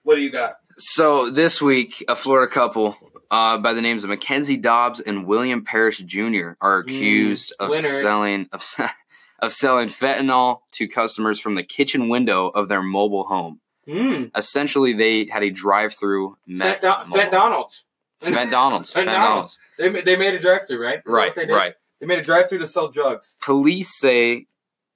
What 0.03 0.15
do 0.15 0.23
you 0.23 0.31
got? 0.31 0.57
So 0.79 1.31
this 1.31 1.61
week, 1.61 2.03
a 2.09 2.17
Florida 2.17 2.51
couple 2.51 2.97
uh, 3.31 3.59
by 3.59 3.75
the 3.75 3.83
names 3.83 4.03
of 4.03 4.09
Mackenzie 4.11 4.57
Dobbs 4.57 5.01
and 5.01 5.27
William 5.27 5.65
Parrish 5.65 5.99
Jr. 5.99 6.53
are 6.61 6.83
Mm, 6.85 6.89
accused 6.97 7.53
of 7.61 7.69
winners. 7.71 8.01
selling 8.01 8.49
of, 8.53 8.65
of 9.41 9.53
selling 9.53 9.89
fentanyl 9.89 10.61
to 10.73 10.89
customers 10.89 11.39
from 11.39 11.55
the 11.55 11.63
kitchen 11.63 12.09
window 12.09 12.49
of 12.49 12.69
their 12.69 12.83
mobile 12.83 13.25
home. 13.25 13.61
Mm. 13.87 14.31
Essentially, 14.37 14.95
they 14.95 15.27
had 15.27 15.43
a 15.43 15.51
drive-through. 15.51 16.37
Fent, 16.49 16.81
Don- 16.81 17.09
mobile 17.09 17.17
Fent 17.23 17.31
Donald's. 17.31 17.85
Fent 18.23 18.51
Donald's. 18.51 18.91
Fent 18.95 19.07
Donald's. 19.07 19.59
They, 19.79 19.89
they 19.89 20.17
made 20.17 20.35
a 20.35 20.39
drive-through, 20.39 20.83
right? 20.83 21.01
Right, 21.05 21.35
they 21.35 21.47
did? 21.47 21.53
right. 21.53 21.75
They 22.01 22.07
made 22.07 22.19
a 22.19 22.23
drive-through 22.23 22.59
to 22.61 22.67
sell 22.67 22.89
drugs. 22.89 23.35
Police 23.43 23.99
say 23.99 24.47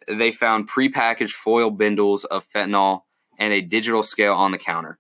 they 0.09 0.33
found 0.33 0.69
prepackaged 0.69 1.33
foil 1.33 1.71
bindles 1.71 2.25
of 2.25 2.47
fentanyl 2.51 3.03
and 3.39 3.53
a 3.53 3.61
digital 3.61 4.03
scale 4.03 4.35
on 4.35 4.53
the 4.53 4.59
counter, 4.59 4.99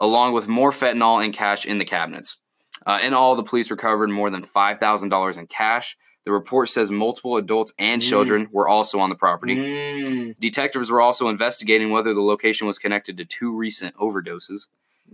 along 0.00 0.32
with 0.32 0.48
more 0.48 0.70
fentanyl 0.72 1.24
and 1.24 1.34
cash 1.34 1.66
in 1.66 1.78
the 1.78 1.84
cabinets. 1.84 2.36
Uh, 2.86 3.00
in 3.02 3.14
all, 3.14 3.34
the 3.36 3.42
police 3.42 3.70
recovered 3.70 4.10
more 4.10 4.30
than 4.30 4.44
$5,000 4.44 5.36
in 5.38 5.46
cash. 5.46 5.96
The 6.24 6.32
report 6.32 6.68
says 6.68 6.90
multiple 6.90 7.36
adults 7.36 7.72
and 7.78 8.02
Mm. 8.02 8.08
children 8.08 8.48
were 8.50 8.68
also 8.68 8.98
on 8.98 9.10
the 9.10 9.14
property. 9.16 9.56
Mm. 9.56 10.38
Detectives 10.40 10.90
were 10.90 11.00
also 11.00 11.28
investigating 11.28 11.90
whether 11.90 12.12
the 12.14 12.20
location 12.22 12.66
was 12.66 12.78
connected 12.78 13.16
to 13.18 13.24
two 13.24 13.52
recent 13.54 13.94
overdoses. 13.96 14.68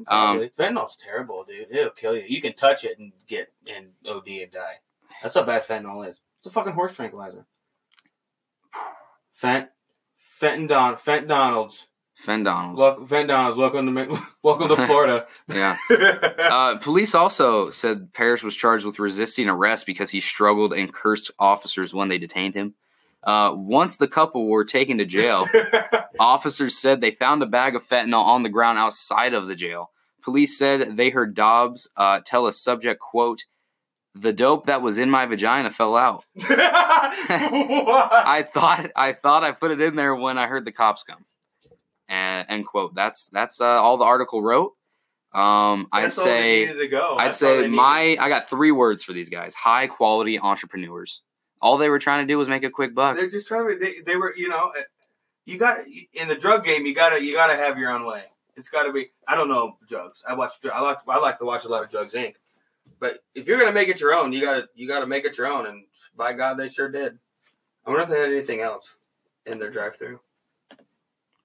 Um, 0.06 0.48
fentanyl's 0.58 0.96
terrible, 0.96 1.44
dude. 1.44 1.66
It'll 1.70 1.90
kill 1.90 2.16
you. 2.16 2.24
You 2.26 2.40
can 2.40 2.54
touch 2.54 2.82
it 2.84 2.98
and 2.98 3.12
get 3.26 3.52
and 3.66 3.88
OD 4.08 4.42
and 4.42 4.50
die. 4.50 4.78
That's 5.22 5.34
how 5.34 5.42
bad 5.44 5.66
fentanyl 5.66 6.08
is. 6.08 6.20
It's 6.38 6.46
a 6.46 6.50
fucking 6.50 6.72
horse 6.72 6.96
tranquilizer. 6.96 7.44
Fent, 9.42 9.68
Fenton 10.16 10.68
Don, 10.68 10.94
Fent 10.94 11.26
Donald's. 11.26 11.86
Fent 12.24 12.44
Donald's. 12.44 12.78
Look, 12.78 13.08
Fent 13.08 13.26
Donald's. 13.26 13.58
Welcome 13.58 13.92
to 13.92 14.20
welcome 14.44 14.68
to 14.68 14.76
Florida. 14.86 15.26
yeah. 15.48 15.76
Uh, 16.52 16.78
police 16.78 17.14
also 17.14 17.70
said 17.70 18.12
Parrish 18.12 18.42
was 18.42 18.54
charged 18.54 18.84
with 18.84 18.98
resisting 18.98 19.48
arrest 19.48 19.86
because 19.86 20.10
he 20.10 20.20
struggled 20.20 20.72
and 20.72 20.92
cursed 20.92 21.30
officers 21.38 21.92
when 21.94 22.08
they 22.08 22.18
detained 22.18 22.54
him. 22.54 22.74
Uh, 23.24 23.52
once 23.56 23.96
the 23.96 24.06
couple 24.06 24.46
were 24.48 24.64
taken 24.64 24.98
to 24.98 25.04
jail, 25.04 25.48
officers 26.20 26.76
said 26.76 27.00
they 27.00 27.10
found 27.10 27.42
a 27.42 27.46
bag 27.46 27.74
of 27.74 27.86
fentanyl 27.86 28.22
on 28.22 28.42
the 28.42 28.48
ground 28.48 28.78
outside 28.78 29.32
of 29.32 29.46
the 29.46 29.54
jail. 29.54 29.90
Police 30.22 30.58
said 30.58 30.96
they 30.96 31.10
heard 31.10 31.34
Dobbs 31.34 31.88
uh, 31.96 32.20
tell 32.24 32.46
a 32.46 32.52
subject, 32.52 33.00
"quote 33.00 33.44
The 34.14 34.32
dope 34.32 34.66
that 34.66 34.82
was 34.82 34.98
in 34.98 35.10
my 35.10 35.26
vagina 35.26 35.70
fell 35.70 35.96
out. 35.96 36.24
I 36.38 38.46
thought 38.52 38.90
I 38.94 39.14
thought 39.14 39.42
I 39.42 39.52
put 39.52 39.70
it 39.70 39.80
in 39.80 39.96
there 39.96 40.14
when 40.14 40.38
I 40.38 40.46
heard 40.46 40.64
the 40.64 40.72
cops 40.72 41.02
come." 41.02 41.24
And 42.08 42.46
end 42.50 42.66
quote. 42.66 42.94
That's 42.94 43.28
that's 43.28 43.60
uh, 43.60 43.66
all 43.66 43.96
the 43.96 44.04
article 44.04 44.42
wrote. 44.42 44.74
Um, 45.32 45.88
I'd 45.92 46.04
That's 46.04 46.18
all 46.18 46.24
they 46.24 46.30
say 46.30 46.60
needed 46.66 46.80
to 46.80 46.88
go. 46.88 47.16
I'd 47.16 47.28
That's 47.28 47.42
all 47.42 47.56
they 47.56 47.62
say 47.62 47.68
my 47.68 48.16
I 48.20 48.28
got 48.28 48.50
three 48.50 48.70
words 48.70 49.02
for 49.02 49.14
these 49.14 49.30
guys: 49.30 49.54
high 49.54 49.86
quality 49.86 50.38
entrepreneurs. 50.38 51.22
All 51.62 51.78
they 51.78 51.88
were 51.88 52.00
trying 52.00 52.26
to 52.26 52.30
do 52.30 52.36
was 52.36 52.48
make 52.48 52.64
a 52.64 52.70
quick 52.70 52.94
buck. 52.94 53.16
They're 53.16 53.30
just 53.30 53.46
trying 53.46 53.68
to. 53.68 53.78
They, 53.78 54.00
they 54.00 54.16
were, 54.16 54.34
you 54.36 54.48
know, 54.48 54.72
you 55.46 55.58
got 55.58 55.78
in 56.12 56.28
the 56.28 56.34
drug 56.34 56.64
game. 56.64 56.84
You 56.84 56.94
gotta, 56.94 57.24
you 57.24 57.32
gotta 57.32 57.56
have 57.56 57.78
your 57.78 57.90
own 57.90 58.04
way. 58.04 58.24
It's 58.56 58.68
got 58.68 58.82
to 58.82 58.92
be. 58.92 59.10
I 59.26 59.34
don't 59.34 59.48
know 59.48 59.78
drugs. 59.88 60.22
I 60.28 60.34
watch. 60.34 60.52
I 60.70 60.82
like. 60.82 60.98
I 61.08 61.18
like 61.18 61.38
to 61.38 61.44
watch 61.44 61.64
a 61.64 61.68
lot 61.68 61.82
of 61.82 61.88
Drugs 61.88 62.12
Inc. 62.12 62.34
But 62.98 63.18
if 63.34 63.48
you're 63.48 63.58
gonna 63.58 63.72
make 63.72 63.88
it 63.88 64.00
your 64.00 64.14
own, 64.14 64.32
you 64.32 64.40
gotta, 64.40 64.68
you 64.74 64.86
gotta 64.86 65.06
make 65.06 65.24
it 65.24 65.36
your 65.36 65.46
own. 65.46 65.66
And 65.66 65.84
by 66.16 66.32
God, 66.32 66.54
they 66.54 66.68
sure 66.68 66.88
did. 66.88 67.18
I 67.84 67.90
wonder 67.90 68.04
if 68.04 68.08
they 68.08 68.18
had 68.18 68.28
anything 68.28 68.60
else 68.60 68.94
in 69.46 69.58
their 69.58 69.70
drive-through. 69.70 70.20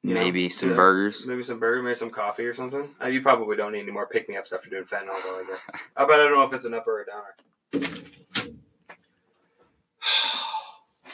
You 0.04 0.14
know, 0.14 0.22
Maybe 0.22 0.50
some 0.50 0.70
yeah. 0.70 0.76
burgers. 0.76 1.24
Maybe 1.26 1.44
some 1.44 1.60
burger, 1.60 1.82
maybe 1.82 1.96
some 1.96 2.12
coffee 2.12 2.46
or 2.46 2.54
something. 2.54 2.90
Uh, 3.04 3.08
you 3.08 3.22
probably 3.22 3.58
don't 3.58 3.72
need 3.72 3.82
any 3.82 3.92
more 3.92 4.08
pick-me-ups 4.08 4.54
after 4.54 4.70
doing 4.70 4.84
fentanyl, 4.84 5.22
though. 5.24 5.40
I 5.40 5.44
guess. 5.48 5.82
I 5.98 6.06
bet 6.06 6.20
I 6.20 6.24
don't 6.24 6.34
know 6.34 6.44
if 6.44 6.54
it's 6.54 6.66
an 6.66 6.74
up 6.74 6.88
or 6.88 7.02
a 7.02 7.06
downer. 7.06 7.36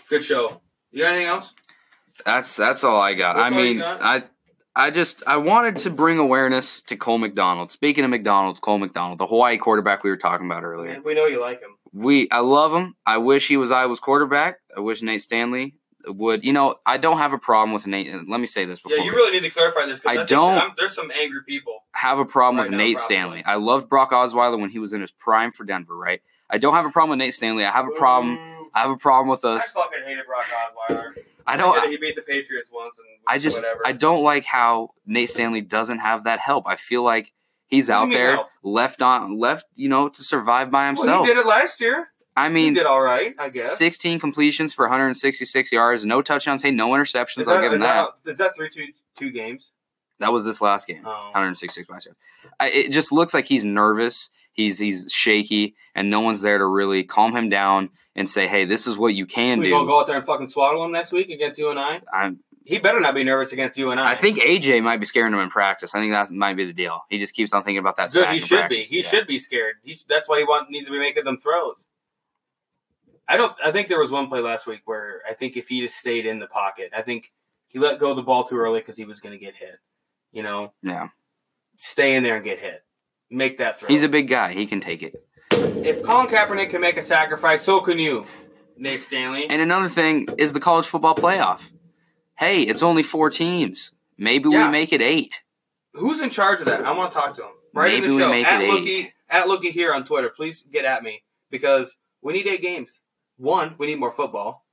Good 0.09 0.24
show. 0.24 0.61
You 0.91 1.03
got 1.03 1.11
anything 1.11 1.28
else? 1.28 1.53
That's 2.26 2.55
that's 2.55 2.84
all 2.84 3.01
I 3.01 3.13
got. 3.15 3.36
That's 3.36 3.53
I 3.53 3.57
mean, 3.57 3.78
got? 3.80 4.01
I 4.01 4.24
I 4.76 4.89
just 4.89 5.21
I 5.28 5.38
wanted 5.38 5.78
to 5.78 5.89
bring 5.89 6.17
awareness 6.17 6.82
to 6.84 6.95
Cole 6.97 7.19
McDonald. 7.19 7.71
Speaking 7.71 8.03
of 8.03 8.09
McDonald's, 8.09 8.59
Cole 8.59 8.80
McDonald, 8.80 9.19
the 9.19 9.28
Hawaii 9.28 9.57
quarterback 9.57 10.03
we 10.03 10.09
were 10.09 10.17
talking 10.17 10.47
about 10.47 10.63
earlier. 10.63 10.99
We 11.03 11.13
know 11.13 11.26
you 11.26 11.39
like 11.39 11.61
him. 11.61 11.78
We 11.93 12.30
I 12.32 12.39
love 12.39 12.74
him. 12.74 12.95
I 13.05 13.17
wish 13.17 13.47
he 13.47 13.57
was 13.57 13.71
Iowa's 13.71 13.99
quarterback. 13.99 14.57
I 14.76 14.80
wish 14.80 15.01
Nate 15.03 15.21
Stanley 15.21 15.76
would. 16.07 16.43
You 16.43 16.53
know, 16.53 16.76
I 16.88 16.97
don't 16.97 17.19
have 17.19 17.34
a 17.34 17.38
problem 17.38 17.71
with 17.74 17.86
Nate. 17.86 18.11
Let 18.28 18.39
me 18.39 18.47
say 18.47 18.65
this 18.65 18.80
before. 18.80 18.97
Yeah, 18.97 19.03
you 19.03 19.11
really 19.11 19.32
need 19.32 19.43
to 19.43 19.51
clarify 19.51 19.86
this. 19.86 20.03
I 20.05 20.26
don't- 20.26 20.57
I'm- 20.57 20.71
there's 20.78 20.95
some 20.95 21.11
angry 21.21 21.43
people. 21.45 21.84
have 21.93 22.17
a 22.17 22.26
problem 22.26 22.57
Right 22.63 22.69
with 22.71 22.78
Nate 22.78 22.95
probably. 22.95 23.15
Stanley. 23.15 23.43
I 23.45 23.55
loved 23.55 23.89
Brock 23.89 24.11
Osweiler 24.11 24.59
when 24.59 24.71
he 24.71 24.80
was 24.80 24.91
in 24.93 25.01
his 25.01 25.11
prime 25.11 25.51
for 25.51 25.63
Denver, 25.65 25.95
right? 25.95 26.21
I 26.49 26.57
don't 26.57 26.74
have 26.74 26.86
a 26.86 26.89
problem 26.89 27.11
with 27.11 27.19
Nate 27.26 27.34
Stanley. 27.36 27.63
I 27.63 27.71
have 27.71 27.88
a 27.88 27.91
problem. 27.91 28.38
Ooh. 28.38 28.69
I 28.74 28.82
have 28.82 28.89
a 28.91 28.97
problem 28.97 29.30
with 29.30 29.45
us. 29.45 29.71
I 29.76 29.82
fucking 29.82 29.99
hated 30.03 30.26
Brock 30.26 30.45
Osweiler. 30.89 31.13
I 31.48 31.58
don't. 31.58 31.89
he 31.89 31.98
beat 31.98 32.16
the 32.16 32.22
Patriots 32.22 32.70
once, 32.72 32.98
and 33.00 33.08
I 33.28 33.38
just 33.38 33.58
whatever. 33.58 33.82
I 33.86 33.91
don't 33.91 34.24
like 34.24 34.46
how 34.46 34.91
Nate 35.06 35.30
Stanley 35.30 35.62
doesn't 35.62 36.00
have 36.00 36.24
that 36.26 36.39
help. 36.39 36.68
I 36.68 36.76
feel 36.76 37.04
like 37.04 37.32
he's 37.68 37.89
What 37.89 37.96
out 37.96 38.12
there 38.12 38.32
help? 38.32 38.48
left 38.64 39.02
on 39.02 39.38
left, 39.39 39.66
you 39.76 39.89
know, 39.89 40.10
to 40.10 40.24
survive 40.24 40.72
by 40.72 40.84
Well, 40.84 40.96
himself. 40.96 41.28
he 41.28 41.34
did 41.34 41.39
it 41.39 41.46
last 41.48 41.80
year. 41.82 42.08
I 42.36 42.50
mean, 42.50 42.64
he 42.74 42.80
did 42.80 42.88
all 42.88 43.02
right, 43.02 43.36
I 43.38 43.50
guess. 43.50 43.78
16 43.78 44.20
completions 44.20 44.74
for 44.74 44.86
166 44.86 45.72
yards, 45.72 46.04
no 46.04 46.22
touchdowns, 46.24 46.64
hey, 46.64 46.72
no 46.72 46.89
interceptions. 46.89 47.41
Is 47.41 47.48
I'll 47.48 47.56
that, 47.58 47.62
give 47.62 47.74
him 47.74 47.80
that. 47.82 48.08
that, 48.26 48.32
is 48.32 48.38
that 48.39 48.56
three 48.56 48.70
two 48.70 48.88
two 49.16 49.32
games? 49.32 49.72
That 50.20 50.32
was 50.32 50.44
this 50.46 50.62
last 50.62 50.88
game. 50.88 51.02
Oh. 51.06 51.26
166 51.34 51.88
yards. 51.89 52.08
I, 52.60 52.70
it 52.70 52.89
just 52.91 53.12
looks 53.12 53.34
like 53.34 53.46
he's 53.46 53.64
nervous. 53.66 54.30
He's 54.54 54.80
he's 54.80 55.12
shaky, 55.12 55.76
and 55.96 56.10
no 56.10 56.22
one's 56.22 56.41
there 56.41 56.58
to 56.58 56.66
really 56.66 57.04
calm 57.04 57.36
him 57.36 57.50
down 57.50 57.89
and 58.16 58.30
say, 58.30 58.47
"Hey, 58.47 58.66
this 58.66 58.86
is 58.88 58.97
what 58.97 59.16
you 59.16 59.26
can 59.26 59.57
do. 59.57 59.61
we 59.61 59.66
do." 59.68 59.72
gonna 59.72 59.88
go 59.88 59.99
out 59.99 60.07
there 60.07 60.18
and 60.18 60.26
fucking 60.26 60.47
swaddle 60.47 60.84
him 60.86 60.91
next 60.91 61.11
week 61.11 61.30
against 61.30 61.57
you 61.57 61.70
and 61.70 61.80
I. 61.80 62.01
I'm, 62.14 62.39
He 62.66 62.80
better 62.80 62.99
not 62.99 63.14
be 63.16 63.24
nervous 63.24 63.51
against 63.51 63.78
you 63.78 63.91
and 63.91 63.99
I. 63.99 64.11
I 64.11 64.16
think 64.16 64.39
AJ 64.39 64.82
might 64.84 64.97
be 64.97 65.05
scaring 65.05 65.34
him 65.34 65.39
in 65.39 65.49
practice. 65.49 65.93
I 65.95 65.99
think 65.99 66.14
that 66.14 66.32
might 66.32 66.55
be 66.55 66.66
the 66.66 66.72
deal. 66.74 67.03
He 67.09 67.18
just 67.20 67.34
keeps 67.34 67.51
on 67.53 67.64
thinking 67.64 67.80
about 67.80 67.97
that. 67.97 68.11
good. 68.14 68.30
He 68.30 68.39
should 68.39 68.57
practice. 68.59 68.78
be. 68.78 68.84
He 68.84 68.97
Yeah. 69.01 69.09
should 69.09 69.28
be 69.28 69.38
scared. 69.39 69.76
He's 69.84 70.03
that's 70.03 70.30
why 70.30 70.38
he 70.38 70.43
want, 70.45 70.70
needs 70.70 70.86
to 70.88 70.91
be 70.93 70.99
making 70.99 71.26
them 71.26 71.38
throws. 71.38 71.84
I 73.28 73.38
don't. 73.38 73.53
I 73.64 73.72
think 73.72 73.88
there 73.88 73.99
was 73.99 74.11
one 74.11 74.28
play 74.28 74.39
last 74.41 74.68
week 74.68 74.82
where 74.86 75.22
I 75.30 75.34
think 75.34 75.55
if 75.57 75.68
he 75.70 75.82
just 75.82 75.97
stayed 75.97 76.26
in 76.26 76.39
the 76.39 76.47
pocket, 76.47 76.91
I 76.95 77.01
think 77.01 77.32
he 77.68 77.80
let 77.80 77.99
go 77.99 78.11
of 78.11 78.16
the 78.18 78.24
ball 78.24 78.43
too 78.43 78.57
early 78.57 78.80
because 78.80 78.97
he 78.97 79.05
was 79.05 79.20
going 79.20 79.32
to 79.34 79.39
get 79.39 79.55
hit. 79.55 79.76
You 80.32 80.43
know, 80.43 80.74
Yeah. 80.84 81.07
stay 81.78 82.16
in 82.16 82.24
there 82.24 82.36
and 82.36 82.43
get 82.45 82.59
hit. 82.59 82.84
make 83.30 83.57
that 83.57 83.80
throw. 83.80 83.88
He's 83.89 84.03
a 84.03 84.07
big 84.09 84.28
guy. 84.28 84.53
He 84.53 84.66
can 84.68 84.80
take 84.80 85.01
it. 85.03 85.16
If 85.78 86.03
Colin 86.03 86.28
Kaepernick 86.28 86.69
can 86.69 86.82
make 86.82 86.97
a 86.97 87.01
sacrifice, 87.01 87.61
so 87.63 87.80
can 87.80 87.99
you, 87.99 88.26
Nate 88.78 89.01
Stanley. 89.01 89.47
And 89.49 89.61
another 89.61 89.88
thing 89.88 90.28
is 90.38 90.53
the 90.53 90.59
college 90.59 90.86
football 90.86 91.15
playoff. 91.15 91.69
Hey, 92.38 92.61
it's 92.63 92.84
only 92.84 93.03
four 93.03 93.30
teams. 93.30 93.91
Maybe 94.17 94.49
Yeah. 94.49 94.65
we 94.67 94.71
make 94.71 94.93
it 94.93 95.01
eight. 95.01 95.41
Who's 95.93 96.21
in 96.21 96.30
charge 96.30 96.59
of 96.59 96.65
that? 96.65 96.86
I 96.86 96.91
want 96.91 97.11
to 97.11 97.17
talk 97.17 97.36
to 97.36 97.43
him. 97.43 97.51
Right 97.74 97.93
Maybe 97.93 98.05
in 98.05 98.11
we 98.13 98.17
the 98.19 98.24
show. 98.26 98.30
make 98.32 98.45
at 98.47 98.61
it 98.61 98.69
Lookie 98.69 98.88
eight. 99.05 99.13
at 99.30 99.45
Lookie 99.47 99.71
here 99.71 99.93
on 99.93 100.03
Twitter. 100.03 100.30
Please 100.30 100.63
get 100.71 100.86
at 100.86 101.03
me 101.03 101.24
because 101.49 101.95
we 102.21 102.34
need 102.34 102.47
eight 102.47 102.61
games. 102.61 103.01
One, 103.38 103.76
we 103.78 103.88
need 103.88 103.99
more 103.99 104.11
football 104.11 104.65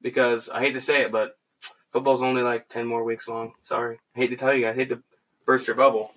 because 0.00 0.48
I 0.48 0.60
hate 0.60 0.74
to 0.74 0.80
say 0.80 1.02
it, 1.02 1.12
but 1.12 1.36
football's 1.88 2.22
only 2.22 2.42
like 2.42 2.68
ten 2.68 2.86
more 2.86 3.02
weeks 3.04 3.26
long. 3.28 3.54
Sorry, 3.62 3.98
I 4.14 4.18
hate 4.18 4.28
to 4.28 4.36
tell 4.36 4.54
you, 4.54 4.68
I 4.68 4.72
hate 4.72 4.88
to 4.90 5.02
burst 5.46 5.66
your 5.66 5.76
bubble. 5.76 6.12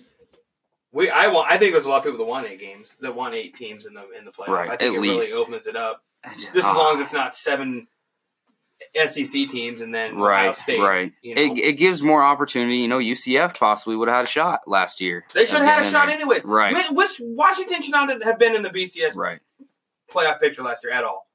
We, 0.93 1.09
I 1.09 1.27
want. 1.27 1.51
I 1.51 1.57
think 1.57 1.73
there's 1.73 1.85
a 1.85 1.89
lot 1.89 1.97
of 1.97 2.03
people 2.03 2.17
that 2.19 2.25
want 2.25 2.47
eight 2.47 2.59
games, 2.59 2.95
that 3.01 3.13
want 3.13 3.35
eight 3.35 3.55
teams 3.55 3.85
in 3.85 3.93
the 3.93 4.09
in 4.17 4.25
the 4.25 4.31
playoff. 4.31 4.47
Right, 4.47 4.69
I 4.69 4.77
think 4.77 4.93
at 4.93 4.97
it 4.97 5.01
least. 5.01 5.29
really 5.29 5.33
opens 5.33 5.67
it 5.67 5.75
up. 5.75 6.03
Just 6.33 6.45
Just 6.45 6.57
as 6.57 6.63
ah, 6.65 6.77
long 6.77 6.95
as 6.95 7.01
it's 7.01 7.13
not 7.13 7.35
seven 7.35 7.87
SEC 8.95 9.47
teams 9.47 9.81
and 9.81 9.93
then 9.93 10.11
Ohio 10.13 10.47
right, 10.47 10.55
State. 10.55 10.79
right. 10.79 11.11
you 11.21 11.35
know. 11.35 11.41
It, 11.41 11.57
it 11.59 11.73
gives 11.73 12.01
more 12.01 12.23
opportunity. 12.23 12.77
You 12.77 12.87
know, 12.87 12.99
UCF 12.99 13.57
possibly 13.57 13.95
would 13.95 14.07
have 14.07 14.17
had 14.17 14.25
a 14.25 14.29
shot 14.29 14.61
last 14.67 15.01
year. 15.01 15.25
They 15.33 15.45
should 15.45 15.61
have 15.61 15.65
had 15.65 15.85
a 15.85 15.91
shot 15.91 16.09
anyway. 16.09 16.39
Right. 16.43 16.75
Wh- 16.87 16.95
Which 16.95 17.19
Washington 17.19 17.81
should 17.81 17.91
not 17.91 18.23
have 18.23 18.39
been 18.39 18.55
in 18.55 18.61
the 18.63 18.69
BCS 18.69 19.15
Right. 19.15 19.39
playoff 20.11 20.39
picture 20.39 20.63
last 20.63 20.83
year 20.83 20.93
at 20.93 21.03
all. 21.03 21.27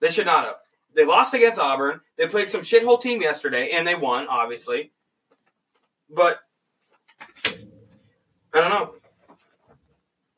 They 0.00 0.10
should 0.10 0.26
not 0.26 0.44
have. 0.44 0.56
They 0.94 1.04
lost 1.04 1.34
against 1.34 1.60
Auburn. 1.60 2.00
They 2.16 2.26
played 2.26 2.50
some 2.50 2.62
shithole 2.62 3.00
team 3.00 3.20
yesterday, 3.22 3.70
and 3.70 3.86
they 3.86 3.94
won, 3.94 4.26
obviously. 4.28 4.92
But 6.10 6.40
I 8.54 8.60
don't 8.60 8.70
know. 8.70 8.94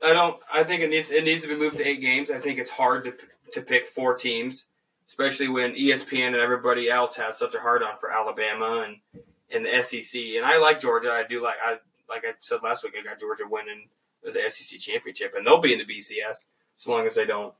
I 0.02 0.12
don't. 0.12 0.40
I 0.52 0.64
think 0.64 0.82
it 0.82 0.90
needs 0.90 1.10
it 1.10 1.24
needs 1.24 1.42
to 1.42 1.48
be 1.48 1.54
moved 1.56 1.76
to 1.78 1.86
eight 1.86 2.00
games. 2.00 2.30
I 2.30 2.38
think 2.38 2.58
it's 2.58 2.70
hard 2.70 3.04
to 3.04 3.14
to 3.52 3.62
pick 3.62 3.86
four 3.86 4.14
teams, 4.14 4.66
especially 5.08 5.48
when 5.48 5.74
ESPN 5.74 6.28
and 6.28 6.36
everybody 6.36 6.88
else 6.88 7.16
has 7.16 7.38
such 7.38 7.54
a 7.54 7.60
hard 7.60 7.82
on 7.82 7.96
for 7.96 8.10
Alabama 8.10 8.86
and 8.86 9.24
and 9.52 9.64
the 9.64 9.82
SEC. 9.82 10.20
And 10.36 10.44
I 10.44 10.58
like 10.58 10.80
Georgia. 10.80 11.12
I 11.12 11.24
do 11.28 11.42
like 11.42 11.56
I 11.64 11.78
like 12.08 12.24
I 12.26 12.32
said 12.40 12.62
last 12.62 12.82
week. 12.82 12.96
I 12.98 13.02
got 13.02 13.20
Georgia 13.20 13.44
winning 13.48 13.88
the 14.22 14.50
SEC 14.50 14.78
championship, 14.80 15.34
and 15.36 15.46
they'll 15.46 15.58
be 15.60 15.72
in 15.72 15.78
the 15.78 15.84
BCS 15.84 16.44
as 16.76 16.86
long 16.86 17.06
as 17.06 17.14
they 17.14 17.26
don't, 17.26 17.54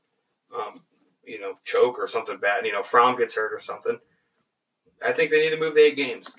um, 0.55 0.75
you 1.25 1.39
know, 1.39 1.53
choke 1.63 1.99
or 1.99 2.07
something 2.07 2.37
bad. 2.37 2.65
You 2.65 2.71
know, 2.71 2.83
Fromm 2.83 3.17
gets 3.17 3.35
hurt 3.35 3.53
or 3.53 3.59
something. 3.59 3.99
I 5.03 5.11
think 5.11 5.31
they 5.31 5.41
need 5.41 5.51
to 5.51 5.57
move 5.59 5.75
the 5.75 5.81
eight 5.81 5.95
games. 5.95 6.35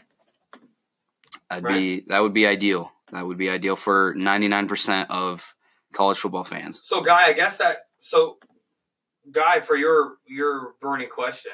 I'd 1.50 1.64
Right. 1.64 1.78
be 1.78 2.00
that 2.08 2.20
would 2.20 2.34
be 2.34 2.46
ideal. 2.46 2.92
That 3.12 3.26
would 3.26 3.38
be 3.38 3.50
ideal 3.50 3.76
for 3.76 4.14
ninety 4.16 4.48
nine 4.48 4.66
percent 4.66 5.10
of 5.10 5.54
college 5.92 6.18
football 6.18 6.44
fans. 6.44 6.80
So, 6.84 7.02
guy, 7.02 7.26
I 7.26 7.32
guess 7.32 7.58
that 7.58 7.88
so, 8.00 8.38
guy, 9.30 9.60
for 9.60 9.76
your 9.76 10.16
your 10.26 10.74
burning 10.80 11.08
question. 11.08 11.52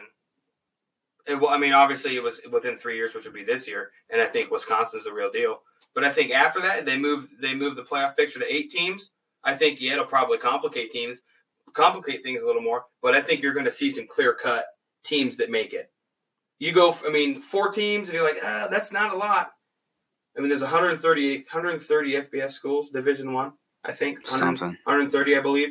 It, 1.27 1.39
well, 1.39 1.51
I 1.51 1.59
mean, 1.59 1.75
obviously, 1.75 2.17
it 2.17 2.23
was 2.23 2.41
within 2.51 2.77
three 2.77 2.97
years, 2.97 3.15
which 3.15 3.25
would 3.25 3.35
be 3.35 3.45
this 3.45 3.69
year, 3.69 3.91
and 4.09 4.21
I 4.21 4.27
think 4.27 4.51
Wisconsin's 4.51 5.05
the 5.05 5.13
real 5.13 5.31
deal. 5.31 5.61
But 5.95 6.05
I 6.05 6.11
think 6.11 6.31
after 6.31 6.61
that, 6.61 6.87
they 6.87 6.97
move 6.97 7.29
they 7.41 7.55
move 7.55 7.77
the 7.77 7.83
playoff 7.83 8.17
picture 8.17 8.39
to 8.39 8.55
eight 8.55 8.71
teams. 8.71 9.11
I 9.45 9.55
think 9.55 9.81
yeah, 9.81 9.95
it'll 9.95 10.07
probably 10.07 10.39
complicate 10.39 10.93
teams, 10.93 11.23
complicate 11.73 12.23
things 12.23 12.43
a 12.43 12.47
little 12.47 12.63
more. 12.63 12.85
But 13.03 13.15
I 13.15 13.21
think 13.21 13.43
you're 13.43 13.53
going 13.53 13.67
to 13.67 13.71
see 13.71 13.91
some 13.91 14.07
clear 14.07 14.33
cut 14.33 14.67
teams 15.03 15.37
that 15.39 15.51
make 15.51 15.73
it. 15.73 15.91
You 16.61 16.73
go, 16.73 16.97
I 17.07 17.11
mean, 17.11 17.41
four 17.41 17.71
teams, 17.71 18.09
and 18.09 18.15
you're 18.15 18.27
like, 18.27 18.41
ah, 18.43 18.69
that's 18.71 18.93
not 18.93 19.13
a 19.13 19.17
lot. 19.17 19.53
I 20.39 20.41
mean, 20.41 20.49
there's 20.51 20.61
130, 20.63 21.37
130 21.39 22.13
FBS 22.13 22.53
schools, 22.53 22.91
Division 22.91 23.33
One, 23.33 23.53
I 23.85 23.93
think. 23.93 24.19
100 24.31 24.39
Something. 24.59 24.79
130, 24.85 25.37
I 25.37 25.41
believe, 25.41 25.71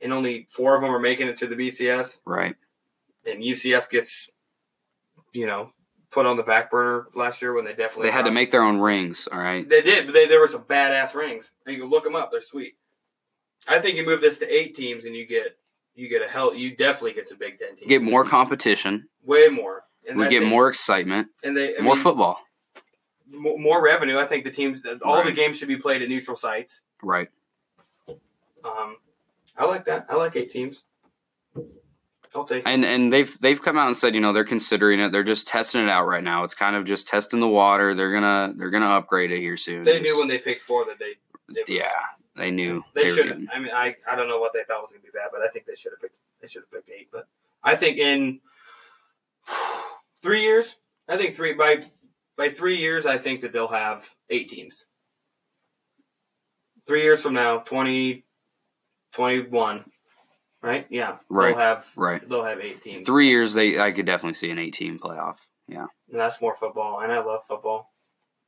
and 0.00 0.12
only 0.12 0.48
four 0.50 0.74
of 0.74 0.82
them 0.82 0.90
are 0.92 0.98
making 0.98 1.28
it 1.28 1.36
to 1.38 1.46
the 1.46 1.54
BCS. 1.54 2.18
Right. 2.26 2.56
And 3.24 3.40
UCF 3.42 3.88
gets, 3.88 4.28
you 5.32 5.46
know, 5.46 5.70
put 6.10 6.26
on 6.26 6.36
the 6.36 6.42
back 6.42 6.70
burner 6.72 7.06
last 7.14 7.40
year 7.40 7.52
when 7.54 7.64
they 7.64 7.72
definitely 7.72 8.08
They 8.08 8.12
had 8.12 8.24
to 8.24 8.30
make 8.32 8.50
their 8.50 8.62
own 8.62 8.80
rings, 8.80 9.28
all 9.30 9.38
right? 9.38 9.68
They 9.68 9.82
did, 9.82 10.06
but 10.06 10.12
they, 10.12 10.26
there 10.26 10.40
were 10.40 10.48
some 10.48 10.62
badass 10.64 11.14
rings. 11.14 11.48
And 11.64 11.74
you 11.76 11.80
can 11.82 11.90
look 11.90 12.02
them 12.04 12.16
up; 12.16 12.32
they're 12.32 12.40
sweet. 12.40 12.74
I 13.68 13.80
think 13.80 13.96
you 13.96 14.04
move 14.04 14.20
this 14.20 14.38
to 14.38 14.52
eight 14.52 14.74
teams, 14.74 15.04
and 15.04 15.14
you 15.14 15.24
get 15.26 15.56
you 15.94 16.08
get 16.08 16.22
a 16.22 16.28
hell. 16.28 16.52
You 16.54 16.74
definitely 16.74 17.12
get 17.12 17.28
some 17.28 17.38
Big 17.38 17.58
Ten 17.58 17.76
teams. 17.76 17.88
Get 17.88 18.02
more 18.02 18.24
competition. 18.24 19.08
way 19.24 19.48
more. 19.48 19.84
And 20.08 20.16
We 20.18 20.24
get 20.28 20.38
think- 20.40 20.50
more 20.50 20.68
excitement. 20.68 21.28
and 21.44 21.56
they 21.56 21.76
I 21.76 21.80
more 21.80 21.94
mean, 21.94 22.02
football. 22.02 22.40
Mo- 23.30 23.56
more 23.58 23.82
revenue. 23.82 24.18
I 24.18 24.26
think 24.26 24.44
the 24.44 24.50
teams, 24.50 24.82
all 25.02 25.24
the 25.24 25.32
games 25.32 25.58
should 25.58 25.68
be 25.68 25.76
played 25.76 26.02
at 26.02 26.08
neutral 26.08 26.36
sites. 26.36 26.80
Right. 27.02 27.28
Um, 28.64 28.96
I 29.56 29.64
like 29.64 29.84
that. 29.86 30.06
I 30.08 30.16
like 30.16 30.36
eight 30.36 30.50
teams. 30.50 30.82
I'll 32.34 32.44
take. 32.44 32.58
it. 32.58 32.66
And 32.68 32.84
and 32.84 33.12
they've 33.12 33.38
they've 33.40 33.60
come 33.60 33.78
out 33.78 33.86
and 33.86 33.96
said, 33.96 34.14
you 34.14 34.20
know, 34.20 34.32
they're 34.32 34.44
considering 34.44 35.00
it. 35.00 35.12
They're 35.12 35.24
just 35.24 35.48
testing 35.48 35.82
it 35.82 35.88
out 35.88 36.06
right 36.06 36.22
now. 36.22 36.44
It's 36.44 36.54
kind 36.54 36.76
of 36.76 36.84
just 36.84 37.08
testing 37.08 37.40
the 37.40 37.48
water. 37.48 37.94
They're 37.94 38.12
gonna 38.12 38.52
they're 38.56 38.70
gonna 38.70 38.86
upgrade 38.86 39.30
it 39.30 39.40
here 39.40 39.56
soon. 39.56 39.82
They 39.84 40.00
knew 40.00 40.18
when 40.18 40.28
they 40.28 40.38
picked 40.38 40.60
four 40.62 40.84
that 40.84 40.98
they. 40.98 41.14
was- 41.48 41.56
Yeah, 41.66 41.88
they 42.36 42.50
knew. 42.50 42.84
They 42.94 43.10
were 43.10 43.16
should. 43.16 43.48
I 43.52 43.58
mean, 43.58 43.70
I 43.72 43.96
I 44.08 44.14
don't 44.14 44.28
know 44.28 44.38
what 44.38 44.52
they 44.52 44.62
thought 44.64 44.82
was 44.82 44.90
going 44.90 45.00
to 45.00 45.06
be 45.06 45.12
bad, 45.16 45.28
but 45.32 45.40
I 45.40 45.48
think 45.48 45.64
they 45.66 45.74
should 45.74 45.92
have 45.92 46.00
picked. 46.02 46.16
They 46.42 46.48
should 46.48 46.62
have 46.62 46.70
picked 46.70 46.90
eight. 46.90 47.08
But 47.10 47.26
I 47.64 47.74
think 47.76 47.96
in 47.98 48.40
three 50.22 50.42
years, 50.42 50.76
I 51.08 51.16
think 51.16 51.34
three 51.34 51.54
by 51.54 51.82
by 52.38 52.48
three 52.48 52.76
years, 52.76 53.04
I 53.04 53.18
think 53.18 53.40
that 53.40 53.52
they'll 53.52 53.68
have 53.68 54.08
eight 54.30 54.48
teams. 54.48 54.86
Three 56.86 57.02
years 57.02 57.20
from 57.20 57.34
now, 57.34 57.58
20, 57.58 58.24
21, 59.12 59.84
right? 60.62 60.86
Yeah, 60.88 61.16
Right. 61.28 61.48
They'll 61.48 61.58
have 61.58 61.86
Right. 61.96 62.26
They'll 62.26 62.44
have 62.44 62.60
eight 62.60 62.80
teams. 62.80 63.04
Three 63.06 63.28
years, 63.28 63.52
they 63.52 63.78
I 63.78 63.92
could 63.92 64.06
definitely 64.06 64.34
see 64.34 64.50
an 64.50 64.58
eight-team 64.58 64.98
playoff. 64.98 65.36
Yeah, 65.66 65.86
And 66.10 66.18
that's 66.18 66.40
more 66.40 66.54
football, 66.54 67.00
and 67.00 67.12
I 67.12 67.18
love 67.18 67.44
football. 67.46 67.92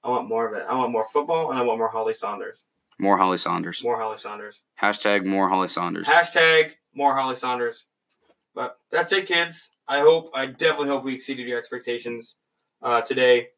I 0.03 0.09
want 0.09 0.27
more 0.27 0.49
of 0.49 0.55
it. 0.55 0.65
I 0.67 0.75
want 0.75 0.91
more 0.91 1.07
football, 1.13 1.51
and 1.51 1.59
I 1.59 1.63
want 1.63 1.79
more 1.79 1.89
Holly 1.91 2.15
Sonders. 2.15 2.63
more 2.99 3.19
Holly 3.19 3.37
Sonders. 3.37 3.83
More 3.83 3.99
Holly 3.99 4.17
Sonders. 4.17 4.63
Hashtag 4.81 5.27
more 5.27 5.49
Holly 5.49 5.69
Sonders. 5.69 6.07
Hashtag 6.07 6.73
more 6.95 7.15
Holly 7.15 7.37
Sonders. 7.37 7.85
But 8.55 8.79
that's 8.91 9.13
it, 9.13 9.27
kids. 9.27 9.69
I 9.87 10.01
hope, 10.01 10.31
I 10.33 10.47
definitely 10.47 10.89
hope 10.89 11.05
we 11.05 11.15
exceeded 11.15 11.47
your 11.47 11.59
expectations 11.59 12.37
uh, 12.81 13.03
today. 13.03 13.49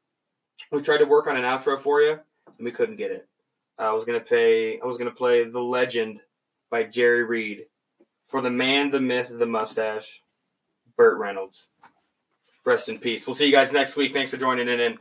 We 0.70 0.80
tried 0.80 0.98
to 0.98 1.04
work 1.04 1.26
on 1.26 1.36
an 1.36 1.42
outro 1.42 1.78
for 1.78 2.00
you, 2.00 2.12
and 2.12 2.64
we 2.64 2.70
couldn't 2.70 2.96
get 2.96 3.10
it. 3.10 3.28
I 3.78 3.92
was 3.92 4.04
gonna 4.04 4.20
pay. 4.20 4.80
I 4.80 4.86
was 4.86 4.96
gonna 4.96 5.10
play 5.10 5.44
"The 5.44 5.60
Legend" 5.60 6.20
by 6.70 6.84
Jerry 6.84 7.24
Reed 7.24 7.66
for 8.28 8.40
the 8.40 8.50
man, 8.50 8.90
the 8.90 9.00
myth, 9.00 9.28
the 9.30 9.46
mustache, 9.46 10.22
Burt 10.96 11.18
Reynolds. 11.18 11.66
Rest 12.64 12.88
in 12.88 12.98
peace. 12.98 13.26
We'll 13.26 13.36
see 13.36 13.46
you 13.46 13.52
guys 13.52 13.72
next 13.72 13.96
week. 13.96 14.12
Thanks 14.12 14.30
for 14.30 14.36
joining 14.36 14.68
in. 14.68 14.98